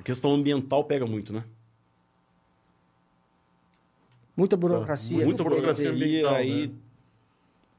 A 0.00 0.02
questão 0.02 0.32
ambiental 0.32 0.84
pega 0.84 1.06
muito, 1.06 1.32
né? 1.32 1.44
Muita 4.36 4.56
burocracia. 4.56 5.24
Muita 5.24 5.26
Muita 5.26 5.44
fazer. 5.44 5.56
burocracia. 5.56 5.90
ambiental, 5.90 6.34
aí, 6.34 6.68
né? 6.68 6.74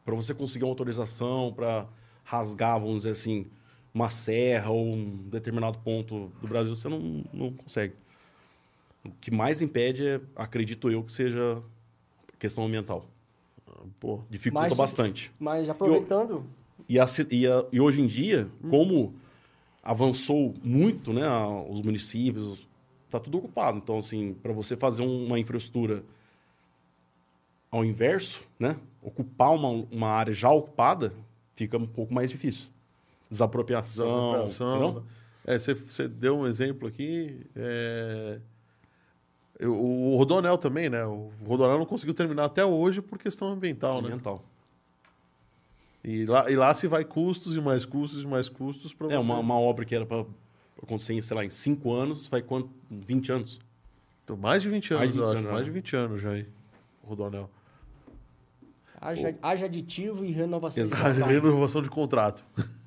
para 0.03 0.13
você 0.13 0.33
conseguir 0.33 0.65
uma 0.65 0.71
autorização 0.71 1.53
para 1.53 1.87
rasgar, 2.23 2.79
vamos 2.79 2.97
dizer 2.97 3.11
assim, 3.11 3.47
uma 3.93 4.09
serra 4.09 4.69
ou 4.69 4.93
um 4.93 5.29
determinado 5.29 5.79
ponto 5.79 6.31
do 6.41 6.47
Brasil, 6.47 6.75
você 6.75 6.89
não, 6.89 7.23
não 7.33 7.53
consegue. 7.53 7.95
O 9.03 9.11
que 9.11 9.31
mais 9.31 9.61
impede 9.61 10.05
é, 10.07 10.21
acredito 10.35 10.89
eu, 10.91 11.03
que 11.03 11.11
seja 11.11 11.61
questão 12.37 12.65
ambiental. 12.65 13.05
Pô, 13.99 14.21
Dificulta 14.29 14.67
Mas- 14.67 14.77
bastante. 14.77 15.31
Mas 15.39 15.69
aproveitando, 15.69 16.45
E, 16.87 16.99
a 16.99 17.05
e, 17.29 17.47
a- 17.47 17.65
e 17.71 17.79
hoje 17.79 18.01
em 18.01 18.07
dia, 18.07 18.49
como 18.69 19.13
avançou 19.83 20.53
muito, 20.63 21.13
né, 21.13 21.23
a- 21.25 21.47
os 21.47 21.81
municípios, 21.81 22.67
tá 23.09 23.19
tudo 23.19 23.37
ocupado. 23.37 23.77
Então, 23.77 23.97
assim, 23.99 24.33
para 24.33 24.51
você 24.51 24.75
fazer 24.75 25.01
um- 25.01 25.25
uma 25.27 25.39
infraestrutura 25.39 26.03
ao 27.71 27.85
inverso, 27.85 28.43
né, 28.59 28.75
ocupar 29.01 29.53
uma, 29.53 29.69
uma 29.91 30.07
área 30.09 30.33
já 30.33 30.49
ocupada, 30.51 31.13
fica 31.55 31.77
um 31.77 31.87
pouco 31.87 32.13
mais 32.13 32.29
difícil. 32.29 32.69
Desapropriação, 33.29 34.43
desapropriação. 34.45 35.03
É, 35.45 35.57
você, 35.57 35.73
você 35.73 36.07
deu 36.07 36.39
um 36.39 36.47
exemplo 36.47 36.87
aqui. 36.87 37.45
é, 37.55 38.39
eu- 39.59 39.75
o 39.75 40.15
Rodonel 40.17 40.57
também, 40.57 40.89
né? 40.89 41.05
O 41.05 41.29
Rodonel 41.45 41.77
não 41.77 41.85
conseguiu 41.85 42.13
terminar 42.15 42.45
até 42.45 42.65
hoje 42.65 43.01
por 43.01 43.19
questão 43.19 43.49
ambiental, 43.49 44.01
né? 44.01 44.07
ambiental. 44.07 44.43
E 46.03 46.25
lá, 46.25 46.49
e 46.49 46.55
lá 46.55 46.73
se 46.73 46.87
vai 46.87 47.03
custos 47.03 47.55
e 47.55 47.61
mais 47.61 47.85
custos 47.85 48.23
e 48.23 48.27
mais 48.27 48.47
custos 48.47 48.93
para 48.93 49.13
É, 49.13 49.19
uma, 49.19 49.37
uma 49.37 49.59
obra 49.59 49.83
que 49.83 49.93
era 49.93 50.05
para 50.05 50.25
acontecer, 50.81 51.13
em, 51.13 51.21
sei 51.21 51.35
lá, 51.35 51.43
em 51.43 51.49
5 51.49 51.91
anos, 51.93 52.25
vai 52.27 52.41
quanto? 52.41 52.69
20 52.89 53.31
anos. 53.31 53.59
Então, 54.23 54.37
mais 54.37 54.61
de 54.63 54.69
20 54.69 54.91
anos, 54.93 54.99
Mais 55.01 55.13
de 55.13 55.19
eu 55.19 55.25
20 55.25 55.31
acho. 55.31 55.39
anos, 55.39 55.51
mais 55.51 55.65
né? 55.65 55.65
de 55.65 55.71
20 55.71 55.95
anos 55.95 56.21
já 56.21 56.31
aí. 56.31 56.47
O 57.03 57.07
Rodonel. 57.07 57.49
haja, 59.01 59.35
haja 59.41 59.65
aditivo 59.65 60.23
e 60.23 60.31
renovação 60.31 60.83
de 60.85 60.89
contrato. 60.89 61.15
Renovação 61.27 61.81
de 61.81 61.89
contrato. 61.89 62.45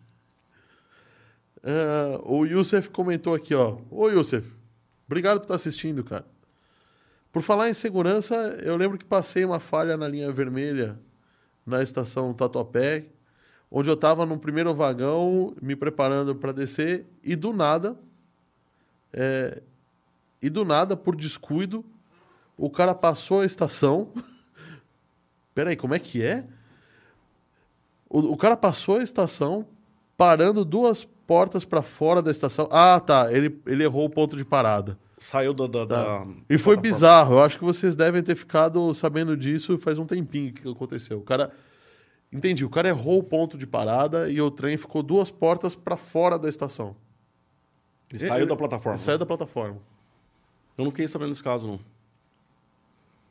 Ah, 1.65 2.19
o 2.25 2.45
Youssef 2.45 2.91
comentou 2.91 3.35
aqui, 3.35 3.55
ó. 3.55 3.79
Ô, 3.91 4.09
Youssef, 4.09 4.51
obrigado 5.07 5.39
por 5.39 5.45
estar 5.45 5.55
assistindo, 5.55 6.03
cara. 6.03 6.25
Por 7.33 7.41
falar 7.41 7.71
em 7.71 7.75
segurança, 7.75 8.35
eu 8.63 8.77
lembro 8.77 8.99
que 8.99 9.07
passei 9.07 9.43
uma 9.43 9.59
falha 9.59 9.97
na 9.97 10.07
linha 10.07 10.31
vermelha 10.31 10.99
na 11.65 11.83
estação 11.83 12.35
Tatuapé, 12.35 13.07
onde 13.71 13.89
eu 13.89 13.95
estava 13.95 14.27
no 14.27 14.39
primeiro 14.39 14.75
vagão, 14.75 15.55
me 15.63 15.75
preparando 15.75 16.35
para 16.35 16.53
descer, 16.53 17.07
e 17.25 17.35
do 17.35 17.53
nada, 17.53 17.97
é, 19.13 19.63
e 20.43 20.51
do 20.51 20.63
nada, 20.63 20.95
por 20.95 21.17
descuido, 21.17 21.83
o 22.57 22.69
cara 22.69 22.95
passou 22.95 23.41
a 23.41 23.47
estação. 23.47 24.13
Peraí, 25.55 25.75
como 25.75 25.95
é 25.95 25.99
que 25.99 26.23
é? 26.23 26.45
O, 28.11 28.33
o 28.33 28.37
cara 28.37 28.59
passou 28.59 28.99
a 28.99 29.03
estação, 29.03 29.67
parando 30.19 30.65
duas 30.67 31.05
portas 31.27 31.65
para 31.65 31.83
fora 31.83 32.21
da 32.21 32.31
estação. 32.31 32.69
Ah, 32.71 33.01
tá. 33.01 33.33
Ele, 33.33 33.59
ele 33.67 33.85
errou 33.85 34.05
o 34.05 34.11
ponto 34.11 34.37
de 34.37 34.45
parada. 34.45 34.99
Saiu 35.23 35.55
da. 35.55 35.67
da, 35.67 35.87
Tá. 35.87 35.97
da- 35.97 36.27
E 36.51 36.59
foi 36.59 36.75
plataforma. 36.77 36.83
bizarro. 36.83 37.35
Eu 37.35 37.43
acho 37.43 37.59
que 37.59 37.65
vocês 37.65 37.95
devem 37.95 38.23
ter 38.23 38.35
ficado 38.35 38.93
sabendo 38.95 39.37
disso 39.37 39.79
faz 39.79 39.99
um 39.99 40.05
tempinho 40.07 40.53
que 40.53 40.69
aconteceu. 40.69 41.19
O 41.19 41.23
cara. 41.23 41.53
Entendi. 42.33 42.65
O 42.65 42.71
cara 42.71 42.89
errou 42.89 43.19
o 43.19 43.23
ponto 43.23 43.59
de 43.59 43.67
parada 43.67 44.31
e 44.31 44.41
o 44.41 44.51
trem 44.51 44.77
ficou 44.77 45.03
duas 45.03 45.31
portas 45.31 45.75
para 45.75 45.97
fora 45.97 46.39
da 46.39 46.49
estação. 46.49 46.97
Ele 48.13 48.27
saiu 48.27 48.47
da 48.47 48.57
plataforma. 48.57 48.99
Saiu 48.99 49.19
da 49.19 49.27
plataforma. 49.27 49.79
Eu 50.77 50.85
não 50.85 50.91
fiquei 50.91 51.07
sabendo 51.07 51.29
desse 51.31 51.43
caso, 51.43 51.67
não. 51.67 51.81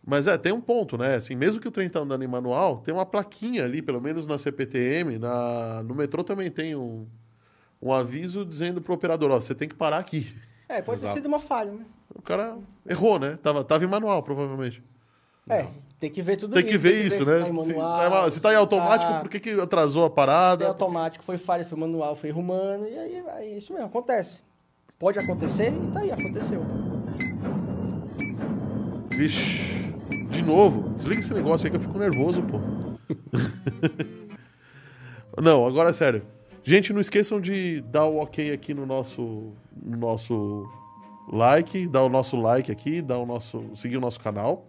Mas 0.06 0.26
é, 0.28 0.38
tem 0.38 0.52
um 0.52 0.62
ponto, 0.62 0.98
né? 0.98 1.16
Assim, 1.16 1.36
mesmo 1.36 1.60
que 1.62 1.68
o 1.68 1.72
trem 1.72 1.88
tá 1.90 2.00
andando 2.00 2.24
em 2.24 2.28
manual, 2.28 2.78
tem 2.80 2.94
uma 2.94 3.06
plaquinha 3.06 3.64
ali, 3.66 3.82
pelo 3.82 4.02
menos 4.02 4.26
na 4.26 4.38
CPTM, 4.38 5.18
na... 5.20 5.84
no 5.84 5.94
metrô 5.94 6.24
também 6.24 6.50
tem 6.50 6.76
um, 6.76 7.06
um 7.82 7.94
aviso 7.94 8.44
dizendo 8.46 8.82
pro 8.82 8.94
operador, 8.94 9.30
ó, 9.32 9.40
você 9.40 9.54
tem 9.54 9.68
que 9.70 9.76
parar 9.76 9.98
aqui. 10.00 10.34
É, 10.72 10.82
pode 10.82 11.00
Exato. 11.00 11.14
ter 11.14 11.20
sido 11.20 11.26
uma 11.28 11.40
falha, 11.40 11.72
né? 11.74 11.86
O 12.16 12.22
cara 12.22 12.58
errou, 12.88 13.20
né? 13.20 13.38
Tava, 13.44 13.62
tava 13.64 13.84
em 13.84 13.88
manual, 13.88 14.24
provavelmente. 14.24 14.82
É, 15.50 15.68
tem 16.00 16.10
que 16.10 16.22
ver 16.22 16.38
tudo 16.38 16.54
Tem 16.54 16.64
que 16.66 16.78
ver 16.78 17.06
isso, 17.06 17.26
se 17.26 17.30
né? 17.30 17.40
Tá 17.40 17.46
se, 17.48 17.52
manual, 17.74 17.98
tá 18.00 18.08
em 18.08 18.10
ma- 18.10 18.32
se 18.32 18.42
tá 18.42 18.54
em 18.54 18.56
automático, 18.56 19.12
tá- 19.12 19.20
por 19.20 19.30
que, 19.30 19.40
que 19.40 19.50
atrasou 19.60 20.04
a 20.06 20.08
Foi 20.08 20.16
parada? 20.16 20.68
automático, 20.68 21.26
foi 21.26 21.38
falha, 21.38 21.66
foi 21.66 21.78
manual, 21.78 22.16
foi 22.16 22.30
rumano, 22.30 22.88
e 22.88 22.98
aí 22.98 23.16
é 23.40 23.58
isso 23.58 23.74
mesmo, 23.74 23.88
acontece. 23.88 24.42
Pode 24.98 25.20
acontecer 25.20 25.74
e 25.74 25.92
tá 25.92 26.00
aí, 26.00 26.12
aconteceu. 26.12 26.62
Vixe, 29.10 29.92
de 30.30 30.42
novo. 30.42 30.90
Desliga 30.92 31.20
esse 31.22 31.34
negócio 31.34 31.66
aí 31.66 31.72
que 31.72 31.78
eu 31.78 31.82
fico 31.82 31.98
nervoso, 31.98 32.42
pô. 32.44 32.60
não, 35.42 35.66
agora 35.66 35.90
é 35.90 35.94
sério. 35.94 36.24
Gente, 36.64 36.94
não 36.94 37.02
esqueçam 37.02 37.42
de 37.42 37.82
dar 37.82 38.06
o 38.06 38.18
ok 38.18 38.52
aqui 38.54 38.74
no 38.74 38.86
nosso, 38.86 39.54
no 39.76 39.98
nosso 39.98 40.70
like, 41.32 41.88
dar 41.88 42.04
o 42.04 42.10
nosso 42.10 42.36
like 42.36 42.72
aqui, 42.72 43.02
dar 43.02 43.18
o 43.18 43.26
nosso, 43.26 43.76
seguir 43.76 43.98
o 43.98 44.02
nosso 44.02 44.20
canal. 44.20 44.68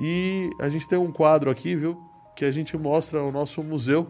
E 0.00 0.48
a 0.58 0.70
gente 0.70 0.88
tem 0.88 0.98
um 0.98 1.12
quadro 1.12 1.50
aqui, 1.50 1.76
viu? 1.76 2.02
Que 2.34 2.46
a 2.46 2.52
gente 2.52 2.76
mostra 2.78 3.22
o 3.22 3.30
nosso 3.30 3.62
museu. 3.62 4.08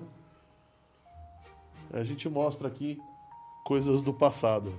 A 1.93 2.05
gente 2.05 2.29
mostra 2.29 2.69
aqui 2.69 3.01
coisas 3.65 4.01
do 4.01 4.15
passado. 4.15 4.73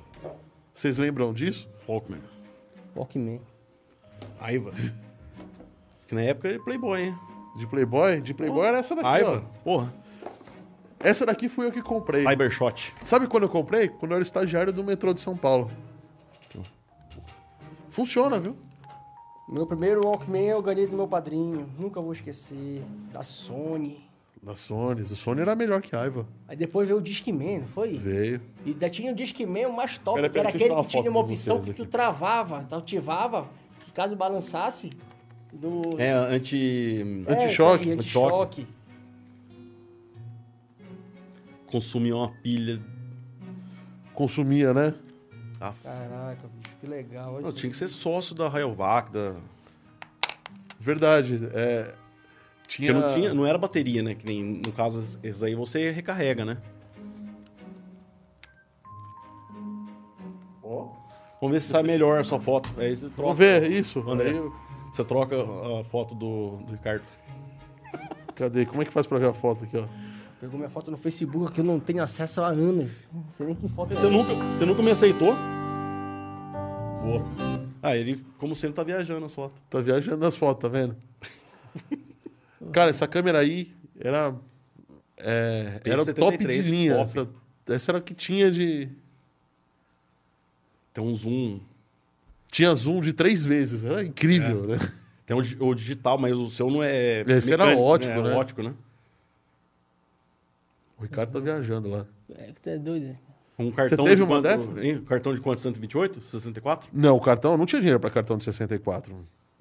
Vocês 0.74 0.98
lembram 0.98 1.34
disso? 1.34 1.70
Walkman. 1.88 2.22
Walkman. 2.96 3.42
Aiva. 4.40 4.72
Que 6.08 6.16
na 6.16 6.22
época 6.22 6.48
era 6.48 6.60
Playboy, 6.60 7.02
hein? 7.02 7.16
De 7.58 7.68
Playboy? 7.68 8.22
De 8.22 8.34
Playboy 8.34 8.66
era 8.66 8.80
essa 8.80 8.96
daqui, 8.96 9.08
ó. 9.08 9.12
Aiva. 9.12 9.42
Porra. 9.64 9.94
Essa 11.04 11.26
daqui 11.26 11.50
fui 11.50 11.68
eu 11.68 11.72
que 11.72 11.82
comprei. 11.82 12.24
Cybershot. 12.24 12.94
Sabe 13.02 13.28
quando 13.28 13.44
eu 13.44 13.50
comprei? 13.50 13.90
Quando 13.90 14.12
eu 14.12 14.16
era 14.16 14.24
estagiário 14.24 14.72
do 14.72 14.84
metrô 14.84 15.14
de 15.14 15.20
São 15.20 15.36
Paulo. 15.36 15.70
Funciona, 17.90 18.40
viu? 18.40 18.56
Meu 19.48 19.68
primeiro 19.68 20.02
Walkman 20.06 20.48
eu 20.48 20.62
ganhei 20.62 20.88
do 20.88 20.96
meu 20.96 21.08
padrinho, 21.08 21.70
nunca 21.78 22.02
vou 22.02 22.14
esquecer, 22.14 22.82
da 23.12 23.22
Sony. 23.22 24.10
Da 24.42 24.56
Sony. 24.56 25.02
O 25.04 25.16
Sony 25.16 25.42
era 25.42 25.56
melhor 25.56 25.82
que 25.82 25.96
a 25.96 26.02
Aiva. 26.02 26.26
Aí 26.48 26.56
depois 26.56 26.88
veio 26.88 27.00
o 27.00 27.02
Discman, 27.02 27.60
não 27.60 27.68
foi? 27.68 27.94
Veio. 27.94 28.42
E 28.66 28.72
ainda 28.72 28.90
tinha 28.90 29.12
o 29.12 29.16
Discman 29.16 29.68
o 29.68 29.74
mais 29.74 29.98
top, 29.98 30.16
Pera, 30.16 30.30
que 30.30 30.34
pera, 30.34 30.50
era 30.50 30.56
aquele 30.56 30.76
que 30.76 30.88
tinha 30.88 31.10
uma 31.12 31.20
opção 31.20 31.60
que 31.60 31.74
tu 31.74 31.84
aqui. 31.84 31.92
travava, 31.92 32.66
tu 32.68 32.76
ativava, 32.76 33.48
que 33.86 33.92
caso 33.92 34.16
balançasse, 34.16 34.90
do... 35.52 35.82
É, 35.98 36.12
anti. 36.12 37.26
É, 37.28 37.34
anti-choque, 37.34 37.90
aí, 37.90 37.92
anti-choque. 37.92 38.62
anti-choque. 38.62 38.68
Consumia 41.74 42.16
uma 42.16 42.30
pilha. 42.30 42.80
Consumia, 44.14 44.76
né? 44.76 44.94
Ah, 45.60 45.74
Caraca, 45.82 46.48
bicho, 46.48 46.76
que 46.80 46.86
legal. 46.86 47.42
não, 47.42 47.52
tinha 47.52 47.72
que 47.72 47.76
ser 47.76 47.88
sócio 47.88 48.36
da 48.36 48.48
Rayovac, 48.48 49.12
da. 49.12 49.34
Verdade. 50.80 51.42
É, 51.52 51.96
Porque 52.62 52.86
tinha... 52.86 52.94
não, 52.94 53.14
tinha, 53.16 53.34
não 53.34 53.44
era 53.44 53.58
bateria, 53.58 54.04
né? 54.04 54.14
Que 54.14 54.24
nem 54.28 54.62
no 54.64 54.72
caso, 54.72 55.00
esses 55.24 55.42
aí 55.42 55.56
você 55.56 55.90
recarrega, 55.90 56.46
né? 56.46 56.58
Vamos 61.42 61.54
ver 61.56 61.60
se 61.60 61.70
sai 61.70 61.82
melhor 61.82 62.20
a 62.20 62.24
sua 62.24 62.40
foto. 62.40 62.72
Aí 62.78 62.96
você 62.96 63.08
troca, 63.10 63.22
Vamos 63.22 63.38
ver 63.40 63.72
isso. 63.72 64.00
André. 64.08 64.30
Aí 64.30 64.36
eu- 64.38 64.54
Você 64.94 65.04
troca 65.04 65.36
a 65.36 65.84
foto 65.86 66.14
do, 66.14 66.58
do 66.68 66.72
Ricardo. 66.74 67.04
Cadê? 68.36 68.64
Como 68.64 68.82
é 68.84 68.86
que 68.86 68.92
faz 68.94 69.08
pra 69.08 69.18
ver 69.18 69.30
a 69.30 69.34
foto 69.34 69.64
aqui, 69.64 69.76
ó? 69.76 69.86
Pegou 70.44 70.58
minha 70.58 70.70
foto 70.70 70.92
no 70.92 70.98
Facebook 70.98 71.54
que 71.54 71.62
eu 71.62 71.64
não 71.64 71.80
tenho 71.80 72.04
acesso 72.04 72.42
há 72.42 72.48
anos. 72.48 72.92
Não 73.14 73.24
sei 73.32 73.46
nem 73.46 73.56
que 73.56 73.70
foto 73.70 73.94
é 73.94 73.96
Você 73.96 74.08
essa. 74.08 74.14
nunca, 74.14 74.34
você 74.34 74.66
nunca 74.66 74.84
me 74.84 74.92
aceitou? 74.92 75.34
Boa. 77.02 77.24
Ah, 77.82 77.96
ele, 77.96 78.22
como 78.38 78.54
sempre, 78.54 78.76
tá 78.76 78.84
viajando 78.84 79.26
as 79.26 79.34
fotos. 79.34 79.58
Tá 79.70 79.80
viajando 79.80 80.18
nas 80.18 80.36
fotos, 80.36 80.62
tá 80.64 80.68
vendo? 80.68 80.98
Cara, 82.74 82.90
essa 82.90 83.08
câmera 83.08 83.40
aí 83.40 83.72
era... 83.98 84.36
É, 85.16 85.80
era 85.86 86.02
o 86.02 86.14
top 86.14 86.38
de 86.38 86.44
P73, 86.44 86.62
linha. 86.70 86.96
top. 86.96 87.04
Essa, 87.04 87.30
essa 87.76 87.92
era 87.92 88.00
o 88.00 88.02
que 88.02 88.14
tinha 88.14 88.52
de... 88.52 88.90
Tem 90.94 91.02
um 91.02 91.16
zoom. 91.16 91.62
Tinha 92.52 92.76
zoom 92.76 93.00
de 93.00 93.14
três 93.14 93.46
vezes. 93.46 93.82
Era 93.82 94.04
incrível, 94.04 94.68
né? 94.68 94.78
Tem 95.26 95.38
o, 95.38 95.68
o 95.70 95.74
digital, 95.74 96.18
mas 96.18 96.38
o 96.38 96.50
seu 96.50 96.70
não 96.70 96.84
é. 96.84 97.22
Esse 97.30 97.54
era 97.54 97.64
mecânico, 97.68 97.88
ótico, 97.88 98.22
né? 98.22 98.30
É 98.30 98.36
ótico, 98.36 98.62
né? 98.62 98.74
O 101.04 101.06
Ricardo 101.06 101.34
tá 101.34 101.40
viajando 101.42 101.90
lá. 101.90 102.06
É 102.38 102.46
que 102.54 102.62
tu 102.62 102.70
é 102.70 102.78
doido. 102.78 103.14
Um 103.60 103.70
cartão 103.72 104.06
teve 104.06 104.16
de 104.16 104.22
uma 104.24 104.36
quanto, 104.38 104.44
dessa? 104.44 104.86
hein? 104.86 105.04
Cartão 105.04 105.36
de 105.36 105.42
quanto? 105.42 105.60
128? 105.60 106.22
64? 106.22 106.90
Não, 106.94 107.18
o 107.18 107.20
cartão, 107.20 107.58
não 107.58 107.66
tinha 107.66 107.82
dinheiro 107.82 108.00
pra 108.00 108.10
cartão 108.10 108.38
de 108.38 108.46
64. 108.46 109.14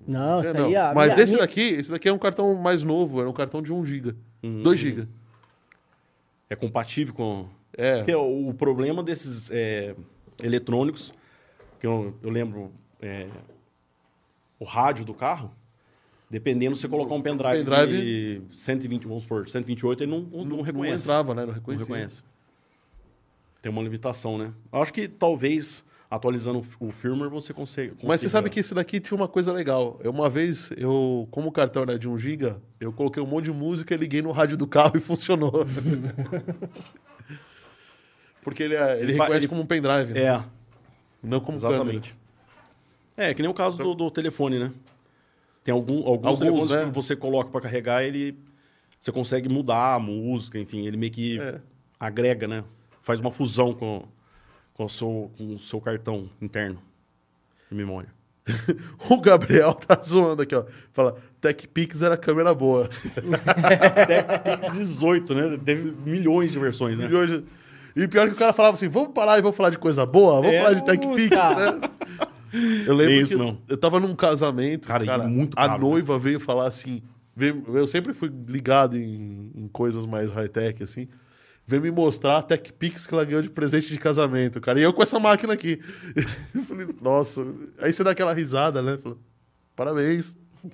Não, 0.07 0.39
É, 0.39 0.41
isso 0.43 0.55
não. 0.55 0.67
aí... 0.67 0.77
a 0.77 0.95
Mas 0.95 1.13
minha- 1.15 1.25
esse 1.25 1.33
minha- 1.33 1.45
daqui, 1.45 1.61
esse 1.61 1.91
daqui 1.91 2.09
é 2.09 2.13
um 2.13 2.19
cartão 2.19 2.55
mais 2.55 2.85
novo, 2.85 3.21
era 3.21 3.29
um 3.29 3.33
cartão 3.33 3.61
de 3.61 3.73
1 3.73 3.85
GB. 3.85 4.15
Hum. 4.43 4.63
2 4.63 4.79
GB. 4.79 5.09
É 6.49 6.55
compatível 6.55 7.13
com. 7.13 7.49
É. 7.77 7.97
Porque 7.99 8.15
o, 8.15 8.49
o 8.51 8.55
problema 8.55 9.03
desses 9.03 9.51
é, 9.51 9.97
eletrônicos, 10.41 11.13
que 11.81 11.87
eu, 11.87 12.17
eu 12.23 12.31
lembro, 12.31 12.71
é, 13.01 13.27
o 14.61 14.65
rádio 14.65 15.05
do 15.05 15.13
carro, 15.13 15.51
dependendo 16.33 16.75
se 16.75 16.81
você 16.81 16.89
colocar 16.89 17.15
um 17.15 17.21
pendrive, 17.21 17.63
pendrive- 17.65 18.41
de 18.51 18.57
120, 18.59 19.07
vamos 19.07 19.23
supor, 19.25 19.47
128, 19.49 20.03
ele 20.03 20.11
não, 20.11 20.21
não, 20.23 20.39
não 20.45 20.57
Não 20.57 20.63
reconhece. 20.63 21.05
entrava, 21.05 21.35
né? 21.35 21.43
Não 21.43 21.49
Não 21.49 21.55
reconhecia. 21.55 21.87
reconhece. 21.87 22.23
Tem 23.61 23.71
uma 23.71 23.83
limitação, 23.83 24.39
né? 24.39 24.53
Acho 24.73 24.93
que 24.93 25.07
talvez 25.07 25.85
atualizando 26.11 26.63
o 26.81 26.91
firmware 26.91 27.31
você 27.31 27.53
consegue. 27.55 27.95
Mas 28.03 28.21
você 28.23 28.29
sabe 28.29 28.49
que 28.51 28.61
esse 28.61 28.75
daqui 28.75 28.99
tinha 28.99 29.17
uma 29.17 29.29
coisa 29.29 29.53
legal. 29.53 30.01
Eu, 30.03 30.11
uma 30.11 30.29
vez, 30.29 30.71
eu, 30.77 31.29
como 31.31 31.49
o 31.49 31.53
cartão 31.53 31.83
era 31.83 31.99
de 31.99 32.09
1 32.09 32.17
GB, 32.19 32.57
eu 32.81 32.93
coloquei 32.93 33.23
um 33.23 33.27
monte 33.27 33.45
de 33.45 33.53
música, 33.53 33.95
liguei 33.95 34.21
no 34.23 34.31
rádio 34.33 34.57
do 34.57 34.67
carro 34.67 34.97
e 34.99 35.01
funcionou. 35.01 35.65
Porque 38.43 38.63
ele, 38.63 38.75
é- 38.75 38.95
ele, 38.95 39.03
Ele 39.05 39.13
reconhece 39.13 39.45
ele- 39.45 39.49
como 39.49 39.63
um 39.63 39.67
pendrive, 39.67 40.13
né? 40.15 40.21
É, 40.25 40.45
não 41.23 41.41
como 41.41 41.59
câmera. 41.61 41.77
exatamente. 41.83 42.17
É, 43.17 43.33
que 43.35 43.43
nem 43.43 43.51
o 43.51 43.55
caso 43.55 43.79
do, 43.79 43.95
do 43.95 44.11
telefone, 44.11 44.59
né? 44.59 44.73
Tem 45.65 45.73
algum, 45.73 46.07
alguns, 46.07 46.27
Alguns, 46.27 46.39
telefones 46.41 46.71
né? 46.71 46.85
que 46.87 46.95
você 46.95 47.15
coloca 47.17 47.51
para 47.51 47.61
carregar, 47.61 48.03
ele 48.03 48.37
você 49.01 49.11
consegue 49.13 49.49
mudar 49.49 49.95
a 49.95 49.99
música, 49.99 50.59
enfim, 50.59 50.87
ele 50.87 50.97
meio 50.97 51.11
que 51.13 51.41
É. 51.41 51.61
agrega, 51.99 52.47
né? 52.47 52.63
Faz 53.01 53.19
uma 53.21 53.31
fusão 53.33 53.73
com, 53.73 54.05
com, 54.75 54.85
o 54.85 54.89
seu, 54.89 55.31
com 55.37 55.55
o 55.55 55.59
seu 55.59 55.81
cartão 55.81 56.29
interno 56.41 56.79
de 57.71 57.77
memória. 57.77 58.09
O 59.11 59.21
Gabriel 59.21 59.73
tá 59.75 60.01
zoando 60.05 60.43
aqui, 60.43 60.55
ó. 60.55 60.65
Fala, 60.93 61.17
TechPix 61.41 62.03
era 62.03 62.17
câmera 62.17 62.53
boa. 62.55 62.89
Tem 64.61 64.71
18, 64.73 65.35
né? 65.35 65.59
Teve 65.65 65.93
milhões 66.09 66.53
de 66.53 66.59
versões, 66.59 66.97
né? 66.99 67.07
Milhões 67.07 67.31
de- 67.31 67.45
E 67.97 68.09
pior 68.09 68.27
que 68.29 68.35
o 68.35 68.37
cara 68.37 68.53
falava 68.53 68.75
assim, 68.75 68.89
vamos 68.89 69.11
parar 69.13 69.39
e 69.39 69.43
vamos 69.43 69.57
falar 69.57 69.71
de 69.71 69.79
coisa 69.79 70.05
boa? 70.07 70.35
Vamos 70.41 70.53
É, 70.55 70.61
falar 70.63 70.75
de 70.75 70.85
TechPix, 70.85 71.31
né? 71.31 71.91
Eu 72.87 72.95
lembro 72.95 73.15
isso, 73.15 73.33
que 73.37 73.39
não. 73.43 73.59
eu 73.69 73.77
tava 73.77 73.99
num 74.01 74.15
casamento, 74.15 74.87
Cara, 74.87 75.05
cara, 75.07 75.25
muito 75.29 75.55
a 75.59 75.69
caro, 75.69 75.81
noiva 75.81 76.19
veio 76.19 76.39
falar 76.39 76.67
assim, 76.67 77.03
veio- 77.35 77.65
eu 77.69 77.87
sempre 77.87 78.13
fui 78.13 78.31
ligado 78.47 78.97
em, 78.97 79.51
em 79.55 79.69
coisas 79.69 80.05
mais 80.05 80.31
high-tech, 80.31 80.83
assim, 80.83 81.09
veio 81.67 81.81
me 81.83 81.91
mostrar 81.91 82.39
a 82.39 82.43
TechPix 82.43 83.07
que 83.07 83.15
ela 83.15 83.25
ganhou 83.25 83.41
de 83.43 83.49
presente 83.51 83.89
de 83.89 83.97
casamento, 83.99 84.61
cara, 84.61 84.79
e 84.79 84.83
eu 84.83 84.93
com 84.93 85.03
essa 85.03 85.19
máquina 85.19 85.53
aqui. 85.55 85.81
Eu 86.55 86.63
falei, 86.63 86.87
nossa, 87.01 87.43
aí 87.79 87.93
você 87.93 88.05
dá 88.05 88.11
aquela 88.11 88.33
risada, 88.35 88.83
né? 88.83 88.99
Parabéns. 89.75 90.35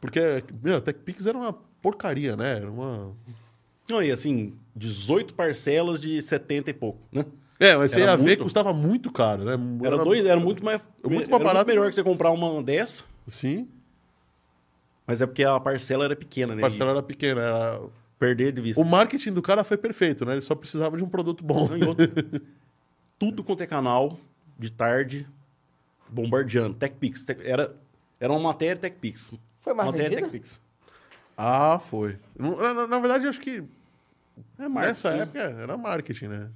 Porque, 0.00 0.20
meu, 0.62 0.76
a 0.78 0.80
TechPix 0.80 1.26
era 1.26 1.38
uma 1.38 1.52
porcaria, 1.52 2.36
né? 2.36 2.56
Era 2.56 2.70
uma... 2.70 3.14
Não, 3.88 4.02
e 4.02 4.10
assim, 4.10 4.54
18 4.74 5.34
parcelas 5.34 6.00
de 6.00 6.20
70 6.20 6.70
e 6.70 6.74
pouco, 6.74 7.00
né? 7.12 7.24
É, 7.64 7.76
mas 7.76 7.90
você 7.92 8.00
Era 8.02 8.10
ia 8.12 8.16
ver 8.16 8.22
muito- 8.22 8.36
que 8.38 8.42
custava 8.44 8.72
muito 8.72 9.10
caro, 9.12 9.44
né? 9.44 9.52
Era, 9.86 9.96
dois, 10.04 10.24
era 10.24 10.40
muito 10.40 10.64
mais, 10.64 10.80
muito 11.04 11.30
mais 11.30 11.40
era 11.40 11.44
barato. 11.44 11.66
melhor 11.68 11.88
que 11.88 11.94
você 11.94 12.02
comprar 12.02 12.30
uma 12.30 12.62
dessa, 12.62 13.04
Sim, 13.26 13.68
mas 15.06 15.20
é 15.20 15.26
porque 15.26 15.44
a 15.44 15.58
parcela 15.60 16.04
era 16.04 16.16
pequena, 16.16 16.52
a 16.52 16.56
né? 16.56 16.60
parcela 16.62 16.90
E 16.90 16.94
era 16.94 17.02
pequena. 17.02 17.40
Era... 17.40 17.80
perder 18.18 18.52
de 18.52 18.60
vista. 18.60 18.80
O 18.80 18.84
marketing 18.84 19.32
do 19.32 19.42
cara 19.42 19.64
foi 19.64 19.76
perfeito, 19.76 20.24
né? 20.24 20.32
Ele 20.32 20.40
só 20.40 20.54
precisava 20.54 20.96
de 20.96 21.02
um 21.04 21.08
produto 21.08 21.42
bom. 21.44 21.68
Tudo 23.18 23.42
quanto 23.44 23.62
é 23.62 23.66
canal, 23.66 24.18
de 24.58 24.70
tarde, 24.70 25.26
bombardeando. 26.08 26.74
TechPix. 26.74 27.24
Tech- 27.24 27.40
era, 27.44 27.74
era 28.20 28.32
uma 28.32 28.40
matéria 28.40 28.76
TechPix. 28.76 29.32
Foi 29.60 29.74
mais 29.74 29.86
matéria 29.90 30.08
vendida? 30.10 30.28
TechPix. 30.28 30.60
Ah, 31.36 31.78
foi. 31.80 32.16
Na, 32.36 32.74
na- 32.74 32.86
na 32.86 32.98
verdade, 32.98 33.26
acho 33.26 33.40
que 33.40 33.62
É 34.58 34.68
nessa 34.68 35.10
época 35.10 35.38
era 35.40 35.76
marketing, 35.76 36.26
né? 36.26 36.50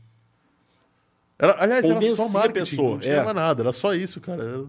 Era, 1.39 1.63
aliás, 1.63 1.85
era 1.85 1.95
Convencia 1.95 2.17
só 2.17 2.27
a 2.27 2.29
marketing, 2.31 2.71
pessoa, 2.71 2.91
não 2.93 2.99
tinha 2.99 3.15
é. 3.15 3.23
mais 3.25 3.37
nada, 3.37 3.63
era 3.63 3.73
só 3.73 3.95
isso, 3.95 4.21
cara. 4.21 4.43
Era, 4.43 4.65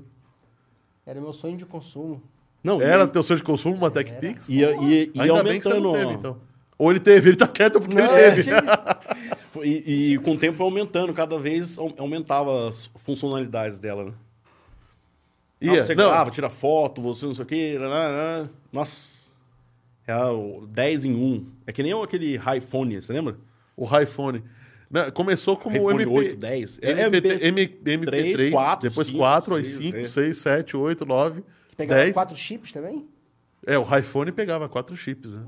Era 1.06 1.22
meu 1.22 1.32
sonho 1.34 1.56
de 1.58 1.66
consumo. 1.66 2.22
Não, 2.64 2.82
era 2.82 3.04
e, 3.04 3.08
teu 3.08 3.24
sonho 3.24 3.38
de 3.38 3.44
consumo, 3.44 3.76
uma 3.78 3.90
TechPix? 3.90 4.50
e, 4.50 4.64
e, 4.64 5.12
e 5.16 5.22
Ainda 5.22 5.44
bem 5.44 5.58
que 5.60 5.64
você 5.64 5.70
aumentando. 5.72 5.82
não 5.82 5.94
teve, 5.94 6.14
então. 6.14 6.38
Ou 6.78 6.92
ele 6.92 7.00
teve, 7.00 7.30
ele 7.30 7.38
tá 7.38 7.48
quieto 7.48 7.80
porque 7.80 7.96
ele 7.98 8.06
é, 8.08 8.32
teve. 8.32 8.52
e, 9.64 10.14
e 10.14 10.18
com 10.20 10.34
o 10.34 10.38
tempo 10.38 10.58
foi 10.58 10.66
aumentando, 10.66 11.14
cada 11.14 11.40
vez 11.40 11.78
au- 11.80 11.94
aumentava 11.98 12.68
as 12.70 12.88
funcionalidades 12.98 13.80
dela, 13.80 14.06
né? 14.06 14.14
Ia, 15.62 15.80
Ah, 15.82 15.84
você 15.86 15.96
não, 15.96 16.10
grava, 16.10 16.30
tira 16.30 16.50
foto, 16.50 17.02
você 17.02 17.26
não 17.26 17.34
sei 17.34 17.44
o 17.44 17.48
quê. 17.48 17.78
lá, 17.80 17.88
lá, 17.88 18.08
lá. 18.10 18.50
Nossa. 18.72 19.18
É 20.06 20.16
o 20.26 20.68
10 20.70 21.06
em 21.06 21.16
1. 21.16 21.46
É 21.66 21.72
que 21.74 21.82
nem 21.84 21.94
aquele 22.02 22.40
iPhone, 22.58 23.02
você 23.02 23.12
lembra? 23.14 23.38
o 23.76 23.86
iPhone. 24.00 24.44
Né, 24.90 25.12
Começou 25.12 25.58
como 25.58 25.76
iPhone 25.76 26.04
MP, 26.04 26.14
8, 26.14 26.38
10. 26.38 26.80
É, 26.82 26.92
MP, 27.06 27.18
MP, 27.46 27.46
M- 27.46 27.68
MP3, 28.06 28.34
3, 28.34 28.52
4, 28.54 28.90
depois 28.90 29.08
5, 29.08 29.20
4, 29.20 29.56
aí 29.56 29.66
6, 29.66 29.78
5, 29.78 29.98
é. 29.98 30.06
6, 30.08 30.38
7, 30.38 30.78
8, 30.78 31.06
9, 31.06 31.44
Pegava 31.76 32.02
10. 32.02 32.14
quatro 32.14 32.36
chips 32.36 32.72
também? 32.72 33.08
É, 33.66 33.78
o 33.78 33.98
iPhone 33.98 34.32
pegava 34.32 34.70
quatro 34.70 34.96
chips, 34.96 35.36
né? 35.36 35.46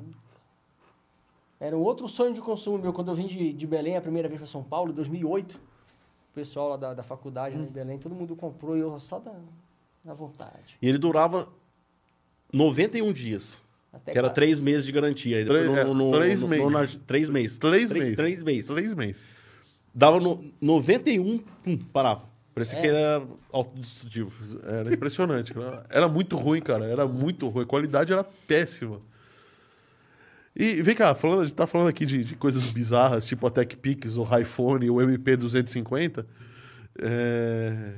Era 1.60 1.78
um 1.78 1.82
outro 1.82 2.08
sonho 2.08 2.34
de 2.34 2.42
consumo 2.42 2.78
meu. 2.78 2.94
Quando 2.94 3.10
eu 3.12 3.16
vim 3.16 3.28
de, 3.28 3.52
de 3.54 3.68
Belém 3.68 3.98
a 3.98 4.02
primeira 4.02 4.28
vez 4.28 4.40
para 4.40 4.48
São 4.48 4.64
Paulo, 4.64 4.92
em 4.92 4.96
2008, 4.96 5.56
o 5.56 6.34
pessoal 6.34 6.70
lá 6.70 6.78
da, 6.78 6.94
da 6.94 7.04
faculdade 7.04 7.58
Hum. 7.58 7.64
em 7.64 7.72
Belém, 7.72 7.98
todo 7.98 8.14
mundo 8.16 8.36
comprou 8.36 8.78
e 8.78 8.82
eu 8.82 8.98
só 9.00 9.20
da, 9.20 9.34
da 10.04 10.14
vontade. 10.14 10.78
E 10.82 10.88
ele 10.88 10.98
durava 10.98 11.50
91 12.54 13.12
dias. 13.14 13.62
Até 13.92 14.12
que 14.12 14.18
era 14.18 14.28
qua- 14.30 14.34
3 14.36 14.60
meses 14.60 14.86
de 14.86 14.92
garantia. 14.92 15.46
Três- 15.46 15.72
é, 15.72 15.84
três 16.12 16.44
meses. 16.44 16.72
na- 16.72 16.88
três 17.08 17.30
meses. 17.30 17.58
Três 17.58 17.90
Três- 17.90 17.94
meses. 17.94 18.16
Três 18.16 18.44
meses. 18.44 18.68
Três 18.68 18.94
meses. 18.94 19.26
Dava 19.94 20.20
no 20.20 20.44
91, 20.62 21.40
pum, 21.64 21.78
parava. 21.78 22.30
Parecia 22.54 22.78
É. 22.78 22.82
que 22.82 22.88
era 22.88 23.24
autodestrutivo. 23.52 24.32
Era 24.64 24.94
impressionante. 24.94 25.54
cara. 25.54 25.86
Era 25.90 26.08
muito 26.08 26.36
ruim, 26.36 26.62
cara. 26.62 26.86
Era 26.86 27.08
muito 27.08 27.48
ruim. 27.48 27.64
A 27.64 27.68
qualidade 27.68 28.12
era 28.14 28.24
péssima. 28.24 29.00
E 30.56 30.82
vem 30.82 30.94
cá, 30.96 31.16
falando, 31.16 31.42
a 31.42 31.46
gente 31.46 31.56
tá 31.56 31.66
falando 31.66 31.88
aqui 31.88 32.06
de, 32.06 32.24
de 32.24 32.36
coisas 32.36 32.66
bizarras, 32.68 33.26
tipo 33.26 33.48
a 33.48 33.50
TechPix, 33.50 34.18
o 34.18 34.24
iPhone, 34.38 34.90
o 34.90 34.96
MP250. 34.96 36.26
É... 37.02 37.94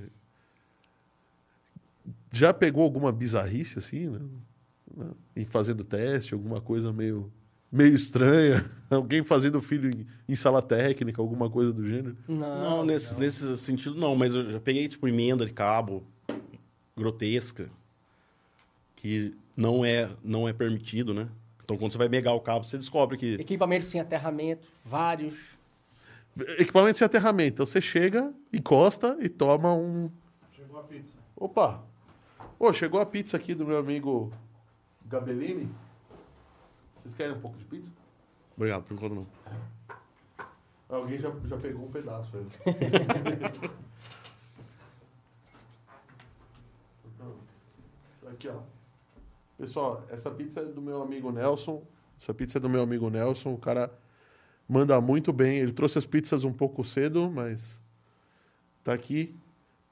Já 2.32 2.54
pegou 2.54 2.84
alguma 2.84 3.12
bizarrice 3.12 3.78
assim, 3.80 4.08
né? 4.08 4.20
Em 5.36 5.46
fazendo 5.46 5.84
teste, 5.84 6.34
alguma 6.34 6.60
coisa 6.60 6.92
meio, 6.92 7.32
meio 7.72 7.96
estranha? 7.96 8.64
Alguém 8.90 9.24
fazendo 9.24 9.62
filho 9.62 9.90
em, 9.90 10.06
em 10.28 10.36
sala 10.36 10.62
técnica, 10.62 11.22
alguma 11.22 11.50
coisa 11.50 11.72
do 11.72 11.86
gênero? 11.86 12.18
Não, 12.28 12.62
Não, 12.62 12.86
nesse, 12.86 13.18
nesse 13.18 13.58
sentido 13.58 13.96
não, 13.96 14.16
mas 14.16 14.36
eu 14.36 14.52
já 14.52 14.60
peguei, 14.60 14.90
tipo, 14.90 15.08
emenda 15.08 15.46
de 15.46 15.54
cabo 15.54 16.04
grotesca, 16.96 17.70
que 18.96 19.34
não 19.56 19.86
é, 19.86 20.10
não 20.24 20.48
é 20.48 20.54
permitido, 20.54 21.14
né? 21.14 21.30
Então, 21.64 21.78
quando 21.78 21.94
você 21.94 21.98
vai 21.98 22.10
pegar 22.10 22.34
o 22.34 22.42
cabo, 22.42 22.66
você 22.66 22.78
descobre 22.78 23.18
que... 23.18 23.36
Equipamentos 23.36 23.88
sem 23.88 24.02
aterramento, 24.02 24.68
vários. 24.84 25.36
Equipamento 26.60 26.98
sem 26.98 27.06
aterramento. 27.06 27.56
Então 27.56 27.66
você 27.66 27.82
chega, 27.82 28.34
encosta 28.54 29.18
e 29.22 29.30
toma 29.30 29.74
um. 29.74 30.10
Chegou 30.52 30.80
a 30.80 30.84
pizza. 30.84 31.18
Opa! 31.36 31.84
Ô, 32.60 32.72
chegou 32.74 33.00
a 33.00 33.06
pizza 33.06 33.38
aqui 33.38 33.56
do 33.56 33.66
meu 33.66 33.78
amigo 33.78 34.32
Gabellini. 35.12 35.70
Vocês 36.96 37.14
querem 37.14 37.36
um 37.36 37.42
pouco 37.42 37.58
de 37.58 37.66
pizza? 37.66 37.92
Obrigado, 38.56 38.84
por 38.84 38.94
enquanto 38.94 39.16
não. 39.16 39.28
Alguém 40.88 41.20
já, 41.20 41.30
já 41.46 41.58
pegou 41.58 41.86
um 41.86 41.92
pedaço 41.92 42.38
aí. 42.38 42.48
Aqui, 48.32 48.48
ó. 48.48 48.62
Pessoal, 49.58 50.06
essa 50.10 50.32
pizza 50.32 50.62
é 50.62 50.66
do 50.66 50.82
meu 50.82 51.02
amigo 51.02 51.32
Nelson. 51.32 51.84
Essa 52.18 52.34
pizza 52.34 52.58
é 52.58 52.62
do 52.62 52.70
meu 52.70 52.82
amigo 52.82 53.10
Nelson. 53.10 53.54
O 53.54 53.58
cara 53.58 53.92
manda 54.68 55.00
muito 55.02 55.34
bem. 55.34 55.58
Ele 55.58 55.74
trouxe 55.74 55.98
as 55.98 56.06
pizzas 56.06 56.44
um 56.44 56.54
pouco 56.54 56.84
cedo, 56.84 57.30
mas 57.32 57.84
tá 58.84 58.94
aqui. 58.94 59.36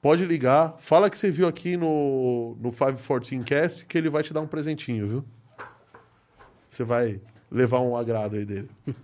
Pode 0.00 0.24
ligar. 0.24 0.76
Fala 0.78 1.10
que 1.10 1.18
você 1.18 1.30
viu 1.30 1.46
aqui 1.46 1.76
no, 1.76 2.56
no 2.58 2.70
514 2.72 3.38
Cast 3.44 3.84
que 3.84 3.98
ele 3.98 4.08
vai 4.08 4.22
te 4.22 4.32
dar 4.32 4.40
um 4.40 4.46
presentinho, 4.46 5.06
viu? 5.06 5.24
Você 6.68 6.84
vai 6.84 7.20
levar 7.50 7.80
um 7.80 7.96
agrado 7.96 8.36
aí 8.36 8.44
dele. 8.44 8.70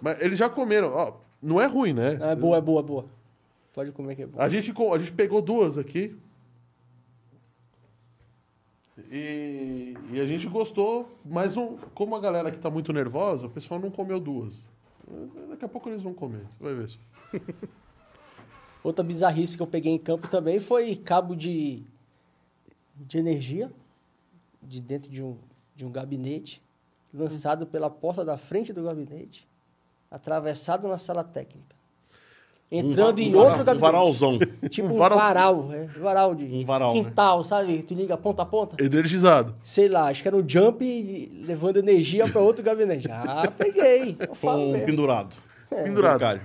Mas 0.00 0.20
eles 0.22 0.38
já 0.38 0.48
comeram. 0.48 0.92
Ó, 0.92 1.14
não 1.42 1.60
é 1.60 1.66
ruim, 1.66 1.92
né? 1.92 2.18
É 2.20 2.36
boa, 2.36 2.58
é 2.58 2.60
boa, 2.60 2.80
é 2.80 2.84
boa. 2.84 3.06
Pode 3.72 3.92
comer 3.92 4.14
que 4.14 4.22
é 4.22 4.26
boa. 4.26 4.44
A 4.44 4.48
gente, 4.48 4.70
a 4.70 4.98
gente 4.98 5.12
pegou 5.12 5.42
duas 5.42 5.76
aqui. 5.76 6.16
E, 9.10 9.94
e 10.10 10.20
a 10.20 10.26
gente 10.26 10.46
gostou, 10.48 11.08
mas 11.24 11.54
não, 11.54 11.78
como 11.94 12.16
a 12.16 12.20
galera 12.20 12.48
aqui 12.48 12.58
tá 12.58 12.70
muito 12.70 12.92
nervosa, 12.92 13.46
o 13.46 13.50
pessoal 13.50 13.78
não 13.78 13.90
comeu 13.90 14.18
duas. 14.18 14.64
Daqui 15.50 15.64
a 15.64 15.68
pouco 15.68 15.88
eles 15.88 16.02
vão 16.02 16.14
comer, 16.14 16.44
você 16.48 16.62
vai 16.62 16.74
ver 16.74 16.88
só. 16.88 16.98
Outra 18.86 19.02
bizarrice 19.04 19.56
que 19.56 19.62
eu 19.64 19.66
peguei 19.66 19.92
em 19.92 19.98
campo 19.98 20.28
também 20.28 20.60
foi 20.60 20.94
cabo 20.94 21.34
de, 21.34 21.82
de 22.94 23.18
energia 23.18 23.68
de 24.62 24.80
dentro 24.80 25.10
de 25.10 25.20
um, 25.24 25.36
de 25.74 25.84
um 25.84 25.90
gabinete, 25.90 26.62
lançado 27.12 27.66
pela 27.66 27.90
porta 27.90 28.24
da 28.24 28.36
frente 28.36 28.72
do 28.72 28.84
gabinete, 28.84 29.44
atravessado 30.08 30.86
na 30.86 30.98
sala 30.98 31.24
técnica. 31.24 31.74
Entrando 32.70 33.18
Um 33.18 33.22
em 33.22 33.32
va- 33.32 33.38
outro 33.38 33.54
um 33.62 33.64
gabinete. 33.64 33.80
varalzão. 33.80 34.38
Tipo 34.70 34.88
Um 34.88 34.94
um 34.94 34.98
varal- 34.98 35.18
varal, 35.18 35.72
é, 35.72 35.84
varal 35.86 36.34
de 36.36 36.44
Um 36.44 36.64
varal, 36.64 36.94
né? 36.94 37.02
quintal, 37.02 37.42
sabe? 37.42 37.82
Tu 37.82 37.92
liga 37.94 38.16
ponta 38.16 38.42
a 38.42 38.46
ponta. 38.46 38.76
Energizado. 38.84 39.52
Sei 39.64 39.88
lá, 39.88 40.08
acho 40.10 40.22
que 40.22 40.28
era 40.28 40.36
um 40.36 40.48
jump 40.48 40.84
levando 41.44 41.78
energia 41.78 42.28
para 42.30 42.40
outro 42.40 42.62
gabinete. 42.62 43.08
Ah, 43.10 43.50
peguei. 43.58 44.16
Eu 44.28 44.34
falo 44.36 44.58
Com 44.62 44.68
um 44.68 44.72
mesmo. 44.74 44.86
pendurado. 44.86 45.36
Pendurado. 45.70 46.40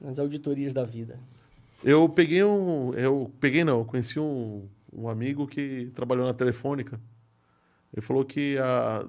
Nas 0.00 0.18
auditorias 0.18 0.72
da 0.72 0.84
vida. 0.84 1.18
Eu 1.84 2.08
peguei 2.08 2.42
um. 2.42 2.92
Eu 2.94 3.30
peguei 3.40 3.64
não, 3.64 3.80
eu 3.80 3.84
conheci 3.84 4.18
um, 4.18 4.68
um 4.92 5.08
amigo 5.08 5.46
que 5.46 5.90
trabalhou 5.94 6.26
na 6.26 6.34
Telefônica. 6.34 7.00
Ele 7.92 8.00
falou 8.02 8.24
que 8.24 8.56
a, 8.58 9.06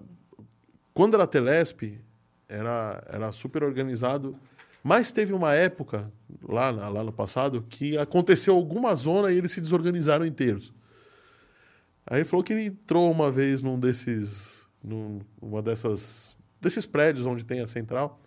quando 0.93 1.15
era 1.15 1.27
Telesp, 1.27 1.99
era, 2.47 3.03
era 3.07 3.31
super 3.31 3.63
organizado. 3.63 4.35
Mas 4.83 5.11
teve 5.11 5.31
uma 5.31 5.53
época, 5.53 6.11
lá, 6.41 6.71
lá 6.71 7.03
no 7.03 7.13
passado, 7.13 7.63
que 7.69 7.97
aconteceu 7.97 8.55
alguma 8.55 8.95
zona 8.95 9.31
e 9.31 9.37
eles 9.37 9.51
se 9.51 9.61
desorganizaram 9.61 10.25
inteiros. 10.25 10.73
Aí 12.05 12.19
ele 12.19 12.25
falou 12.25 12.43
que 12.43 12.51
ele 12.51 12.65
entrou 12.65 13.11
uma 13.11 13.31
vez 13.31 13.61
num 13.61 13.79
desses. 13.79 14.67
Num, 14.83 15.21
uma 15.39 15.61
dessas. 15.61 16.35
desses 16.59 16.85
prédios 16.85 17.27
onde 17.27 17.45
tem 17.45 17.61
a 17.61 17.67
central. 17.67 18.19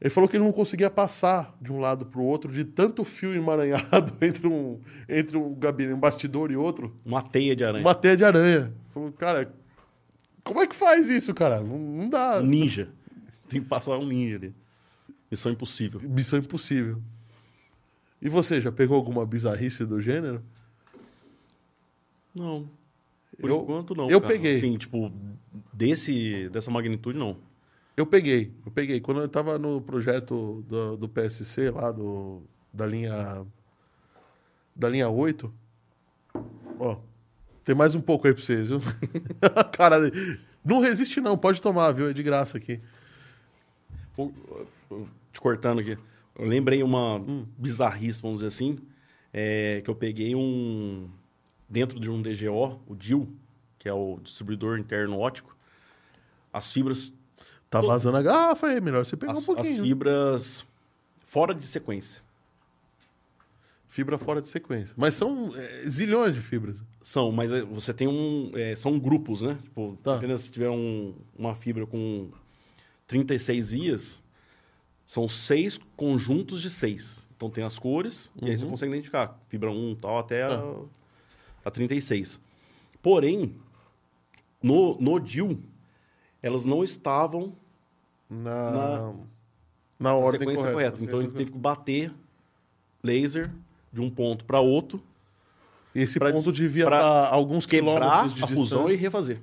Ele 0.00 0.08
falou 0.10 0.28
que 0.28 0.36
ele 0.36 0.44
não 0.44 0.52
conseguia 0.52 0.88
passar 0.88 1.54
de 1.60 1.70
um 1.70 1.78
lado 1.78 2.06
para 2.06 2.18
o 2.20 2.24
outro 2.24 2.50
de 2.50 2.64
tanto 2.64 3.04
fio 3.04 3.34
emaranhado 3.34 4.14
entre 4.24 4.46
um, 4.46 4.80
entre 5.08 5.36
um 5.36 5.54
gabinete, 5.54 5.94
um 5.94 6.00
bastidor 6.00 6.50
e 6.50 6.56
outro, 6.56 6.96
Uma 7.04 7.20
teia 7.20 7.54
de 7.54 7.62
aranha. 7.64 7.84
uma 7.84 7.94
teia 7.94 8.16
de 8.16 8.24
aranha. 8.24 8.72
Falou, 8.88 9.12
cara, 9.12 9.52
como 10.42 10.60
é 10.60 10.66
que 10.66 10.74
faz 10.74 11.08
isso, 11.10 11.34
cara? 11.34 11.60
Não, 11.60 11.78
não 11.78 12.08
dá. 12.08 12.40
Ninja. 12.42 12.88
Tem 13.48 13.60
que 13.60 13.68
passar 13.68 13.98
um 13.98 14.06
ninja 14.06 14.36
ali. 14.36 14.54
Missão 15.30 15.52
impossível. 15.52 16.00
Missão 16.08 16.38
impossível. 16.38 17.00
E 18.22 18.28
você, 18.28 18.60
já 18.60 18.72
pegou 18.72 18.96
alguma 18.96 19.24
bizarrice 19.26 19.84
do 19.84 20.00
gênero? 20.00 20.42
Não. 22.34 22.68
Por 23.40 23.50
Eu- 23.50 23.62
enquanto, 23.62 23.94
não. 23.94 24.08
eu 24.08 24.20
cara. 24.20 24.32
peguei. 24.32 24.56
Assim, 24.56 24.76
tipo, 24.76 25.12
desse, 25.72 26.48
dessa 26.50 26.70
magnitude, 26.70 27.18
não. 27.18 27.36
Eu 27.96 28.06
peguei, 28.06 28.52
eu 28.64 28.72
peguei. 28.72 29.00
Quando 29.00 29.20
eu 29.20 29.26
estava 29.26 29.58
no 29.58 29.80
projeto 29.80 30.64
do, 30.66 30.96
do 30.96 31.08
PSC, 31.08 31.70
lá 31.70 31.92
do, 31.92 32.42
da 32.72 32.86
linha 32.86 33.46
da 34.74 34.88
linha 34.88 35.08
8, 35.08 35.52
ó, 36.78 36.96
Tem 37.64 37.74
mais 37.74 37.94
um 37.94 38.00
pouco 38.00 38.26
aí 38.26 38.32
pra 38.32 38.42
vocês, 38.42 38.68
viu? 38.68 38.80
Cara, 39.72 39.96
não 40.64 40.80
resiste 40.80 41.20
não, 41.20 41.36
pode 41.36 41.60
tomar, 41.60 41.92
viu? 41.92 42.08
É 42.08 42.12
de 42.14 42.22
graça 42.22 42.56
aqui. 42.56 42.80
Te 45.32 45.40
cortando 45.40 45.80
aqui. 45.80 45.98
Eu 46.36 46.46
lembrei 46.46 46.82
uma 46.82 47.22
bizarrice, 47.58 48.22
vamos 48.22 48.38
dizer 48.38 48.46
assim, 48.48 48.78
é, 49.32 49.82
que 49.84 49.90
eu 49.90 49.94
peguei 49.94 50.34
um... 50.34 51.08
Dentro 51.68 52.00
de 52.00 52.10
um 52.10 52.20
DGO, 52.20 52.80
o 52.86 52.96
DIL, 52.96 53.28
que 53.78 53.88
é 53.88 53.92
o 53.92 54.18
distribuidor 54.22 54.78
interno 54.78 55.18
ótico, 55.18 55.56
as 56.52 56.72
fibras... 56.72 57.12
Tá 57.70 57.80
vazando 57.80 58.16
a 58.16 58.22
garrafa 58.22 58.66
aí, 58.66 58.80
melhor 58.80 59.06
você 59.06 59.16
pegar 59.16 59.32
As, 59.32 59.38
um 59.38 59.46
pouquinho. 59.46 59.74
as 59.76 59.80
fibras 59.88 60.64
fora 61.24 61.54
de 61.54 61.66
sequência. 61.66 62.20
Fibra 63.88 64.18
fora 64.18 64.40
de 64.40 64.48
sequência. 64.48 64.94
Mas 64.96 65.14
são 65.14 65.52
é, 65.56 65.88
zilhões 65.88 66.32
de 66.34 66.40
fibras. 66.40 66.82
São, 67.02 67.32
mas 67.32 67.50
é, 67.52 67.62
você 67.62 67.92
tem 67.92 68.06
um. 68.06 68.50
é, 68.54 68.76
são 68.76 68.98
grupos, 68.98 69.40
né? 69.40 69.58
Tipo, 69.62 69.98
Tá. 70.02 70.16
apenas 70.16 70.42
se 70.42 70.50
tiver 70.50 70.70
um- 70.70 71.14
uma 71.36 71.54
fibra 71.56 71.84
com 71.86 72.28
36 73.08 73.70
vias, 73.70 74.20
são 75.04 75.28
seis 75.28 75.78
conjuntos 75.96 76.62
de 76.62 76.70
seis. 76.70 77.26
Então 77.36 77.50
tem 77.50 77.64
as 77.64 77.78
cores, 77.78 78.30
e 78.40 78.50
aí 78.50 78.56
você 78.58 78.66
consegue 78.66 78.92
identificar. 78.92 79.40
Fibra 79.48 79.70
1 79.70 79.94
tal, 79.96 80.18
até 80.18 80.42
a, 80.44 80.62
a 81.64 81.70
36. 81.70 82.38
Porém, 83.02 83.56
no, 84.62 84.96
no 85.00 85.18
DIL, 85.18 85.58
elas 86.42 86.64
não 86.64 86.82
estavam 86.84 87.52
Na, 88.28 88.70
Na- 88.70 89.12
na, 89.98 90.14
ordem 90.14 90.40
sequência 90.40 90.62
correta. 90.62 90.72
correta. 90.74 91.04
Então 91.04 91.18
a 91.18 91.22
gente 91.22 91.32
teve 91.32 91.50
que 91.50 91.58
bater 91.58 92.12
laser 93.02 93.50
de 93.92 94.00
um 94.00 94.08
ponto 94.10 94.44
para 94.44 94.60
outro, 94.60 95.02
esse 95.94 96.18
pra- 96.18 96.32
ponto 96.32 96.52
devia 96.52 96.86
pra 96.86 96.96
estar 96.98 97.28
alguns 97.34 97.66
quebrar 97.66 98.00
quilômetros 98.00 98.34
de 98.34 98.44
a 98.44 98.46
fusão 98.46 98.88
e 98.90 98.94
refazer. 98.94 99.40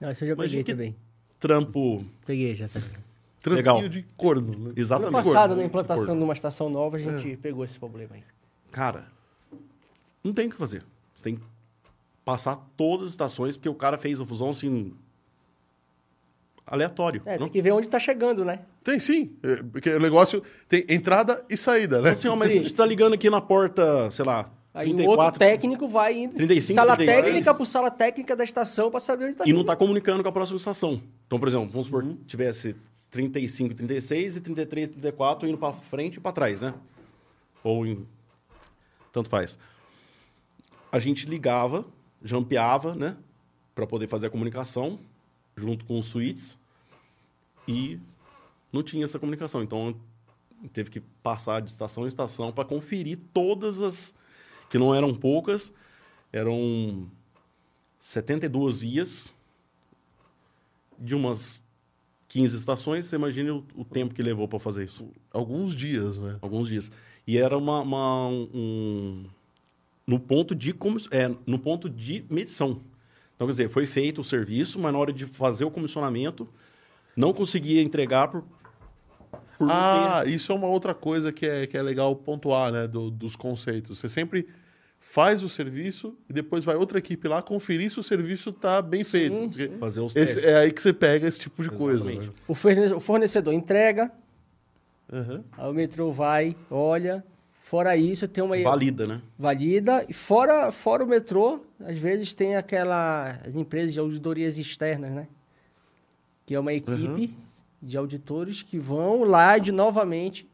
Não, 0.00 0.10
isso 0.10 0.24
eu 0.24 0.28
já 0.28 0.34
Imagina 0.34 0.62
peguei 0.64 0.74
também. 0.74 0.96
Trampo 1.40 2.04
Peguei 2.24 2.54
já 2.54 2.68
também. 2.68 2.90
Trampinho 3.40 3.56
Legal. 3.74 3.88
de 3.88 4.02
corno. 4.16 4.50
Né? 4.52 4.56
Ano 4.56 4.72
exatamente. 4.76 5.12
passado, 5.12 5.34
Corno. 5.48 5.56
na 5.56 5.64
implantação 5.64 6.06
Corno. 6.06 6.20
de 6.20 6.24
uma 6.24 6.32
estação 6.34 6.68
nova, 6.70 6.96
a 6.96 7.00
gente 7.00 7.36
pegou 7.38 7.64
esse 7.64 7.78
problema 7.78 8.14
aí. 8.14 8.22
Cara, 8.72 9.06
não 10.22 10.32
tem 10.32 10.48
o 10.48 10.50
que 10.50 10.56
fazer. 10.56 10.84
Você 11.14 11.24
tem 11.24 11.36
que 11.36 11.42
passar 12.24 12.56
todas 12.76 13.06
as 13.06 13.12
estações, 13.12 13.56
porque 13.56 13.68
o 13.68 13.74
cara 13.74 13.96
fez 13.96 14.20
a 14.20 14.24
fusão 14.26 14.50
assim. 14.50 14.92
Aleatório. 16.66 17.22
É, 17.24 17.32
não? 17.32 17.46
tem 17.46 17.48
que 17.52 17.62
ver 17.62 17.72
onde 17.72 17.88
tá 17.88 17.98
chegando, 18.00 18.44
né? 18.44 18.60
Tem 18.82 18.98
sim, 18.98 19.36
é, 19.42 19.62
porque 19.62 19.90
o 19.90 20.00
negócio 20.00 20.42
tem 20.68 20.84
entrada 20.88 21.44
e 21.48 21.56
saída, 21.56 22.00
né? 22.00 22.10
Assim, 22.10 22.28
ó, 22.28 22.34
mas 22.36 22.50
a 22.50 22.52
gente 22.52 22.72
tá 22.74 22.84
ligando 22.84 23.14
aqui 23.14 23.30
na 23.30 23.40
porta, 23.40 24.10
sei 24.10 24.24
lá, 24.24 24.50
Aí 24.74 24.88
o 24.92 24.94
34, 24.94 25.24
outro 25.24 25.38
técnico 25.38 25.88
vai 25.88 26.18
indo 26.18 26.34
35, 26.34 26.74
sala 26.74 26.96
36. 26.96 27.24
técnica 27.24 27.54
por 27.54 27.64
sala 27.64 27.90
técnica 27.90 28.36
da 28.36 28.44
estação 28.44 28.90
para 28.90 29.00
saber 29.00 29.24
onde 29.26 29.34
tá 29.36 29.44
e 29.46 29.52
não 29.52 29.60
indo. 29.60 29.66
tá 29.66 29.74
comunicando 29.74 30.22
com 30.22 30.28
a 30.28 30.32
próxima 30.32 30.58
estação. 30.58 31.00
Então, 31.26 31.38
por 31.38 31.48
exemplo, 31.48 31.70
vamos 31.70 31.86
supor 31.86 32.04
Uhum. 32.04 32.16
que 32.16 32.24
tivesse 32.26 32.76
35, 33.10 33.74
36 33.74 34.36
e 34.36 34.40
33, 34.42 34.90
34 34.90 35.48
indo 35.48 35.56
para 35.56 35.72
frente 35.72 36.16
e 36.16 36.20
para 36.20 36.32
trás, 36.32 36.60
né? 36.60 36.74
Ou 37.64 37.86
em... 37.86 38.06
Tanto 39.12 39.30
faz. 39.30 39.58
A 40.92 40.98
gente 40.98 41.24
ligava, 41.26 41.86
jampeava, 42.22 42.94
né? 42.94 43.16
Para 43.74 43.86
poder 43.86 44.08
fazer 44.08 44.26
a 44.26 44.30
comunicação 44.30 44.98
junto 45.56 45.84
com 45.86 45.98
os 45.98 46.06
suítes 46.06 46.56
e 47.66 47.98
não 48.72 48.82
tinha 48.82 49.04
essa 49.04 49.18
comunicação. 49.18 49.62
Então, 49.62 49.96
teve 50.72 50.90
que 50.90 51.00
passar 51.00 51.60
de 51.62 51.70
estação 51.70 52.04
em 52.04 52.08
estação 52.08 52.52
para 52.52 52.64
conferir 52.64 53.18
todas 53.32 53.80
as... 53.80 54.14
Que 54.68 54.78
não 54.78 54.92
eram 54.94 55.14
poucas, 55.14 55.72
eram 56.32 57.08
72 58.00 58.80
vias 58.80 59.32
de 60.98 61.14
umas 61.14 61.60
15 62.28 62.56
estações. 62.56 63.06
Você 63.06 63.14
imagina 63.14 63.54
o, 63.54 63.64
o 63.76 63.84
tempo 63.84 64.12
que 64.12 64.22
levou 64.22 64.48
para 64.48 64.58
fazer 64.58 64.84
isso. 64.84 65.08
Alguns 65.32 65.72
dias, 65.74 66.18
né? 66.18 66.36
Alguns 66.42 66.68
dias. 66.68 66.90
E 67.26 67.38
era 67.38 67.56
uma, 67.56 67.80
uma- 67.80 68.26
um, 68.28 69.24
no 70.04 70.18
ponto 70.18 70.52
de 70.52 70.72
comis- 70.72 71.08
é, 71.12 71.28
no 71.46 71.60
ponto 71.60 71.88
de 71.88 72.24
medição. 72.28 72.80
Então, 73.36 73.46
quer 73.46 73.52
dizer, 73.52 73.68
foi 73.68 73.86
feito 73.86 74.22
o 74.22 74.24
serviço, 74.24 74.78
mas 74.80 74.92
na 74.92 74.98
hora 74.98 75.12
de 75.12 75.26
fazer 75.26 75.64
o 75.64 75.70
comissionamento, 75.70 76.48
não 77.14 77.32
conseguia 77.34 77.82
entregar 77.82 78.28
por, 78.28 78.42
por 79.58 79.68
Ah, 79.70 80.24
isso 80.26 80.50
é 80.52 80.54
uma 80.54 80.66
outra 80.68 80.94
coisa 80.94 81.30
que 81.30 81.46
é, 81.46 81.66
que 81.66 81.76
é 81.76 81.82
legal 81.82 82.16
pontuar, 82.16 82.72
né? 82.72 82.86
do- 82.88 83.10
dos 83.10 83.36
conceitos. 83.36 83.98
Você 83.98 84.08
sempre 84.08 84.46
faz 84.98 85.42
o 85.42 85.48
serviço 85.50 86.16
e 86.28 86.32
depois 86.32 86.64
vai 86.64 86.74
outra 86.76 86.98
equipe 86.98 87.28
lá 87.28 87.42
conferir 87.42 87.90
se 87.90 88.00
o 88.00 88.02
serviço 88.02 88.52
tá 88.52 88.80
bem 88.80 89.04
feito. 89.04 89.36
Porque 89.36 89.68
ter, 89.68 89.78
fazer 89.78 90.00
os 90.00 90.16
esse- 90.16 90.34
testes. 90.34 90.44
é 90.44 90.56
aí 90.58 90.72
que 90.72 90.80
você 90.80 90.92
pega 90.92 91.28
esse 91.28 91.38
tipo 91.38 91.62
de 91.62 91.70
coisa. 91.70 92.06
Exatamente. 92.10 92.28
Né? 92.28 92.34
O 92.48 92.54
forne- 92.54 92.92
o 92.94 93.00
fornecedor 93.00 93.52
entrega, 93.52 94.10
Aham. 95.12 95.44
aí 95.58 95.70
o 95.70 95.74
metrô 95.74 96.10
vai, 96.10 96.56
olha. 96.70 97.22
Fora 97.66 97.96
isso, 97.96 98.28
tem 98.28 98.44
uma 98.44 98.56
Valida, 98.62 99.08
né? 99.08 99.20
valida. 99.36 100.06
E 100.08 100.12
fora, 100.12 100.70
fora 100.70 101.02
o 101.02 101.06
metrô, 101.08 101.64
às 101.80 101.98
vezes 101.98 102.32
tem 102.32 102.54
aquela 102.54 103.40
as 103.44 103.56
empresas 103.56 103.92
de 103.92 103.98
auditorias 103.98 104.56
externas, 104.56 105.10
né? 105.10 105.26
Que 106.46 106.54
é 106.54 106.60
uma 106.60 106.72
equipe 106.72 107.34
de 107.82 107.96
auditores 107.96 108.62
que 108.62 108.78
vão 108.78 109.24
lá 109.24 109.58
de 109.58 109.72
novamente 109.72 110.48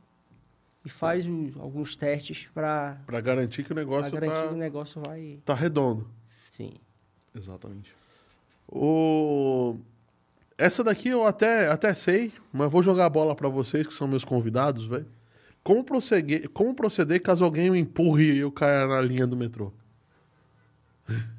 e 0.86 0.88
faz 0.88 1.26
o- 1.26 1.52
alguns 1.60 1.94
testes 1.94 2.48
para 2.54 2.96
Pra 3.04 3.20
garantir 3.20 3.62
que 3.62 3.72
o 3.72 3.74
negócio 3.74 4.10
garantir 4.10 4.32
tá, 4.34 4.48
que 4.48 4.54
o 4.54 4.56
negócio 4.56 5.02
vai. 5.04 5.38
tá 5.44 5.52
redondo. 5.54 6.08
Sim. 6.48 6.72
Exatamente. 7.34 7.94
O... 8.66 9.76
Essa 10.56 10.82
daqui 10.82 11.10
eu 11.10 11.26
até, 11.26 11.68
até 11.68 11.92
sei, 11.94 12.32
mas 12.50 12.70
vou 12.70 12.82
jogar 12.82 13.04
a 13.04 13.10
bola 13.10 13.34
pra 13.34 13.50
vocês, 13.50 13.86
que 13.86 13.92
são 13.92 14.08
meus 14.08 14.24
convidados, 14.24 14.86
velho. 14.86 15.06
Como 15.62 15.84
proceder, 15.84 16.48
como 16.50 16.74
proceder 16.74 17.20
caso 17.22 17.44
alguém 17.44 17.70
me 17.70 17.78
empurre 17.78 18.32
e 18.32 18.38
eu 18.38 18.50
caia 18.50 18.86
na 18.86 19.00
linha 19.00 19.26
do 19.26 19.36
metrô? 19.36 19.72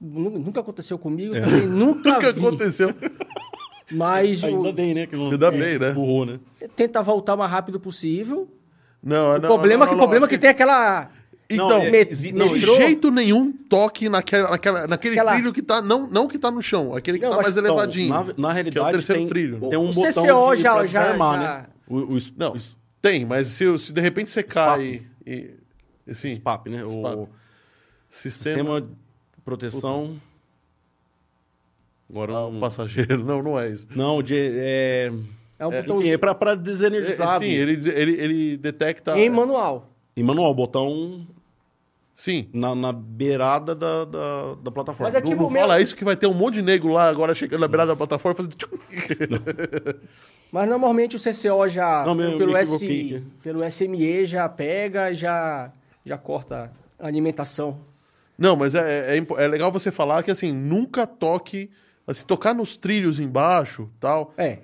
Nu- 0.00 0.30
Nunca 0.38 0.60
aconteceu 0.60 0.98
comigo, 0.98 1.34
É. 1.34 1.40
nunca 1.66 2.10
Nunca 2.12 2.32
vi. 2.32 2.38
aconteceu. 2.46 2.94
Mas 3.90 4.44
Ainda 4.44 4.68
o, 4.68 4.72
bem, 4.72 4.92
né? 4.94 5.06
Que 5.06 5.16
não, 5.16 5.30
Ainda 5.30 5.50
bem, 5.50 5.78
né? 5.78 5.92
Burrou, 5.92 6.26
né? 6.26 6.38
tenta 6.76 7.02
voltar 7.02 7.34
o 7.34 7.38
mais 7.38 7.50
rápido 7.50 7.80
possível. 7.80 8.46
Não, 9.02 9.36
O 9.36 9.40
problema 9.40 9.84
é 9.84 9.88
que 9.88 9.94
o 9.94 9.98
problema 9.98 10.26
é 10.26 10.28
que 10.28 10.36
tem 10.38 10.50
aquela 10.50 11.10
Então, 11.50 11.68
Não, 11.68 11.76
é- 11.82 12.04
de 12.04 12.32
metrô. 12.32 12.76
jeito 12.76 13.10
nenhum 13.10 13.50
toque 13.52 14.06
naquela, 14.08 14.50
naquela, 14.50 14.86
naquele 14.86 15.14
Aquela- 15.18 15.32
trilho 15.32 15.50
que 15.52 15.62
tá. 15.62 15.80
Não, 15.80 16.06
não 16.10 16.28
que 16.28 16.38
tá 16.38 16.50
no 16.50 16.60
chão, 16.62 16.94
aquele 16.94 17.18
que 17.18 17.24
Não, 17.24 17.30
tá 17.36 17.42
mais 17.42 17.56
Então, 17.56 17.64
elevadinho. 17.66 18.08
na, 18.10 18.24
na 18.36 18.52
realidade, 18.52 18.72
que 18.72 18.78
é 18.78 18.82
o 18.82 18.90
terceiro 18.92 19.20
tem, 19.22 19.28
trilho. 19.28 19.60
tem 19.70 19.78
um 19.78 19.88
O 19.88 19.92
botão 19.94 20.12
CCO 20.12 20.54
de, 20.56 20.62
já- 20.62 20.74
pra 20.74 20.86
já- 20.86 21.02
desarmar, 21.02 21.40
já- 21.40 21.58
né? 21.60 21.66
O, 21.88 21.96
o, 21.96 22.18
Não, 22.36 22.52
o 22.52 22.58
tem, 23.00 23.24
mas 23.24 23.46
se, 23.46 23.78
se 23.78 23.92
de 23.94 24.00
repente 24.02 24.30
você 24.30 24.42
cai 24.42 25.02
e. 25.26 25.30
e 26.06 26.10
assim, 26.10 26.34
SPAP, 26.34 26.68
né? 26.68 26.84
SPAP. 26.86 27.16
O 27.16 27.28
sistema. 28.10 28.56
sistema 28.56 28.80
de 28.82 28.88
proteção... 29.42 30.20
Agora, 32.10 32.32
Ah, 32.34 32.46
o 32.46 32.52
não- 32.52 32.60
passageiro. 32.60 33.22
Não, 33.24 33.42
não 33.42 33.58
é 33.60 33.68
isso. 33.70 33.86
não, 33.94 34.22
de, 34.22 34.34
é... 34.36 35.12
é 35.58 35.66
um 35.66 35.72
É, 35.72 35.80
botão 35.82 36.00
Enfim, 36.00 36.10
é 36.10 36.18
pra, 36.18 36.34
pra 36.34 36.52
É, 36.52 36.56
desenergizar. 36.56 37.38
sim, 37.40 37.46
ele, 37.50 37.72
ele, 37.90 38.12
ele 38.20 38.56
detecta. 38.56 39.18
em 39.18 39.28
manual. 39.30 39.90
E 40.16 40.22
manual, 40.22 40.54
botão 40.54 41.26
Sim. 42.20 42.48
na, 42.52 42.74
na 42.74 42.92
beirada 42.92 43.76
da, 43.76 44.04
da, 44.04 44.54
da 44.60 44.70
plataforma. 44.72 45.06
Mas 45.06 45.14
é 45.14 45.20
Não, 45.20 45.26
tipo 45.30 45.42
não 45.42 45.48
o 45.48 45.52
meu- 45.52 45.62
fala 45.62 45.80
isso 45.80 45.94
que 45.94 46.04
vai 46.04 46.16
ter 46.16 46.26
um 46.26 46.34
monte 46.34 46.54
de 46.54 46.62
negro 46.62 46.88
lá 46.92 47.08
agora 47.08 47.32
chegando 47.32 47.60
na 47.60 47.68
beirada 47.68 47.92
da 47.92 47.96
plataforma 47.96 48.34
fazendo. 48.34 48.56
Mas 50.50 50.68
normalmente 50.68 51.14
o 51.14 51.18
CCO 51.20 51.68
já 51.68 52.04
Não, 52.04 52.14
me- 52.16 52.36
pelo, 52.36 52.52
me 52.54 52.58
S, 52.58 53.22
pelo 53.42 53.62
SME 53.70 54.24
já 54.24 54.48
pega, 54.48 55.14
já 55.14 55.70
já 56.04 56.18
corta 56.18 56.72
a 56.98 57.06
alimentação. 57.06 57.78
Não, 58.36 58.56
mas 58.56 58.74
é, 58.74 59.14
é, 59.14 59.16
impo- 59.16 59.38
é 59.38 59.46
legal 59.46 59.70
você 59.70 59.90
falar 59.92 60.22
que 60.22 60.30
assim, 60.30 60.52
nunca 60.52 61.06
toque. 61.06 61.70
Assim, 62.06 62.24
tocar 62.24 62.54
nos 62.54 62.76
trilhos 62.78 63.20
embaixo 63.20 63.90
tal, 64.00 64.32
É, 64.38 64.58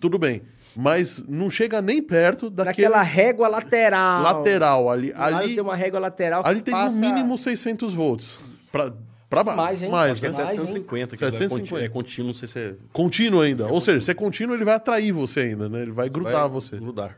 tudo 0.00 0.18
bem. 0.18 0.40
Mas 0.76 1.24
não 1.26 1.48
chega 1.48 1.80
nem 1.80 2.02
perto 2.02 2.50
daquele 2.50 2.86
daquela 2.88 3.02
régua 3.02 3.48
lateral. 3.48 4.22
lateral 4.22 4.90
ali. 4.90 5.12
Ali, 5.14 5.54
tem 5.54 5.62
uma 5.64 5.74
régua 5.74 5.98
lateral 5.98 6.42
que 6.42 6.48
ali 6.50 6.60
tem 6.60 6.72
passa... 6.72 6.94
no 6.94 7.00
mínimo 7.00 7.38
600 7.38 7.94
volts. 7.94 8.38
Pra, 8.70 8.92
pra 9.30 9.42
baixo. 9.42 9.56
Mais, 9.56 9.82
hein? 9.82 9.90
Mais, 9.90 10.22
é 10.22 10.26
né? 10.26 10.30
750. 10.32 11.14
É 11.14 11.16
750. 11.18 11.70
conti- 11.70 11.84
É 11.84 11.88
contínuo, 11.88 12.26
não 12.28 12.34
sei 12.34 12.48
se 12.48 12.58
é... 12.58 12.74
Contínuo 12.92 13.40
ainda. 13.40 13.66
Ou 13.68 13.80
seja, 13.80 14.00
se 14.02 14.10
é 14.10 14.14
contínuo, 14.14 14.54
ele 14.54 14.64
vai 14.66 14.74
atrair 14.74 15.12
você 15.12 15.40
ainda, 15.40 15.68
né? 15.68 15.80
Ele 15.82 15.92
vai 15.92 16.08
grudar 16.10 16.42
vai 16.42 16.48
você. 16.50 16.76
Grudar. 16.76 17.16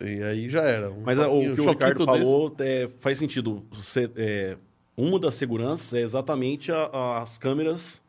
E 0.00 0.22
aí 0.22 0.48
já 0.50 0.60
era. 0.62 0.90
Um 0.90 1.02
Mas 1.04 1.18
é, 1.18 1.26
o 1.26 1.54
que 1.54 1.60
o 1.60 1.70
Ricardo 1.70 2.04
falou 2.04 2.54
é, 2.60 2.88
faz 3.00 3.18
sentido. 3.18 3.64
Você, 3.72 4.08
é, 4.16 4.56
uma 4.96 5.18
das 5.18 5.34
seguranças 5.34 5.92
é 5.94 6.02
exatamente 6.02 6.70
a- 6.70 7.20
as 7.22 7.36
câmeras 7.38 8.00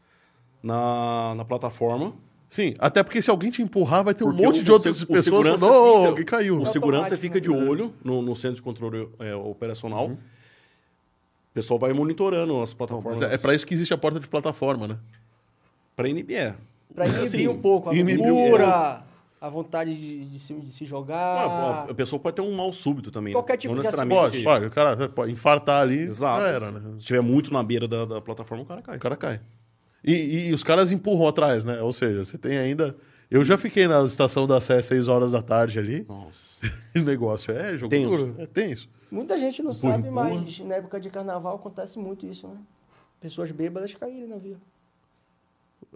na, 0.62 1.34
na 1.36 1.46
plataforma. 1.46 2.14
Sim, 2.50 2.74
até 2.80 3.04
porque 3.04 3.22
se 3.22 3.30
alguém 3.30 3.52
te 3.52 3.62
empurrar, 3.62 4.04
vai 4.04 4.14
ter 4.14 4.24
um 4.24 4.30
Porque 4.30 4.44
monte 4.44 4.60
o- 4.62 4.64
de 4.64 4.72
outras 4.72 5.04
pessoas 5.06 5.58
falando, 5.58 5.64
oh, 5.66 6.08
alguém 6.08 6.26
caiu. 6.26 6.58
O 6.60 6.64
É 6.64 6.66
segurança 6.66 7.16
fica 7.16 7.40
de 7.40 7.48
né? 7.50 7.56
olho 7.70 7.94
no, 8.04 8.22
no 8.24 8.36
centro 8.36 8.56
de 8.56 8.62
controle 8.64 9.08
é, 9.20 9.36
operacional. 9.36 10.08
O 10.08 10.18
pessoal 11.54 11.80
vai 11.80 11.94
monitorando 11.94 12.54
as 12.62 12.70
Mas 12.70 12.74
plataformas. 12.74 13.22
é, 13.22 13.36
é 13.36 13.38
pra 13.38 13.54
isso 13.54 13.66
que 13.68 13.74
existe 13.74 13.94
a 13.94 13.98
porta 13.98 14.20
de 14.20 14.28
plataforma, 14.28 14.88
né? 14.88 14.98
Pra 15.96 16.08
NBE. 16.10 16.54
Pra 16.96 17.06
inibir 17.06 17.24
Assim, 17.24 17.48
um 17.48 17.60
pouco 17.62 17.90
a 17.90 17.94
inibir 17.94 18.20
um 18.26 18.34
loucura, 18.34 19.04
a 19.42 19.50
vontade 19.50 19.94
de, 19.96 20.26
de 20.26 20.40
se, 20.40 20.54
de 20.54 20.72
se 20.72 20.84
Ah, 20.86 20.88
jogar. 20.88 21.86
a 21.90 21.94
pessoa 21.94 22.20
pode 22.20 22.36
ter 22.36 22.42
um 22.42 22.56
mal 22.56 22.74
súbito 22.74 23.12
também. 23.12 23.34
Qualquer 23.34 23.54
né? 23.54 23.58
tipo 23.58 23.76
Não 23.76 23.82
de 23.82 23.88
acidente. 23.88 24.08
necessariamente- 24.10 24.44
Pode, 24.44 24.60
pode. 24.62 24.66
O 24.66 24.72
cara 24.72 25.10
pode 25.10 25.32
infartar 25.32 25.82
ali, 25.84 26.00
Exato. 26.00 26.42
já 26.42 26.48
era, 26.48 26.72
né? 26.72 26.80
Se 26.94 26.98
estiver 26.98 27.22
muito 27.22 27.54
na 27.54 27.62
beira 27.62 27.88
da, 27.88 28.06
da 28.06 28.22
plataforma, 28.22 28.64
o 28.64 28.66
cara 28.66 28.82
cai. 28.82 28.98
O 28.98 29.00
cara 29.00 29.16
cai. 29.16 29.40
E, 30.04 30.50
e 30.50 30.54
os 30.54 30.64
caras 30.64 30.92
empurram 30.92 31.28
atrás, 31.28 31.66
né? 31.66 31.82
Ou 31.82 31.92
seja, 31.94 32.24
você 32.24 32.38
tem 32.38 32.58
ainda. 32.58 32.96
Eu 33.30 33.44
já 33.46 33.58
fiquei 33.58 33.88
na 33.88 34.02
estação 34.04 34.48
da 34.48 34.60
Sé 34.60 34.78
às 34.78 34.86
6 34.86 35.08
horas 35.08 35.32
da 35.32 35.42
tarde 35.42 35.78
ali. 35.78 36.06
Nossa. 36.08 36.50
E 36.96 37.00
o 37.00 37.04
negócio 37.04 37.52
é 37.54 37.78
jogo 37.78 37.90
Tenso. 37.92 38.10
duro. 38.10 38.36
É 38.40 38.46
tenso. 38.46 38.90
Muita 39.12 39.38
gente 39.38 39.62
não 39.64 39.72
Empurra, 39.72 39.94
sabe, 39.94 40.08
empurra. 40.08 40.30
mas 40.36 40.60
na 40.60 40.76
época 40.76 41.00
de 41.00 41.10
carnaval 41.10 41.56
acontece 41.56 41.98
muito 42.00 42.26
isso, 42.26 42.48
né? 42.48 42.58
Pessoas 43.20 43.52
bêbadas 43.52 43.94
caírem 43.94 44.28
na 44.28 44.38
via. 44.38 44.58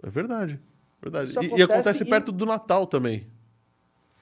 É 0.02 0.10
verdade. 0.10 0.58
Verdade. 1.02 1.30
E- 1.32 1.34
e, 1.34 1.38
acontece 1.38 1.62
acontece 1.62 2.02
e- 2.02 2.06
perto 2.06 2.32
do 2.32 2.44
Natal 2.46 2.86
também. 2.86 3.26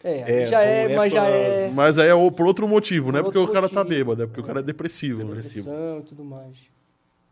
É, 0.04 0.42
É, 0.42 0.46
já 0.48 0.62
é, 0.62 0.96
mas 0.96 1.12
já 1.12 1.24
é. 1.26 1.70
Mas 1.74 1.98
aí 1.98 2.08
é 2.08 2.30
por 2.32 2.44
outro 2.46 2.66
motivo, 2.66 3.12
não 3.12 3.18
é 3.20 3.22
Por 3.22 3.26
porque 3.26 3.38
outro 3.38 3.52
o 3.52 3.54
cara 3.54 3.68
tá 3.68 3.84
bêbado, 3.84 4.22
é 4.22 4.26
porque 4.26 4.40
o 4.40 4.44
cara 4.44 4.58
é 4.58 4.62
depressivo. 4.62 5.20
né? 5.20 5.24
Depressivo. 5.26 5.70
depressão 5.70 5.98
e 6.00 6.02
tudo 6.02 6.24
mais. 6.24 6.56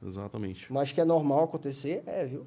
Exatamente. 0.03 0.73
Mas 0.73 0.93
que 0.93 1.01
é 1.01 1.05
normal 1.05 1.45
acontecer, 1.45 2.03
é, 2.07 2.25
viu? 2.25 2.47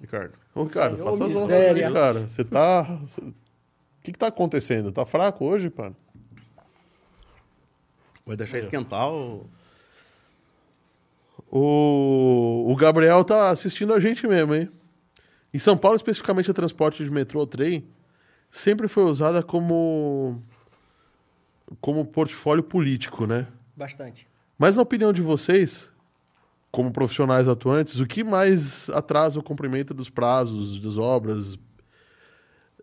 Ricardo. 0.00 0.34
Ô, 0.54 0.64
Ricardo, 0.64 0.96
faça 0.96 1.26
as 1.26 1.36
honras 1.36 1.50
aí, 1.50 1.92
cara. 1.92 2.28
Você 2.28 2.44
tá. 2.44 2.82
O 2.82 4.02
que, 4.02 4.12
que 4.12 4.18
tá 4.18 4.28
acontecendo? 4.28 4.90
Tá 4.90 5.04
fraco 5.04 5.44
hoje, 5.44 5.68
pá? 5.68 5.92
Vai 8.24 8.36
deixar 8.36 8.58
esquentar 8.58 9.10
o... 9.10 9.46
O, 11.52 12.66
o 12.70 12.76
Gabriel 12.76 13.24
tá 13.24 13.50
assistindo 13.50 13.92
a 13.92 13.98
gente 13.98 14.26
mesmo, 14.26 14.54
hein? 14.54 14.70
Em 15.52 15.58
São 15.58 15.76
Paulo, 15.76 15.96
especificamente, 15.96 16.50
a 16.50 16.54
transporte 16.54 17.02
de 17.02 17.10
metrô 17.10 17.40
ou 17.40 17.46
trem 17.46 17.88
sempre 18.50 18.86
foi 18.86 19.04
usada 19.04 19.42
como 19.42 20.40
como 21.80 22.04
portfólio 22.04 22.62
político, 22.62 23.26
né? 23.26 23.46
Bastante. 23.76 24.26
Mas 24.58 24.76
na 24.76 24.82
opinião 24.82 25.12
de 25.12 25.22
vocês, 25.22 25.90
como 26.70 26.92
profissionais 26.92 27.48
atuantes, 27.48 27.98
o 27.98 28.06
que 28.06 28.22
mais 28.22 28.88
atrasa 28.90 29.38
o 29.38 29.42
cumprimento 29.42 29.92
dos 29.92 30.08
prazos, 30.08 30.78
das 30.78 30.96
obras? 30.96 31.58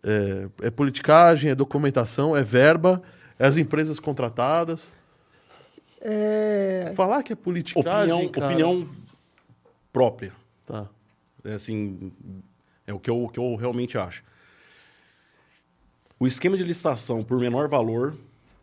É, 0.04 0.50
é 0.64 0.70
politicagem, 0.70 1.50
é 1.50 1.56
documentação, 1.56 2.36
é 2.36 2.44
verba, 2.44 3.02
é 3.40 3.46
as 3.46 3.58
empresas 3.58 4.00
contratadas? 4.00 4.92
É. 6.02 6.94
Falar 6.96 7.24
que 7.24 7.34
é 7.34 7.36
politicagem, 7.36 8.14
Opinião, 8.14 8.32
cara... 8.32 8.48
opinião 8.48 8.90
própria. 9.92 10.34
Tá. 10.66 10.88
É 11.44 11.54
assim, 11.54 12.12
é 12.86 12.94
o 12.94 13.00
que 13.00 13.10
eu, 13.10 13.24
o 13.24 13.30
que 13.30 13.40
eu 13.40 13.56
realmente 13.56 13.98
acho. 13.98 14.24
O 16.20 16.28
esquema 16.28 16.58
de 16.58 16.64
licitação 16.64 17.24
por 17.24 17.40
menor 17.40 17.68
valor 17.68 18.18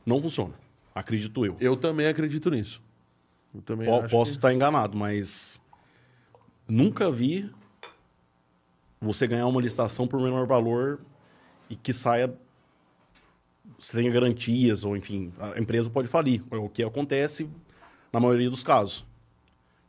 não 0.04 0.20
funciona. 0.20 0.54
Acredito 0.94 1.44
eu. 1.44 1.56
Eu 1.60 1.76
também 1.76 2.06
acredito 2.06 2.50
nisso. 2.50 2.80
Eu 3.54 3.62
também 3.62 3.86
Po- 3.86 4.08
Posso 4.08 4.32
que- 4.32 4.38
estar 4.38 4.52
enganado, 4.52 4.96
mas 4.96 5.58
nunca 6.68 7.10
vi 7.10 7.50
você 9.00 9.26
ganhar 9.26 9.46
uma 9.46 9.60
licitação 9.60 10.06
por 10.08 10.20
menor 10.20 10.46
valor 10.46 11.00
e 11.68 11.76
que 11.76 11.92
saia 11.92 12.34
você 13.78 13.96
tenha 13.98 14.10
garantias 14.10 14.84
ou 14.84 14.96
enfim 14.96 15.32
a 15.38 15.58
empresa 15.60 15.90
pode 15.90 16.08
falir 16.08 16.42
é 16.50 16.56
o 16.56 16.68
que 16.68 16.82
acontece 16.82 17.48
na 18.12 18.18
maioria 18.20 18.48
dos 18.48 18.62
casos 18.62 19.04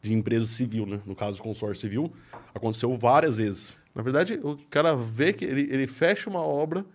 de 0.01 0.13
empresa 0.13 0.45
civil 0.47 0.85
né 0.85 1.01
no 1.05 1.15
caso 1.15 1.37
de 1.37 1.41
consórcio 1.43 1.79
civil 1.81 2.11
aconteceu 2.53 2.93
várias 2.97 3.37
vezes 3.37 3.75
Na 3.93 4.01
verdade, 4.03 4.33
o 4.43 4.57
cara 4.69 4.93
vê 4.95 5.31
que 5.31 5.45
ele, 5.45 5.61
ele 5.73 5.87
fecha 5.87 6.29
uma 6.29 6.41
obra. 6.41 6.85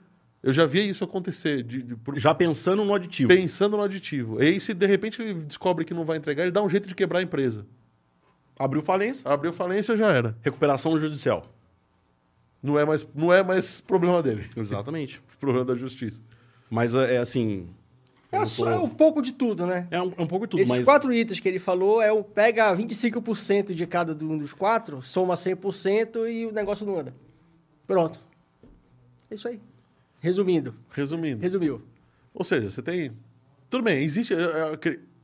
Eu 0.43 0.53
já 0.55 0.65
vi 0.65 0.89
isso 0.89 1.05
acontecer, 1.05 1.63
de, 1.63 1.83
de- 1.83 1.97
por- 1.97 2.19
já 2.19 2.35
pensando 2.35 2.83
no 2.85 2.95
aditivo 2.95 3.29
pensando 3.29 3.77
no 3.77 3.83
aditivo. 3.83 4.43
E 4.43 4.47
aí, 4.47 4.61
se 4.61 4.73
de 4.73 4.87
repente 4.87 5.21
ele 5.21 5.35
descobre 5.35 5.85
que 5.85 5.93
não 5.93 6.05
vai 6.05 6.17
entregar, 6.17 6.43
ele 6.45 6.51
dá 6.51 6.63
um 6.63 6.69
jeito 6.69 6.89
de 6.89 6.95
quebrar 6.95 7.19
a 7.19 7.23
empresa. 7.23 7.67
abriu 8.59 8.81
falência 8.81 9.31
Abriu 9.31 9.53
falência, 9.53 9.97
já 9.97 10.11
era. 10.11 10.35
recuperação 10.43 10.99
judicial 10.99 11.47
Não 12.63 12.79
é 12.79 12.85
mais, 12.87 13.07
não 13.15 13.31
é 13.33 13.43
mais 13.43 13.81
problema 13.83 14.23
dele. 14.23 14.47
exatamente 14.57 15.21
problema 15.39 15.65
da 15.67 15.75
justiça. 15.75 16.23
mas 16.71 16.95
é 16.95 17.17
é 17.17 17.19
assim 17.19 17.69
É, 18.33 18.47
só, 18.47 18.65
tô- 18.65 18.71
é 18.71 18.79
um 18.79 18.89
pouco 18.89 19.21
de 19.21 19.33
tudo, 19.33 19.67
né? 19.67 19.89
é 19.91 20.01
um, 20.01 20.13
é 20.17 20.23
um 20.23 20.27
pouco 20.27 20.47
de 20.47 20.53
tudo 20.53 20.61
Esses 20.61 20.71
mas 20.71 20.85
quatro 20.87 21.13
itens 21.13 21.39
que 21.39 21.49
ele 21.49 21.59
falou 21.59 22.01
é 22.01 22.11
o 22.11 22.25
pega 22.25 22.75
25% 22.75 23.75
de 23.75 23.87
cada 23.87 24.13
um 24.25 24.39
dos 24.39 24.55
quatro, 24.55 25.03
soma 25.03 25.35
100% 25.35 26.27
e 26.31 26.47
o 26.47 26.53
negócio 26.53 26.87
não 26.87 26.99
anda. 26.99 27.13
Pronto. 27.87 28.21
É 29.31 29.35
isso 29.35 29.47
aí. 29.49 29.61
Resumindo. 30.21 30.75
Resumindo. 30.91 31.43
Resumiu. 31.43 31.83
Ou 32.33 32.45
seja, 32.45 32.71
você 32.71 32.83
tem. 32.83 33.13
Tudo 33.69 33.85
bem, 33.85 34.03
existe. 34.03 34.35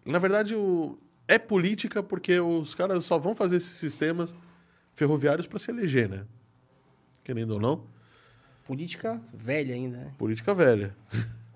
Na 0.05 0.19
verdade, 0.19 0.55
o... 0.55 0.99
é 1.29 1.39
política 1.39 2.03
porque 2.03 2.39
os 2.41 2.75
caras 2.75 3.05
só 3.05 3.19
vão 3.19 3.35
fazer 3.35 3.57
esses 3.57 3.73
sistemas 3.73 4.35
ferroviários 4.95 5.47
para 5.47 5.59
se 5.59 5.71
eleger, 5.71 6.09
né? 6.09 6.25
Querendo 7.23 7.53
ou 7.53 7.61
não. 7.61 7.85
Política 8.67 9.21
velha 9.33 9.75
ainda, 9.75 9.99
né? 9.99 10.13
Política 10.19 10.55
velha. 10.55 10.97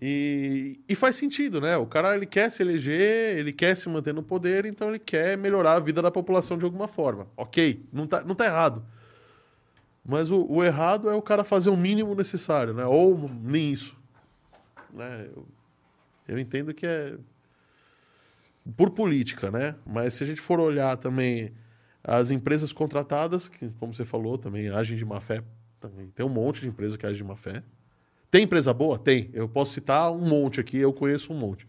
E, 0.00 0.78
e 0.88 0.94
faz 0.94 1.16
sentido, 1.16 1.60
né? 1.60 1.76
O 1.76 1.84
cara 1.84 2.14
ele 2.14 2.26
quer 2.26 2.50
se 2.50 2.62
eleger, 2.62 3.36
ele 3.36 3.52
quer 3.52 3.76
se 3.76 3.88
manter 3.88 4.14
no 4.14 4.22
poder, 4.22 4.64
então 4.64 4.90
ele 4.90 4.98
quer 4.98 5.36
melhorar 5.36 5.74
a 5.74 5.80
vida 5.80 6.00
da 6.00 6.10
população 6.10 6.56
de 6.56 6.64
alguma 6.64 6.86
forma. 6.86 7.26
Ok, 7.36 7.84
não 7.92 8.06
tá, 8.06 8.22
não 8.22 8.34
tá 8.34 8.46
errado. 8.46 8.84
Mas 10.08 10.30
o, 10.30 10.50
o 10.50 10.64
errado 10.64 11.10
é 11.10 11.14
o 11.14 11.20
cara 11.20 11.44
fazer 11.44 11.68
o 11.68 11.76
mínimo 11.76 12.14
necessário, 12.14 12.72
né? 12.72 12.86
Ou 12.86 13.30
nem 13.42 13.70
isso. 13.70 13.94
Né? 14.90 15.28
Eu, 15.36 15.46
eu 16.26 16.38
entendo 16.38 16.72
que 16.72 16.86
é 16.86 17.14
por 18.74 18.88
política, 18.88 19.50
né? 19.50 19.76
Mas 19.84 20.14
se 20.14 20.24
a 20.24 20.26
gente 20.26 20.40
for 20.40 20.60
olhar 20.60 20.96
também 20.96 21.52
as 22.02 22.30
empresas 22.30 22.72
contratadas, 22.72 23.48
que, 23.48 23.68
como 23.78 23.92
você 23.92 24.02
falou, 24.02 24.38
também 24.38 24.70
agem 24.70 24.96
de 24.96 25.04
má 25.04 25.20
fé. 25.20 25.44
Também. 25.78 26.08
Tem 26.08 26.24
um 26.24 26.30
monte 26.30 26.62
de 26.62 26.68
empresa 26.68 26.96
que 26.96 27.04
age 27.04 27.18
de 27.18 27.24
má 27.24 27.36
fé. 27.36 27.62
Tem 28.30 28.44
empresa 28.44 28.72
boa? 28.72 28.98
Tem. 28.98 29.28
Eu 29.34 29.46
posso 29.46 29.74
citar 29.74 30.10
um 30.10 30.26
monte 30.26 30.58
aqui, 30.58 30.78
eu 30.78 30.92
conheço 30.92 31.34
um 31.34 31.36
monte. 31.36 31.66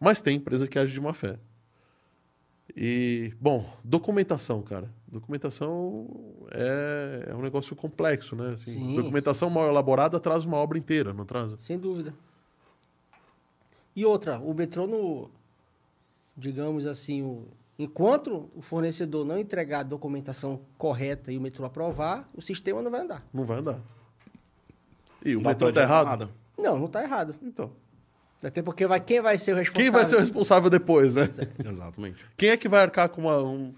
Mas 0.00 0.20
tem 0.20 0.38
empresa 0.38 0.66
que 0.66 0.76
age 0.76 0.92
de 0.92 1.00
má 1.00 1.14
fé. 1.14 1.38
E, 2.76 3.32
bom, 3.40 3.64
documentação, 3.82 4.62
cara. 4.62 4.90
Documentação 5.06 6.06
é, 6.52 7.28
é 7.30 7.34
um 7.34 7.40
negócio 7.40 7.74
complexo, 7.74 8.36
né? 8.36 8.50
Assim, 8.50 8.70
Sim. 8.72 8.94
documentação 8.94 9.48
mal 9.50 9.66
elaborada 9.68 10.20
traz 10.20 10.44
uma 10.44 10.58
obra 10.58 10.78
inteira, 10.78 11.12
não 11.14 11.24
traz? 11.24 11.54
Sem 11.58 11.78
dúvida. 11.78 12.14
E 13.96 14.04
outra, 14.04 14.38
o 14.38 14.52
metrô 14.54 14.86
no. 14.86 15.30
Digamos 16.36 16.86
assim, 16.86 17.22
o, 17.22 17.48
enquanto 17.78 18.48
o 18.54 18.62
fornecedor 18.62 19.24
não 19.24 19.38
entregar 19.38 19.80
a 19.80 19.82
documentação 19.82 20.60
correta 20.76 21.32
e 21.32 21.38
o 21.38 21.40
metrô 21.40 21.64
aprovar, 21.64 22.28
o 22.32 22.40
sistema 22.40 22.80
não 22.80 22.90
vai 22.92 23.00
andar. 23.00 23.22
Não 23.32 23.42
vai 23.44 23.58
andar. 23.58 23.80
E 25.24 25.34
o 25.34 25.40
Não 25.40 25.48
metrô 25.50 25.72
tá 25.72 25.80
adiantar 25.80 25.82
errado? 25.82 26.06
nada. 26.06 26.30
Não, 26.56 26.78
não 26.78 26.86
está 26.86 27.02
errado. 27.02 27.34
Então. 27.42 27.72
Até 28.42 28.62
porque 28.62 28.86
vai, 28.86 29.00
quem 29.00 29.20
vai 29.20 29.36
ser 29.38 29.52
o 29.52 29.56
responsável? 29.56 29.82
Quem 29.82 29.90
vai 29.90 30.06
ser 30.06 30.16
o 30.16 30.20
responsável 30.20 30.70
depois, 30.70 31.14
né? 31.16 31.28
Exatamente. 31.68 32.24
Quem 32.36 32.50
é 32.50 32.56
que 32.56 32.68
vai 32.68 32.80
arcar 32.82 33.08
com 33.08 33.22
uma. 33.22 33.42
Um... 33.42 33.74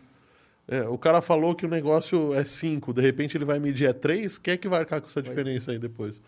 É, 0.68 0.82
o 0.86 0.98
cara 0.98 1.20
falou 1.22 1.54
que 1.54 1.64
o 1.66 1.68
negócio 1.68 2.32
é 2.34 2.44
5, 2.44 2.92
de 2.94 3.00
repente 3.00 3.36
ele 3.36 3.44
vai 3.44 3.58
medir 3.58 3.86
é 3.88 3.92
3, 3.92 4.38
quem 4.38 4.54
é 4.54 4.56
que 4.56 4.68
vai 4.68 4.80
arcar 4.80 5.00
com 5.00 5.06
essa 5.08 5.20
diferença 5.22 5.72
aí 5.72 5.78
depois? 5.78 6.22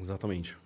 Exatamente. 0.00 0.56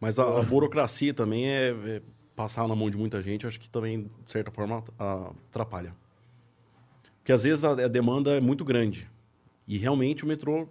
Mas 0.00 0.18
a, 0.18 0.38
a 0.38 0.42
burocracia 0.42 1.14
também 1.14 1.48
é, 1.48 1.70
é 1.70 2.02
passar 2.36 2.68
na 2.68 2.76
mão 2.76 2.90
de 2.90 2.96
muita 2.98 3.20
gente, 3.22 3.46
acho 3.46 3.58
que 3.58 3.68
também, 3.68 4.02
de 4.24 4.30
certa 4.32 4.50
forma, 4.50 4.84
a- 4.98 5.30
atrapalha. 5.48 5.94
Porque 7.18 7.32
às 7.32 7.42
vezes 7.44 7.64
a, 7.64 7.70
a 7.72 7.88
demanda 7.88 8.36
é 8.36 8.40
muito 8.40 8.64
grande. 8.64 9.08
E 9.66 9.76
realmente 9.78 10.24
o 10.24 10.26
metrô, 10.26 10.68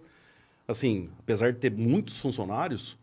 assim, 0.68 1.10
apesar 1.19 1.53
de 1.53 1.60
ter 1.60 1.72
muitos 1.72 2.19
funcionários, 2.19 2.98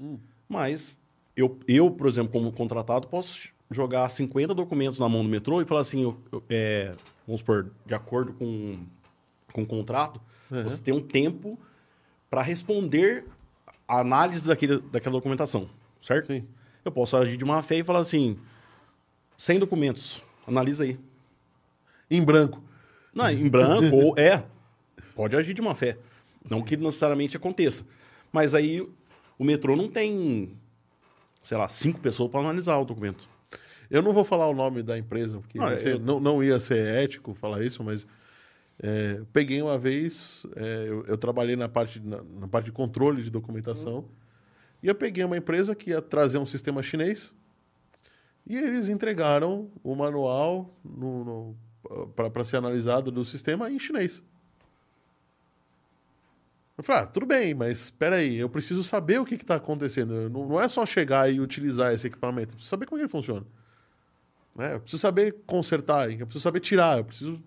mas 0.49 0.97
eu, 1.37 1.59
eu, 1.67 1.91
por 1.91 2.07
exemplo, 2.07 2.33
como 2.33 2.53
contratado, 2.53 3.09
posso 3.09 3.53
jogar 3.71 4.09
50 4.09 4.55
documentos 4.55 4.99
na 4.99 5.09
mão 5.09 5.23
do 5.23 5.29
metrô 5.29 5.61
e 5.61 5.65
falar 5.65 5.81
assim, 5.81 6.03
eu- 6.03 6.17
eu- 6.31 6.43
é, 6.51 6.95
vamos 7.27 7.41
supor, 7.41 7.71
de 7.87 7.95
acordo 7.95 8.33
com, 8.35 8.79
com 9.53 9.63
o 9.63 9.67
contrato, 9.67 10.21
você 10.51 10.77
tem 10.79 10.93
um 10.95 11.01
tempo 11.01 11.59
para 12.31 12.43
responder 12.43 13.25
a 13.89 14.01
análise 14.01 14.47
daquele, 14.47 14.79
daquela 14.81 15.15
documentação, 15.15 15.69
certo? 16.03 16.27
Sim. 16.27 16.45
Eu 16.85 16.93
posso 16.93 17.17
agir 17.17 17.37
de 17.37 17.45
má 17.45 17.63
fé 17.63 17.79
e 17.79 17.83
falar 17.85 18.01
assim, 18.01 18.37
100 19.39 19.59
documentos, 19.59 20.23
analisa 20.47 20.85
aí. 20.85 20.99
Em 22.11 22.23
branco. 22.23 22.63
Não, 23.13 23.29
em 23.31 23.49
branco, 23.49 23.85
ou 23.97 24.15
é, 24.19 24.45
pode 25.17 25.35
agir 25.37 25.55
de 25.55 25.63
má 25.63 25.75
fé. 25.75 25.97
Não 26.51 26.63
que 26.63 26.77
necessariamente 26.77 27.37
aconteça. 27.37 27.85
Mas 28.33 28.55
aí 28.55 28.81
o 29.39 29.45
metrô 29.45 29.75
não 29.77 29.89
tem 29.89 30.57
sei 31.43 31.59
lá, 31.59 31.69
cinco 31.69 32.01
pessoas 32.01 32.31
para 32.31 32.41
analisar 32.41 32.79
o 32.79 32.85
documento. 32.87 33.29
Eu 33.91 34.01
não 34.03 34.13
vou 34.15 34.25
falar 34.25 34.49
o 34.49 34.55
nome 34.55 34.83
da 34.83 34.97
empresa, 34.99 35.39
porque 35.39 35.59
Não, 35.59 35.67
eu- 35.93 35.99
não, 36.01 36.19
não 36.19 36.43
ia 36.43 36.59
ser 36.59 36.79
ético 37.03 37.35
falar 37.35 37.63
isso, 37.63 37.85
mas 37.85 38.07
é, 38.83 39.21
peguei 39.33 39.61
uma 39.61 39.79
vez, 39.79 40.47
é, 40.57 40.87
eu, 40.89 41.05
eu 41.05 41.19
trabalhei 41.19 41.55
na 41.55 41.69
parte, 41.69 42.01
na, 42.01 42.23
na 42.41 42.49
parte 42.49 42.65
de 42.67 42.73
controle 42.73 43.23
de 43.23 43.31
documentação, 43.31 44.07
e 44.83 44.89
eu 44.89 44.95
peguei 44.95 45.23
uma 45.23 45.37
empresa 45.37 45.75
que 45.75 45.91
ia 45.91 46.01
trazer 46.01 46.39
um 46.39 46.47
sistema 46.47 46.83
chinês, 46.83 47.35
e 48.47 48.57
eles 48.57 48.89
entregaram 48.89 49.71
o 49.83 49.95
manual 49.95 50.75
para 52.17 52.43
ser 52.45 52.57
analisado 52.57 53.11
do 53.11 53.25
sistema 53.25 53.71
em 53.71 53.79
chinês. 53.79 54.23
Eu 56.77 56.83
falei, 56.83 57.03
ah, 57.03 57.07
tudo 57.07 57.25
bem, 57.25 57.55
mas 57.55 57.85
espera 57.85 58.17
aí, 58.17 58.37
eu 58.37 58.49
preciso 58.49 58.83
saber 58.83 59.21
o 59.21 59.25
que 59.25 59.35
está 59.35 59.57
acontecendo. 59.57 60.29
Não, 60.29 60.49
não 60.49 60.61
é 60.61 60.67
só 60.67 60.85
chegar 60.85 61.33
e 61.33 61.41
utilizar 61.41 61.93
esse 61.93 62.07
equipamento, 62.07 62.53
eu 62.53 62.57
preciso 62.57 62.71
saber 62.71 62.87
como 62.87 63.01
ele 63.01 63.09
funciona. 63.09 63.47
Né? 64.57 64.75
Eu 64.75 64.81
preciso 64.81 65.01
saber 65.01 65.37
consertar, 65.47 66.11
eu 66.11 66.27
preciso 66.27 66.43
saber 66.43 66.61
tirar, 66.61 66.99
eu 66.99 67.05
preciso, 67.05 67.43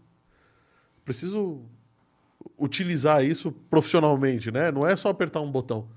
preciso 1.03 1.61
utilizar 2.57 3.23
isso 3.23 3.51
profissionalmente, 3.51 4.51
né? 4.51 4.71
Não 4.71 4.85
é 4.85 4.95
só 4.95 5.09
apertar 5.09 5.41
um 5.41 5.51
botão. 5.51 5.89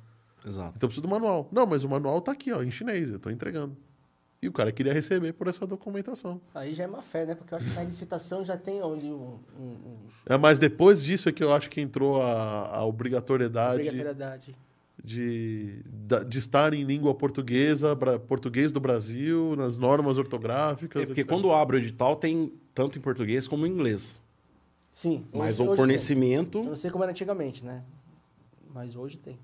Exato. 0.44 0.74
Então 0.76 0.86
eu 0.86 0.88
preciso 0.88 1.02
do 1.02 1.08
manual. 1.08 1.48
Não, 1.52 1.66
mas 1.66 1.84
o 1.84 1.88
manual 1.88 2.20
tá 2.20 2.32
aqui, 2.32 2.52
ó, 2.52 2.62
em 2.62 2.70
chinês, 2.70 3.10
eu 3.10 3.18
tô 3.18 3.30
entregando. 3.30 3.76
E 4.42 4.48
o 4.48 4.52
cara 4.52 4.72
queria 4.72 4.92
receber 4.92 5.34
por 5.34 5.48
essa 5.48 5.66
documentação. 5.66 6.40
Aí 6.54 6.74
já 6.74 6.84
é 6.84 6.86
má 6.86 7.02
fé, 7.02 7.26
né? 7.26 7.34
Porque 7.34 7.52
eu 7.52 7.58
acho 7.58 7.68
que 7.68 7.74
na 7.74 7.84
licitação 7.84 8.42
já 8.42 8.56
tem 8.56 8.82
onde 8.82 9.06
um, 9.06 9.38
um, 9.58 9.62
um 9.64 9.96
É, 10.24 10.38
mas 10.38 10.58
depois 10.58 11.04
disso 11.04 11.28
é 11.28 11.32
que 11.32 11.44
eu 11.44 11.52
acho 11.52 11.68
que 11.68 11.78
entrou 11.80 12.22
a, 12.22 12.76
a 12.76 12.84
obrigatoriedade 12.86 13.80
obrigatoriedade. 13.80 14.56
de, 15.04 15.82
de 16.26 16.38
estar 16.38 16.72
em 16.72 16.84
língua 16.84 17.14
portuguesa, 17.14 17.94
português 18.26 18.72
do 18.72 18.80
Brasil, 18.80 19.54
nas 19.56 19.76
normas 19.76 20.16
ortográficas. 20.16 21.02
É 21.02 21.06
porque 21.06 21.20
etc. 21.20 21.30
quando 21.30 21.52
abre 21.52 21.76
o 21.76 21.78
edital 21.78 22.16
tem 22.16 22.50
tanto 22.74 22.96
em 22.96 23.00
português 23.02 23.46
como 23.46 23.66
em 23.66 23.70
inglês. 23.70 24.18
Sim. 24.94 25.26
Mas 25.34 25.60
hoje- 25.60 25.62
o 25.62 25.66
tem. 25.68 25.76
fornecimento. 25.76 26.58
Eu 26.58 26.64
não 26.64 26.76
sei 26.76 26.90
como 26.90 27.04
era 27.04 27.10
antigamente, 27.10 27.62
né? 27.62 27.82
Mas 28.72 28.96
hoje 28.96 29.18
tem. 29.18 29.38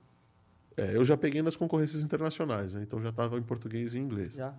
É, 0.74 0.97
eu 0.97 1.05
já 1.05 1.16
peguei 1.18 1.43
nas 1.43 1.55
concorrências 1.56 2.02
internacionais, 2.02 2.74
né? 2.74 2.82
então 2.82 3.01
já 3.02 3.09
estava 3.09 3.39
em 3.39 3.43
português 3.43 3.94
e 3.94 3.98
inglês. 3.98 4.35
Já. 4.35 4.55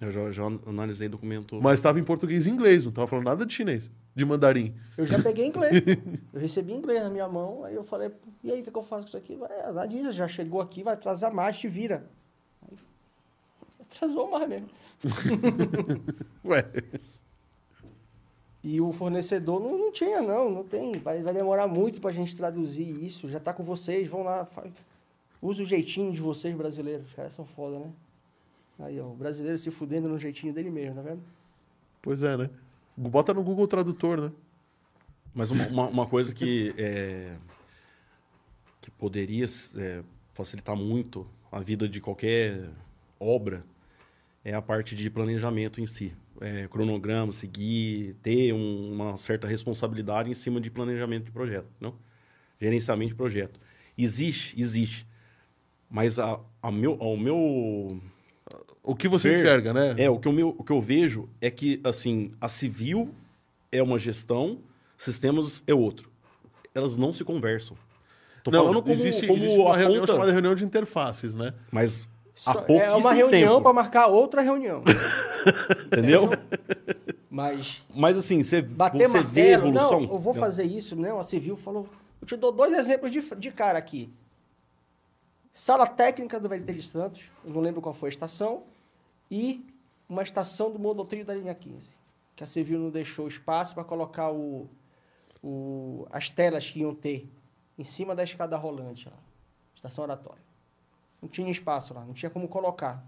Eu 0.00 0.12
já, 0.12 0.30
já 0.30 0.44
analisei 0.64 1.08
documento. 1.08 1.60
Mas 1.60 1.74
estava 1.74 1.98
em 1.98 2.04
português 2.04 2.46
e 2.46 2.50
inglês, 2.50 2.84
não 2.84 2.90
estava 2.90 3.08
falando 3.08 3.24
nada 3.24 3.44
de 3.44 3.52
chinês, 3.52 3.90
de 4.14 4.24
mandarim. 4.24 4.72
Eu 4.96 5.04
já 5.04 5.20
peguei 5.20 5.46
inglês. 5.46 5.74
eu 6.32 6.40
recebi 6.40 6.72
inglês 6.72 7.02
na 7.02 7.10
minha 7.10 7.26
mão, 7.26 7.64
aí 7.64 7.74
eu 7.74 7.82
falei, 7.82 8.12
e 8.44 8.52
aí, 8.52 8.60
o 8.60 8.64
que, 8.64 8.76
eu 8.76 8.84
faço 8.84 9.02
com 9.02 9.08
isso 9.08 9.16
aqui? 9.16 9.34
Vai, 9.34 9.60
analisa, 9.62 10.12
já 10.12 10.28
chegou 10.28 10.60
aqui, 10.60 10.84
vai 10.84 10.94
atrasar 10.94 11.34
mais, 11.34 11.58
te 11.58 11.66
vira. 11.66 12.04
Aí, 12.62 12.78
atrasou 13.80 14.30
mais 14.30 14.48
mesmo. 14.48 14.68
Ué, 16.46 16.64
E 18.62 18.80
o 18.80 18.92
fornecedor 18.92 19.60
não, 19.60 19.76
não 19.76 19.90
tinha, 19.90 20.22
não, 20.22 20.48
não 20.48 20.62
tem. 20.62 20.92
Vai, 20.92 21.22
vai 21.22 21.34
demorar 21.34 21.66
muito 21.66 22.00
pra 22.00 22.12
gente 22.12 22.36
traduzir 22.36 22.88
isso. 23.04 23.28
Já 23.28 23.40
tá 23.40 23.52
com 23.52 23.64
vocês, 23.64 24.06
vão 24.06 24.22
lá. 24.22 24.44
Faz, 24.44 24.72
usa 25.42 25.64
o 25.64 25.66
jeitinho 25.66 26.12
de 26.12 26.20
vocês, 26.20 26.54
brasileiros. 26.56 27.08
Os 27.08 27.14
caras 27.14 27.32
são 27.32 27.44
foda, 27.44 27.80
né? 27.80 27.90
Aí, 28.78 29.00
ó, 29.00 29.06
o 29.06 29.14
brasileiro 29.14 29.58
se 29.58 29.70
fudendo 29.70 30.08
no 30.08 30.18
jeitinho 30.18 30.52
dele 30.52 30.70
mesmo, 30.70 30.94
tá 30.96 31.02
vendo? 31.02 31.22
pois 32.00 32.22
é, 32.22 32.36
né? 32.36 32.48
Bota 32.96 33.34
no 33.34 33.42
Google 33.42 33.66
Tradutor, 33.66 34.20
né? 34.20 34.32
Mas 35.34 35.50
uma, 35.50 35.66
uma, 35.66 35.86
uma 35.88 36.06
coisa 36.06 36.32
que, 36.34 36.74
é, 36.78 37.36
que 38.80 38.90
poderia 38.90 39.46
é, 39.76 40.02
facilitar 40.34 40.76
muito 40.76 41.26
a 41.50 41.60
vida 41.60 41.88
de 41.88 42.00
qualquer 42.00 42.70
obra 43.20 43.64
é 44.44 44.54
a 44.54 44.62
parte 44.62 44.94
de 44.94 45.10
planejamento 45.10 45.80
em 45.80 45.86
si. 45.86 46.12
É, 46.40 46.68
cronograma, 46.68 47.32
seguir, 47.32 48.14
ter 48.22 48.52
um- 48.52 48.92
uma 48.92 49.16
certa 49.16 49.46
responsabilidade 49.46 50.30
em 50.30 50.34
cima 50.34 50.60
de 50.60 50.70
planejamento 50.70 51.24
de 51.24 51.30
projeto, 51.32 51.66
não? 51.80 51.94
Gerenciamento 52.60 53.10
de 53.10 53.16
projeto. 53.16 53.60
Existe, 53.96 54.58
existe. 54.60 55.06
Mas 55.90 56.18
a, 56.18 56.38
a 56.62 56.70
meu, 56.70 56.96
ao 57.02 57.16
meu 57.16 58.00
O 58.88 58.96
que 58.96 59.06
você 59.06 59.28
Ver- 59.28 59.40
enxerga, 59.40 59.74
né? 59.74 59.94
é, 59.98 60.08
o 60.08 60.18
que, 60.18 60.26
eu, 60.26 60.32
meu- 60.32 60.54
o 60.56 60.64
que 60.64 60.72
eu 60.72 60.80
vejo 60.80 61.28
é 61.42 61.50
que, 61.50 61.78
assim, 61.84 62.32
a 62.40 62.48
civil 62.48 63.14
é 63.70 63.82
uma 63.82 63.98
gestão, 63.98 64.60
sistemas 64.96 65.62
é 65.66 65.74
outro. 65.74 66.10
Elas 66.74 66.96
não 66.96 67.12
se 67.12 67.22
conversam. 67.22 67.76
Tô 68.42 68.50
não, 68.50 68.60
falando 68.60 68.80
como, 68.80 68.90
existe, 68.94 69.26
como 69.26 69.38
existe 69.38 69.58
uma 69.58 69.74
a 69.74 69.76
reunião 69.76 70.00
conta, 70.00 70.12
chamada 70.14 70.32
reunião 70.32 70.54
de 70.54 70.64
interfaces, 70.64 71.34
né? 71.34 71.52
mas 71.70 72.08
há 72.46 72.52
Só- 72.54 72.60
é 72.60 72.62
pouquíssimo 72.62 72.98
uma 72.98 73.12
reunião 73.12 73.60
pra 73.62 73.72
marcar 73.74 74.06
outra 74.06 74.40
reunião. 74.40 74.82
entendeu? 75.86 76.30
Mas 77.30 77.82
Mas, 77.94 78.16
assim, 78.16 78.42
você, 78.42 78.62
bater 78.62 79.06
você 79.06 79.22
vê 79.22 79.54
martelo, 79.54 79.66
evolução. 79.68 80.00
não, 80.00 80.12
eu 80.12 80.18
vou 80.18 80.32
fazer 80.32 80.64
isso, 80.64 80.96
não, 80.96 81.20
a 81.20 81.22
civil 81.24 81.58
falou... 81.58 81.86
Eu 82.22 82.26
te 82.26 82.36
dou 82.36 82.50
dois 82.50 82.72
exemplos 82.72 83.12
de, 83.12 83.20
de 83.36 83.50
cara 83.52 83.78
aqui. 83.78 84.10
Sala 85.52 85.86
técnica 85.86 86.40
do 86.40 86.48
VLT 86.48 86.72
de 86.72 86.82
Santos, 86.82 87.24
eu 87.44 87.52
não 87.52 87.60
lembro 87.60 87.82
qual 87.82 87.94
foi 87.94 88.08
a 88.08 88.12
estação, 88.12 88.62
e 89.30 89.66
uma 90.08 90.22
estação 90.22 90.70
do 90.70 90.78
monotrilho 90.78 91.24
da 91.24 91.34
linha 91.34 91.54
15, 91.54 91.90
que 92.34 92.42
a 92.42 92.46
civil 92.46 92.78
não 92.78 92.90
deixou 92.90 93.28
espaço 93.28 93.74
para 93.74 93.84
colocar 93.84 94.30
o, 94.30 94.68
o, 95.42 96.06
as 96.10 96.30
telas 96.30 96.70
que 96.70 96.80
iam 96.80 96.94
ter 96.94 97.28
em 97.78 97.84
cima 97.84 98.14
da 98.14 98.24
escada 98.24 98.56
rolante, 98.56 99.08
lá, 99.08 99.18
estação 99.74 100.04
oratória. 100.04 100.42
Não 101.20 101.28
tinha 101.28 101.50
espaço 101.50 101.92
lá, 101.92 102.04
não 102.04 102.14
tinha 102.14 102.30
como 102.30 102.48
colocar. 102.48 103.04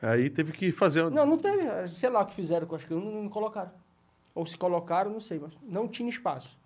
Aí 0.00 0.28
teve 0.28 0.52
que 0.52 0.72
fazer. 0.72 1.10
Não, 1.10 1.24
não 1.24 1.38
teve. 1.38 1.88
Sei 1.94 2.08
lá 2.08 2.22
o 2.22 2.26
que 2.26 2.34
fizeram 2.34 2.66
com 2.66 2.74
as 2.74 2.84
que 2.84 2.92
não, 2.92 3.22
não 3.22 3.28
colocaram. 3.28 3.72
Ou 4.34 4.44
se 4.44 4.56
colocaram, 4.56 5.10
não 5.10 5.20
sei, 5.20 5.38
mas 5.38 5.52
não 5.62 5.86
tinha 5.86 6.08
espaço. 6.08 6.58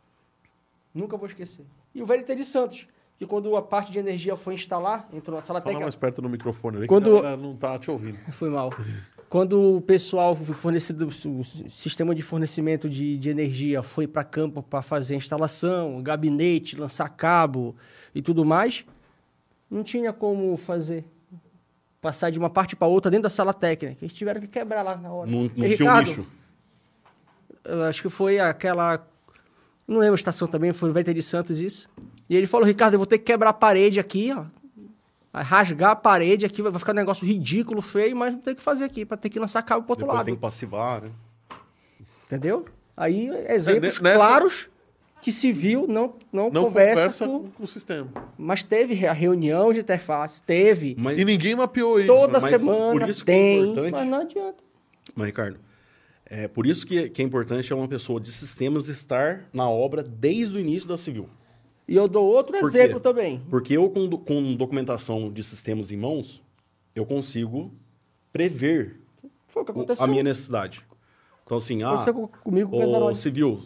Nunca 0.95 1.17
vou 1.17 1.27
esquecer. 1.27 1.67
E 1.95 2.03
o 2.03 2.07
VLT 2.07 2.35
de 2.35 2.45
Santos, 2.45 2.89
que 3.19 3.27
quando 3.27 3.57
a 3.57 3.63
parte 3.63 3.91
de 3.91 3.99
energia 3.99 4.37
foi 4.37 4.55
instalar, 4.55 5.09
entrou 5.13 5.35
na 5.37 5.41
sala 5.43 5.61
Fala 5.61 5.65
técnica. 5.65 5.85
mais 5.85 5.95
perto 5.95 6.21
do 6.21 6.29
microfone 6.29 6.77
ali, 6.79 6.87
Quando- 6.87 7.21
que 7.23 7.37
não 7.37 7.57
tá 7.57 7.79
te 7.79 7.91
ouvindo. 7.91 8.19
Foi 8.33 8.51
mal. 8.51 8.71
Quando 9.29 9.77
o 9.77 9.81
pessoal 9.81 10.37
fornecido, 10.37 11.09
o 11.09 11.45
sistema 11.71 12.15
de 12.15 12.23
fornecimento 12.23 12.89
de, 12.89 13.19
de 13.19 13.29
energia 13.29 13.83
foi 13.83 14.07
para 14.07 14.23
campo 14.23 14.63
para 14.63 14.81
fazer 14.83 15.15
a 15.15 15.17
instalação, 15.17 16.01
gabinete, 16.01 16.77
lançar 16.79 17.09
cabo 17.09 17.75
e 18.15 18.23
tudo 18.23 18.45
mais, 18.45 18.85
não 19.69 19.83
tinha 19.83 20.13
como 20.13 20.57
fazer. 20.57 21.05
Passar 22.01 22.31
de 22.31 22.39
uma 22.39 22.49
parte 22.49 22.77
para 22.77 22.87
outra 22.87 23.11
dentro 23.11 23.25
da 23.25 23.31
sala 23.31 23.53
técnica. 23.53 23.97
Eles 24.01 24.15
tiveram 24.15 24.41
que 24.41 24.47
quebrar 24.47 24.83
lá 24.83 24.97
na 24.97 25.11
hora. 25.13 25.29
Não, 25.29 25.41
não 25.43 25.49
tinha 25.49 25.67
um 25.67 25.71
Ricardo, 25.71 26.07
lixo. 26.07 26.27
eu 27.65 27.83
acho 27.83 28.03
que 28.03 28.09
foi 28.09 28.39
aquela. 28.39 29.05
Não 29.89 29.99
lembro 29.99 30.15
a 30.15 30.17
estação 30.17 30.47
também, 30.47 30.73
foi 30.73 30.89
no 30.89 30.95
VT 30.95 31.13
de 31.15 31.23
Santos 31.23 31.59
isso. 31.59 31.89
E 32.29 32.37
ele 32.37 32.47
falou, 32.47 32.67
Ricardo, 32.67 32.95
eu 32.95 32.99
vou 32.99 33.07
ter 33.07 33.19
que 33.19 33.25
quebrar 33.25 33.51
a 33.51 33.53
parede 33.53 34.01
aqui, 34.01 34.33
ó. 34.37 34.45
Vai 35.33 35.43
rasgar 35.45 35.91
a 35.91 35.97
parede 35.97 36.47
aqui, 36.47 36.63
vai 36.63 36.73
ficar 36.79 36.93
um 36.93 36.97
negócio 36.97 37.27
ridículo, 37.27 37.83
feio, 37.83 38.17
mas 38.17 38.35
não 38.35 38.41
tem 38.43 38.55
o 38.55 38.57
que 38.57 38.63
fazer 38.63 38.85
aqui, 38.85 39.05
para 39.05 39.17
ter 39.19 39.29
que 39.29 39.39
lançar 39.39 39.63
cabo 39.63 39.83
pro 39.83 39.93
outro 39.93 40.05
Depois 40.07 40.17
lado. 40.19 40.25
tem 40.27 40.35
que 40.35 40.41
passivar, 40.41 41.03
né? 41.03 41.11
Entendeu? 42.27 42.65
Aí, 42.97 43.29
exemplos 43.49 43.99
É, 43.99 44.03
nessa- 44.03 44.17
claros 44.17 44.69
que 45.21 45.31
civil 45.31 45.87
não, 45.89 46.15
não, 46.33 46.51
Não 46.51 46.65
conversa, 46.65 46.95
conversa 46.95 47.27
com... 47.27 47.39
com, 47.41 47.51
com 47.51 47.65
o 47.65 47.67
sistema. 47.67 48.09
Mas 48.39 48.63
teve 48.63 49.07
a 49.07 49.13
reunião 49.13 49.73
de 49.73 49.81
interface, 49.81 50.43
teve. 50.43 50.97
Mas, 50.99 51.19
E 51.19 51.25
ninguém 51.25 51.55
mapeou 51.55 51.99
isso. 51.99 52.07
Toda 52.09 52.41
mas 52.41 52.51
semana 52.61 52.99
por 53.01 53.09
isso 53.09 53.25
que 53.25 53.31
é 53.31 53.35
tem, 53.35 53.61
importante- 53.63 53.93
mas 53.93 54.09
não 54.09 54.21
adianta. 54.21 54.57
mas, 55.15 55.27
Ricardo, 55.27 55.59
é 56.25 56.49
por 56.49 56.67
isso 56.67 56.87
que, 56.87 57.09
que 57.11 57.23
é 57.23 57.25
importante 57.25 57.73
é 57.73 57.77
uma 57.77 57.89
pessoa 57.89 58.21
de 58.21 58.33
sistemas 58.33 58.89
estar 58.89 59.45
na 59.53 59.69
obra 59.69 60.03
desde 60.03 60.57
o 60.57 60.61
início 60.61 60.89
da 60.89 60.97
civil. 60.97 61.29
E 61.89 61.95
eu 61.95 62.09
dou 62.09 62.25
outro 62.27 62.59
Por 62.59 62.71
quê? 62.71 62.79
exemplo 62.79 63.01
também. 63.01 63.41
Porque 63.49 63.77
eu, 63.77 63.89
com, 63.91 64.09
com 64.11 64.55
documentação 64.55 65.31
de 65.31 65.43
sistemas 65.43 65.93
em 65.93 65.97
mãos, 65.97 66.43
eu 66.95 67.07
consigo 67.07 67.73
prever 68.33 69.01
Foi 69.47 69.63
o 69.63 69.65
que 69.65 69.71
aconteceu. 69.71 70.05
a 70.05 70.09
minha 70.09 70.23
necessidade. 70.23 70.83
Então, 71.45 71.59
assim, 71.59 71.83
ah, 71.85 71.91
Aconteceu 71.93 72.29
comigo 72.43 72.71
com 72.71 72.85
o 73.07 73.15
civil, 73.15 73.63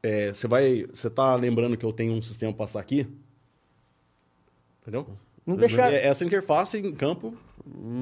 é, 0.00 0.32
você 0.32 0.46
vai, 0.46 0.86
você 0.94 1.10
tá 1.10 1.34
lembrando 1.34 1.76
que 1.76 1.84
eu 1.84 1.92
tenho 1.92 2.12
um 2.12 2.22
sistema 2.22 2.52
para 2.52 2.58
passar 2.64 2.78
aqui? 2.80 3.06
Entendeu? 4.82 5.06
Não 5.44 5.56
deixaram. 5.56 5.94
É- 5.94 6.06
Essa 6.06 6.24
interface 6.24 6.78
em 6.78 6.92
campo... 6.94 7.34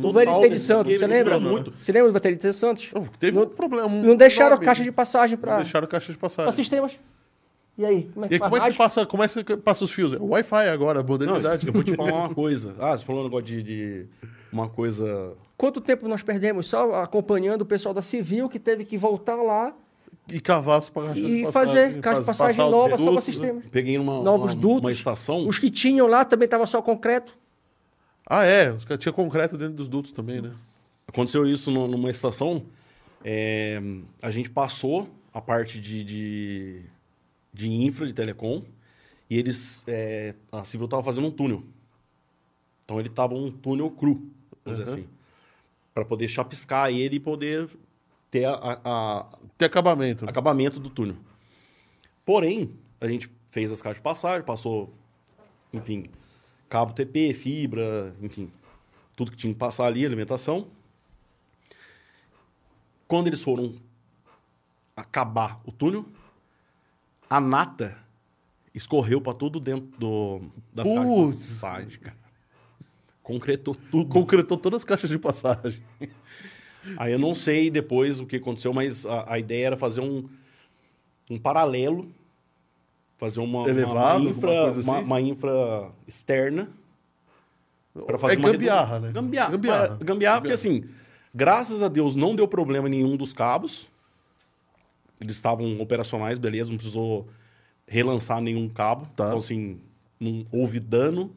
O 0.02 0.12
VLT 0.12 0.48
de 0.51 0.59
Santos, 0.60 0.97
você 0.97 1.06
lembra? 1.06 1.40
Muito. 1.40 1.72
Você 1.76 1.90
lembra 1.90 2.12
do 2.12 2.18
VLT 2.20 2.36
de 2.48 2.52
Santos? 2.52 2.90
Oh, 2.94 3.05
teve 3.18 3.36
não, 3.36 3.44
um 3.44 3.48
problema. 3.48 3.88
não 3.88 4.14
deixaram 4.14 4.51
enorme. 4.51 4.64
caixa 4.64 4.84
de 4.84 4.93
passagem 4.93 5.36
Não 5.36 5.40
para 5.43 5.56
deixaram 5.56 5.88
caixa 5.88 6.12
de 6.12 6.18
passagem. 6.18 6.52
sistemas. 6.52 6.93
E 7.78 7.84
aí? 7.84 8.10
Como 8.14 8.24
é 8.24 8.26
E 8.26 8.28
que 8.30 8.34
aí, 8.36 8.40
como 8.40 8.56
é 8.56 8.70
que 8.70 8.76
passa, 8.76 9.04
como 9.06 9.22
é 9.22 9.28
que 9.28 9.32
você 9.34 9.56
passa 9.56 9.84
os 9.84 9.90
fios? 9.90 10.12
É 10.14 10.16
Wi-Fi 10.18 10.68
agora, 10.68 11.00
Não, 11.02 11.06
modernidade. 11.08 11.66
eu 11.66 11.72
vou 11.72 11.82
te 11.84 11.94
falar 11.94 12.12
uma 12.26 12.34
coisa. 12.34 12.74
Ah, 12.78 12.96
você 12.96 13.04
falou 13.04 13.20
um 13.20 13.24
negócio 13.24 13.44
de, 13.46 13.62
de 13.62 14.06
uma 14.50 14.68
coisa... 14.68 15.34
Quanto 15.58 15.80
tempo 15.80 16.08
nós 16.08 16.22
perdemos 16.22 16.66
só 16.68 16.94
acompanhando 17.02 17.62
o 17.62 17.66
pessoal 17.66 17.94
da 17.94 18.02
Civil 18.02 18.48
que 18.48 18.58
teve 18.58 18.84
que 18.84 18.96
voltar 18.96 19.36
lá 19.36 19.74
E 20.30 20.40
cavar 20.40 20.78
as 20.78 20.88
caixas 20.88 21.14
de 21.14 21.20
e 21.20 21.42
passagem. 21.44 21.52
fazer 21.52 22.00
caixa 22.00 22.20
de 22.20 22.26
passagem 22.26 22.70
nova 22.70 22.96
só 22.96 23.04
para 23.04 23.14
né? 23.14 23.20
sistemas. 23.20 23.64
Peguei 23.70 23.98
numa, 23.98 24.22
Novos 24.22 24.52
uma, 24.54 24.60
dutos. 24.60 24.80
uma 24.80 24.92
estação... 24.92 25.46
Os 25.46 25.58
que 25.58 25.70
tinham 25.70 26.06
lá 26.06 26.24
também 26.24 26.46
estavam 26.46 26.66
só 26.66 26.80
concreto. 26.82 27.36
Ah, 28.26 28.44
é. 28.44 28.70
Os 28.72 28.84
caras 28.84 29.02
tinha 29.02 29.12
concreto 29.12 29.56
dentro 29.56 29.74
dos 29.74 29.88
dutos 29.88 30.12
também, 30.12 30.40
né? 30.42 30.52
Aconteceu 31.06 31.46
isso 31.46 31.70
no- 31.70 31.86
numa 31.86 32.10
estação. 32.10 32.62
é, 33.24 33.80
a 34.22 34.30
gente 34.30 34.48
passou 34.50 35.08
a 35.32 35.40
parte 35.40 35.78
de, 35.80 36.02
de, 36.04 36.80
de 37.56 37.68
infra, 37.70 38.06
de 38.06 38.12
telecom, 38.12 38.62
e 39.30 39.38
eles. 39.38 39.82
é, 39.86 40.34
a 40.52 40.62
Civil 40.64 40.84
estava 40.84 41.02
fazendo 41.02 41.26
um 41.26 41.30
túnel. 41.30 41.64
Então 42.84 43.00
ele 43.00 43.08
estava 43.08 43.34
um 43.34 43.50
túnel 43.50 43.90
cru, 43.90 44.30
vamos 44.64 44.78
dizer 44.78 44.84
Uhum. 44.92 44.98
assim. 45.00 45.08
Para 45.94 46.04
poder 46.04 46.28
chapiscar 46.28 46.90
ele 46.90 47.16
e 47.16 47.20
poder 47.20 47.68
ter 48.30 48.44
a- 48.44 48.80
a- 48.84 49.26
Tem 49.56 49.66
acabamento. 49.66 50.28
acabamento 50.28 50.78
do 50.78 50.90
túnel. 50.90 51.16
Porém, 52.24 52.70
a 53.00 53.08
gente 53.08 53.30
fez 53.50 53.72
as 53.72 53.80
caixas 53.80 53.96
de 53.98 54.02
passagem, 54.02 54.44
passou, 54.44 54.92
enfim, 55.72 56.04
cabo 56.68 56.92
TP, 56.92 57.32
fibra, 57.32 58.14
enfim, 58.20 58.50
tudo 59.16 59.30
que 59.30 59.36
tinha 59.38 59.52
que 59.52 59.58
passar 59.58 59.86
ali, 59.86 60.04
alimentação. 60.04 60.68
Quando 63.08 63.28
eles 63.28 63.42
foram 63.42 63.74
acabar 64.96 65.60
o 65.64 65.72
túnel, 65.72 66.04
a 67.28 67.40
nata 67.40 67.96
escorreu 68.74 69.20
para 69.20 69.34
tudo 69.34 69.58
dentro 69.58 69.88
do, 69.98 70.40
das 70.72 70.86
caixas 70.86 71.02
de 71.04 71.14
Putz. 71.14 71.38
passagem, 71.60 71.98
cara. 72.00 72.16
Concretou 73.22 73.74
tudo. 73.90 74.08
Concretou 74.08 74.56
todas 74.56 74.78
as 74.80 74.84
caixas 74.84 75.10
de 75.10 75.18
passagem. 75.18 75.82
Aí 76.96 77.12
eu 77.12 77.18
não 77.18 77.34
sei 77.34 77.70
depois 77.70 78.20
o 78.20 78.26
que 78.26 78.36
aconteceu, 78.36 78.72
mas 78.72 79.04
a, 79.04 79.32
a 79.34 79.38
ideia 79.38 79.66
era 79.68 79.76
fazer 79.76 80.00
um, 80.00 80.28
um 81.28 81.36
paralelo, 81.36 82.08
fazer 83.16 83.40
uma, 83.40 83.68
Elevado, 83.68 84.20
uma, 84.20 84.30
infra, 84.30 84.68
assim? 84.68 84.82
uma, 84.82 84.98
uma 85.00 85.20
infra 85.20 85.90
externa 86.06 86.68
para 88.06 88.18
fazer 88.18 88.34
é 88.34 88.38
uma 88.38 88.52
gambiarra, 88.52 88.94
redu- 89.00 89.06
né? 89.06 89.12
Gambiarra. 89.12 89.50
Gambiarra. 89.50 89.80
Gambiarra, 89.88 90.04
gambiarra 90.04 90.40
porque 90.42 90.54
assim, 90.54 90.84
graças 91.34 91.82
a 91.82 91.88
Deus 91.88 92.14
não 92.14 92.36
deu 92.36 92.46
problema 92.46 92.86
em 92.86 92.90
nenhum 92.92 93.16
dos 93.16 93.32
cabos. 93.32 93.88
Eles 95.20 95.36
estavam 95.36 95.80
operacionais, 95.80 96.38
beleza, 96.38 96.70
não 96.70 96.76
precisou 96.76 97.26
relançar 97.86 98.40
nenhum 98.40 98.68
cabo. 98.68 99.06
Tá. 99.16 99.26
Então 99.28 99.38
assim, 99.38 99.80
não 100.20 100.47
houve 100.52 100.78
dano 100.80 101.34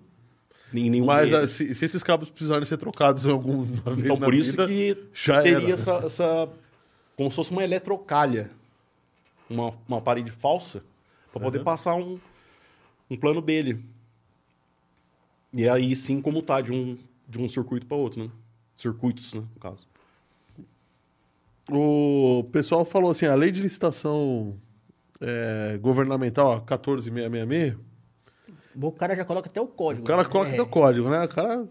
em 0.73 0.89
nenhum 0.89 1.05
Mas 1.05 1.31
deles. 1.31 1.43
ah, 1.43 1.47
se, 1.47 1.73
se 1.73 1.85
esses 1.85 2.03
cabos 2.03 2.29
precisarem 2.29 2.65
ser 2.65 2.77
trocados 2.77 3.25
alguma 3.27 3.65
vez 3.65 3.99
Então, 4.05 4.19
por 4.19 4.33
isso 4.33 4.51
vida, 4.51 4.67
que 4.67 4.97
já 5.13 5.41
teria 5.41 5.73
essa, 5.73 5.93
essa. 6.05 6.49
Como 7.15 7.29
se 7.29 7.35
fosse 7.35 7.51
uma 7.51 7.63
eletrocalha. 7.63 8.51
Uma, 9.49 9.73
uma 9.87 9.99
parede 10.01 10.29
falsa. 10.31 10.83
Para 11.31 11.41
poder 11.41 11.57
Uhum. 11.59 11.63
passar 11.63 11.95
um, 11.95 12.19
um 13.09 13.17
plano 13.17 13.41
B 13.41 13.59
ali. 13.59 13.85
E 15.51 15.67
aí 15.67 15.95
sim 15.95 16.21
comutar 16.21 16.61
de 16.61 16.71
um, 16.71 16.97
de 17.27 17.39
um 17.39 17.49
circuito 17.49 17.85
para 17.87 17.97
outro, 17.97 18.23
né? 18.23 18.29
Circuitos, 18.75 19.33
né? 19.33 19.41
No 19.41 19.59
caso. 19.59 19.87
O 21.71 22.43
pessoal 22.51 22.83
falou 22.85 23.11
assim, 23.11 23.25
a 23.25 23.35
lei 23.35 23.51
de 23.51 23.61
licitação 23.61 24.55
é, 25.21 25.77
governamental, 25.81 26.47
ó, 26.47 26.59
14666, 26.59 27.75
O 28.81 28.91
cara 28.91 29.15
já 29.15 29.25
coloca 29.25 29.49
até 29.49 29.59
o 29.61 29.67
código. 29.67 30.03
o 30.03 30.07
cara 30.07 30.23
né? 30.23 30.29
coloca 30.29 30.49
É. 30.49 30.53
até 30.53 30.61
o 30.61 30.65
código, 30.67 31.09
né? 31.09 31.23
O 31.25 31.27
cara... 31.29 31.65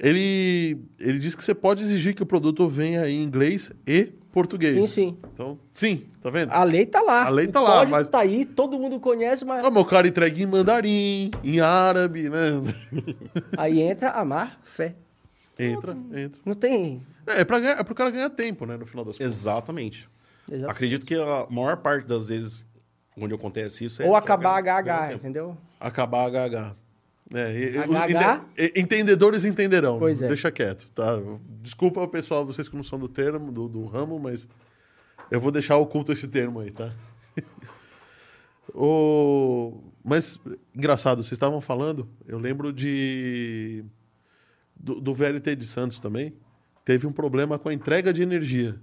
Ele, 0.00 0.78
ele 1.00 1.18
diz 1.18 1.34
que 1.34 1.42
você 1.42 1.52
pode 1.54 1.82
exigir 1.82 2.14
que 2.14 2.22
o 2.22 2.26
produto 2.26 2.68
venha 2.68 3.08
em 3.10 3.20
inglês 3.20 3.72
e 3.84 4.12
português. 4.30 4.76
Sim, 4.76 4.86
sim. 4.86 5.18
Então, 5.34 5.58
sim, 5.74 6.06
tá 6.20 6.30
vendo? 6.30 6.52
A 6.52 6.62
lei 6.62 6.86
tá 6.86 7.02
lá. 7.02 7.24
A 7.26 7.28
lei 7.28 7.48
tá 7.48 7.60
o 7.60 7.64
lá, 7.64 7.84
mas- 7.84 8.08
tá 8.08 8.20
aí, 8.20 8.44
todo 8.44 8.78
mundo 8.78 9.00
conhece, 9.00 9.44
mas 9.44 9.64
Ah, 9.64 9.68
o 9.68 9.84
cara 9.84 10.06
entrega 10.06 10.40
em 10.40 10.46
mandarim, 10.46 11.32
em 11.42 11.58
árabe, 11.58 12.30
né? 12.30 12.62
aí 13.56 13.80
entra 13.80 14.10
amar 14.10 14.60
fé. 14.62 14.94
Entra, 15.58 15.96
entra. 16.14 16.38
Não 16.46 16.54
tem. 16.54 17.02
É, 17.28 17.40
é, 17.40 17.44
pra 17.44 17.58
ganhar, 17.60 17.78
é 17.78 17.84
pro 17.84 17.94
cara 17.94 18.10
ganhar 18.10 18.30
tempo, 18.30 18.66
né? 18.66 18.76
No 18.76 18.86
final 18.86 19.04
das 19.04 19.16
contas. 19.18 19.36
Exatamente. 19.36 20.08
Exato. 20.50 20.70
Acredito 20.70 21.04
que 21.06 21.14
a 21.14 21.46
maior 21.50 21.76
parte 21.78 22.06
das 22.06 22.28
vezes 22.28 22.66
onde 23.16 23.34
acontece 23.34 23.84
isso 23.84 24.02
é. 24.02 24.06
Ou 24.06 24.16
acabar 24.16 24.60
ganhar- 24.60 25.10
HH, 25.10 25.14
entendeu? 25.14 25.56
Acabar 25.80 26.24
HH. 26.30 26.74
É, 27.34 27.84
HH? 27.86 28.44
ente- 28.56 28.72
entendedores 28.80 29.44
entenderão. 29.44 29.98
Pois 29.98 30.22
é. 30.22 30.28
Deixa 30.28 30.50
quieto, 30.50 30.90
tá? 30.94 31.18
Desculpa, 31.60 32.06
pessoal, 32.08 32.46
vocês 32.46 32.68
que 32.68 32.76
não 32.76 32.82
são 32.82 32.98
do 32.98 33.08
termo, 33.08 33.52
do, 33.52 33.68
do 33.68 33.84
ramo, 33.84 34.18
mas 34.18 34.48
eu 35.30 35.38
vou 35.38 35.50
deixar 35.52 35.76
oculto 35.76 36.10
esse 36.10 36.26
termo 36.26 36.60
aí, 36.60 36.70
tá? 36.70 36.90
o... 38.74 39.82
Mas, 40.02 40.38
engraçado, 40.74 41.22
vocês 41.22 41.32
estavam 41.32 41.60
falando, 41.60 42.08
eu 42.26 42.38
lembro 42.38 42.72
de... 42.72 43.84
Do, 44.74 45.00
do 45.00 45.12
VLT 45.12 45.56
de 45.56 45.66
Santos 45.66 45.98
também, 45.98 46.32
teve 46.88 47.06
um 47.06 47.12
problema 47.12 47.58
com 47.58 47.68
a 47.68 47.74
entrega 47.74 48.14
de 48.14 48.22
energia. 48.22 48.80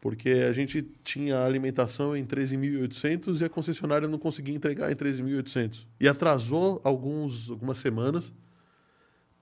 Porque 0.00 0.30
a 0.48 0.52
gente 0.52 0.82
tinha 1.02 1.44
alimentação 1.44 2.16
em 2.16 2.24
13.800 2.24 3.40
e 3.40 3.44
a 3.44 3.48
concessionária 3.48 4.06
não 4.06 4.18
conseguia 4.18 4.54
entregar 4.54 4.92
em 4.92 4.94
13.800. 4.94 5.84
E 5.98 6.06
atrasou 6.06 6.80
alguns, 6.84 7.50
algumas 7.50 7.78
semanas, 7.78 8.32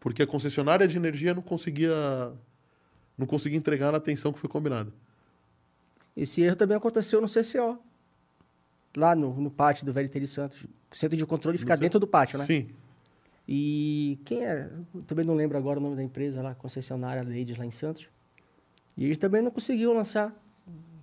porque 0.01 0.23
a 0.23 0.27
concessionária 0.27 0.89
de 0.89 0.97
energia 0.97 1.35
não 1.35 1.43
conseguia, 1.43 1.93
não 3.19 3.27
conseguia 3.27 3.59
entregar 3.59 3.93
na 3.93 3.99
atenção 3.99 4.33
que 4.33 4.41
foi 4.41 4.49
combinada. 4.49 4.91
Esse 6.17 6.41
erro 6.41 6.57
também 6.57 6.79
aconteceu 6.79 7.21
no 7.21 7.29
CCO. 7.29 7.79
Lá 8.97 9.15
no, 9.15 9.39
no 9.39 9.51
pátio 9.51 9.85
do 9.85 9.93
VLT 9.93 10.19
de 10.19 10.29
Santos. 10.29 10.65
O 10.91 10.97
centro 10.97 11.15
de 11.15 11.27
controle 11.27 11.59
fica 11.59 11.75
No 11.75 11.81
dentro 11.81 12.01
do 12.01 12.07
pátio, 12.07 12.39
né? 12.39 12.47
Sim. 12.47 12.71
E 13.47 14.19
quem 14.25 14.45
é? 14.45 14.71
Também 15.07 15.25
não 15.25 15.35
lembro 15.35 15.57
agora 15.59 15.79
o 15.79 15.83
nome 15.83 15.97
da 15.97 16.03
empresa 16.03 16.41
lá, 16.43 16.55
concessionária 16.55 17.23
Ladies 17.23 17.59
lá 17.59 17.67
em 17.67 17.71
Santos. 17.71 18.07
E 18.97 19.05
eles 19.05 19.19
também 19.19 19.43
não 19.43 19.51
conseguiam 19.51 19.93
lançar. 19.93 20.33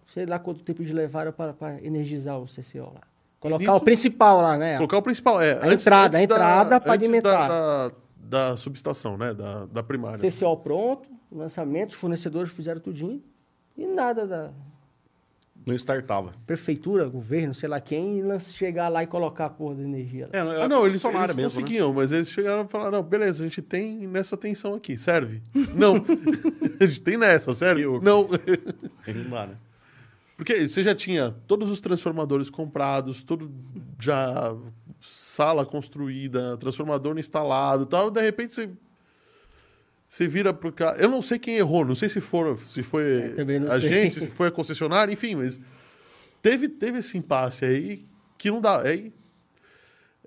Sei 0.08 0.26
lá 0.26 0.40
quanto 0.40 0.64
tempo 0.64 0.82
eles 0.82 0.94
levaram 0.94 1.32
para 1.32 1.54
energizar 1.84 2.40
o 2.40 2.46
CCO 2.46 2.92
lá. 2.94 3.02
Colocar 3.40 3.60
nisso- 3.60 3.76
o 3.76 3.80
principal 3.82 4.42
lá, 4.42 4.58
né? 4.58 4.76
Colocar 4.78 4.98
o 4.98 5.02
principal, 5.02 5.42
é. 5.42 5.54
A 5.64 5.74
entrada, 5.74 6.18
a 6.18 6.22
entrada 6.24 6.76
antes 6.78 6.90
alimentar. 6.90 7.48
Da, 7.48 7.88
da, 7.88 7.96
da 8.50 8.58
subestação, 8.58 9.18
né? 9.18 9.34
Da, 9.34 9.66
da 9.66 9.84
primária. 9.84 10.18
CCO 10.18 10.58
pronto, 10.58 11.08
lançamento, 11.32 11.90
os 11.92 11.96
fornecedores 11.96 12.52
fizeram 12.52 12.80
tudinho. 12.82 13.22
E 13.78 13.86
nada 13.88 14.28
da 14.28 14.52
Não 15.66 15.76
startava. 15.76 16.34
prefeitura, 16.48 17.08
governo, 17.08 17.54
sei 17.54 17.70
lá 17.70 17.80
quem, 17.80 18.22
lan- 18.24 18.40
chegar 18.40 18.90
lá 18.90 19.04
e 19.04 19.08
colocar 19.08 19.46
a 19.46 19.50
porra 19.50 19.76
da 19.76 19.84
energia 19.84 20.28
lá. 20.28 20.38
É, 20.38 20.40
Ah, 20.64 20.68
não, 20.68 20.88
eles, 20.88 21.04
eles 21.04 21.36
mesmo, 21.36 21.36
né? 21.38 21.44
conseguiam, 21.44 21.94
mas 21.94 22.12
eles 22.12 22.30
chegaram 22.30 22.64
e 22.66 22.68
falaram, 22.68 22.92
não, 22.92 23.04
beleza, 23.04 23.44
a 23.44 23.48
gente 23.48 23.62
tem 23.62 24.08
nessa 24.08 24.36
tensão 24.36 24.74
aqui, 24.74 24.98
serve? 24.98 25.42
Não, 25.76 25.96
a 26.80 26.86
gente 26.86 27.02
tem 27.02 27.16
nessa, 27.18 27.54
serve? 27.54 27.82
Eu- 27.84 28.02
Não. 28.02 28.28
Aí 29.06 29.14
Não 29.14 29.30
dá, 29.30 29.48
né? 29.48 29.56
Porque 30.36 30.68
você 30.68 30.82
já 30.82 30.96
tinha 30.96 31.36
todos 31.46 31.70
os 31.70 31.80
transformadores 31.80 32.50
comprados, 32.50 33.22
tudo 33.22 33.52
já 34.00 34.56
sala 35.00 35.64
construída, 35.66 36.58
transformador 36.58 37.18
instalado, 37.20 37.84
e 37.84 37.86
tal. 37.86 38.10
De 38.10 38.20
repente 38.22 38.56
você 38.56 38.70
você 40.14 40.28
vira 40.28 40.54
pro 40.54 40.74
cara. 40.74 40.98
Eu 41.00 41.08
não 41.10 41.22
sei 41.22 41.40
quem 41.40 41.56
errou, 41.56 41.86
não 41.86 41.96
sei 41.96 42.10
se 42.10 42.20
for 42.20 42.58
se 42.58 42.84
foi 42.84 43.34
não 43.62 43.72
a 43.72 43.80
sei. 43.80 43.90
gente, 43.90 44.20
se 44.20 44.28
foi 44.36 44.50
a 44.50 44.52
concessionária, 44.52 45.14
enfim, 45.14 45.36
mas 45.36 45.58
teve 46.42 46.68
teve 46.68 47.00
esse 47.00 47.18
impasse 47.18 47.64
aí 47.64 48.06
que 48.38 48.52
não 48.52 48.60
dá, 48.60 48.82
aí 48.82 49.14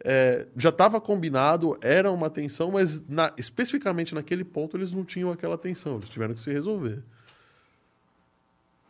é, 0.02 0.46
já 0.56 0.70
estava 0.70 0.98
combinado, 1.02 1.76
era 1.82 2.10
uma 2.10 2.30
tensão, 2.30 2.70
mas 2.70 3.06
na- 3.08 3.32
especificamente 3.36 4.14
naquele 4.14 4.42
ponto 4.44 4.74
eles 4.76 4.90
não 4.90 5.04
tinham 5.04 5.30
aquela 5.30 5.58
tensão, 5.58 5.96
eles 5.96 6.08
tiveram 6.08 6.32
que 6.32 6.40
se 6.40 6.50
resolver. 6.50 7.02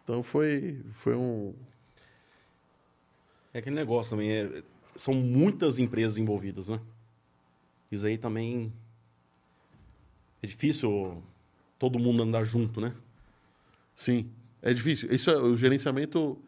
Então 0.05 0.23
foi, 0.23 0.81
foi 0.95 1.17
um. 1.17 1.55
É 3.53 3.59
aquele 3.59 3.75
negócio 3.75 4.11
também. 4.11 4.31
é- 4.31 4.63
são 4.95 5.13
muitas 5.13 5.79
empresas 5.81 6.17
envolvidas, 6.19 6.69
né? 6.69 6.79
Isso 7.91 8.07
aí 8.07 8.17
também. 8.17 8.73
É 10.45 10.47
difícil 10.47 11.23
todo 11.79 11.99
mundo 11.99 12.23
andar 12.23 12.45
junto, 12.45 12.79
né? 12.79 12.93
Sim, 13.95 14.29
é 14.61 14.75
difícil. 14.75 15.11
Isso 15.11 15.31
é, 15.31 15.37
o 15.39 15.57
gerenciamento. 15.57 16.39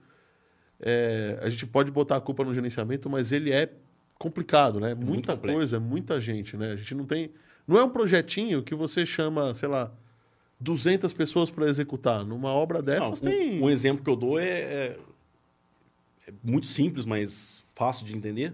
é, 0.78 1.38
a 1.42 1.48
gente 1.48 1.64
pode 1.66 1.90
botar 1.90 2.16
a 2.16 2.20
culpa 2.20 2.44
no 2.44 2.52
gerenciamento, 2.52 3.08
mas 3.08 3.32
ele 3.32 3.50
é 3.50 3.72
complicado, 4.18 4.78
né? 4.78 4.94
muito 4.94 5.08
muita 5.08 5.34
complexo. 5.34 5.56
coisa, 5.56 5.80
muita 5.80 6.20
gente, 6.20 6.58
né? 6.58 6.72
A 6.72 6.76
gente 6.76 6.94
não 6.94 7.06
tem. 7.06 7.30
Não 7.66 7.78
é 7.78 7.84
um 7.84 7.88
projetinho 7.88 8.62
que 8.62 8.74
você 8.74 9.06
chama, 9.06 9.54
sei 9.54 9.68
lá, 9.70 9.90
200 10.60 11.10
pessoas 11.14 11.50
para 11.50 11.66
executar. 11.66 12.22
Numa 12.22 12.50
obra 12.50 12.82
dessas 12.82 13.22
Não, 13.22 13.30
um- 13.30 13.34
tem. 13.34 13.62
um, 13.62 13.70
exemplo 13.70 14.04
que 14.04 14.10
eu 14.10 14.16
dou 14.16 14.38
é, 14.38 14.44
é- 14.60 14.98
é 16.28 16.32
muito 16.44 16.66
simples, 16.66 17.06
mas 17.06 17.62
fácil 17.74 18.04
de 18.04 18.14
entender. 18.14 18.52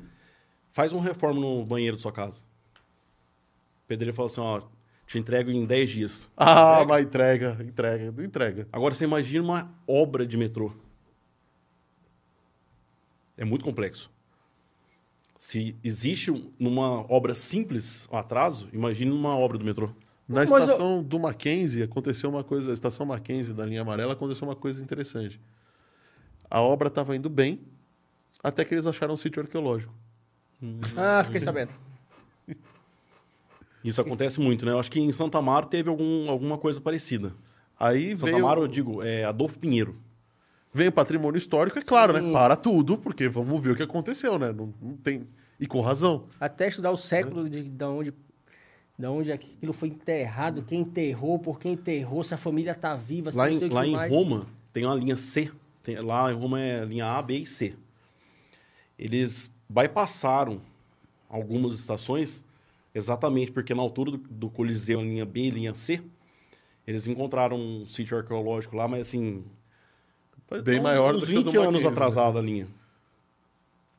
Faz 0.71 0.93
uma 0.93 1.03
reforma 1.03 1.41
no 1.41 1.65
banheiro 1.67 1.97
da 1.97 2.03
sua 2.03 2.13
casa. 2.13 2.39
O 3.85 3.89
pedreiro 3.89 4.15
fala 4.15 4.27
assim, 4.27 4.41
ó, 4.41 4.63
te 5.13 5.19
entrego 5.19 5.51
em 5.51 5.65
10 5.67 5.91
dias. 5.91 6.29
Ah, 6.37 6.81
Entrega. 6.83 6.87
mas 6.89 7.05
entrega, 7.05 7.59
entrega, 7.65 8.25
entrega. 8.25 8.69
Agora 8.73 8.95
você 8.95 9.05
imagina 9.05 9.45
uma 9.45 9.75
obra 9.87 10.27
de 10.27 10.37
metrô. 10.37 10.73
É 13.37 13.45
muito 13.45 13.65
complexo. 13.65 14.11
Se 15.39 15.77
existe 15.83 16.31
um- 16.31 16.51
numa 16.59 17.01
obra 17.13 17.35
simples 17.35 18.09
um 18.13 18.17
atraso, 18.17 18.69
imagine 18.73 19.11
numa 19.11 19.37
obra 19.37 19.59
do 19.59 19.65
metrô. 19.65 19.89
Na 20.29 20.41
Mas 20.41 20.51
eu- 20.51 20.59
estação 20.59 21.03
do 21.03 21.19
Mackenzie 21.19 21.83
aconteceu 21.83 22.31
uma 22.31 22.45
coisa, 22.45 22.71
a 22.71 22.75
estação 22.75 23.05
Mackenzie 23.05 23.53
da 23.53 23.67
linha 23.67 23.83
amarela 23.83 24.13
aconteceu 24.13 24.47
uma 24.47 24.55
coisa 24.55 24.83
interessante. 24.83 25.41
A 26.49 26.61
obra 26.61 26.89
estava 26.89 27.17
indo 27.17 27.29
bem, 27.29 27.61
até 28.43 28.65
que 28.65 28.73
eles 28.75 28.87
acharam 28.87 29.15
um 29.15 29.17
sítio 29.17 29.43
arqueológico. 29.43 29.93
Ah, 30.97 31.23
fiquei 31.25 31.41
sabendo. 31.41 31.73
Isso 33.85 34.01
acontece 34.01 34.41
muito, 34.41 34.65
né? 34.65 34.73
Eu 34.73 34.79
acho 34.79 34.91
que 34.91 35.01
em 35.01 35.11
Santa 35.13 35.39
Amaro 35.39 35.67
teve 35.67 35.89
algum, 35.89 36.31
alguma 36.31 36.57
coisa 36.57 36.81
parecida. 36.81 37.33
Aí 37.79 38.11
Santa 38.17 38.27
veio, 38.33 38.39
Amaro, 38.45 38.63
eu 38.63 38.69
digo, 38.69 39.03
é 39.03 39.25
Adolfo 39.25 39.59
Pinheiro. 39.59 39.97
veio 40.73 40.93
patrimônio 40.93 41.37
histórico, 41.39 41.79
é 41.79 41.83
claro, 41.83 42.13
né? 42.13 42.21
Sim. 42.21 42.33
Para 42.33 42.55
tudo, 42.57 42.97
porque 42.97 43.29
vamos 43.29 43.61
ver 43.63 43.73
o 43.73 43.77
que 43.77 43.83
aconteceu, 43.83 44.39
né? 44.39 44.53
Não, 44.53 44.71
não 44.81 44.97
tem 44.97 45.27
e 45.59 45.67
com 45.67 45.81
razão. 45.81 46.25
Até 46.41 46.69
estudar 46.69 46.91
o 46.91 46.97
século 46.97 47.49
de, 47.49 47.63
de 47.63 47.85
onde, 47.85 48.13
de 48.99 49.07
onde 49.07 49.31
aquilo 49.31 49.73
foi 49.73 49.89
enterrado, 49.89 50.63
quem 50.63 50.81
enterrou, 50.81 51.39
por 51.39 51.59
quem 51.61 51.75
enterrou, 51.75 52.25
se 52.25 52.35
a 52.35 52.37
família 52.37 52.75
tá 52.75 52.97
viva, 52.97 53.31
se 53.31 53.37
Lá 53.37 53.51
em, 53.51 53.59
o 53.59 53.73
lá 53.73 53.87
em. 53.87 54.09
Roma 54.09 54.47
tem 54.73 54.85
uma 54.85 54.95
linha 54.97 55.17
C. 55.17 55.51
Tem- 55.83 56.01
lá 56.01 56.33
em 56.33 56.35
Roma 56.37 56.61
é 56.61 56.85
linha 56.85 57.07
A, 57.07 57.23
B 57.23 57.39
e 57.39 57.47
C. 57.47 57.75
Eles 58.99 59.51
bypassaram 59.69 60.61
algumas 61.29 61.79
estações 61.79 62.45
exatamente 62.95 63.51
porque 63.53 63.75
na 63.75 63.83
altura 63.83 64.13
do, 64.13 64.19
do 64.19 64.51
Coliseu, 64.51 65.01
a 65.01 65.03
linha 65.03 65.25
B 65.25 65.41
e 65.45 65.51
linha 65.51 65.75
C, 65.75 66.01
eles 66.87 67.07
encontraram 67.07 67.57
um 67.59 67.87
sítio 67.87 68.17
arqueológico 68.17 68.77
lá, 68.77 68.87
mas 68.89 69.03
assim... 69.09 69.45
faz 70.49 70.63
Bem 70.63 70.79
uns- 70.79 70.83
maior 70.83 71.15
uns 71.15 71.23
do 71.23 71.27
que 71.27 71.37
o 71.39 71.43
do 71.43 71.51
20 71.53 71.57
anos 71.67 71.83
né? 71.83 71.89
atrasada 71.89 72.39
a 72.39 72.43
linha. 72.43 72.69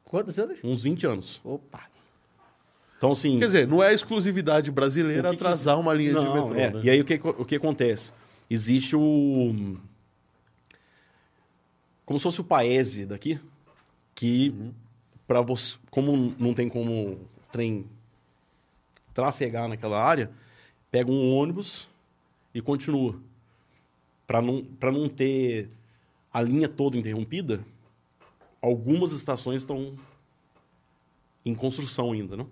Quantos 0.05 0.37
anos? 0.37 0.59
Uns 0.63 0.83
20 0.83 1.07
anos. 1.07 1.41
Opa. 1.43 1.83
Então, 2.97 3.11
assim... 3.13 3.39
Quer 3.39 3.45
dizer, 3.47 3.67
não 3.67 3.81
é 3.83 3.93
exclusividade 3.93 4.69
brasileira 4.71 5.23
que 5.23 5.29
que- 5.29 5.35
atrasar 5.43 5.79
uma 5.79 5.93
linha 5.93 6.09
de 6.09 6.15
Não, 6.15 6.49
metrô, 6.49 6.55
é. 6.55 6.71
né? 6.71 6.81
E 6.83 6.89
aí 6.89 7.01
o 7.01 7.05
que, 7.05 7.15
o 7.23 7.45
que 7.45 7.55
acontece? 7.55 8.11
Existe 8.49 8.95
o. 8.95 9.77
Como 12.05 12.19
se 12.19 12.23
fosse 12.23 12.41
o 12.41 12.43
Paese 12.43 13.05
daqui, 13.05 13.39
que 14.13 14.49
Uhum. 14.49 14.73
para 15.27 15.41
você. 15.41 15.77
Como 15.89 16.35
não 16.37 16.53
tem 16.53 16.69
como 16.69 17.17
trem 17.51 17.85
trafegar 19.13 19.67
naquela 19.67 20.01
área, 20.01 20.31
pega 20.91 21.11
um 21.11 21.33
ônibus 21.33 21.87
e 22.53 22.61
continua. 22.61 23.19
Para 24.25 24.41
não, 24.41 24.63
pra 24.63 24.91
não 24.91 25.09
ter 25.09 25.69
a 26.31 26.41
linha 26.41 26.67
toda 26.67 26.97
interrompida, 26.97 27.63
algumas 28.61 29.11
estações 29.11 29.61
estão 29.61 29.97
em 31.45 31.53
construção 31.53 32.11
ainda, 32.11 32.37
não? 32.37 32.47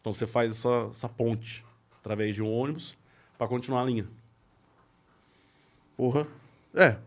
Então 0.00 0.12
você 0.12 0.26
faz 0.26 0.52
essa, 0.52 0.88
essa 0.90 1.08
ponte 1.08 1.64
através 2.00 2.34
de 2.34 2.42
um 2.42 2.52
ônibus 2.52 2.96
para 3.38 3.48
continuar 3.48 3.82
a 3.82 3.84
linha. 3.84 4.06
Porra. 5.96 6.26
É. 6.74 6.98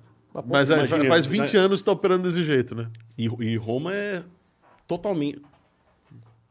Mas, 0.46 0.70
é, 0.70 0.88
faz 1.08 1.26
20 1.26 1.54
né? 1.54 1.60
anos 1.60 1.82
que 1.82 1.86
tá 1.86 1.92
operando 1.92 2.24
desse 2.24 2.44
jeito, 2.44 2.76
né? 2.76 2.90
E, 3.18 3.26
e 3.26 3.58
Roma 3.58 3.94
é 3.94 4.24
totalmente 4.88 5.42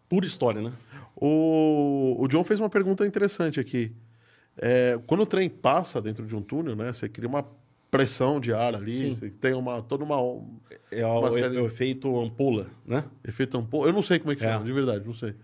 pura 0.08 0.26
história, 0.26 0.60
né? 0.60 0.72
O, 1.20 2.16
o 2.18 2.28
John 2.28 2.44
fez 2.44 2.60
uma 2.60 2.70
pergunta 2.70 3.04
interessante 3.06 3.58
aqui. 3.58 3.92
É, 4.56 4.98
quando 5.06 5.22
o 5.22 5.26
trem 5.26 5.48
passa 5.48 6.00
dentro 6.00 6.24
de 6.26 6.34
um 6.34 6.40
túnel, 6.42 6.76
né? 6.76 6.92
Você 6.92 7.08
cria 7.08 7.28
uma 7.28 7.44
pressão 7.90 8.38
de 8.40 8.52
ar 8.52 8.74
ali, 8.74 8.98
Sim. 8.98 9.14
você 9.14 9.30
tem 9.30 9.54
uma, 9.54 9.82
toda 9.82 10.04
uma... 10.04 10.16
É 10.90 11.04
o, 11.06 11.18
Uma 11.20 11.28
é 11.28 11.32
série- 11.32 11.58
o 11.58 11.66
efeito 11.66 12.18
ampola, 12.20 12.66
né? 12.86 13.04
Efeito 13.26 13.50
tampão. 13.58 13.84
Eu 13.86 13.92
não 13.92 14.02
sei 14.02 14.18
como 14.18 14.32
é 14.32 14.36
que 14.36 14.44
É. 14.44 14.48
chama, 14.52 14.64
de 14.64 14.72
verdade, 14.72 15.04
não 15.06 15.12
sei. 15.12 15.34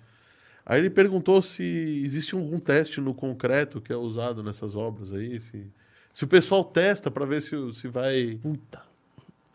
Aí 0.67 0.79
ele 0.81 0.91
perguntou 0.91 1.43
se 1.43 1.63
existe 1.63 2.35
algum 2.35 2.59
teste 2.59 3.01
no 3.01 3.13
concreto 3.15 3.81
que 3.81 3.93
é 3.93 3.97
usado 3.97 4.43
nessas 4.43 4.75
obras 4.75 5.13
aí, 5.13 5.41
se, 5.41 5.67
se 6.13 6.25
o 6.25 6.29
pessoal 6.29 6.65
testa 6.65 7.11
para 7.11 7.27
ver 7.27 7.41
se, 7.43 7.55
o- 7.57 7.73
se 7.73 7.87
vai 7.89 8.39
Puta. 8.43 8.83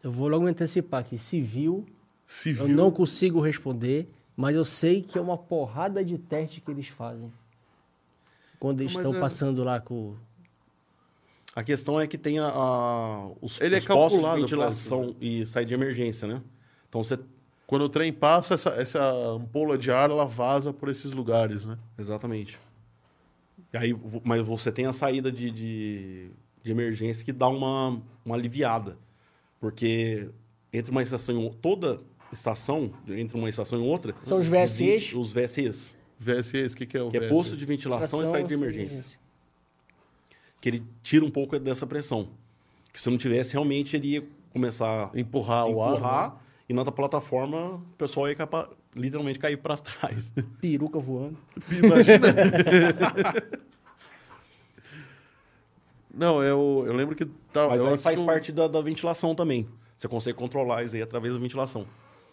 Eu 0.03 0.11
vou 0.11 0.27
logo 0.27 0.45
me 0.45 0.51
antecipar 0.51 1.01
aqui. 1.01 1.17
Civil, 1.17 1.85
civil. 2.25 2.67
eu 2.69 2.75
não 2.75 2.89
consigo 2.91 3.39
responder, 3.41 4.07
mas 4.39 4.55
eu 4.55 4.63
sei 4.63 5.01
que 5.01 5.17
é 5.17 5.21
uma 5.21 5.37
porrada 5.37 6.01
de 6.01 6.17
teste 6.17 6.61
que 6.61 6.71
eles 6.71 6.87
fazem. 6.87 7.29
Quando 8.57 8.79
eles 8.79 8.93
Mas 8.93 9.03
estão 9.03 9.17
é- 9.17 9.19
passando 9.19 9.65
lá 9.65 9.81
com. 9.81 10.15
A 11.53 11.61
questão 11.61 11.99
é 11.99 12.07
que 12.07 12.17
tem 12.17 12.39
a, 12.39 12.47
a- 12.47 13.31
os, 13.41 13.59
Ele 13.59 13.75
é 13.75 13.79
os 13.79 13.85
postos 13.85 14.21
de 14.21 14.39
ventilação 14.39 15.13
e 15.19 15.45
saída 15.45 15.67
de 15.67 15.73
emergência, 15.73 16.25
né? 16.25 16.41
Então 16.87 17.03
você. 17.03 17.19
Quando 17.67 17.81
o 17.81 17.89
trem 17.89 18.13
passa, 18.13 18.53
essa, 18.53 18.69
essa 18.69 19.11
ampola 19.11 19.77
de 19.77 19.91
ar 19.91 20.09
ela 20.09 20.25
vaza 20.25 20.71
por 20.71 20.87
esses 20.87 21.11
lugares, 21.11 21.65
né? 21.65 21.77
Exatamente. 21.97 22.57
E 23.73 23.77
aí, 23.77 23.93
mas 24.23 24.41
você 24.47 24.71
tem 24.71 24.85
a 24.85 24.93
saída 24.93 25.29
de, 25.29 25.51
de, 25.51 26.31
de 26.63 26.71
emergência 26.71 27.25
que 27.25 27.33
dá 27.33 27.49
uma, 27.49 28.01
uma 28.23 28.35
aliviada. 28.35 28.97
Porque 29.59 30.29
entre 30.71 30.91
uma 30.91 31.03
estação 31.03 31.35
e 31.35 31.43
outra, 31.43 31.59
toda 31.61 31.99
estação, 32.31 32.91
entre 33.07 33.37
uma 33.37 33.49
estação 33.49 33.79
e 33.79 33.81
outra. 33.87 34.13
São 34.23 34.37
os 34.39 34.47
VSEs? 34.47 35.13
Os 35.13 35.31
VSEs. 35.33 35.95
VSEs, 36.19 36.73
o 36.73 36.77
que, 36.77 36.85
que 36.85 36.97
é 36.97 37.01
o 37.01 37.09
Que 37.09 37.17
é 37.17 37.27
posto 37.29 37.55
de 37.55 37.65
ventilação 37.65 38.21
e 38.21 38.25
saída 38.25 38.47
de 38.47 38.53
emergência. 38.53 39.17
Que 40.61 40.69
ele 40.69 40.83
tira 41.01 41.23
um 41.23 41.31
pouco 41.31 41.57
dessa 41.57 41.87
pressão. 41.87 42.29
Que 42.91 42.99
se 43.01 43.09
não 43.09 43.17
tivesse, 43.17 43.53
realmente 43.53 43.95
ele 43.95 44.07
ia 44.09 44.23
começar 44.51 45.09
a 45.13 45.19
Empurrar 45.19 45.65
o 45.67 45.81
ar. 45.81 45.93
empurrar. 45.93 46.29
né? 46.33 46.39
E 46.67 46.73
na 46.73 46.81
outra 46.81 46.91
plataforma, 46.91 47.75
o 47.75 47.81
pessoal 47.97 48.27
ia 48.27 48.35
capa- 48.35 48.69
literalmente 48.95 49.39
cair 49.39 49.57
para 49.57 49.77
trás. 49.77 50.31
Peruca 50.59 50.99
voando. 50.99 51.37
Imagina. 51.71 52.27
não, 56.13 56.43
eu, 56.43 56.83
eu 56.85 56.93
lembro 56.93 57.15
que... 57.15 57.25
Tá, 57.53 57.67
Mas 57.69 57.81
eu, 57.81 57.97
faz 57.97 58.19
um, 58.19 58.25
parte 58.25 58.51
da, 58.51 58.67
da 58.67 58.81
ventilação 58.81 59.33
também. 59.33 59.67
Você 59.95 60.07
consegue 60.07 60.37
controlar 60.37 60.83
isso 60.83 60.95
aí 60.95 61.01
através 61.01 61.33
da 61.33 61.39
ventilação. 61.39 61.85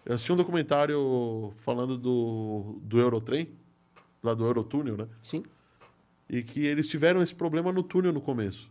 Eu 0.07 0.15
assisti 0.15 0.33
um 0.33 0.37
documentário 0.37 1.53
falando 1.57 1.99
do, 1.99 2.79
do 2.83 2.99
Eurotrem, 2.99 3.51
lá 4.23 4.33
do 4.35 4.45
Eurotúnel, 4.47 4.97
né? 4.97 5.07
Sim. 5.21 5.43
E 6.31 6.43
que 6.43 6.65
eles 6.65 6.89
tiveram 6.89 7.21
esse 7.23 7.35
problema 7.35 7.71
no 7.73 7.83
túnel 7.83 8.13
no 8.13 8.21
começo. 8.21 8.71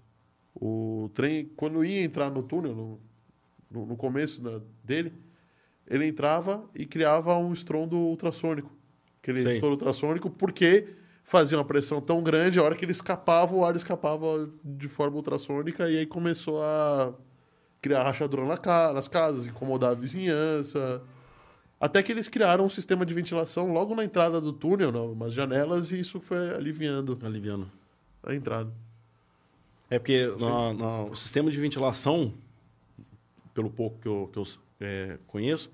O 0.55 1.09
trem, 1.13 1.45
quando 1.55 1.83
ia 1.85 2.01
entrar 2.03 2.29
no 2.31 2.41
túnel, 2.41 2.73
no, 2.73 2.99
no, 3.69 3.85
no 3.85 3.95
começo 3.97 4.41
da- 4.41 4.61
dele, 4.83 5.13
ele 5.87 6.05
entrava 6.07 6.63
e 6.73 6.85
criava 6.85 7.37
um 7.37 7.53
estrondo 7.53 7.95
ultrassônico. 7.97 8.71
Aquele 9.21 9.41
Sei. 9.43 9.53
estouro 9.55 9.75
ultrassônico, 9.75 10.29
porque 10.29 10.87
fazia 11.23 11.57
uma 11.57 11.65
pressão 11.65 11.99
tão 12.01 12.21
grande, 12.23 12.59
a 12.59 12.63
hora 12.63 12.75
que 12.75 12.85
ele 12.85 12.91
escapava, 12.91 13.53
o 13.55 13.65
ar 13.65 13.75
escapava 13.75 14.49
de 14.63 14.87
forma 14.87 15.15
ultrassônica, 15.17 15.89
e 15.89 15.97
aí 15.99 16.05
começou 16.05 16.61
a 16.61 17.13
criar 17.81 18.03
rachadura 18.03 18.45
na 18.45 18.57
ca- 18.57 18.93
nas 18.93 19.07
casas, 19.07 19.47
incomodar 19.47 19.91
a 19.91 19.95
vizinhança. 19.95 21.03
Até 21.79 22.01
que 22.01 22.11
eles 22.11 22.27
criaram 22.29 22.65
um 22.65 22.69
sistema 22.69 23.05
de 23.05 23.13
ventilação 23.13 23.71
logo 23.71 23.93
na 23.93 24.03
entrada 24.03 24.39
do 24.39 24.53
túnel, 24.53 24.91
né, 24.91 24.99
umas 24.99 25.33
janelas, 25.33 25.91
e 25.91 25.99
isso 25.99 26.19
foi 26.19 26.53
aliviando 26.55 27.17
Aliviando. 27.23 27.69
a 28.23 28.33
entrada. 28.33 28.71
É 29.89 29.99
porque 29.99 30.25
na- 30.39 30.73
na- 30.73 31.03
o 31.03 31.15
sistema 31.15 31.51
de 31.51 31.59
ventilação, 31.59 32.33
pelo 33.53 33.69
pouco 33.69 33.99
que 33.99 34.07
eu, 34.07 34.29
que 34.31 34.39
eu 34.39 34.43
é, 34.81 35.17
conheço, 35.27 35.69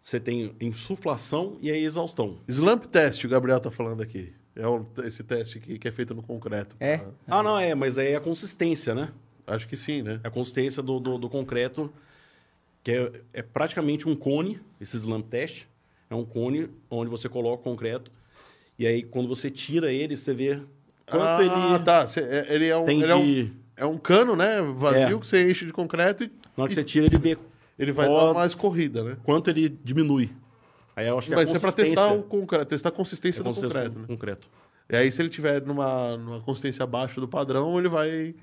você 0.00 0.18
tem 0.20 0.54
insuflação 0.60 1.56
e 1.60 1.70
a 1.70 1.76
exaustão. 1.76 2.38
Slump 2.48 2.84
test, 2.86 3.24
o 3.24 3.28
Gabriel 3.28 3.60
tá 3.60 3.70
falando 3.70 4.00
aqui. 4.02 4.32
É 4.54 4.66
o- 4.66 4.86
esse 5.04 5.22
teste 5.24 5.58
que, 5.58 5.78
que 5.78 5.88
é 5.88 5.92
feito 5.92 6.14
no 6.14 6.22
concreto. 6.22 6.76
É? 6.78 7.00
Ah, 7.26 7.42
não, 7.42 7.58
é, 7.58 7.74
mas 7.74 7.96
aí 7.98 8.08
é 8.08 8.16
a 8.16 8.20
consistência, 8.20 8.94
né? 8.94 9.10
Acho 9.46 9.66
que 9.66 9.76
sim, 9.76 10.02
né? 10.02 10.20
É 10.22 10.28
a 10.28 10.30
consistência 10.30 10.82
do, 10.82 11.00
do, 11.00 11.18
do 11.18 11.28
concreto, 11.28 11.92
que 12.82 12.90
é, 12.90 13.12
é 13.32 13.42
praticamente 13.42 14.08
um 14.08 14.14
cone, 14.16 14.60
esse 14.80 14.96
slump 14.96 15.28
test. 15.28 15.64
É 16.10 16.14
um 16.14 16.24
cone 16.24 16.68
onde 16.90 17.10
você 17.10 17.28
coloca 17.28 17.60
o 17.60 17.64
concreto, 17.64 18.10
e 18.78 18.86
aí 18.86 19.02
quando 19.02 19.28
você 19.28 19.50
tira 19.50 19.90
ele, 19.92 20.16
você 20.16 20.34
vê 20.34 20.60
quanto 21.06 21.22
ah, 21.24 21.74
ele 21.74 21.84
tá. 21.84 22.06
Cê- 22.06 22.20
é- 22.20 22.46
ele 22.54 22.66
é 22.68 22.76
um, 22.76 22.88
ele 22.90 23.04
é 23.10 23.14
um, 23.14 23.24
de... 23.24 23.52
é 23.76 23.86
um 23.86 23.96
cano, 23.96 24.36
né? 24.36 24.60
Vazio 24.60 25.16
É. 25.16 25.20
que 25.20 25.26
você 25.26 25.50
enche 25.50 25.64
de 25.64 25.72
concreto 25.72 26.24
e 26.24 26.30
Na 26.56 26.64
hora 26.64 26.68
que 26.68 26.74
você 26.74 26.84
tira, 26.84 27.06
ele 27.06 27.16
vê 27.18 27.38
ele 27.78 27.92
vai 27.92 28.06
dar 28.06 28.30
uma 28.32 28.44
escorrida, 28.46 29.02
né? 29.02 29.16
quanto 29.24 29.48
ele 29.48 29.68
diminui. 29.82 30.30
Aí 30.94 31.08
eu 31.08 31.16
acho 31.18 31.28
que 31.30 31.34
Vai 31.34 31.44
a 31.44 31.46
ser 31.46 31.58
pra 31.58 31.70
consistência... 31.72 31.96
testar, 31.96 32.12
o 32.12 32.22
concreto, 32.22 32.66
testar 32.66 32.88
a 32.90 32.92
consistência 32.92 33.40
é 33.40 33.42
do 33.42 33.46
consistência 33.46 33.78
concreto, 33.80 33.98
né? 33.98 34.06
concreto. 34.06 34.48
E 34.90 34.96
aí, 34.96 35.10
se 35.10 35.22
ele 35.22 35.30
tiver 35.30 35.62
numa, 35.64 36.16
numa 36.18 36.40
consistência 36.42 36.82
abaixo 36.82 37.18
do 37.18 37.26
padrão, 37.26 37.78
ele 37.78 37.88
vai 37.88 38.34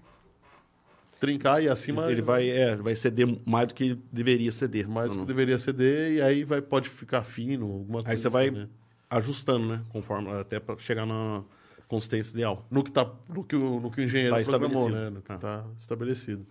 trincar 1.20 1.62
e 1.62 1.68
acima 1.68 2.10
Ele 2.12 2.22
vai, 2.22 2.50
é, 2.50 2.76
vai 2.76 2.96
ceder 2.96 3.28
mais 3.46 3.68
do 3.68 3.74
que 3.74 3.96
deveria 4.12 4.52
ceder. 4.52 4.88
mais 4.88 5.12
do 5.12 5.18
Não, 5.18 5.24
que 5.26 5.28
deveria 5.28 5.58
ceder, 5.58 6.14
e 6.14 6.22
aí 6.22 6.44
vai, 6.44 6.62
pode 6.62 6.88
ficar 6.90 7.24
fino, 7.24 7.66
alguma 7.66 8.04
coisa 8.04 8.10
Aí 8.12 8.18
você 8.18 8.28
assim, 8.28 8.34
vai 8.34 8.52
né? 8.52 8.70
ajustando, 9.10 9.68
né? 9.68 9.82
Conforme, 9.90 10.30
até 10.32 10.60
para 10.60 10.78
chegar 10.78 11.06
na 11.06 11.44
consistência 11.88 12.34
ideal. 12.34 12.66
No 12.72 12.84
que, 12.84 12.92
tá, 12.92 13.12
no 13.28 13.44
que, 13.44 13.56
o, 13.56 13.80
no 13.80 13.92
que 13.92 14.00
o 14.02 14.04
engenheiro 14.04 14.36
Tá 14.36 14.42
programou, 14.44 14.88
estabelecido. 14.88 15.04
né? 15.04 15.10
No 15.10 15.22
que 15.22 15.28
Tá. 15.28 15.38
tá 15.38 15.66
estabelecido. 15.80 16.46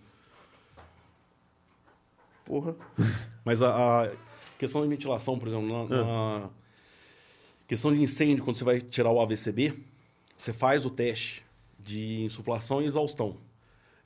Porra. 2.45 2.75
Mas 3.45 3.61
a, 3.61 4.05
a 4.05 4.11
questão 4.57 4.81
de 4.83 4.87
ventilação, 4.89 5.37
por 5.39 5.47
exemplo, 5.47 5.67
na, 5.67 5.95
na- 6.03 6.49
Questão 7.67 7.93
de 7.93 8.01
incêndio, 8.01 8.43
quando 8.43 8.55
você 8.55 8.63
vai 8.63 8.81
tirar 8.81 9.11
o 9.11 9.21
AVCB, 9.21 9.77
você 10.35 10.51
faz 10.51 10.87
o 10.87 10.89
teste 10.89 11.45
de 11.79 12.23
insuflação 12.23 12.81
e 12.81 12.85
exaustão. 12.85 13.37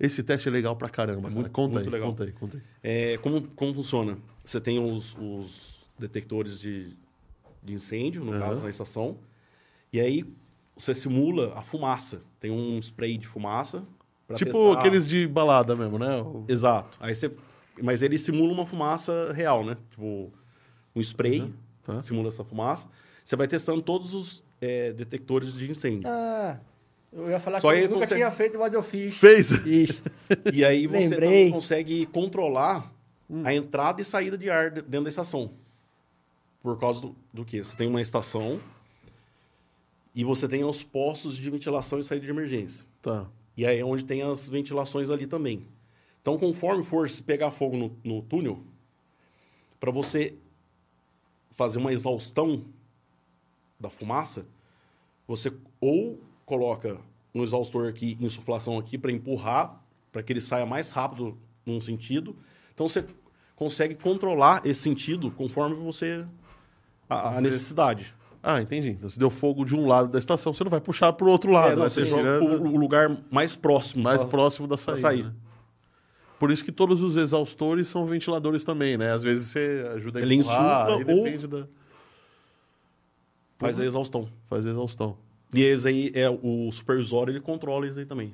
Esse 0.05 0.21
teste 0.23 0.47
é 0.49 0.51
legal 0.51 0.75
pra 0.75 0.89
caramba. 0.89 1.23
cara. 1.23 1.33
Muito- 1.33 1.49
conta 1.51 1.73
muito 1.75 1.87
aí, 1.87 1.91
legal. 1.93 2.09
conta 2.09 2.23
aí, 2.25 2.31
conta 2.33 2.57
aí. 2.57 2.63
É, 2.83 3.17
como, 3.17 3.41
como 3.55 3.73
funciona? 3.73 4.17
Você 4.43 4.59
tem 4.59 4.77
os, 4.79 5.15
os 5.17 5.85
detectores 5.97 6.59
de, 6.59 6.95
de 7.63 7.73
incêndio, 7.73 8.23
no 8.25 8.33
Aham. 8.33 8.39
caso, 8.41 8.63
na 8.63 8.69
estação. 8.69 9.17
E 9.91 9.99
aí 10.01 10.25
você 10.75 10.93
simula 10.93 11.53
a 11.57 11.61
fumaça. 11.61 12.21
Tem 12.39 12.51
um 12.51 12.77
spray 12.79 13.17
de 13.17 13.27
fumaça. 13.27 13.83
pra 14.27 14.35
Tipo 14.35 14.51
testar- 14.51 14.79
aqueles 14.79 15.07
de 15.07 15.25
balada 15.27 15.75
mesmo, 15.75 15.97
né? 15.97 16.07
Exato. 16.47 16.97
Aí 16.99 17.15
você... 17.15 17.31
Mas 17.81 18.01
ele 18.01 18.19
simula 18.19 18.51
uma 18.53 18.65
fumaça 18.65 19.31
real, 19.33 19.65
né? 19.65 19.77
Tipo, 19.89 20.31
um 20.95 20.99
spray 21.01 21.51
tá. 21.83 22.01
simula 22.01 22.27
essa 22.27 22.43
fumaça. 22.43 22.87
Você 23.23 23.35
vai 23.35 23.47
testando 23.47 23.81
todos 23.81 24.13
os 24.13 24.43
é, 24.61 24.91
detectores 24.93 25.55
de 25.55 25.71
incêndio. 25.71 26.07
Ah, 26.09 26.59
eu 27.15 27.29
ia 27.29 27.39
falar 27.39 27.59
Só 27.59 27.71
que 27.71 27.79
eu 27.79 27.83
nunca 27.89 27.99
consegue- 28.01 28.15
tinha 28.21 28.31
feito, 28.31 28.57
mas 28.59 28.73
eu 28.73 28.81
fiz. 28.83 29.15
Fez? 29.15 29.51
Fiz. 29.57 30.01
E 30.53 30.63
aí 30.65 30.87
você 30.87 31.09
Lembrei. 31.09 31.51
consegue 31.51 32.05
controlar 32.07 32.91
Hum. 33.29 33.43
a 33.45 33.53
entrada 33.53 34.01
e 34.01 34.05
saída 34.05 34.37
de 34.37 34.49
ar 34.49 34.69
de- 34.71 34.81
dentro 34.81 35.03
da 35.03 35.09
estação. 35.09 35.51
Por 36.61 36.79
causa 36.79 37.01
do, 37.01 37.15
do 37.33 37.43
quê? 37.45 37.63
Você 37.63 37.75
tem 37.75 37.87
uma 37.87 38.01
estação 38.01 38.59
e 40.15 40.23
você 40.23 40.47
tem 40.47 40.63
os 40.63 40.83
postos 40.83 41.35
de 41.37 41.49
ventilação 41.49 41.99
e 41.99 42.03
saída 42.03 42.25
de 42.25 42.31
emergência. 42.31 42.85
Tá. 43.01 43.27
E 43.57 43.65
aí 43.65 43.79
é 43.79 43.85
onde 43.85 44.03
tem 44.05 44.21
as 44.21 44.47
ventilações 44.47 45.09
ali 45.09 45.27
também. 45.27 45.67
Então, 46.21 46.37
conforme 46.37 46.83
for 46.83 47.09
se 47.09 47.21
pegar 47.21 47.51
fogo 47.51 47.75
no, 47.77 47.97
no 48.03 48.21
túnel, 48.21 48.63
para 49.79 49.91
você 49.91 50.35
fazer 51.51 51.77
uma 51.79 51.91
exaustão 51.91 52.63
da 53.79 53.89
fumaça, 53.89 54.45
você 55.27 55.51
ou 55.81 56.19
coloca 56.45 56.97
um 57.33 57.43
exaustor 57.43 57.87
aqui, 57.87 58.17
insuflação 58.19 58.77
aqui, 58.77 58.97
para 58.97 59.11
empurrar, 59.11 59.81
para 60.11 60.21
que 60.21 60.31
ele 60.33 60.41
saia 60.41 60.65
mais 60.65 60.91
rápido 60.91 61.37
num 61.65 61.79
sentido. 61.81 62.35
Então, 62.73 62.87
você 62.87 63.05
consegue 63.55 63.95
controlar 63.95 64.61
esse 64.65 64.81
sentido 64.81 65.31
conforme 65.31 65.75
você... 65.75 66.25
a, 67.09 67.29
a 67.29 67.33
Você- 67.35 67.41
necessidade. 67.41 68.13
Ah, 68.45 68.61
entendi. 68.61 68.89
Então, 68.89 69.07
se 69.09 69.17
deu 69.17 69.29
fogo 69.29 69.63
de 69.63 69.73
um 69.73 69.87
lado 69.87 70.09
da 70.09 70.19
estação, 70.19 70.53
você 70.53 70.63
não 70.65 70.69
vai 70.69 70.81
puxar 70.81 71.13
pro 71.13 71.29
outro 71.29 71.49
lado, 71.49 71.71
É, 71.71 71.75
não, 71.75 71.83
né? 71.83 71.89
você 71.89 72.03
joga 72.05 72.39
pro 72.39 72.61
o 72.69 72.75
lugar 72.77 73.09
mais 73.31 73.55
próximo. 73.55 74.03
mais 74.03 74.21
pra- 74.21 74.31
próximo 74.31 74.67
da 74.67 74.75
saída. 74.75 75.01
sair. 75.01 75.23
né? 75.23 75.33
Por 76.37 76.51
isso 76.51 76.63
que 76.65 76.71
todos 76.73 77.01
os 77.01 77.15
exaustores 77.15 77.87
são 77.87 78.05
ventiladores 78.05 78.65
também, 78.65 78.97
né? 78.97 79.13
Às 79.13 79.23
vezes 79.23 79.47
você 79.47 79.89
ajuda 79.95 80.19
a 80.19 80.21
Ele 80.21 80.35
empurrar, 80.35 80.89
insufla 80.89 81.13
aí 81.13 81.17
ou- 81.17 81.23
depende 81.23 81.47
da... 81.47 81.67
Faz 83.57 83.79
a 83.79 83.85
exaustão. 83.85 84.27
Fazer 84.49 84.71
exaustão. 84.71 85.17
E 85.53 85.63
esse 85.63 85.87
aí 85.87 86.11
é 86.13 86.29
o 86.29 86.71
supervisor, 86.71 87.29
ele 87.29 87.39
controla 87.39 87.87
isso 87.87 87.99
aí 87.99 88.05
também. 88.05 88.33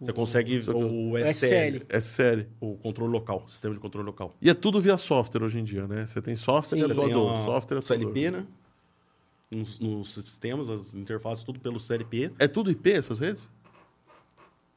Você 0.00 0.12
consegue 0.14 0.56
o, 0.70 1.18
SL, 1.18 1.46
SL. 1.76 1.84
É 1.88 2.00
sério. 2.00 2.46
o 2.58 2.74
controle 2.76 3.12
local, 3.12 3.44
sistema 3.46 3.74
de 3.74 3.80
controle 3.80 4.06
local. 4.06 4.34
E 4.40 4.48
é 4.48 4.54
tudo 4.54 4.80
via 4.80 4.96
software 4.96 5.42
hoje 5.44 5.58
em 5.58 5.64
dia, 5.64 5.86
né? 5.86 6.06
Você 6.06 6.22
tem 6.22 6.36
software 6.36 6.78
Sim. 6.78 6.84
e 6.84 6.88
Você 6.88 6.94
tem 6.94 7.04
atuador. 7.04 7.34
a- 7.34 7.44
Software 7.44 7.76
e 7.76 7.80
o 7.80 7.82
CLP, 7.84 8.26
atuador. 8.26 8.40
né? 8.40 8.46
Nos, 9.50 9.78
nos 9.78 10.14
sistemas, 10.14 10.70
as 10.70 10.94
interfaces, 10.94 11.44
tudo 11.44 11.60
pelo 11.60 11.78
CLP, 11.78 12.32
É 12.38 12.48
tudo 12.48 12.70
IP 12.70 12.92
essas 12.92 13.18
redes? 13.18 13.50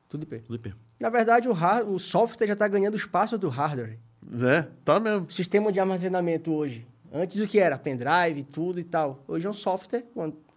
Tudo 0.10 0.24
IP. 0.24 0.40
tudo 0.40 0.56
IP. 0.56 0.74
Na 1.00 1.10
verdade, 1.10 1.48
o, 1.48 1.54
har- 1.54 1.84
o 1.88 1.98
software 2.00 2.48
já 2.48 2.54
está 2.54 2.68
ganhando 2.68 2.98
espaço 2.98 3.38
do 3.38 3.48
hardware. 3.50 3.98
É, 4.46 4.68
tá 4.84 5.00
mesmo. 5.00 5.28
O 5.28 5.32
sistema 5.32 5.72
de 5.72 5.80
armazenamento 5.80 6.52
hoje. 6.52 6.86
Antes 7.16 7.40
o 7.40 7.46
que 7.48 7.60
era? 7.60 7.78
Pendrive, 7.78 8.44
tudo 8.52 8.80
e 8.80 8.84
tal. 8.84 9.24
Hoje 9.28 9.46
é 9.46 9.50
um 9.50 9.54
software. 9.54 10.04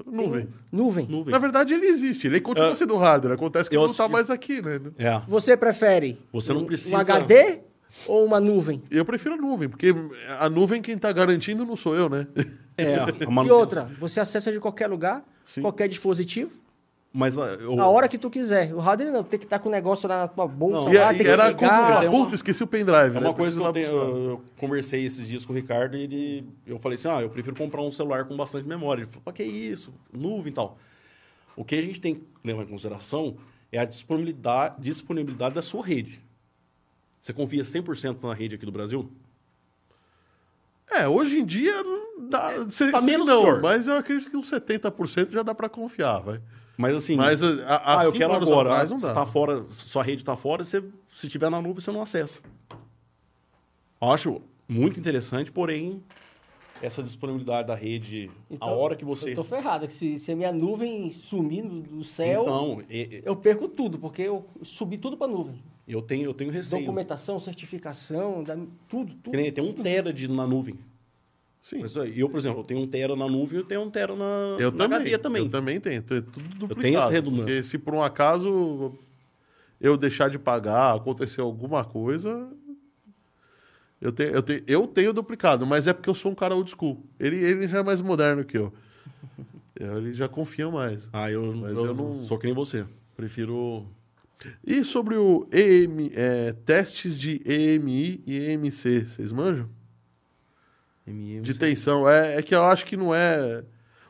Nuvem. 0.06 0.48
Nuvem. 0.72 1.06
Nuvem. 1.06 1.30
Na 1.32 1.38
verdade, 1.38 1.74
ele 1.74 1.84
existe. 1.86 2.26
Ele 2.26 2.40
continua 2.40 2.70
É. 2.70 2.74
sendo 2.74 2.96
hardware. 2.96 3.34
Acontece 3.34 3.68
que 3.68 3.76
Eu 3.76 3.80
ele 3.82 3.88
não 3.88 3.94
tá 3.94 4.04
assisti- 4.04 4.12
mais 4.12 4.30
aqui, 4.30 4.62
né? 4.62 4.80
É. 4.96 5.20
Você 5.28 5.54
prefere 5.54 6.18
Você 6.32 6.54
não 6.54 6.62
um- 6.62 6.64
precisa- 6.66 6.96
um 6.96 7.00
HD 7.00 7.60
ou 8.06 8.24
uma 8.24 8.40
nuvem? 8.40 8.82
Eu 8.90 9.04
prefiro 9.04 9.34
a 9.34 9.36
nuvem, 9.36 9.68
porque 9.68 9.94
a 10.40 10.48
nuvem 10.48 10.80
quem 10.80 10.96
tá 10.96 11.12
garantindo 11.12 11.66
não 11.66 11.76
sou 11.76 11.94
eu, 11.94 12.08
né? 12.08 12.26
É, 12.78 12.94
a 13.04 13.44
E 13.44 13.50
outra, 13.50 13.90
você 14.00 14.18
acessa 14.18 14.50
de 14.50 14.58
qualquer 14.58 14.86
lugar, 14.86 15.22
Sim. 15.44 15.60
qualquer 15.60 15.88
dispositivo, 15.88 16.52
Mas 17.18 17.34
eu, 17.38 17.80
a 17.80 17.88
hora 17.88 18.08
que 18.08 18.18
tu 18.18 18.28
quiser. 18.28 18.74
O 18.74 18.78
hardware 18.78 19.10
não, 19.10 19.24
tem 19.24 19.38
que 19.40 19.46
estar 19.46 19.58
com 19.58 19.70
o 19.70 19.72
negócio 19.72 20.06
lá 20.06 20.18
na 20.18 20.28
tua 20.28 20.46
bolsa. 20.46 20.80
Não, 20.82 20.92
E, 20.92 20.98
lá, 20.98 21.14
é- 21.14 21.16
e 21.16 21.26
era 21.26 21.48
ligar. 21.48 21.54
como. 21.56 22.04
É 22.04 22.08
uma- 22.10 22.24
Puta, 22.24 22.34
esqueci 22.34 22.62
o 22.62 22.66
pendrive, 22.66 23.16
É 23.16 23.20
né? 23.20 23.20
uma 23.20 23.32
coisa 23.32 23.58
que 23.58 23.66
eu, 23.66 23.72
tenho, 23.72 23.86
eu, 23.86 24.24
eu 24.32 24.42
conversei 24.58 25.06
esses 25.06 25.26
dias 25.26 25.46
com 25.46 25.54
o 25.54 25.56
Ricardo 25.56 25.96
e 25.96 26.02
ele, 26.02 26.46
eu 26.66 26.78
falei 26.78 26.96
assim, 26.96 27.08
ah, 27.08 27.22
eu 27.22 27.30
prefiro 27.30 27.56
comprar 27.56 27.80
um 27.80 27.90
celular 27.90 28.26
com 28.26 28.36
bastante 28.36 28.68
memória. 28.68 29.00
Ele 29.02 29.08
falou, 29.10 29.22
pra 29.24 29.32
que 29.32 29.42
isso? 29.44 29.94
Nuvem 30.12 30.50
e 30.50 30.54
tal. 30.54 30.76
O 31.56 31.64
que 31.64 31.74
a 31.74 31.80
gente 31.80 31.98
tem 32.02 32.16
que 32.16 32.22
levar 32.44 32.64
em 32.64 32.66
consideração 32.66 33.38
é 33.72 33.78
a 33.78 33.86
disponibilidade, 33.86 34.74
disponibilidade 34.78 35.54
da 35.54 35.62
sua 35.62 35.86
rede. 35.86 36.20
Você 37.22 37.32
confia 37.32 37.64
100% 37.64 38.18
na 38.22 38.34
rede 38.34 38.56
aqui 38.56 38.66
do 38.66 38.72
Brasil? 38.72 39.10
É, 40.90 41.08
hoje 41.08 41.38
em 41.40 41.44
dia 41.46 41.82
não 41.82 42.28
dá. 42.28 42.70
cê- 42.70 42.90
tá 42.90 43.00
cê 43.00 43.06
menos 43.06 43.26
não, 43.26 43.42
pior. 43.42 43.60
mas 43.62 43.86
eu 43.86 43.96
acredito 43.96 44.30
que 44.30 44.36
uns 44.36 44.48
70% 44.50 45.32
já 45.32 45.42
dá 45.42 45.54
pra 45.54 45.68
confiar, 45.68 46.20
vai. 46.20 46.40
Mas 46.76 46.94
assim, 46.94 47.16
Mas 47.16 47.42
a, 47.42 47.48
a, 47.76 48.00
ah, 48.00 48.04
eu 48.04 48.10
cinco 48.12 48.18
quero 48.18 48.34
agora. 48.34 48.70
atrás 48.70 48.90
não 48.90 48.98
dá. 48.98 49.14
tá 49.14 49.24
fora, 49.26 49.64
sua 49.70 50.02
rede 50.02 50.22
está 50.22 50.36
fora, 50.36 50.62
você, 50.62 50.84
se 51.08 51.26
tiver 51.28 51.50
na 51.50 51.60
nuvem, 51.60 51.80
você 51.80 51.90
não 51.90 52.02
acessa. 52.02 52.40
Eu 54.00 54.10
acho 54.12 54.42
muito 54.68 55.00
interessante, 55.00 55.50
porém, 55.50 56.02
essa 56.82 57.02
disponibilidade 57.02 57.68
da 57.68 57.74
rede, 57.74 58.30
a 58.60 58.66
hora 58.66 58.94
que 58.94 59.04
você... 59.04 59.30
Então, 59.30 59.42
Eu 59.42 59.48
tô 59.48 59.56
ferrado, 59.56 59.86
que 59.86 59.92
se, 59.94 60.18
se 60.18 60.30
a 60.30 60.36
minha 60.36 60.52
nuvem 60.52 61.10
sumir 61.10 61.64
do, 61.64 62.04
céu, 62.04 62.42
Então, 62.42 62.82
e- 62.90 63.22
eu 63.24 63.34
perco 63.34 63.68
tudo, 63.68 63.98
porque 63.98 64.22
eu 64.22 64.44
subi 64.62 64.98
tudo 64.98 65.16
para 65.16 65.28
nuvem. 65.28 65.62
eu 65.88 66.02
tenho, 66.02 66.24
eu 66.24 66.34
tenho 66.34 66.50
receio. 66.50 66.82
Documentação, 66.82 67.40
certificação, 67.40 68.44
da- 68.44 68.56
tudo, 68.88 69.14
tudo. 69.14 69.34
Nem 69.34 69.50
tem 69.50 69.64
um 69.64 69.72
tera 69.72 70.12
de, 70.12 70.28
na 70.28 70.46
nuvem. 70.46 70.78
Sim. 71.66 71.80
Mas, 71.80 71.96
Eu, 71.96 72.28
por 72.28 72.38
exemplo, 72.38 72.60
eu 72.60 72.64
tenho 72.64 72.78
um 72.78 72.86
tera 72.86 73.16
na 73.16 73.26
nuvem 73.26 73.58
e 73.58 73.60
eu 73.60 73.64
tenho 73.66 73.80
um 73.80 73.90
tera 73.90 74.14
na, 74.14 74.56
Eu 74.56 74.70
na 74.70 74.78
também. 74.78 74.98
HD 74.98 75.18
também. 75.18 75.42
Eu 75.42 75.48
também 75.48 75.80
tenho. 75.80 75.98
É 75.98 76.00
tudo 76.00 76.22
duplicado. 76.22 76.80
tenho 76.80 76.98
essa 77.00 77.10
redundância. 77.10 77.44
Porque 77.46 77.62
se 77.64 77.76
por 77.76 77.92
um 77.92 78.00
acaso 78.04 78.96
eu 79.80 79.96
deixar 79.96 80.30
de 80.30 80.38
pagar, 80.38 80.94
acontecer 80.94 81.40
alguma 81.40 81.84
coisa. 81.84 82.48
Eu 84.00 84.12
tenho, 84.12 84.30
eu, 84.30 84.42
tenho, 84.44 84.62
eu 84.64 84.86
tenho 84.86 85.12
duplicado, 85.12 85.66
mas 85.66 85.88
é 85.88 85.92
porque 85.92 86.08
eu 86.08 86.14
sou 86.14 86.30
um 86.30 86.36
cara 86.36 86.54
old 86.54 86.70
school. 86.70 87.04
Ele, 87.18 87.34
ele 87.36 87.66
já 87.66 87.78
é 87.78 87.82
mais 87.82 88.00
moderno 88.00 88.44
que 88.44 88.56
eu. 88.56 88.72
Ele 89.74 90.14
já 90.14 90.28
confia 90.28 90.70
mais. 90.70 91.10
Ah, 91.12 91.30
eu, 91.32 91.52
Mas 91.52 91.76
eu, 91.76 91.86
eu 91.86 91.94
não- 91.94 92.22
sou 92.22 92.38
que 92.38 92.46
nem 92.46 92.54
você. 92.54 92.86
Prefiro... 93.16 93.84
E 94.64 94.84
sobre 94.84 95.16
o 95.16 95.48
EM, 95.52 96.12
é, 96.14 96.52
testes 96.64 97.18
de 97.18 97.42
EMI 97.44 98.22
e 98.24 98.38
EMC, 98.38 99.00
vocês 99.00 99.32
manjam? 99.32 99.68
MM, 101.06 101.42
De 101.42 101.54
tensão. 101.54 102.08
É, 102.08 102.36
é 102.36 102.42
que 102.42 102.54
eu 102.54 102.62
acho 102.64 102.84
que 102.84 102.96
não 102.96 103.14
é. 103.14 103.64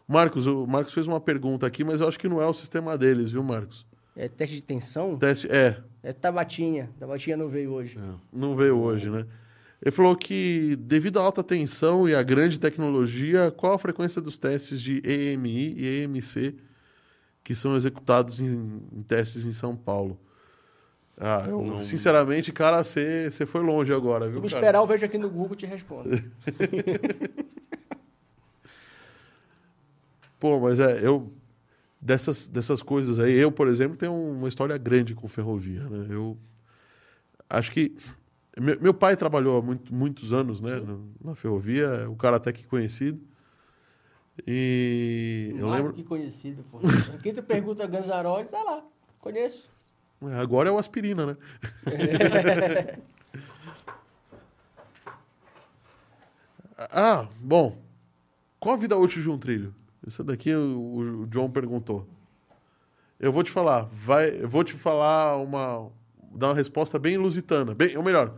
Marcos, 0.08 0.46
o 0.46 0.66
Marcos 0.66 0.94
fez 0.94 1.06
uma 1.06 1.20
pergunta 1.20 1.66
aqui, 1.66 1.82
mas 1.82 2.00
eu 2.00 2.08
acho 2.08 2.18
que 2.18 2.28
não 2.28 2.40
é 2.40 2.46
o 2.46 2.52
sistema 2.52 2.96
deles, 2.96 3.32
viu, 3.32 3.42
Marcos? 3.42 3.86
É 4.16 4.28
teste 4.28 4.56
de 4.56 4.62
tensão, 4.62 5.18
Teste, 5.18 5.46
é, 5.50 5.76
é 6.02 6.12
Tabatinha. 6.12 6.88
Tabatinha 6.98 7.36
não 7.36 7.48
veio 7.48 7.72
hoje. 7.72 7.98
É. 7.98 8.14
não 8.32 8.56
veio 8.56 8.78
hoje, 8.78 9.10
né? 9.10 9.26
Ele 9.82 9.90
falou 9.90 10.16
que, 10.16 10.74
devido 10.80 11.18
à 11.18 11.22
alta 11.22 11.44
tensão 11.44 12.08
e 12.08 12.14
à 12.14 12.22
grande 12.22 12.58
tecnologia, 12.58 13.50
qual 13.50 13.74
a 13.74 13.78
frequência 13.78 14.22
dos 14.22 14.38
testes 14.38 14.80
de 14.80 15.02
EMI 15.04 15.74
e 15.76 16.02
EMC 16.02 16.54
que 17.44 17.54
são 17.54 17.76
executados 17.76 18.40
em, 18.40 18.82
em 18.90 19.02
testes 19.02 19.44
em 19.44 19.52
São 19.52 19.76
Paulo? 19.76 20.18
Ah, 21.18 21.46
eu, 21.48 21.62
Não. 21.62 21.82
sinceramente, 21.82 22.52
cara, 22.52 22.84
você 22.84 23.30
você 23.30 23.46
foi 23.46 23.62
longe 23.62 23.92
agora, 23.92 24.28
viu, 24.28 24.36
cara? 24.42 24.46
esperar, 24.46 24.78
eu 24.80 24.86
vejo 24.86 25.06
aqui 25.06 25.16
no 25.16 25.30
Google 25.30 25.54
e 25.54 25.56
te 25.56 25.66
respondo. 25.66 26.10
Pô, 30.38 30.60
mas 30.60 30.78
é, 30.78 31.06
eu. 31.06 31.32
Dessas, 31.98 32.46
dessas 32.46 32.82
coisas 32.82 33.18
aí, 33.18 33.32
eu, 33.32 33.50
por 33.50 33.66
exemplo, 33.66 33.96
tenho 33.96 34.12
uma 34.12 34.46
história 34.46 34.76
grande 34.76 35.14
com 35.14 35.26
ferrovia, 35.26 35.82
né? 35.88 36.06
Eu 36.10 36.36
acho 37.48 37.72
que. 37.72 37.96
Meu, 38.58 38.78
meu 38.80 38.94
pai 38.94 39.16
trabalhou 39.16 39.58
há 39.58 39.62
muito, 39.62 39.92
muitos 39.92 40.32
anos, 40.32 40.60
né, 40.60 40.80
na, 40.80 40.98
na 41.30 41.34
ferrovia, 41.34 41.84
é 41.84 42.06
o 42.06 42.14
cara 42.14 42.36
até 42.36 42.52
que 42.52 42.64
conhecido. 42.66 43.20
E 44.46 45.54
eu 45.58 45.66
Mais 45.68 45.78
lembro. 45.82 45.94
que 45.94 46.04
conhecido, 46.04 46.64
pô. 46.70 46.78
Aqui 47.14 47.32
tu 47.32 47.42
pergunta 47.42 47.86
Ganzaroli, 47.86 48.46
tá 48.48 48.62
lá. 48.62 48.84
Conheço. 49.20 49.68
É, 50.22 50.34
Agora 50.34 50.68
é 50.68 50.72
o 50.72 50.78
aspirina, 50.78 51.26
né? 51.26 51.36
ah, 56.90 57.28
bom. 57.40 57.78
Qual 58.58 58.74
a 58.74 58.78
vida 58.78 58.96
útil 58.96 59.22
de 59.22 59.30
um 59.30 59.38
trilho? 59.38 59.74
Isso 60.06 60.24
daqui 60.24 60.54
o, 60.54 61.22
o 61.22 61.26
John 61.26 61.50
perguntou. 61.50 62.06
Eu 63.18 63.32
vou 63.32 63.42
te 63.42 63.50
falar, 63.50 63.88
vai, 63.90 64.42
eu 64.42 64.48
vou 64.48 64.62
te 64.62 64.74
falar 64.74 65.36
uma 65.36 65.90
dar 66.36 66.48
uma 66.48 66.54
resposta 66.54 66.98
bem 66.98 67.16
lusitana, 67.16 67.74
bem, 67.74 67.96
ou 67.96 68.02
melhor, 68.02 68.34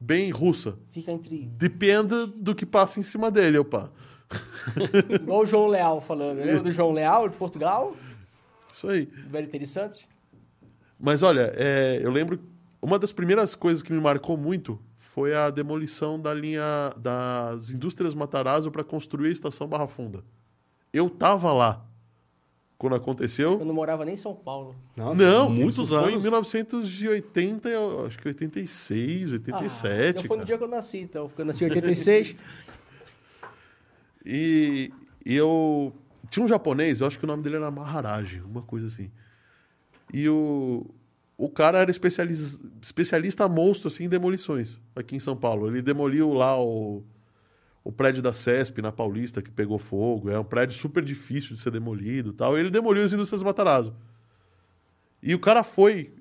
bem 0.00 0.30
russa. 0.30 0.76
Fica 0.90 1.12
entre. 1.12 1.48
Depende 1.56 2.26
do 2.36 2.54
que 2.54 2.66
passa 2.66 2.98
em 2.98 3.02
cima 3.02 3.30
dele, 3.30 3.58
opa. 3.58 3.92
Igual 5.22 5.42
o 5.42 5.46
João 5.46 5.68
Leal 5.68 6.00
falando. 6.00 6.38
Lembra 6.38 6.60
do 6.60 6.72
João 6.72 6.90
Leal, 6.90 7.28
de 7.28 7.36
Portugal? 7.36 7.94
Isso 8.72 8.88
aí. 8.88 9.06
Velho 9.06 9.66
Santos? 9.66 10.04
Mas 10.98 11.22
olha, 11.22 11.52
é, 11.56 12.00
eu 12.02 12.10
lembro. 12.10 12.38
Uma 12.80 12.98
das 12.98 13.12
primeiras 13.12 13.54
coisas 13.54 13.82
que 13.82 13.92
me 13.92 14.00
marcou 14.00 14.36
muito 14.36 14.78
foi 14.96 15.34
a 15.34 15.50
demolição 15.50 16.20
da 16.20 16.32
linha 16.32 16.92
das 16.96 17.70
indústrias 17.70 18.14
Matarazzo 18.14 18.70
para 18.70 18.84
construir 18.84 19.30
a 19.30 19.32
estação 19.32 19.66
Barra 19.66 19.88
Funda. 19.88 20.22
Eu 20.92 21.10
tava 21.10 21.52
lá 21.52 21.84
quando 22.78 22.94
aconteceu. 22.94 23.58
Eu 23.58 23.64
não 23.64 23.74
morava 23.74 24.04
nem 24.04 24.14
em 24.14 24.18
São 24.18 24.34
Paulo. 24.34 24.76
Nossa, 24.96 25.20
não, 25.20 25.50
muitos 25.50 25.86
isso 25.86 25.94
anos. 25.94 26.10
Foi 26.10 26.18
em 26.18 26.22
1980, 26.22 27.68
acho 28.06 28.18
que 28.18 28.28
86, 28.28 29.32
87. 29.32 29.88
Ah, 29.88 30.10
então 30.10 30.22
foi 30.24 30.36
no 30.36 30.44
dia 30.44 30.58
que 30.58 30.64
eu 30.64 30.68
nasci, 30.68 30.98
então. 30.98 31.30
Eu 31.36 31.44
nasci 31.44 31.64
em 31.64 31.68
86. 31.68 32.36
e, 34.24 34.92
e 35.24 35.34
eu. 35.34 35.92
Tinha 36.30 36.44
um 36.44 36.48
japonês, 36.48 37.00
eu 37.00 37.06
acho 37.06 37.18
que 37.18 37.24
o 37.24 37.28
nome 37.28 37.42
dele 37.42 37.56
era 37.56 37.70
Maharaji, 37.70 38.42
uma 38.42 38.62
coisa 38.62 38.88
assim. 38.88 39.10
E 40.12 40.28
o, 40.28 40.86
o 41.36 41.48
cara 41.48 41.78
era 41.78 41.90
especialista, 41.90 42.64
especialista 42.80 43.48
monstro 43.48 43.88
assim, 43.88 44.04
em 44.04 44.08
demolições 44.08 44.80
aqui 44.94 45.16
em 45.16 45.20
São 45.20 45.36
Paulo. 45.36 45.68
Ele 45.68 45.82
demoliu 45.82 46.32
lá 46.32 46.60
o, 46.60 47.02
o 47.84 47.92
prédio 47.92 48.22
da 48.22 48.32
CESP 48.32 48.80
na 48.80 48.92
Paulista, 48.92 49.42
que 49.42 49.50
pegou 49.50 49.78
fogo. 49.78 50.30
É 50.30 50.38
um 50.38 50.44
prédio 50.44 50.76
super 50.76 51.04
difícil 51.04 51.54
de 51.54 51.60
ser 51.60 51.70
demolido 51.70 52.32
tal. 52.32 52.56
E 52.56 52.60
ele 52.60 52.70
demoliu 52.70 53.04
as 53.04 53.12
indústrias 53.12 53.42
Matarazzo. 53.42 53.94
E 55.22 55.34
o 55.34 55.40
cara 55.40 55.64
foi, 55.64 56.12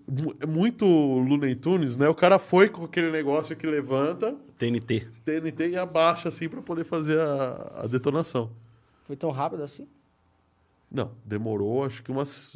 muito 0.48 0.86
Looney 0.86 1.54
Tunes, 1.56 1.96
né? 1.96 2.10
O 2.10 2.16
cara 2.16 2.40
foi 2.40 2.70
com 2.70 2.86
aquele 2.86 3.12
negócio 3.12 3.56
que 3.56 3.68
levanta... 3.68 4.36
TNT. 4.58 5.08
TNT 5.24 5.70
e 5.70 5.78
abaixa, 5.78 6.30
assim, 6.30 6.50
para 6.50 6.62
poder 6.62 6.86
fazer 6.86 7.20
a, 7.20 7.84
a 7.84 7.88
detonação. 7.88 8.52
Foi 9.06 9.16
tão 9.16 9.30
rápido 9.30 9.62
assim? 9.64 9.88
Não, 10.90 11.12
demorou 11.26 11.84
acho 11.84 12.02
que 12.02 12.12
umas, 12.12 12.56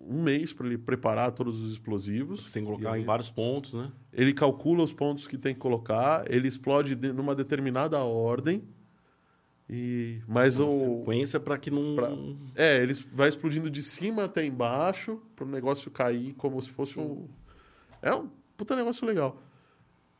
um 0.00 0.22
mês 0.22 0.52
para 0.52 0.66
ele 0.66 0.78
preparar 0.78 1.32
todos 1.32 1.62
os 1.62 1.72
explosivos. 1.72 2.44
Sem 2.48 2.64
colocar 2.64 2.92
aí, 2.92 3.02
em 3.02 3.04
vários 3.04 3.30
pontos, 3.30 3.74
né? 3.74 3.92
Ele 4.12 4.32
calcula 4.32 4.82
os 4.82 4.92
pontos 4.92 5.26
que 5.26 5.36
tem 5.36 5.54
que 5.54 5.60
colocar, 5.60 6.24
ele 6.30 6.48
explode 6.48 6.94
de, 6.94 7.12
numa 7.12 7.34
determinada 7.34 7.98
ordem. 7.98 8.62
E 9.72 10.20
mas 10.26 10.58
Uma 10.58 10.68
o 10.68 10.98
sequência 10.98 11.38
para 11.38 11.56
que 11.56 11.70
não 11.70 11.94
pra, 11.94 12.10
é 12.56 12.82
ele 12.82 12.92
vai 13.12 13.28
explodindo 13.28 13.70
de 13.70 13.82
cima 13.84 14.24
até 14.24 14.44
embaixo 14.44 15.22
para 15.36 15.44
o 15.44 15.48
negócio 15.48 15.92
cair 15.92 16.34
como 16.34 16.60
se 16.60 16.70
fosse 16.70 16.98
um 16.98 17.28
é 18.02 18.12
um 18.12 18.28
puta 18.56 18.74
negócio 18.74 19.06
legal. 19.06 19.40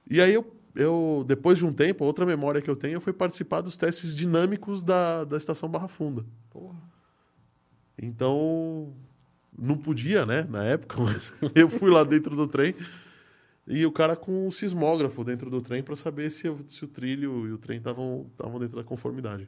E 0.08 0.20
aí 0.20 0.32
eu, 0.32 0.54
eu 0.76 1.24
depois 1.26 1.58
de 1.58 1.66
um 1.66 1.72
tempo 1.72 2.04
outra 2.04 2.24
memória 2.24 2.62
que 2.62 2.70
eu 2.70 2.76
tenho 2.76 3.00
foi 3.00 3.12
participar 3.12 3.60
dos 3.60 3.76
testes 3.76 4.14
dinâmicos 4.14 4.84
da, 4.84 5.24
da 5.24 5.36
estação 5.36 5.68
Barra 5.68 5.88
Funda. 5.88 6.24
Porra. 6.48 6.78
Então 7.98 8.94
não 9.60 9.76
podia, 9.76 10.24
né, 10.24 10.46
na 10.48 10.64
época, 10.64 10.96
mas 11.02 11.32
eu 11.54 11.68
fui 11.68 11.90
lá 11.90 12.02
dentro 12.02 12.34
do 12.34 12.48
trem 12.48 12.74
e 13.66 13.84
o 13.84 13.92
cara 13.92 14.16
com 14.16 14.48
um 14.48 14.50
sismógrafo 14.50 15.22
dentro 15.22 15.50
do 15.50 15.60
trem 15.60 15.82
para 15.82 15.94
saber 15.94 16.30
se, 16.30 16.52
se, 16.68 16.84
o 16.84 16.88
trilho 16.88 17.46
e 17.46 17.52
o 17.52 17.58
trem 17.58 17.78
estavam 17.78 18.26
dentro 18.58 18.76
da 18.76 18.82
conformidade. 18.82 19.46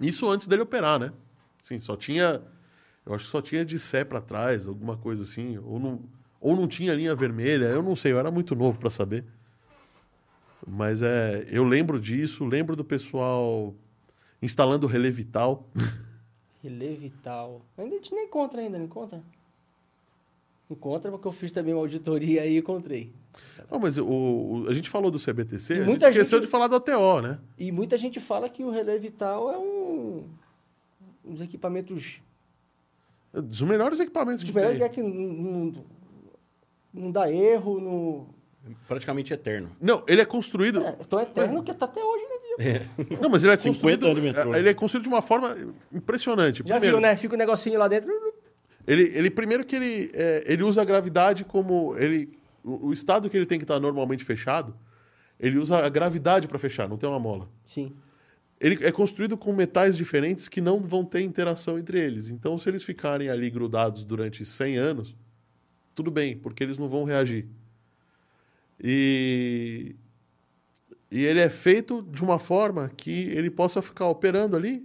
Isso 0.00 0.28
antes 0.30 0.46
dele 0.46 0.62
operar, 0.62 1.00
né? 1.00 1.12
Sim, 1.60 1.78
só 1.78 1.96
tinha. 1.96 2.40
Eu 3.04 3.14
acho 3.14 3.24
que 3.24 3.30
só 3.30 3.42
tinha 3.42 3.64
de 3.64 3.78
sé 3.78 4.04
para 4.04 4.20
trás, 4.20 4.66
alguma 4.66 4.96
coisa 4.96 5.24
assim. 5.24 5.58
Ou 5.58 5.80
não, 5.80 6.00
ou 6.40 6.54
não 6.54 6.68
tinha 6.68 6.94
linha 6.94 7.14
vermelha, 7.14 7.64
eu 7.64 7.82
não 7.82 7.96
sei, 7.96 8.12
eu 8.12 8.18
era 8.18 8.30
muito 8.30 8.54
novo 8.54 8.78
para 8.78 8.90
saber. 8.90 9.24
Mas 10.66 11.02
é, 11.02 11.48
eu 11.50 11.64
lembro 11.64 11.98
disso, 11.98 12.44
lembro 12.44 12.76
do 12.76 12.84
pessoal 12.84 13.74
instalando 14.40 14.86
relé 14.86 15.10
vital. 15.10 15.68
Relé 16.62 16.94
vital. 16.94 17.62
Ainda 17.78 17.94
a 17.94 17.98
gente 17.98 18.14
nem 18.14 18.24
encontra 18.24 18.60
ainda, 18.60 18.78
não 18.78 18.84
encontra? 18.84 19.22
Encontra, 20.70 21.10
porque 21.10 21.26
eu 21.26 21.32
fiz 21.32 21.50
também 21.50 21.74
uma 21.74 21.80
auditoria 21.80 22.46
e 22.46 22.58
encontrei. 22.58 23.12
Não, 23.70 23.78
mas 23.78 23.98
o, 23.98 24.06
o, 24.06 24.66
a 24.68 24.74
gente 24.74 24.88
falou 24.88 25.10
do 25.10 25.18
CBTC, 25.18 25.74
e 25.74 25.80
a 25.80 25.84
gente 25.84 26.04
esqueceu 26.04 26.38
gente, 26.38 26.46
de 26.46 26.50
falar 26.50 26.68
do 26.68 26.76
ATO, 26.76 27.20
né? 27.22 27.38
E 27.58 27.72
muita 27.72 27.96
gente 27.96 28.20
fala 28.20 28.48
que 28.48 28.62
o 28.62 28.70
relé 28.70 28.98
vital 28.98 29.50
é 29.52 29.58
um, 29.58 30.24
um 31.24 31.32
dos 31.32 31.40
equipamentos... 31.40 32.20
Dos 33.32 33.62
melhores 33.62 34.00
equipamentos 34.00 34.42
que 34.42 34.52
melhores 34.52 34.78
tem. 34.78 34.86
É 34.86 34.88
que 34.88 35.02
não, 35.02 35.10
não, 35.10 35.84
não 36.92 37.10
dá 37.10 37.30
erro, 37.32 37.80
não... 37.80 38.26
Praticamente 38.86 39.32
eterno. 39.32 39.70
Não, 39.80 40.04
ele 40.06 40.20
é 40.20 40.24
construído... 40.24 40.84
É, 40.84 40.92
tão 40.92 41.20
eterno 41.20 41.60
é. 41.60 41.62
que 41.62 41.74
tá 41.74 41.86
até 41.86 42.04
hoje, 42.04 42.24
né? 42.24 42.29
É. 42.60 42.86
Não, 43.20 43.30
mas 43.30 43.42
ele 43.42 43.54
é 43.54 43.56
construído... 43.56 44.06
Ele 44.06 44.68
é 44.68 44.74
construído 44.74 45.04
de 45.04 45.08
uma 45.08 45.22
forma 45.22 45.56
impressionante. 45.90 46.58
Já 46.58 46.74
Primeiro, 46.74 46.98
viu, 46.98 47.00
né? 47.00 47.16
Fica 47.16 47.34
o 47.34 47.36
um 47.36 47.38
negocinho 47.38 47.78
lá 47.78 47.88
dentro... 47.88 48.12
Ele, 48.86 49.02
ele 49.14 49.30
primeiro 49.30 49.64
que 49.64 49.76
ele, 49.76 50.10
é, 50.14 50.44
ele 50.46 50.62
usa 50.62 50.82
a 50.82 50.84
gravidade 50.84 51.44
como 51.44 51.96
ele 51.98 52.40
o, 52.64 52.88
o, 52.88 52.92
estado 52.92 53.28
que 53.28 53.36
ele 53.36 53.46
tem 53.46 53.58
que 53.58 53.64
estar 53.64 53.80
normalmente 53.80 54.24
fechado, 54.24 54.74
ele 55.38 55.58
usa 55.58 55.78
a 55.78 55.88
gravidade 55.88 56.46
para 56.46 56.58
fechar, 56.58 56.88
não 56.88 56.96
tem 56.96 57.08
uma 57.08 57.18
mola. 57.18 57.48
Sim. 57.64 57.92
Ele 58.60 58.84
é 58.84 58.92
construído 58.92 59.38
com 59.38 59.52
metais 59.52 59.96
diferentes 59.96 60.46
que 60.46 60.60
não 60.60 60.80
vão 60.80 61.04
ter 61.04 61.22
interação 61.22 61.78
entre 61.78 61.98
eles. 61.98 62.28
Então, 62.28 62.58
se 62.58 62.68
eles 62.68 62.82
ficarem 62.82 63.30
ali 63.30 63.48
grudados 63.48 64.04
durante 64.04 64.44
100 64.44 64.76
anos, 64.76 65.16
tudo 65.94 66.10
bem, 66.10 66.36
porque 66.36 66.62
eles 66.62 66.76
não 66.76 66.88
vão 66.88 67.04
reagir. 67.04 67.48
E 68.78 69.96
e 71.10 71.24
ele 71.24 71.40
é 71.40 71.50
feito 71.50 72.02
de 72.02 72.22
uma 72.22 72.38
forma 72.38 72.88
que 72.96 73.10
ele 73.10 73.50
possa 73.50 73.82
ficar 73.82 74.06
operando 74.06 74.56
ali, 74.56 74.84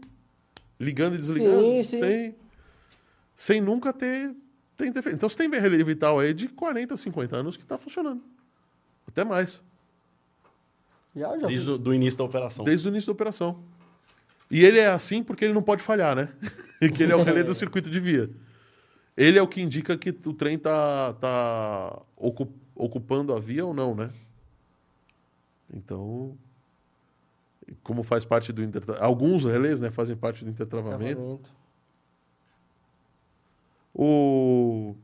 ligando 0.80 1.16
e 1.16 1.18
desligando, 1.18 1.62
sim, 1.62 1.84
sim. 1.84 2.00
sem 2.00 2.36
sem 3.36 3.60
nunca 3.60 3.92
ter, 3.92 4.34
ter 4.78 4.88
interferência. 4.88 5.18
Então 5.18 5.30
você 5.30 5.38
tem 5.38 5.50
relé 5.50 5.84
vital 5.84 6.20
aí 6.20 6.34
de 6.34 6.48
40, 6.48 6.96
50 6.96 7.36
anos 7.36 7.58
que 7.58 7.64
está 7.64 7.78
funcionando. 7.78 8.24
Até 9.08 9.24
mais. 9.24 9.62
Já, 11.16 11.38
já 11.38 11.48
Desde 11.48 11.72
o 11.72 11.94
início 11.94 12.18
da 12.18 12.24
operação. 12.24 12.66
Desde 12.66 12.88
o 12.88 12.90
início 12.90 13.08
da 13.08 13.14
operação. 13.14 13.64
E 14.50 14.64
ele 14.64 14.80
é 14.80 14.88
assim 14.88 15.24
porque 15.24 15.44
ele 15.44 15.54
não 15.54 15.62
pode 15.62 15.84
falhar, 15.84 16.16
né? 16.16 16.30
e 16.82 16.90
que 16.90 17.04
ele 17.04 17.12
é 17.12 17.16
o 17.16 17.24
relé 17.24 17.44
do 17.44 17.54
circuito 17.54 17.90
de 17.90 18.00
via. 18.00 18.30
Ele 19.18 19.38
é 19.38 19.42
o 19.42 19.48
que 19.48 19.62
indica 19.62 19.98
que 19.98 20.10
o 20.10 20.34
trem 20.34 20.56
está 20.56 21.14
tá 21.14 22.02
ocupando 22.76 23.34
a 23.34 23.40
via 23.40 23.66
ou 23.66 23.74
não, 23.74 23.96
né? 23.96 24.12
Então, 25.76 26.38
como 27.84 28.02
faz 28.02 28.24
parte 28.24 28.54
do 28.54 28.64
intertravamento... 28.64 29.06
Alguns 29.06 29.44
relés 29.44 29.82
né, 29.82 29.92
fazem 29.92 30.16
parte 30.16 30.44
do 30.44 30.50
intertravamento. 30.50 31.16
Travamento. 31.16 31.52
O 33.94 34.96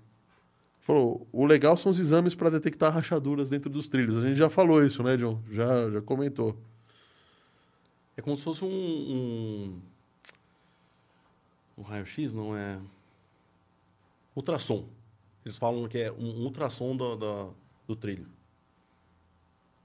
falou, 0.81 1.27
o 1.31 1.45
legal 1.45 1.77
são 1.77 1.91
os 1.91 1.99
exames 1.99 2.35
para 2.35 2.49
detectar 2.49 2.91
rachaduras 2.91 3.49
dentro 3.49 3.69
dos 3.69 3.87
trilhos. 3.87 4.17
A 4.17 4.27
gente 4.27 4.37
já 4.37 4.49
falou 4.49 4.83
isso, 4.83 5.01
né, 5.03 5.15
John? 5.15 5.41
Já, 5.49 5.89
já 5.89 6.01
comentou. 6.01 6.57
É 8.17 8.21
como 8.21 8.35
se 8.35 8.43
fosse 8.43 8.65
um, 8.65 8.67
um, 8.67 9.81
um 11.77 11.81
raio-x, 11.81 12.33
não 12.33 12.57
é? 12.57 12.79
Ultrassom. 14.35 14.85
Eles 15.45 15.57
falam 15.57 15.87
que 15.87 15.97
é 15.97 16.11
um 16.11 16.43
ultrassom 16.43 16.95
do, 16.95 17.15
do, 17.15 17.53
do 17.87 17.95
trilho. 17.95 18.27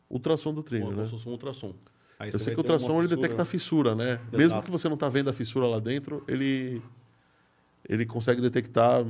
Ultrassom 0.09 0.55
do 0.55 0.63
trilho, 0.63 0.87
né? 0.87 0.95
Como 0.95 1.05
se 1.05 1.11
fosse 1.13 1.29
um 1.29 1.33
ultrassom. 1.33 1.75
Aí 2.19 2.31
Eu 2.33 2.39
sei 2.39 2.55
que 2.55 2.61
o 2.61 2.63
ultrassom 2.63 2.99
ele 3.01 3.15
detecta 3.15 3.43
a 3.43 3.45
fissura, 3.45 3.95
né? 3.95 4.13
Exato. 4.13 4.37
Mesmo 4.39 4.63
que 4.63 4.71
você 4.71 4.89
não 4.89 4.95
está 4.95 5.09
vendo 5.09 5.29
a 5.29 5.33
fissura 5.33 5.67
lá 5.67 5.79
dentro, 5.79 6.25
ele 6.27 6.83
ele 7.89 8.05
consegue 8.05 8.41
detectar 8.41 9.05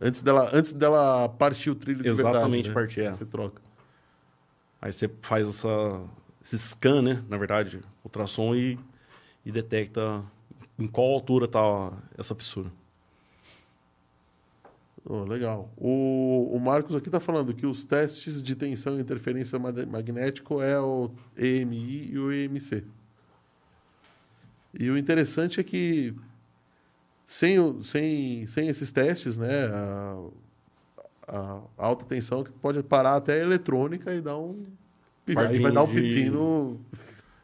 antes 0.00 0.22
dela, 0.22 0.50
antes 0.52 0.72
dela 0.72 1.28
partir 1.28 1.70
o 1.70 1.74
trilho 1.74 2.06
Exatamente, 2.06 2.68
de 2.68 2.68
verdade. 2.68 2.68
né? 2.68 2.74
partir. 2.74 3.00
É. 3.02 3.12
Você 3.12 3.26
troca. 3.26 3.60
Aí 4.80 4.92
você 4.92 5.08
faz 5.20 5.48
essa, 5.48 6.02
esse 6.42 6.58
scan, 6.58 7.02
né? 7.02 7.22
Na 7.28 7.36
verdade, 7.36 7.80
ultrassom 8.04 8.54
e, 8.54 8.78
e 9.44 9.52
detecta 9.52 10.24
em 10.78 10.86
qual 10.86 11.12
altura 11.12 11.44
está 11.44 11.92
essa 12.16 12.34
fissura. 12.34 12.70
Oh, 15.04 15.24
legal. 15.24 15.72
O, 15.76 16.50
o 16.54 16.60
Marcos 16.60 16.94
aqui 16.94 17.08
está 17.08 17.18
falando 17.18 17.52
que 17.52 17.66
os 17.66 17.84
testes 17.84 18.42
de 18.42 18.54
tensão 18.54 18.98
e 18.98 19.00
interferência 19.00 19.58
magnético 19.58 20.62
é 20.62 20.78
o 20.80 21.10
EMI 21.36 22.10
e 22.12 22.18
o 22.18 22.32
EMC. 22.32 22.84
E 24.78 24.88
o 24.88 24.96
interessante 24.96 25.60
é 25.60 25.62
que 25.62 26.14
sem, 27.26 27.82
sem, 27.82 28.46
sem 28.46 28.68
esses 28.68 28.92
testes, 28.92 29.36
né, 29.36 29.66
a, 29.66 30.28
a, 31.28 31.62
alta 31.76 32.04
tensão 32.04 32.44
que 32.44 32.52
pode 32.52 32.82
parar 32.82 33.16
até 33.16 33.34
a 33.34 33.44
eletrônica 33.44 34.14
e 34.14 34.20
dar 34.20 34.38
um 34.38 34.64
aí 35.36 35.58
vai 35.58 35.72
dar 35.72 35.82
um 35.82 35.86
pepino 35.86 36.80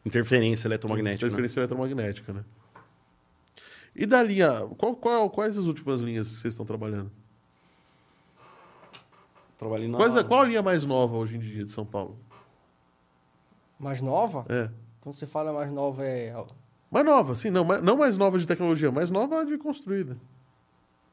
interferência 0.05 0.67
eletromagnética, 0.67 1.25
né? 1.25 1.27
interferência 1.27 1.59
né? 1.59 1.63
eletromagnética, 1.63 2.33
né? 2.33 2.45
E 3.95 4.05
da 4.05 4.21
linha, 4.23 4.49
qual, 4.77 4.95
qual, 4.95 5.29
quais 5.29 5.57
as 5.57 5.65
últimas 5.65 6.01
linhas 6.01 6.29
que 6.29 6.35
vocês 6.35 6.53
estão 6.53 6.65
trabalhando? 6.65 7.11
Trabalhando 9.59 9.97
Quais, 9.97 10.15
na... 10.15 10.23
Qual 10.23 10.39
a 10.41 10.45
linha 10.45 10.61
mais 10.63 10.85
nova 10.85 11.17
hoje 11.17 11.35
em 11.35 11.39
dia 11.39 11.65
de 11.65 11.69
São 11.71 11.85
Paulo? 11.85 12.17
Mais 13.77 14.01
nova? 14.01 14.45
É. 14.49 14.69
Quando 15.01 15.15
você 15.15 15.25
fala 15.27 15.51
mais 15.53 15.69
nova 15.71 16.03
é 16.05 16.33
Mais 16.89 17.05
nova, 17.05 17.35
sim, 17.35 17.49
não, 17.49 17.63
mais- 17.65 17.83
não 17.83 17.97
mais 17.97 18.17
nova 18.17 18.39
de 18.39 18.47
tecnologia, 18.47 18.89
mais 18.91 19.09
nova 19.09 19.45
de 19.45 19.57
construída. 19.57 20.17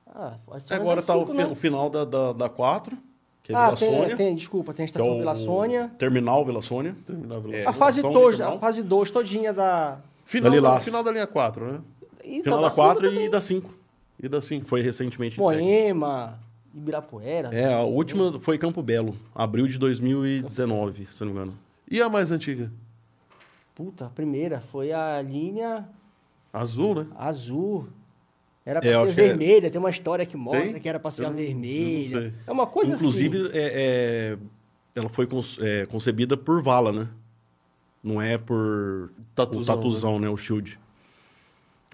Ah, 0.07 0.37
Agora 0.71 1.03
tá 1.03 1.15
o, 1.15 1.21
95, 1.21 1.27
fi- 1.33 1.37
né? 1.37 1.47
o 1.47 1.55
final 1.57 1.91
da, 1.91 2.05
da, 2.05 2.33
da 2.33 2.49
4, 2.49 2.97
que 3.43 3.53
é 3.53 3.57
Ah, 3.57 3.67
Vila 3.67 3.77
tem, 3.77 3.91
Sônia. 3.91 4.17
tem, 4.17 4.35
desculpa, 4.37 4.73
tem 4.73 4.85
a 4.85 4.87
é 4.87 4.87
estação 4.87 5.11
o 5.13 5.19
Vila 5.19 5.35
Sônia. 5.35 5.91
Terminal 5.99 6.45
Vila 6.45 6.63
Sônia. 6.63 6.97
Terminava 7.05 7.55
É. 7.55 7.67
A 7.67 7.73
fase 7.73 8.01
São 8.01 8.13
2, 8.13 8.37
Terminal. 8.37 8.57
a 8.57 8.61
fase 8.61 8.83
2 8.83 9.11
todinha 9.11 9.53
da... 9.53 9.99
Final, 10.25 10.51
Da 10.53 10.61
da, 10.61 10.81
final 10.81 11.03
da 11.05 11.13
linha 11.13 11.27
4, 11.27 11.73
né? 11.73 11.81
E 12.25 12.43
Final 12.43 12.61
da 12.61 12.69
da 12.69 12.75
4 12.75 13.09
cinco 13.11 13.21
e 13.23 13.29
da 13.29 13.41
5. 13.41 13.75
E 14.23 14.29
da 14.29 14.41
5. 14.41 14.67
Foi 14.67 14.81
recentemente. 14.83 15.41
entregue. 15.41 15.63
Moema, 15.63 16.39
Ibirapuera. 16.77 17.49
É, 17.55 17.73
a 17.73 17.81
última 17.81 18.39
foi 18.39 18.59
Campo 18.59 18.83
Belo, 18.83 19.17
abril 19.35 19.67
de 19.67 19.79
2019, 19.79 21.09
se 21.11 21.21
não 21.25 21.29
me 21.29 21.33
engano. 21.39 21.55
E 21.91 22.03
a 22.03 22.09
mais 22.09 22.31
antiga? 22.31 22.71
Puta, 23.75 24.07
a 24.07 24.11
primeira 24.11 24.61
foi 24.61 24.93
a 24.93 25.21
linha 25.23 25.89
Azul, 26.53 26.95
né? 26.95 27.07
azul. 27.17 27.89
Era 28.65 28.81
pra 28.81 28.91
É, 28.91 29.07
ser 29.07 29.13
é- 29.13 29.29
vermelha, 29.29 29.71
tem 29.71 29.79
uma 29.79 29.91
história 29.91 30.27
que 30.27 30.37
mostra 30.37 30.73
Tem? 30.73 30.81
que 30.81 30.89
era 30.89 30.99
pra 30.99 31.11
ser 31.11 31.25
Eu 31.25 31.31
não- 31.31 31.37
vermelha. 31.37 32.35
É 32.47 32.51
uma 32.53 32.67
coisa 32.67 32.95
Inclusive, 32.95 33.39
assim. 33.39 33.51
é, 33.53 34.33
é, 34.35 34.39
ela 34.95 35.09
foi 35.09 35.27
é, 35.61 35.87
concebida 35.87 36.37
por 36.37 36.61
vala, 36.63 36.93
né? 36.93 37.09
Não 38.03 38.21
é 38.21 38.37
por 38.37 39.11
Tatuzão, 39.35 39.75
o 39.75 39.77
tatuzão, 39.79 40.19
né? 40.19 40.29
O 40.29 40.37
shield. 40.37 40.79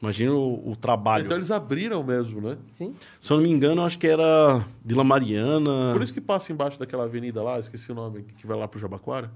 Imagina 0.03 0.33
o, 0.33 0.73
o 0.73 0.75
trabalho. 0.77 1.25
Então 1.25 1.37
eles 1.37 1.53
abriram 1.53 2.03
mesmo, 2.03 2.41
né? 2.41 2.59
Sim. 2.75 2.93
Se 3.21 3.33
eu 3.33 3.37
não 3.37 3.45
me 3.45 3.51
engano, 3.53 3.83
eu 3.83 3.87
acho 3.87 3.97
que 3.99 4.09
era 4.09 4.65
Vila 4.85 5.05
Mariana. 5.05 5.93
Por 5.93 6.03
isso 6.03 6.13
que 6.13 6.21
passa 6.21 6.53
embaixo 6.53 6.77
daquela 6.77 7.05
avenida 7.05 7.41
lá, 7.41 7.57
esqueci 7.59 7.93
o 7.93 7.95
nome, 7.95 8.25
que 8.37 8.45
vai 8.45 8.59
lá 8.59 8.67
pro 8.67 8.81
Jabaquara. 8.81 9.31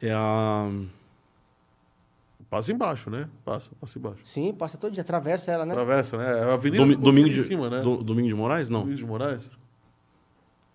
É 0.00 0.10
a... 0.12 0.70
Passa 2.48 2.72
embaixo, 2.72 3.10
né? 3.10 3.28
Passa, 3.44 3.70
passa 3.78 3.98
embaixo. 3.98 4.20
Sim, 4.24 4.54
passa 4.54 4.78
todo 4.78 4.90
dia, 4.94 5.02
atravessa 5.02 5.50
ela, 5.52 5.66
né? 5.66 5.72
Atravessa, 5.72 6.16
né? 6.16 6.38
É 6.38 6.42
a 6.44 6.54
avenida 6.54 6.82
Domi- 6.82 6.96
que 6.96 7.02
Domingo, 7.02 7.28
de, 7.28 7.40
em 7.40 7.42
cima, 7.42 7.68
né? 7.68 7.80
Do- 7.82 8.02
Domingo 8.02 8.28
de 8.28 8.34
Moraes? 8.34 8.70
Não. 8.70 8.80
Domingos 8.80 9.00
de 9.00 9.06
Moraes. 9.06 9.50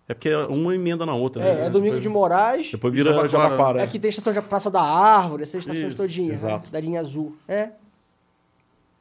É 0.07 0.13
porque 0.13 0.31
uma 0.35 0.75
emenda 0.75 1.03
na 1.03 1.15
outra, 1.15 1.41
É, 1.41 1.55
né? 1.55 1.65
é 1.65 1.69
Domingo 1.71 1.99
de 1.99 2.07
Moraes. 2.09 2.69
Depois 2.71 2.93
vira 2.93 3.09
Jabaquara. 3.11 3.29
Jabaquara. 3.49 3.83
Aqui 3.83 3.97
tem 3.97 4.09
a 4.09 4.11
estação 4.11 4.31
de 4.33 4.41
Praça 4.41 4.69
da 4.69 4.81
Árvore, 4.83 5.43
essas 5.43 5.61
estações 5.61 5.87
Isso, 5.87 5.97
todinhas, 5.97 6.43
né? 6.43 6.49
exato. 6.49 6.69
da 6.69 6.79
linha 6.79 6.99
azul. 6.99 7.35
É. 7.47 7.69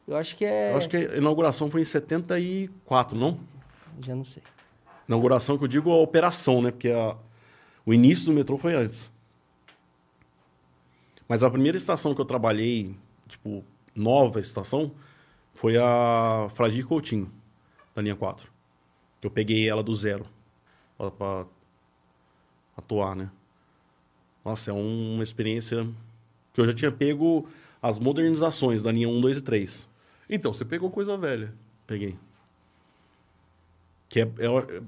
Eu 0.06 0.16
acho 0.16 0.36
que 0.36 0.44
é. 0.44 0.72
Eu 0.72 0.76
acho 0.76 0.88
que 0.88 0.96
a 0.96 1.16
inauguração 1.16 1.70
foi 1.70 1.80
em 1.82 1.84
74, 1.84 3.16
não? 3.16 3.38
Já 4.00 4.14
não 4.14 4.24
sei. 4.24 4.42
Inauguração 5.08 5.56
que 5.58 5.64
eu 5.64 5.68
digo 5.68 5.90
a 5.90 5.96
operação, 5.96 6.60
né? 6.62 6.70
Porque 6.70 6.88
a- 6.90 7.16
o 7.86 7.92
início 7.94 8.26
do 8.26 8.32
metrô 8.32 8.56
foi 8.58 8.74
antes. 8.74 9.10
Mas 11.28 11.42
a 11.42 11.50
primeira 11.50 11.76
estação 11.78 12.14
que 12.14 12.20
eu 12.20 12.24
trabalhei, 12.24 12.94
tipo, 13.28 13.64
nova 13.94 14.40
estação, 14.40 14.92
foi 15.54 15.76
a 15.78 16.48
Fragir 16.54 16.86
Coutinho, 16.86 17.30
da 17.94 18.02
linha 18.02 18.16
4. 18.16 18.50
Eu 19.22 19.30
peguei 19.30 19.68
ela 19.68 19.82
do 19.82 19.94
zero 19.94 20.26
pra, 20.98 21.10
pra 21.10 21.46
atuar, 22.76 23.14
né? 23.14 23.30
Nossa, 24.44 24.70
é 24.70 24.74
uma 24.74 25.22
experiência 25.22 25.88
que 26.52 26.60
eu 26.60 26.66
já 26.66 26.72
tinha 26.72 26.90
pego 26.90 27.48
as 27.80 27.98
modernizações 27.98 28.82
da 28.82 28.90
linha 28.90 29.08
1, 29.08 29.20
2 29.20 29.38
e 29.38 29.40
3. 29.40 29.88
Então, 30.34 30.50
você 30.50 30.64
pegou 30.64 30.90
coisa 30.90 31.14
velha. 31.18 31.52
Peguei. 31.86 32.16
Que 34.08 34.22
é, 34.22 34.22
é, 34.22 34.82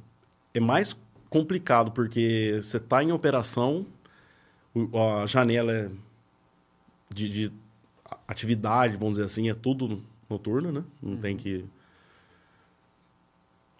é 0.54 0.60
mais 0.60 0.96
complicado, 1.28 1.92
porque 1.92 2.60
você 2.62 2.78
está 2.78 3.02
em 3.02 3.12
operação, 3.12 3.84
a 5.22 5.26
janela 5.26 5.70
é 5.70 5.90
de, 7.12 7.28
de 7.28 7.52
atividade, 8.26 8.96
vamos 8.96 9.16
dizer 9.16 9.26
assim, 9.26 9.50
é 9.50 9.54
tudo 9.54 10.02
noturno, 10.30 10.72
né? 10.72 10.82
Não 11.02 11.14
tem 11.14 11.36
que. 11.36 11.66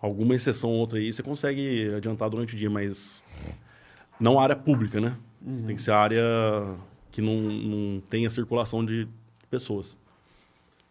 Alguma 0.03 0.35
exceção 0.35 0.69
ou 0.69 0.77
outra 0.77 0.99
aí 0.99 1.11
você 1.11 1.23
consegue 1.23 1.95
adiantar 1.95 2.29
durante 2.29 2.55
o 2.55 2.59
dia, 2.59 2.69
mas 2.69 3.23
não 4.21 4.39
área 4.39 4.55
pública, 4.55 5.01
né? 5.01 5.17
Tem 5.67 5.77
que 5.77 5.81
ser 5.83 5.93
área 5.93 6.23
que 7.11 7.23
não, 7.23 7.41
não 7.41 8.01
tenha 8.03 8.29
circulação 8.29 8.85
de 8.85 9.09
pessoas. 9.49 9.97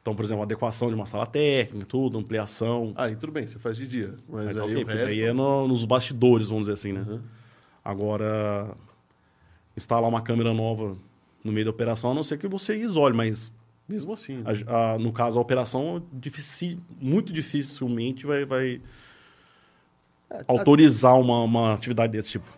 Então, 0.03 0.13
por 0.13 0.25
exemplo, 0.25 0.43
adequação 0.43 0.89
de 0.89 0.95
uma 0.95 1.05
sala 1.05 1.25
técnica, 1.25 1.85
tudo, 1.85 2.17
ampliação. 2.17 2.91
Aí 2.97 3.15
tudo 3.15 3.31
bem, 3.31 3.47
você 3.47 3.57
faz 3.57 3.77
de 3.77 3.87
dia. 3.87 4.13
Mas, 4.27 4.47
Mas 4.47 4.57
aí 4.57 4.63
ok, 4.63 4.75
o 4.75 4.85
porque 4.85 4.97
resto... 4.97 5.11
aí 5.13 5.21
é 5.21 5.31
no- 5.31 5.65
nos 5.65 5.85
bastidores, 5.85 6.47
vamos 6.49 6.63
dizer 6.63 6.73
assim, 6.73 6.91
né? 6.91 7.05
Uhum. 7.07 7.21
Agora, 7.85 8.75
instalar 9.77 10.09
uma 10.09 10.21
câmera 10.21 10.53
nova 10.53 10.97
no 11.41 11.53
meio 11.53 11.63
da 11.67 11.71
operação, 11.71 12.11
a 12.11 12.13
não 12.13 12.21
ser 12.21 12.37
que 12.37 12.49
você 12.49 12.75
isole, 12.75 13.15
mas 13.15 13.49
Mesmo 13.87 14.11
assim. 14.11 14.39
né? 14.39 14.43
a- 14.67 14.95
a- 14.95 14.99
no 14.99 15.13
caso, 15.13 15.39
a 15.39 15.41
operação, 15.41 16.05
muito 16.99 17.31
dificilmente 17.31 18.25
vai, 18.25 18.43
vai 18.43 18.81
É, 20.29 20.43
autorizar 20.49 21.17
uma, 21.17 21.39
uma 21.43 21.73
atividade 21.73 22.11
desse 22.11 22.31
tipo. 22.31 22.51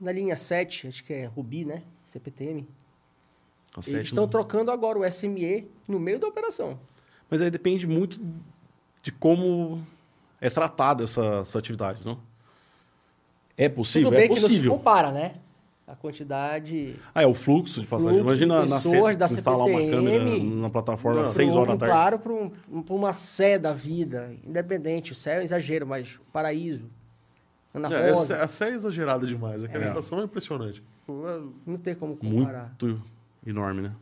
Na 0.00 0.12
linha 0.12 0.36
7, 0.36 0.86
acho 0.86 1.02
que 1.02 1.12
é 1.12 1.26
Rubi, 1.26 1.64
né? 1.64 1.82
CPTM. 2.06 2.64
A 3.76 3.80
Eles 3.90 4.08
estão 4.08 4.26
trocando 4.26 4.70
agora 4.70 4.98
o 4.98 5.04
SME 5.10 5.66
no 5.86 5.98
meio 6.00 6.18
da 6.18 6.26
operação. 6.26 6.78
Mas 7.30 7.42
aí 7.42 7.50
depende 7.50 7.86
muito 7.86 8.18
de 9.02 9.12
como 9.12 9.82
é 10.40 10.48
tratada 10.48 11.04
essa, 11.04 11.40
essa 11.42 11.58
atividade, 11.58 12.00
não? 12.04 12.18
É 13.56 13.68
possível? 13.68 14.08
Tudo 14.10 14.16
bem 14.16 14.24
é 14.24 14.28
que 14.28 14.34
não 14.34 14.40
se 14.42 14.48
possível. 14.48 14.72
compara, 14.72 15.10
né? 15.10 15.34
A 15.86 15.94
quantidade. 15.94 16.96
Ah, 17.14 17.22
é 17.22 17.26
o 17.26 17.34
fluxo 17.34 17.80
de 17.80 17.86
passagem. 17.86 18.18
Fluxo 18.20 18.36
de 18.38 18.44
Imagina 18.44 18.66
na 18.66 18.76
pessoas 18.76 19.04
sexta 19.06 19.16
da 19.16 19.26
instalar 19.26 19.66
uma 19.68 19.78
câmera 19.78 20.24
na 20.44 20.70
plataforma 20.70 21.20
às 21.20 21.26
Não, 21.28 21.32
6 21.34 21.54
horas 21.56 21.74
da 21.74 21.78
tarde. 21.78 21.92
Claro, 21.94 22.18
para 22.18 22.32
um, 22.32 22.82
pra 22.82 22.94
uma 22.94 23.12
sé 23.12 23.56
da 23.58 23.72
vida, 23.72 24.34
independente. 24.44 25.12
O 25.12 25.14
céu 25.14 25.34
é 25.34 25.38
um 25.40 25.42
exagero, 25.42 25.86
mas 25.86 26.18
paraíso. 26.32 26.86
Ana 27.72 27.88
É, 27.94 28.10
Rosa. 28.10 28.34
essa, 28.34 28.42
essa 28.44 28.64
é 28.66 28.70
exagerada 28.74 29.26
demais. 29.26 29.62
Aquela 29.62 29.84
É. 29.84 29.88
estação 29.88 30.18
é 30.20 30.24
impressionante. 30.24 30.82
Não 31.64 31.76
tem 31.76 31.94
como 31.94 32.16
comparar. 32.16 32.74
Muito 32.80 33.00
enorme, 33.46 33.82
né? 33.82 33.92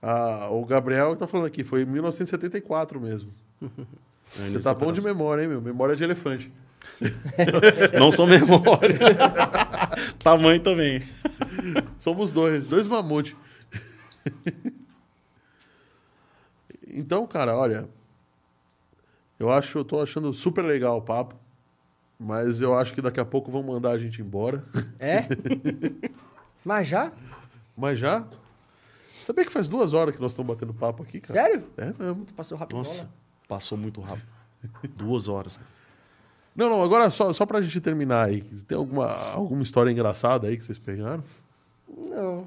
Ah, 0.00 0.48
o 0.50 0.64
Gabriel 0.64 1.14
tá 1.14 1.26
falando 1.26 1.46
aqui, 1.46 1.62
foi 1.62 1.82
em 1.82 1.86
1974 1.86 3.00
mesmo. 3.00 3.30
É, 4.40 4.48
Você 4.48 4.60
tá 4.60 4.72
bom 4.72 4.90
de 4.94 5.02
memória, 5.02 5.42
hein, 5.42 5.48
meu? 5.48 5.60
Memória 5.60 5.94
de 5.94 6.02
elefante. 6.02 6.50
Não 7.98 8.10
sou 8.10 8.26
memória. 8.26 8.98
Tamanho 10.20 10.58
também. 10.58 11.02
Somos 11.98 12.32
dois, 12.32 12.66
dois 12.66 12.88
mamute. 12.88 13.36
então, 16.88 17.26
cara, 17.26 17.54
olha. 17.54 17.86
Eu 19.38 19.50
acho, 19.50 19.76
eu 19.76 19.84
tô 19.84 20.00
achando 20.00 20.32
super 20.32 20.64
legal 20.64 20.96
o 20.96 21.02
papo. 21.02 21.34
Mas 22.18 22.60
eu 22.60 22.78
acho 22.78 22.94
que 22.94 23.02
daqui 23.02 23.18
a 23.18 23.24
pouco 23.24 23.50
vão 23.50 23.62
mandar 23.62 23.90
a 23.90 23.98
gente 23.98 24.22
embora. 24.22 24.64
É? 24.98 25.26
Mas 26.64 26.86
já? 26.88 27.12
Mas 27.76 27.98
já? 27.98 28.24
Sabia 29.22 29.44
que 29.44 29.52
faz 29.52 29.68
duas 29.68 29.92
horas 29.94 30.14
que 30.14 30.20
nós 30.20 30.32
estamos 30.32 30.52
batendo 30.54 30.74
papo 30.74 31.02
aqui, 31.02 31.20
cara? 31.20 31.40
Sério? 31.42 31.64
É 31.76 31.92
mesmo. 31.98 32.24
Tu 32.24 32.34
passou 32.34 32.58
rápido. 32.58 32.76
Nossa, 32.78 33.08
passou 33.48 33.78
muito 33.78 34.00
rápido. 34.00 34.26
Duas 34.96 35.28
horas. 35.28 35.56
cara. 35.56 35.68
Não, 36.54 36.68
não, 36.68 36.82
agora 36.82 37.08
só, 37.08 37.32
só 37.32 37.46
pra 37.46 37.60
gente 37.62 37.80
terminar 37.80 38.26
aí. 38.26 38.42
Tem 38.42 38.76
alguma, 38.76 39.06
alguma 39.32 39.62
história 39.62 39.90
engraçada 39.90 40.48
aí 40.48 40.56
que 40.56 40.64
vocês 40.64 40.78
pegaram? 40.78 41.22
Não. 41.88 42.46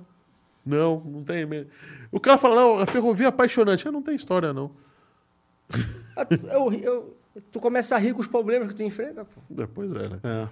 Não, 0.66 1.00
não 1.06 1.24
tem 1.24 1.46
mesmo. 1.46 1.70
O 2.12 2.20
cara 2.20 2.38
fala, 2.38 2.56
não, 2.56 2.80
a 2.80 2.86
ferrovia 2.86 3.28
é 3.28 3.30
apaixonante. 3.30 3.88
Ah, 3.88 3.92
não 3.92 4.02
tem 4.02 4.16
história, 4.16 4.52
não. 4.54 4.72
Ah, 6.16 6.26
tu- 6.26 6.36
Eu, 6.48 6.74
eu, 6.74 7.18
tu 7.52 7.60
começa 7.60 7.96
a 7.96 7.98
rir 7.98 8.14
com 8.14 8.22
os 8.22 8.28
problemas 8.28 8.68
que 8.70 8.76
tu 8.76 8.84
enfrenta, 8.84 9.26
pô. 9.26 9.42
Depois 9.50 9.94
é, 9.94 10.08
né? 10.10 10.20
É. 10.24 10.50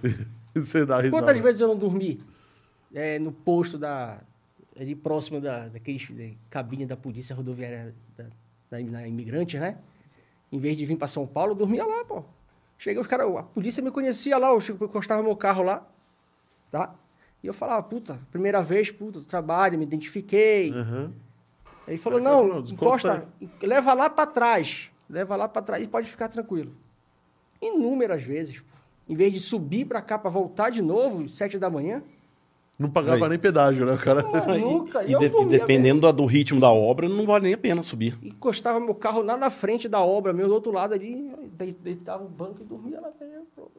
Você 0.60 0.84
dá 0.86 0.96
risada. 1.00 1.22
Quantas 1.22 1.38
vezes 1.42 1.60
eu 1.60 1.68
não 1.68 1.76
dormi 1.76 2.20
é, 2.94 3.18
no 3.18 3.32
posto 3.32 3.76
da. 3.76 4.20
ali 4.78 4.94
próximo 4.94 5.40
da, 5.40 5.68
daqueles 5.68 6.08
da 6.10 6.30
cabine 6.48 6.86
da 6.86 6.96
polícia 6.96 7.34
rodoviária 7.34 7.94
da, 8.16 8.24
da, 8.70 8.80
na 8.80 9.06
Imigrantes, 9.06 9.60
né? 9.60 9.78
Em 10.52 10.58
vez 10.58 10.76
de 10.76 10.86
vir 10.86 10.96
para 10.96 11.08
São 11.08 11.26
Paulo, 11.26 11.52
eu 11.52 11.56
dormia 11.56 11.84
lá, 11.84 12.04
pô. 12.04 12.22
Cheguei, 12.78 13.00
os 13.00 13.06
caras, 13.06 13.26
a 13.36 13.42
polícia 13.42 13.82
me 13.82 13.90
conhecia 13.90 14.36
lá, 14.38 14.48
eu 14.48 14.60
che- 14.60 14.72
encostava 14.72 15.22
meu 15.22 15.34
carro 15.36 15.62
lá, 15.62 15.86
tá? 16.70 16.94
E 17.42 17.46
eu 17.46 17.52
falava, 17.54 17.82
puta, 17.82 18.20
primeira 18.30 18.62
vez, 18.62 18.90
puta, 18.90 19.20
trabalho, 19.20 19.78
me 19.78 19.84
identifiquei. 19.84 20.70
Aham. 20.72 21.12
Aí 21.86 21.96
falou, 21.98 22.18
É, 22.18 22.22
não, 22.22 22.62
descosta 22.62 23.26
encosta, 23.40 23.66
leva 23.66 23.92
lá 23.94 24.08
para 24.08 24.26
trás, 24.26 24.90
leva 25.08 25.36
lá 25.36 25.46
para 25.48 25.60
trás 25.62 25.82
e 25.82 25.86
pode 25.86 26.08
ficar 26.08 26.28
tranquilo. 26.28 26.72
Inúmeras 27.60 28.22
vezes, 28.22 28.60
pô. 28.60 28.66
Em 29.08 29.14
vez 29.14 29.32
de 29.32 29.40
subir 29.40 29.84
para 29.84 30.00
cá 30.00 30.18
para 30.18 30.30
voltar 30.30 30.70
de 30.70 30.80
novo, 30.80 31.28
sete 31.28 31.58
da 31.58 31.68
manhã, 31.68 32.02
Não 32.76 32.90
pagava 32.90 33.24
Aí. 33.26 33.30
nem 33.30 33.38
pedágio, 33.38 33.86
né? 33.86 33.92
O 33.92 33.98
cara. 33.98 34.22
nunca. 34.58 35.02
E, 35.06 35.12
eu 35.12 35.18
de- 35.20 35.28
dormia 35.28 35.58
dependendo 35.60 36.00
da- 36.00 36.10
do 36.12 36.24
ritmo 36.26 36.58
da 36.60 36.70
obra, 36.72 37.08
não 37.08 37.24
vale 37.24 37.44
nem 37.44 37.54
a 37.54 37.58
pena 37.58 37.82
subir. 37.82 38.18
Encostava 38.22 38.80
meu 38.80 38.94
carro 38.94 39.22
lá 39.22 39.36
na 39.36 39.48
frente 39.48 39.88
da 39.88 40.00
obra, 40.00 40.32
meu 40.32 40.48
do 40.48 40.54
outro 40.54 40.72
lado 40.72 40.92
ali, 40.94 41.30
de- 41.56 41.72
deitava 41.72 42.24
o 42.24 42.28
banco 42.28 42.58
e 42.60 42.64
dormia 42.64 43.00
lá 43.00 43.10
pô. 43.54 43.70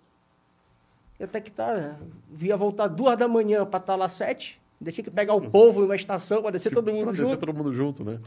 E 1.20 1.24
até 1.24 1.40
que 1.42 1.52
tá, 1.52 1.98
via 2.32 2.56
voltar 2.58 2.88
duas 2.88 3.18
da 3.18 3.28
manhã 3.28 3.66
para 3.66 3.80
estar 3.80 3.96
lá 3.96 4.08
sete, 4.10 4.60
Ainda 4.80 4.92
tinha 4.92 5.06
que 5.06 5.12
pegar 5.12 5.34
o 5.34 5.50
povo 5.50 5.80
numa 5.82 5.96
estação 5.96 6.42
para 6.42 6.52
descer 6.52 6.74
todo 6.74 6.92
mundo 6.92 7.06
pra 7.06 7.14
junto. 7.14 7.24
descer 7.24 7.38
todo 7.38 7.54
mundo 7.54 7.74
junto, 7.74 8.04
né? 8.04 8.20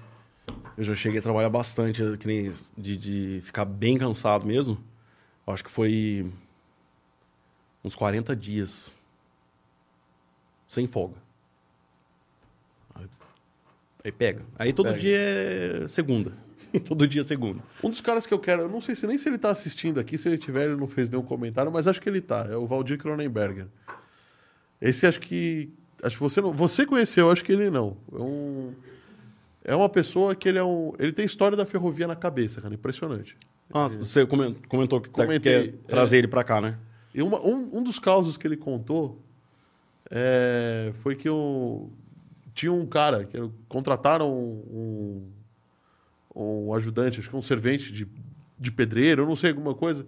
Eu 0.79 0.83
já 0.85 0.95
cheguei 0.95 1.19
a 1.19 1.23
trabalhar 1.23 1.51
bastante, 1.51 2.03
que 2.17 2.27
nem 2.27 2.51
de, 2.77 2.97
de 2.97 3.41
ficar 3.43 3.67
bem 3.67 3.99
cansado 3.99 4.47
mesmo. 4.47 4.79
Acho 5.47 5.63
que 5.63 5.71
foi 5.71 6.27
uns 7.85 7.95
40 7.95 8.35
dias 8.35 8.91
sem 10.69 10.87
folga. 10.87 11.17
Aí, 12.95 13.07
aí 14.05 14.13
pega. 14.13 14.43
Aí 14.59 14.73
todo 14.73 14.87
Pega. 14.87 14.99
dia 14.99 15.17
é 15.19 15.89
segunda. 15.89 16.33
todo 16.85 17.07
dia 17.09 17.23
é 17.23 17.25
segunda. 17.25 17.59
Um 17.83 17.91
dos 17.91 18.01
caras 18.01 18.27
que 18.27 18.35
eu 18.35 18.39
quero, 18.39 18.63
eu 18.63 18.69
não 18.69 18.81
sei 18.81 18.95
se 18.95 19.07
nem 19.07 19.17
se 19.19 19.29
ele 19.29 19.39
tá 19.39 19.51
assistindo 19.51 19.99
aqui, 19.99 20.19
se 20.19 20.29
ele 20.29 20.39
tiver, 20.39 20.67
ele 20.67 20.77
não 20.77 20.87
fez 20.89 21.09
nenhum 21.09 21.23
comentário, 21.23 21.73
mas 21.73 21.87
acho 21.89 22.01
que 22.01 22.09
ele 22.09 22.21
tá. 22.21 22.47
É 22.51 22.57
o 22.57 22.67
Valdir 22.67 22.99
Cronenberger. 22.99 23.67
Esse 24.81 25.07
acho 25.07 25.21
que. 25.21 25.73
Acho 26.03 26.17
que 26.17 26.23
você 26.23 26.41
não. 26.41 26.53
Você 26.53 26.87
conheceu, 26.87 27.31
acho 27.31 27.45
que 27.45 27.51
ele 27.53 27.71
não. 27.71 27.97
É 28.13 28.17
um. 28.23 28.75
É 29.65 29.75
uma 29.75 29.89
pessoa 29.89 30.35
que 30.35 30.49
ele 30.49 30.59
é 30.59 30.63
um. 30.65 30.93
Ele 30.99 31.13
tem 31.13 31.25
história 31.27 31.57
da 31.57 31.67
ferrovia 31.67 32.07
na 32.07 32.15
cabeça, 32.15 32.61
cara. 32.61 32.73
Impressionante. 32.73 33.37
Ah, 33.73 33.89
você 33.89 34.25
comen- 34.25 34.55
comentou 34.69 35.01
que 35.01 35.11
tá- 35.11 35.25
Comentei, 35.25 35.73
quer 35.73 35.79
trazer 35.89 36.17
é. 36.17 36.19
ele 36.21 36.29
pra 36.29 36.45
cá, 36.45 36.61
né? 36.61 36.79
E 37.13 37.21
uma- 37.23 37.41
um, 37.45 37.79
um 37.79 37.83
dos 37.83 37.99
causos 37.99 38.37
que 38.37 38.47
ele 38.47 38.57
contou 38.57 39.21
é, 40.11 40.93
foi 41.03 41.15
que 41.17 41.29
o, 41.29 41.91
tinha 42.55 42.73
um 42.73 42.87
cara 42.87 43.25
que 43.25 43.37
contrataram 43.69 44.31
um, 44.33 45.31
um 46.35 46.75
ajudante, 46.75 47.21
acho 47.21 47.31
que 47.31 47.37
um 47.37 47.43
servente 47.43 47.93
de, 47.93 48.07
de 48.59 48.71
pedreiro, 48.73 49.23
eu 49.23 49.27
não 49.27 49.37
sei, 49.37 49.51
alguma 49.51 49.75
coisa, 49.75 50.07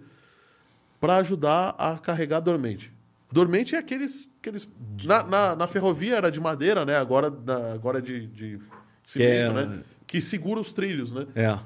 para 0.99 1.17
ajudar 1.17 1.75
a 1.77 1.97
carregar 1.97 2.39
dormente. 2.39 2.91
Dormente 3.31 3.75
é 3.75 3.77
aqueles. 3.77 4.27
aqueles 4.39 4.67
na, 5.05 5.23
na, 5.23 5.55
na 5.55 5.67
ferrovia 5.67 6.15
era 6.17 6.29
de 6.29 6.39
madeira, 6.39 6.83
né? 6.85 6.97
Agora, 6.97 7.27
agora 7.73 7.99
é 7.99 8.01
de, 8.01 8.27
de 8.27 8.59
cimento, 9.05 9.57
é- 9.57 9.65
né? 9.65 9.83
Que 10.05 10.19
segura 10.21 10.59
os 10.59 10.73
trilhos, 10.73 11.13
né? 11.13 11.25
É. 11.33 11.57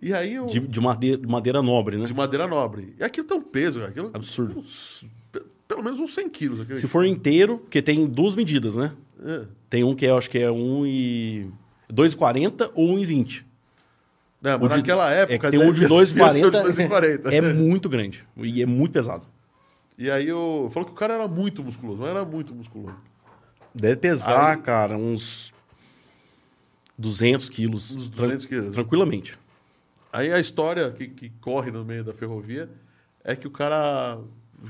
E 0.00 0.14
aí 0.14 0.38
o, 0.38 0.46
De, 0.46 0.60
de 0.60 0.80
madeira, 0.80 1.20
de 1.20 1.26
madeira 1.26 1.60
nobre, 1.62 1.96
né? 1.96 2.06
de 2.06 2.14
madeira 2.14 2.46
nobre. 2.46 2.94
E 2.98 3.02
aquilo 3.04 3.26
tem 3.26 3.36
um 3.38 3.42
peso, 3.42 3.80
cara, 3.80 3.90
aquilo, 3.90 4.10
Absurdo. 4.14 4.62
pe- 4.62 5.08
pelo 5.74 5.84
menos 5.84 6.00
uns 6.00 6.14
100 6.14 6.28
quilos. 6.30 6.60
Aquele, 6.60 6.78
Se 6.78 6.86
for 6.86 7.04
inteiro, 7.04 7.58
porque 7.58 7.80
tem 7.82 8.06
duas 8.06 8.34
medidas, 8.34 8.74
né? 8.76 8.92
É. 9.24 9.42
Tem 9.70 9.84
um 9.84 9.94
que 9.94 10.04
eu 10.04 10.16
acho 10.18 10.28
que 10.28 10.38
é 10.38 10.50
1 10.50 10.86
e... 10.86 11.50
2,40 11.92 12.70
ou 12.74 12.94
1,20. 12.96 13.44
Não, 14.40 14.58
mas 14.58 14.70
de- 14.70 14.76
naquela 14.76 15.10
época... 15.10 15.48
é 15.48 15.50
tem 15.50 15.60
um 15.60 15.72
de 15.72 15.80
devia 15.80 16.04
ser 16.06 16.14
2,40. 16.50 17.20
2,40. 17.22 17.32
É 17.32 17.40
muito 17.40 17.88
grande. 17.88 18.26
E 18.36 18.62
é 18.62 18.66
muito 18.66 18.92
pesado. 18.92 19.24
E 19.96 20.10
aí 20.10 20.26
eu... 20.28 20.68
Falou 20.72 20.86
que 20.86 20.92
o 20.92 20.96
cara 20.96 21.14
era 21.14 21.28
muito 21.28 21.62
musculoso, 21.62 22.00
mas 22.00 22.10
era 22.10 22.24
muito 22.24 22.54
musculoso. 22.54 22.96
Deve 23.74 23.96
pesar, 23.96 24.56
Aí- 24.56 24.62
cara, 24.62 24.96
uns 24.96 25.52
200 26.98 27.48
quilos. 27.48 27.90
Uns 27.94 28.08
tran- 28.08 28.24
200 28.26 28.46
quilos. 28.46 28.74
Tranquilamente. 28.74 29.38
Aí 30.12 30.32
a 30.32 30.38
história 30.40 30.90
que, 30.90 31.08
que 31.08 31.30
corre 31.40 31.70
no 31.70 31.84
meio 31.84 32.04
da 32.04 32.12
ferrovia 32.12 32.68
é 33.24 33.34
que 33.36 33.46
o 33.46 33.50
cara... 33.50 34.18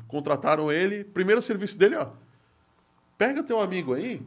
Contrataram 0.09 0.71
ele... 0.73 1.05
Primeiro 1.05 1.43
serviço 1.43 1.77
dele, 1.79 1.97
ó. 1.97 2.09
Pega 3.19 3.43
teu 3.43 3.61
amigo 3.61 3.95
aí, 3.95 4.21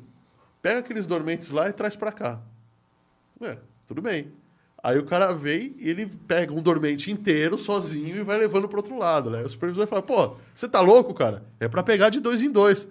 pega 0.62 0.80
aqueles 0.80 1.06
dormentes 1.06 1.50
lá 1.52 1.68
e 1.70 1.74
traz 1.74 1.96
pra 1.96 2.12
cá. 2.12 2.40
É, 3.42 3.58
tudo 3.88 4.02
bem. 4.02 4.32
Aí 4.82 4.98
o 5.00 5.06
cara 5.06 5.34
vem 5.34 5.76
e 5.80 5.90
ele 5.90 6.06
pega 6.06 6.54
um 6.54 6.62
dormente 6.62 7.12
inteiro, 7.12 7.58
sozinho, 7.58 8.16
e 8.18 8.24
vai 8.24 8.38
levando 8.38 8.68
pro 8.68 8.78
outro 8.78 8.98
lado, 8.98 9.32
né? 9.32 9.42
O 9.42 9.50
supervisor 9.50 9.86
vai 9.86 9.88
falar, 9.88 10.02
pô, 10.04 10.38
você 10.54 10.68
tá 10.70 10.80
louco, 10.80 11.14
cara? 11.14 11.44
É 11.60 11.68
pra 11.68 11.82
pegar 11.84 12.10
de 12.10 12.20
dois 12.20 12.42
em 12.44 12.52
dois. 12.52 12.88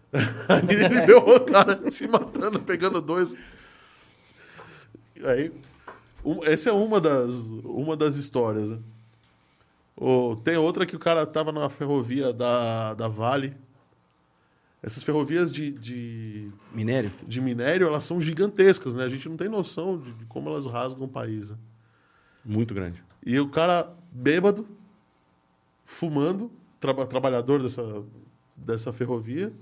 Aí 0.48 0.74
ele 0.74 0.88
vê 1.06 1.12
o 1.12 1.40
cara 1.40 1.90
se 1.90 2.08
matando, 2.08 2.58
pegando 2.60 3.00
dois. 3.00 3.34
Aí, 5.24 5.52
um- 6.24 6.42
essa 6.44 6.70
é 6.70 6.72
uma 6.72 7.00
das, 7.00 7.34
uma 7.62 7.96
das 7.96 8.16
histórias. 8.16 8.70
né? 8.70 8.78
O- 10.00 10.36
tem 10.36 10.56
outra 10.56 10.86
que 10.86 10.94
o 10.94 10.98
cara 10.98 11.26
tava 11.26 11.50
na 11.52 11.68
ferrovia 11.68 12.32
da, 12.32 12.94
da 12.94 13.08
Vale. 13.08 13.56
Essas 14.80 15.02
ferrovias 15.02 15.52
de, 15.52 15.72
de, 15.72 16.52
Minério? 16.72 17.10
de 17.26 17.40
minério, 17.40 17.86
elas 17.88 18.04
são 18.04 18.20
gigantescas, 18.20 18.94
né? 18.94 19.02
A 19.04 19.08
gente 19.08 19.28
não 19.28 19.36
tem 19.36 19.48
noção 19.48 19.98
de, 19.98 20.12
de 20.12 20.24
como 20.26 20.48
elas 20.48 20.66
rasgam 20.66 21.04
o 21.04 21.08
país. 21.08 21.50
né? 21.50 21.56
Muito 22.44 22.72
grande. 22.74 23.02
E 23.26 23.40
o 23.40 23.48
cara 23.48 23.92
bêbado, 24.12 24.68
fumando, 25.84 26.50
traba- 26.78 27.06
trabalhador 27.06 27.60
dessa, 27.60 28.04
dessa 28.56 28.92
ferrovia, 28.92 29.52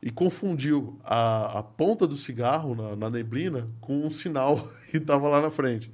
e 0.00 0.10
confundiu 0.10 1.00
a, 1.02 1.58
a 1.58 1.62
ponta 1.64 2.06
do 2.06 2.14
cigarro 2.16 2.74
na, 2.76 2.94
na 2.94 3.10
neblina 3.10 3.68
com 3.80 4.06
um 4.06 4.10
sinal 4.10 4.68
que 4.90 4.98
estava 4.98 5.26
lá 5.28 5.40
na 5.42 5.50
frente. 5.50 5.90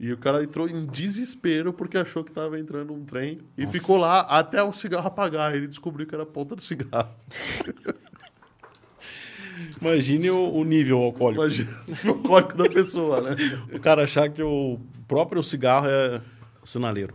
E 0.00 0.12
o 0.12 0.16
cara 0.16 0.42
entrou 0.42 0.68
em 0.68 0.86
desespero 0.86 1.72
porque 1.72 1.96
achou 1.98 2.24
que 2.24 2.30
estava 2.30 2.58
entrando 2.58 2.92
um 2.92 3.04
trem 3.04 3.40
e 3.56 3.62
Nossa. 3.62 3.72
ficou 3.72 3.96
lá 3.98 4.20
até 4.22 4.62
o 4.62 4.72
cigarro 4.72 5.06
apagar. 5.06 5.54
Ele 5.54 5.66
descobriu 5.68 6.06
que 6.06 6.14
era 6.14 6.24
a 6.24 6.26
ponta 6.26 6.56
do 6.56 6.62
cigarro. 6.62 7.14
Imagine 9.80 10.30
o, 10.30 10.48
o 10.50 10.64
nível 10.64 10.98
alcoólico. 10.98 11.42
Imagina 11.42 11.78
o 12.04 12.08
alcoólico 12.08 12.56
da 12.56 12.68
pessoa, 12.68 13.20
né? 13.20 13.36
O 13.72 13.78
cara 13.78 14.04
achar 14.04 14.28
que 14.28 14.42
o 14.42 14.78
próprio 15.06 15.42
cigarro 15.42 15.86
é 15.88 16.20
sinaleiro. 16.64 17.14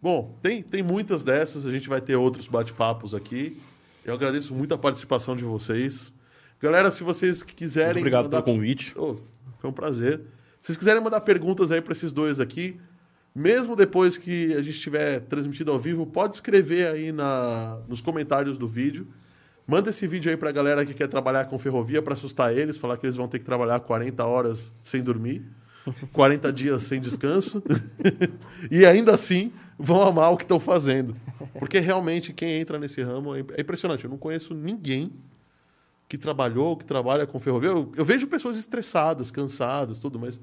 Bom, 0.00 0.36
tem, 0.42 0.62
tem 0.62 0.82
muitas 0.82 1.24
dessas, 1.24 1.66
a 1.66 1.70
gente 1.70 1.88
vai 1.88 2.00
ter 2.00 2.16
outros 2.16 2.46
bate-papos 2.48 3.14
aqui. 3.14 3.60
Eu 4.04 4.14
agradeço 4.14 4.54
muito 4.54 4.72
a 4.72 4.78
participação 4.78 5.36
de 5.36 5.44
vocês. 5.44 6.12
Galera, 6.60 6.90
se 6.90 7.02
vocês 7.04 7.42
quiserem. 7.42 7.88
Muito 7.94 7.98
obrigado 8.00 8.24
mandar- 8.24 8.42
pelo 8.42 8.56
convite. 8.56 8.92
Ô, 8.98 9.16
foi 9.58 9.70
um 9.70 9.72
prazer. 9.72 10.20
Se 10.68 10.72
vocês 10.74 10.80
quiserem 10.80 11.02
mandar 11.02 11.22
perguntas 11.22 11.72
aí 11.72 11.80
para 11.80 11.92
esses 11.94 12.12
dois 12.12 12.38
aqui, 12.38 12.78
mesmo 13.34 13.74
depois 13.74 14.18
que 14.18 14.52
a 14.52 14.60
gente 14.60 14.78
tiver 14.78 15.20
transmitido 15.20 15.72
ao 15.72 15.78
vivo, 15.78 16.04
pode 16.04 16.36
escrever 16.36 16.88
aí 16.88 17.10
na, 17.10 17.78
nos 17.88 18.02
comentários 18.02 18.58
do 18.58 18.68
vídeo. 18.68 19.08
Manda 19.66 19.88
esse 19.88 20.06
vídeo 20.06 20.30
aí 20.30 20.36
pra 20.36 20.52
galera 20.52 20.84
que 20.84 20.92
quer 20.92 21.08
trabalhar 21.08 21.46
com 21.46 21.58
ferrovia 21.58 22.02
para 22.02 22.12
assustar 22.12 22.54
eles, 22.54 22.76
falar 22.76 22.98
que 22.98 23.06
eles 23.06 23.16
vão 23.16 23.26
ter 23.26 23.38
que 23.38 23.46
trabalhar 23.46 23.80
40 23.80 24.22
horas 24.26 24.70
sem 24.82 25.02
dormir, 25.02 25.42
40 26.12 26.52
dias 26.52 26.82
sem 26.82 27.00
descanso, 27.00 27.62
e 28.70 28.84
ainda 28.84 29.14
assim 29.14 29.50
vão 29.78 30.02
amar 30.02 30.34
o 30.34 30.36
que 30.36 30.44
estão 30.44 30.60
fazendo. 30.60 31.16
Porque 31.58 31.78
realmente 31.78 32.30
quem 32.30 32.60
entra 32.60 32.78
nesse 32.78 33.00
ramo 33.00 33.34
é 33.34 33.42
é 33.56 33.62
impressionante. 33.62 34.04
Eu 34.04 34.10
não 34.10 34.18
conheço 34.18 34.52
ninguém 34.52 35.14
que 36.06 36.18
trabalhou, 36.18 36.76
que 36.76 36.84
trabalha 36.84 37.26
com 37.26 37.40
ferrovia. 37.40 37.70
Eu, 37.70 37.90
eu 37.96 38.04
vejo 38.04 38.26
pessoas 38.26 38.58
estressadas, 38.58 39.30
cansadas, 39.30 39.98
tudo, 39.98 40.18
mas 40.18 40.38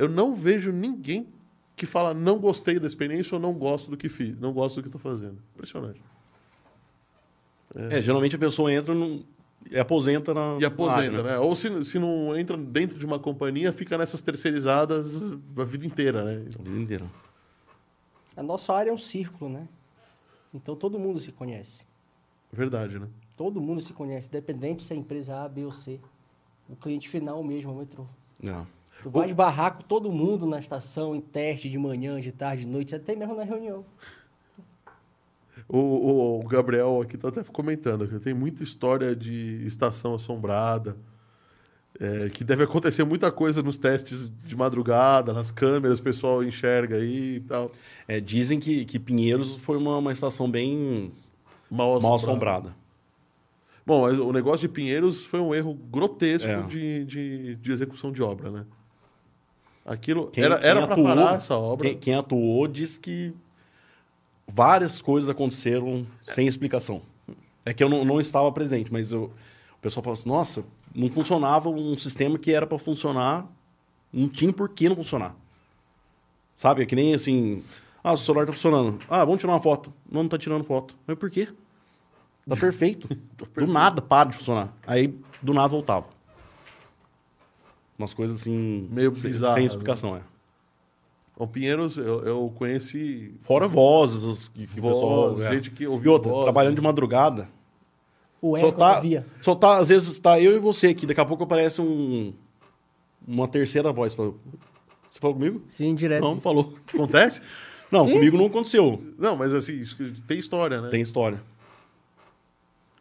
eu 0.00 0.08
não 0.08 0.34
vejo 0.34 0.72
ninguém 0.72 1.28
que 1.76 1.86
fala 1.86 2.12
não 2.12 2.38
gostei 2.38 2.78
da 2.78 2.86
experiência 2.86 3.34
ou 3.34 3.40
não 3.40 3.52
gosto 3.54 3.90
do 3.90 3.96
que 3.96 4.08
fiz, 4.08 4.38
não 4.38 4.52
gosto 4.52 4.76
do 4.76 4.82
que 4.82 4.88
estou 4.88 5.00
fazendo. 5.00 5.38
Impressionante. 5.54 6.02
É, 7.74 8.02
geralmente 8.02 8.34
a 8.36 8.38
pessoa 8.38 8.72
entra 8.72 8.94
num- 8.94 9.22
e 9.70 9.78
aposenta 9.78 10.32
na. 10.34 10.56
E 10.60 10.64
aposenta, 10.64 11.00
área, 11.18 11.22
né? 11.22 11.38
Ou 11.38 11.54
se, 11.54 11.84
se 11.84 11.98
não 11.98 12.36
entra 12.36 12.56
dentro 12.56 12.98
de 12.98 13.04
uma 13.06 13.18
companhia, 13.18 13.72
fica 13.72 13.96
nessas 13.98 14.20
terceirizadas 14.22 15.32
a 15.56 15.64
vida 15.64 15.86
inteira, 15.86 16.24
né? 16.24 16.44
A 16.58 16.62
vida 16.62 16.78
inteira. 16.80 17.04
A 18.36 18.42
nossa 18.42 18.72
área 18.72 18.90
é 18.90 18.92
um 18.92 18.98
círculo, 18.98 19.50
né? 19.50 19.68
Então 20.52 20.74
todo 20.74 20.98
mundo 20.98 21.20
se 21.20 21.30
conhece. 21.30 21.84
Verdade, 22.52 22.98
né? 22.98 23.06
Todo 23.36 23.60
mundo 23.60 23.80
se 23.80 23.92
conhece, 23.92 24.28
independente 24.28 24.82
se 24.82 24.92
é 24.92 24.96
empresa 24.96 25.36
A, 25.44 25.48
B 25.48 25.64
ou 25.64 25.72
C. 25.72 26.00
O 26.68 26.74
cliente 26.74 27.08
final 27.08 27.42
mesmo 27.44 27.70
é 27.70 27.74
o 27.74 27.76
metrô. 27.78 28.06
É. 28.44 28.66
Tu 29.02 29.10
vai 29.10 29.28
esbarrar 29.28 29.76
com 29.76 29.82
todo 29.82 30.10
mundo 30.12 30.46
na 30.46 30.58
estação, 30.58 31.14
em 31.14 31.20
teste 31.20 31.68
de 31.70 31.78
manhã, 31.78 32.20
de 32.20 32.30
tarde, 32.32 32.64
de 32.64 32.68
noite, 32.70 32.94
até 32.94 33.14
mesmo 33.16 33.34
na 33.34 33.44
reunião. 33.44 33.84
O, 35.68 35.78
o- 35.78 36.40
o 36.40 36.48
Gabriel 36.48 37.00
aqui 37.00 37.16
tá 37.16 37.28
até 37.28 37.42
comentando 37.44 38.06
que 38.08 38.18
tem 38.18 38.34
muita 38.34 38.62
história 38.62 39.14
de 39.14 39.64
estação 39.66 40.14
assombrada, 40.14 40.96
é, 41.98 42.28
que 42.30 42.42
deve 42.42 42.64
acontecer 42.64 43.04
muita 43.04 43.30
coisa 43.30 43.62
nos 43.62 43.76
testes 43.76 44.30
de 44.44 44.56
madrugada, 44.56 45.32
nas 45.32 45.50
câmeras, 45.50 45.98
o 45.98 46.02
pessoal 46.02 46.42
enxerga 46.42 46.96
aí 46.96 47.36
e 47.36 47.40
tal. 47.40 47.70
É, 48.08 48.20
dizem 48.20 48.58
que, 48.58 48.84
que 48.84 48.98
Pinheiros 48.98 49.56
foi 49.56 49.76
uma, 49.76 49.96
uma 49.98 50.12
estação 50.12 50.50
bem 50.50 51.12
Mal 51.70 52.00
mal 52.00 52.14
assombrada. 52.16 52.16
assombrada. 52.68 52.76
Bom, 53.86 54.02
mas 54.02 54.18
o 54.18 54.32
negócio 54.32 54.66
de 54.68 54.72
Pinheiros 54.74 55.24
foi 55.24 55.40
um 55.40 55.54
erro 55.54 55.74
grotesco 55.74 56.48
É. 56.48 56.62
de, 56.62 57.04
de, 57.04 57.56
de 57.56 57.72
execução 57.72 58.10
de 58.12 58.22
obra, 58.22 58.50
né? 58.50 58.64
Aquilo 59.92 60.28
Quem- 60.28 60.44
era 60.44 60.54
era 60.56 60.82
para 60.86 60.92
atuou- 60.94 61.06
parar 61.08 61.34
essa 61.34 61.56
obra. 61.56 61.88
Quem, 61.88 61.98
quem 61.98 62.14
atuou 62.14 62.68
diz 62.68 62.96
que 62.96 63.34
várias 64.46 65.02
coisas 65.02 65.28
aconteceram 65.28 66.06
sem 66.22 66.46
explicação. 66.46 67.02
É 67.64 67.74
que 67.74 67.82
eu 67.82 67.88
não, 67.88 68.04
não 68.04 68.20
estava 68.20 68.50
presente, 68.52 68.92
mas 68.92 69.10
eu, 69.12 69.24
o 69.24 69.78
pessoal 69.80 70.02
fala 70.04 70.14
assim: 70.14 70.28
nossa, 70.28 70.64
não 70.94 71.10
funcionava 71.10 71.68
um 71.68 71.96
sistema 71.96 72.38
que 72.38 72.52
era 72.52 72.66
para 72.66 72.78
funcionar, 72.78 73.46
não 74.12 74.28
tinha 74.28 74.52
por 74.52 74.68
que 74.68 74.88
não 74.88 74.96
funcionar. 74.96 75.34
Sabe? 76.54 76.82
É 76.82 76.86
que 76.86 76.94
nem 76.94 77.12
assim: 77.14 77.62
ah, 78.02 78.12
o 78.12 78.16
celular 78.16 78.42
está 78.44 78.52
funcionando. 78.52 78.98
Ah, 79.08 79.24
vamos 79.24 79.40
tirar 79.40 79.52
uma 79.54 79.60
foto. 79.60 79.92
Não, 80.10 80.20
não 80.20 80.26
está 80.26 80.38
tirando 80.38 80.64
foto. 80.64 80.96
Mas 81.06 81.18
por 81.18 81.30
quê? 81.30 81.48
Tá 82.48 82.54
perfeito. 82.56 83.08
do 83.56 83.66
nada 83.66 84.00
para 84.00 84.30
de 84.30 84.36
funcionar. 84.36 84.72
Aí, 84.86 85.14
do 85.42 85.52
nada, 85.52 85.68
voltava. 85.68 86.06
Umas 88.00 88.14
coisas 88.14 88.40
assim. 88.40 88.88
Meio 88.90 89.14
sem, 89.14 89.30
bizarras, 89.30 89.54
Sem 89.56 89.62
né? 89.64 89.66
explicação, 89.66 90.16
é. 90.16 90.20
O 91.36 91.46
Pinheiros, 91.46 91.96
eu, 91.98 92.22
eu 92.24 92.52
conheci 92.56 93.34
Fora 93.42 93.68
vozes 93.68 94.48
que, 94.48 94.66
que 94.66 94.78
o 94.78 94.82
Voz, 94.82 95.36
pessoal. 95.36 95.52
é. 95.52 95.54
gente 95.54 95.70
que 95.70 95.84
E 95.84 95.86
ouviu 95.86 96.12
outra, 96.12 96.30
voz, 96.30 96.44
trabalhando 96.44 96.72
né? 96.72 96.76
de 96.76 96.82
madrugada. 96.82 97.48
O 98.42 98.58
Só 98.58 98.72
tá, 98.72 98.94
da 98.94 99.00
via. 99.00 99.26
só 99.42 99.54
tá, 99.54 99.76
às 99.78 99.90
vezes 99.90 100.18
tá 100.18 100.40
eu 100.40 100.56
e 100.56 100.58
você 100.58 100.88
aqui, 100.88 101.04
daqui 101.06 101.20
a 101.20 101.26
pouco 101.26 101.44
aparece 101.44 101.80
um, 101.82 102.32
uma 103.28 103.46
terceira 103.46 103.92
voz. 103.92 104.14
Você 104.14 104.32
falou 105.20 105.34
comigo? 105.36 105.62
Sim, 105.68 105.94
direto. 105.94 106.22
Não, 106.22 106.34
não 106.36 106.40
falou. 106.40 106.74
Acontece? 106.92 107.42
Não, 107.90 108.06
comigo 108.10 108.38
não 108.38 108.46
aconteceu. 108.46 109.02
Não, 109.18 109.36
mas 109.36 109.52
assim, 109.52 109.78
isso 109.80 109.96
tem 110.26 110.38
história, 110.38 110.80
né? 110.80 110.88
Tem 110.88 111.02
história. 111.02 111.42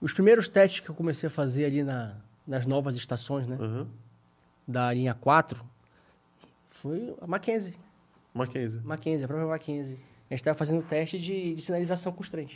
Os 0.01 0.11
primeiros 0.13 0.47
testes 0.49 0.79
que 0.81 0.89
eu 0.89 0.95
comecei 0.95 1.27
a 1.27 1.29
fazer 1.29 1.65
ali 1.65 1.83
na, 1.83 2.15
nas 2.47 2.65
novas 2.65 2.95
estações, 2.97 3.47
né? 3.47 3.57
Aham. 3.59 3.87
Da 4.69 4.93
linha 4.93 5.15
4, 5.15 5.59
foi 6.69 7.15
a 7.19 7.25
Mackenzie. 7.25 7.73
Mackenzie. 8.31 8.79
Mackenzie, 8.83 9.25
a 9.25 9.27
própria 9.27 9.47
Mackenzie. 9.49 9.95
A 10.29 10.33
gente 10.35 10.41
estava 10.41 10.55
fazendo 10.55 10.83
teste 10.83 11.17
de, 11.17 11.55
de 11.55 11.61
sinalização 11.63 12.11
com 12.11 12.21
os 12.21 12.29
trens. 12.29 12.55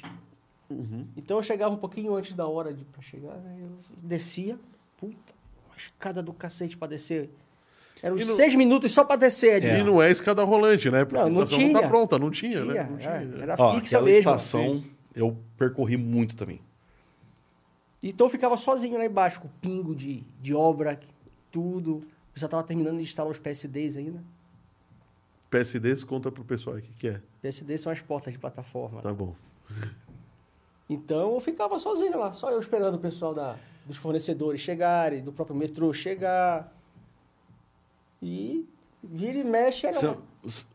Então 1.18 1.38
eu 1.38 1.44
chegava 1.44 1.74
um 1.74 1.78
pouquinho 1.78 2.14
antes 2.16 2.36
da 2.36 2.48
hora 2.48 2.72
de, 2.72 2.86
pra 2.86 3.02
chegar, 3.02 3.34
né? 3.38 3.58
eu 3.62 3.70
descia, 3.98 4.60
puta, 4.98 5.34
uma 5.68 5.76
escada 5.76 6.22
do 6.22 6.32
cacete 6.34 6.78
pra 6.78 6.88
descer. 6.88 7.32
Eram 8.02 8.16
no- 8.16 8.26
seis 8.36 8.54
minutos 8.54 8.92
só 8.92 9.04
pra 9.04 9.16
descer 9.16 9.56
ali. 9.64 9.82
E 9.82 9.84
não 9.84 10.00
é 10.02 10.12
escada 10.12 10.44
rolante, 10.44 10.92
né? 10.92 11.06
Porque 11.06 11.16
Não, 11.20 11.26
a 11.28 11.30
não 11.32 11.44
estação 11.44 11.66
não 11.66 11.74
tá 11.74 11.80
tinha. 11.80 11.90
pronta, 11.90 12.20
não 12.20 12.30
tinha, 12.30 12.62
Tinha, 12.62 12.66
né? 12.66 12.84
Não 12.90 12.96
é, 12.96 13.00
tinha. 13.26 13.42
Era 13.44 13.56
Ó, 13.58 13.74
fixa 13.80 14.00
mesmo. 14.02 14.20
estação 14.20 14.84
eu 15.16 15.36
percorri 15.58 15.98
muito 15.98 16.36
também. 16.36 16.62
Então 18.02 18.28
eu 18.28 18.30
ficava 18.32 18.56
sozinho 18.58 18.98
lá 18.98 19.06
embaixo, 19.06 19.42
com 19.42 19.48
pingo 19.62 19.96
de, 19.96 20.24
de 20.42 20.54
obra, 20.54 21.00
tudo. 21.64 22.04
Eu 22.36 22.40
já 22.42 22.48
tava 22.50 22.64
terminando 22.64 22.98
de 22.98 23.04
instalar 23.04 23.32
os 23.32 23.38
PSDs 23.40 23.96
ainda. 23.96 24.22
PSDs, 25.50 26.04
conta 26.04 26.32
pro 26.32 26.44
pessoal 26.44 26.76
aí 26.76 26.82
o 26.82 26.86
que, 26.86 26.94
que 26.96 27.08
é. 27.08 27.22
PSDs 27.42 27.80
são 27.82 27.92
as 27.92 28.02
portas 28.02 28.34
de 28.34 28.40
plataforma. 28.40 29.02
Tá 29.04 29.14
bom. 29.14 29.36
Então 30.90 31.34
eu 31.36 31.40
ficava 31.40 31.78
sozinho 31.80 32.18
lá, 32.20 32.34
só 32.34 32.50
eu 32.52 32.60
esperando 32.60 32.96
o 32.96 33.00
pessoal 33.00 33.34
da, 33.34 33.56
dos 33.86 33.96
fornecedores 33.98 34.60
chegarem, 34.60 35.24
do 35.24 35.32
próprio 35.32 35.56
metrô 35.56 35.94
chegar. 35.94 36.74
E 38.22 38.68
vira 39.04 39.38
e 39.38 39.44
mexe, 39.44 39.86
era 39.86 39.94
Se, 39.96 40.08
uma- 40.08 40.18
se 40.48 40.66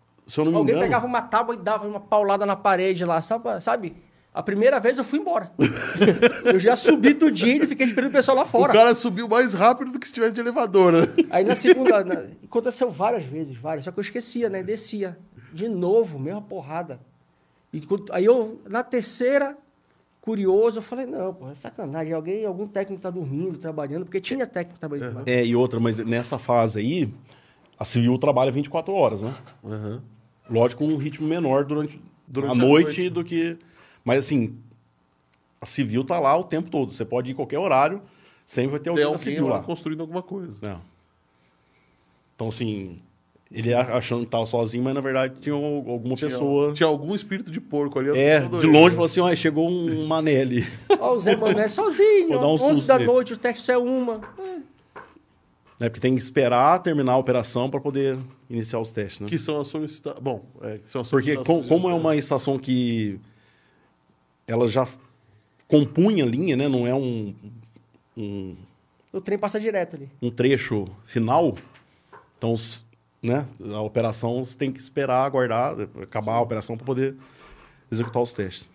eu 0.40 0.44
não 0.44 0.52
me 0.52 0.58
alguém 0.58 0.74
engano. 0.74 0.86
pegava 0.86 1.06
uma 1.06 1.22
tábua 1.22 1.54
e 1.54 1.58
dava 1.58 1.86
uma 1.88 2.00
paulada 2.00 2.46
na 2.46 2.54
parede 2.56 3.04
lá, 3.04 3.20
sabe? 3.20 3.60
sabe? 3.60 3.96
A 4.32 4.42
primeira 4.42 4.78
vez 4.78 4.96
eu 4.98 5.04
fui 5.04 5.18
embora. 5.18 5.50
eu 6.44 6.58
já 6.58 6.76
subi 6.76 7.12
do 7.14 7.30
dia 7.30 7.56
e 7.56 7.66
fiquei 7.66 7.86
esperando 7.86 8.10
o 8.10 8.12
pessoal 8.12 8.36
lá 8.36 8.44
fora. 8.44 8.70
O 8.70 8.74
cara 8.74 8.94
subiu 8.94 9.26
mais 9.28 9.52
rápido 9.52 9.90
do 9.92 9.98
que 9.98 10.06
se 10.06 10.12
tivesse 10.12 10.34
de 10.34 10.40
elevador, 10.40 10.92
né? 10.92 11.00
Aí 11.30 11.44
na 11.44 11.56
segunda, 11.56 12.04
na- 12.04 12.24
aconteceu 12.44 12.90
várias 12.90 13.24
vezes, 13.24 13.56
várias, 13.56 13.84
só 13.84 13.90
que 13.90 13.98
eu 13.98 14.02
esquecia, 14.02 14.48
né? 14.48 14.62
Descia. 14.62 15.18
De 15.52 15.68
novo, 15.68 16.18
mesma 16.18 16.42
porrada. 16.42 17.00
E 17.72 17.80
quando- 17.80 18.12
aí 18.12 18.24
eu, 18.26 18.60
na 18.68 18.82
terceira, 18.84 19.56
curioso, 20.20 20.78
eu 20.78 20.82
falei, 20.82 21.06
não, 21.06 21.32
pô, 21.34 21.48
é 21.50 21.54
sacanagem. 21.54 22.12
Alguém, 22.12 22.44
algum 22.44 22.66
técnico 22.68 23.02
tá 23.02 23.10
dormindo, 23.10 23.58
trabalhando, 23.58 24.04
porque 24.04 24.20
tinha 24.20 24.46
técnico 24.46 24.78
trabalhando. 24.78 25.14
lá. 25.16 25.22
É, 25.26 25.44
e 25.44 25.56
outra, 25.56 25.80
mas 25.80 25.98
nessa 25.98 26.38
fase 26.38 26.78
aí, 26.78 27.12
a 27.78 27.84
civil 27.84 28.16
trabalha 28.18 28.52
24 28.52 28.92
horas, 28.92 29.22
né? 29.22 29.32
Aham. 29.64 30.02
Lógico, 30.50 30.84
um 30.84 30.96
ritmo 30.96 31.26
menor 31.26 31.64
durante, 31.64 32.00
Durante 32.26 32.50
a, 32.50 32.52
a 32.52 32.54
noite, 32.54 32.84
noite. 32.86 33.10
do 33.10 33.24
que. 33.24 33.58
Mas 34.08 34.24
assim, 34.24 34.54
a 35.60 35.66
civil 35.66 36.02
tá 36.04 36.18
lá 36.18 36.36
o 36.36 36.44
tempo 36.44 36.70
todo. 36.70 36.92
Você 36.92 37.04
pode 37.04 37.30
ir 37.30 37.32
em 37.32 37.36
qualquer 37.36 37.58
horário, 37.58 38.00
sempre 38.46 38.70
vai 38.72 38.80
ter 38.80 38.88
alguém 38.90 39.04
Tem 39.04 39.12
alguém 39.12 39.22
civil 39.24 39.46
lá 39.48 39.56
lá. 39.58 39.62
construindo 39.62 40.00
alguma 40.00 40.22
coisa. 40.22 40.58
É. 40.66 40.76
Então, 42.34 42.48
assim, 42.48 43.00
ele 43.50 43.74
achando 43.74 44.24
que 44.24 44.30
tava 44.30 44.46
sozinho, 44.46 44.84
mas 44.84 44.94
na 44.94 45.00
verdade 45.00 45.34
tinha 45.40 45.54
al- 45.54 45.88
alguma 45.88 46.14
Tinha, 46.14 46.30
pessoa. 46.30 46.72
tinha 46.72 46.86
algum 46.86 47.14
espírito 47.14 47.50
de 47.50 47.60
porco 47.60 47.98
ali. 47.98 48.10
É, 48.18 48.40
de 48.40 48.66
longe 48.66 48.90
né? 48.90 48.90
falou 48.90 49.04
assim: 49.04 49.20
ó, 49.20 49.34
chegou 49.34 49.68
um 49.68 50.06
mané 50.06 50.40
ali. 50.42 50.66
Ó, 51.00 51.14
o 51.14 51.18
Zé 51.18 51.34
Mané 51.36 51.66
sozinho, 51.68 52.28
Vou 52.28 52.38
dar 52.38 52.46
um 52.46 52.50
11 52.52 52.64
susto 52.74 52.86
da 52.88 52.94
nele. 52.98 53.06
noite, 53.10 53.32
o 53.32 53.36
teste 53.36 53.64
saiu 53.64 53.84
uma. 53.84 54.20
É. 54.38 54.42
né? 55.80 55.88
Porque 55.88 56.00
tem 56.00 56.14
que 56.14 56.20
esperar 56.20 56.78
terminar 56.82 57.12
a 57.14 57.16
operação 57.18 57.68
para 57.68 57.80
poder 57.80 58.18
iniciar 58.48 58.78
os 58.80 58.92
testes, 58.92 59.20
né? 59.20 59.28
Que 59.28 59.38
são 59.38 59.60
as 59.60 59.66
solicitações. 59.68 60.22
Bom, 60.22 60.44
é, 60.62 60.78
que 60.78 60.90
são 60.90 61.00
as 61.00 61.10
Porque 61.10 61.36
com- 61.38 61.62
como 61.64 61.88
é 61.90 61.94
uma 61.94 62.14
estação 62.16 62.58
que 62.58 63.18
ela 64.48 64.66
já 64.66 64.88
compunha 65.68 66.24
a 66.24 66.26
linha, 66.26 66.56
né? 66.56 66.66
Não 66.66 66.86
é 66.86 66.94
um, 66.94 67.34
um, 68.16 68.56
O 69.12 69.20
trem 69.20 69.38
passa 69.38 69.60
direto 69.60 69.94
ali. 69.96 70.08
um 70.20 70.30
trecho 70.30 70.86
final. 71.04 71.54
Então, 72.36 72.54
né? 73.22 73.46
A 73.74 73.80
operação 73.82 74.44
você 74.44 74.56
tem 74.56 74.72
que 74.72 74.80
esperar, 74.80 75.24
aguardar, 75.24 75.76
acabar 76.02 76.34
a 76.34 76.40
operação 76.40 76.76
para 76.76 76.86
poder 76.86 77.14
executar 77.92 78.22
os 78.22 78.32
testes. 78.32 78.70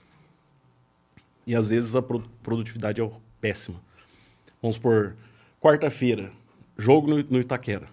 E 1.45 1.56
às 1.56 1.70
vezes 1.70 1.95
a 1.95 2.02
pro- 2.02 2.24
produtividade 2.41 3.02
é 3.02 3.10
péssima. 3.41 3.82
Vamos 4.62 4.78
por 4.78 5.16
quarta-feira, 5.60 6.32
jogo 6.78 7.08
no, 7.10 7.18
no 7.24 7.40
Itaquera. 7.40 7.88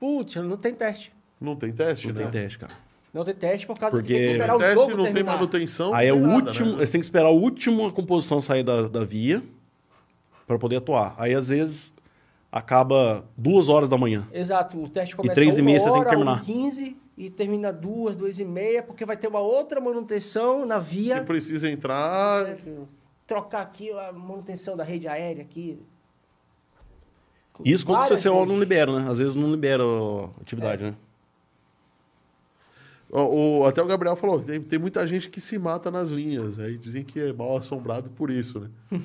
Putz, 0.00 0.34
não 0.36 0.56
tem 0.56 0.74
teste. 0.74 1.12
Não 1.40 1.54
tem 1.54 1.72
teste, 1.72 2.08
Não 2.08 2.14
né? 2.14 2.22
tem 2.22 2.30
teste, 2.42 2.58
cara. 2.58 2.72
Não 3.12 3.24
tem 3.24 3.34
teste 3.34 3.66
por 3.66 3.76
causa 3.78 3.96
Porque- 3.96 4.12
que 4.12 4.18
tem 4.18 4.26
que 4.28 4.32
esperar 4.34 4.54
o 4.56 4.58
teste 4.58 4.74
jogo 4.74 4.90
não 4.96 5.04
tem 5.04 5.14
terminar. 5.14 5.32
manutenção. 5.34 5.92
Aí 5.94 6.06
é 6.06 6.12
o 6.12 6.16
tem 6.16 6.26
nada, 6.26 6.34
último, 6.46 6.70
né? 6.72 6.76
eles 6.78 6.90
têm 6.90 7.00
que 7.00 7.04
esperar 7.06 7.26
a 7.26 7.30
última 7.30 7.90
composição 7.90 8.40
sair 8.40 8.62
da, 8.62 8.86
da 8.88 9.02
via 9.04 9.42
para 10.46 10.58
poder 10.58 10.76
atuar. 10.76 11.14
Aí 11.18 11.34
às 11.34 11.48
vezes 11.48 11.92
acaba 12.52 13.24
duas 13.36 13.68
horas 13.68 13.88
da 13.88 13.96
manhã. 13.98 14.26
Exato, 14.32 14.80
o 14.82 14.88
teste 14.88 15.16
começa 15.16 15.34
três 15.34 15.58
e 15.58 15.62
meia 15.62 15.78
você 15.80 15.86
tem 15.86 15.94
que 15.94 15.98
hora, 16.00 16.08
terminar. 16.10 16.44
15 16.44 16.96
e 17.18 17.28
termina 17.30 17.72
duas, 17.72 18.14
duas 18.16 18.38
e 18.38 18.44
meia, 18.44 18.82
porque 18.82 19.04
vai 19.04 19.16
ter 19.16 19.26
uma 19.28 19.40
outra 19.40 19.80
manutenção 19.80 20.64
na 20.64 20.78
Que 20.78 20.84
via. 20.84 21.22
precisa 21.22 21.68
entrar. 21.70 22.46
É. 22.48 22.56
Trocar 23.26 23.60
aqui 23.62 23.90
a 23.92 24.10
manutenção 24.12 24.76
da 24.76 24.82
rede 24.84 25.06
aérea 25.06 25.42
aqui. 25.42 25.78
Isso 27.64 27.84
quando 27.84 28.00
o 28.00 28.04
CCO 28.04 28.14
vezes. 28.14 28.48
não 28.48 28.58
libera, 28.58 29.00
né? 29.00 29.10
Às 29.10 29.18
vezes 29.18 29.36
não 29.36 29.50
libera 29.50 29.82
a 29.84 30.40
atividade, 30.40 30.82
né? 30.82 30.94
O, 33.12 33.58
o- 33.62 33.66
até 33.66 33.82
o 33.82 33.86
Gabriel 33.86 34.14
falou: 34.16 34.40
tem, 34.40 34.60
tem 34.60 34.78
muita 34.78 35.04
gente 35.06 35.28
que 35.28 35.40
se 35.40 35.58
mata 35.58 35.90
nas 35.90 36.08
linhas. 36.10 36.58
Aí 36.58 36.76
dizem 36.78 37.02
que 37.04 37.18
é 37.18 37.32
mal 37.32 37.56
assombrado 37.56 38.08
por 38.10 38.30
isso, 38.30 38.60
né? 38.60 38.68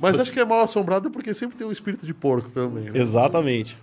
Mas 0.00 0.18
acho 0.18 0.32
que 0.32 0.40
é 0.40 0.44
mal 0.44 0.60
assombrado 0.62 1.10
porque 1.10 1.32
sempre 1.32 1.56
tem 1.56 1.66
um 1.66 1.70
espírito 1.72 2.04
de 2.04 2.12
porco 2.12 2.50
também. 2.50 2.90
Né? 2.90 2.98
Exatamente. 2.98 3.78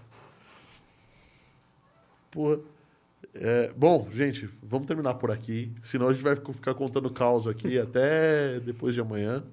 Porra. 2.32 2.60
É, 3.34 3.74
bom, 3.76 4.08
gente, 4.14 4.50
vamos 4.64 4.88
terminar 4.88 5.16
por 5.16 5.30
aqui. 5.32 5.72
Senão 5.82 6.08
a 6.08 6.14
gente 6.14 6.24
vai 6.24 6.36
ficar 6.36 6.74
contando 6.74 7.10
caos 7.10 7.48
aqui 7.48 7.78
até 7.80 8.60
depois 8.62 8.94
de 8.94 9.02
amanhã. 9.02 9.44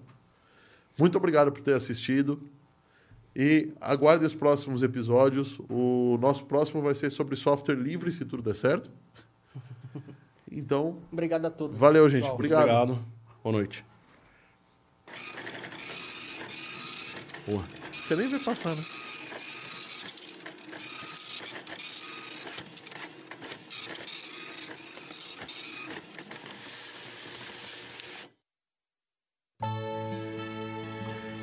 Muito 0.99 1.17
obrigado 1.19 1.51
por 1.51 1.63
ter 1.63 1.75
assistido. 1.75 2.41
E 3.35 3.71
aguarde 3.81 4.25
os 4.25 4.35
próximos 4.35 4.83
episódios. 4.83 5.59
O 5.71 6.19
nosso 6.21 6.45
próximo 6.45 6.83
vai 6.83 6.95
ser 6.95 7.11
sobre 7.11 7.35
software 7.35 7.77
livre, 7.77 8.13
se 8.13 8.25
tudo 8.25 8.43
der 8.43 8.55
certo. 8.55 8.91
Então, 10.55 10.99
Obrigado 11.11 11.47
a 11.47 11.51
todos. 11.51 11.79
valeu, 11.79 12.09
gente. 12.09 12.21
Pessoal. 12.23 12.35
Obrigado. 12.35 12.61
Obrigado. 12.63 12.99
Boa 13.43 13.53
noite. 13.53 13.85
Porra. 17.47 17.65
Você 17.99 18.15
nem 18.17 18.29
vai 18.29 18.39
passar, 18.41 18.75
né? 18.77 18.83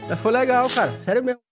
Mas 0.08 0.20
foi 0.20 0.32
legal, 0.32 0.68
cara. 0.70 0.98
Sério 1.00 1.24
mesmo. 1.24 1.49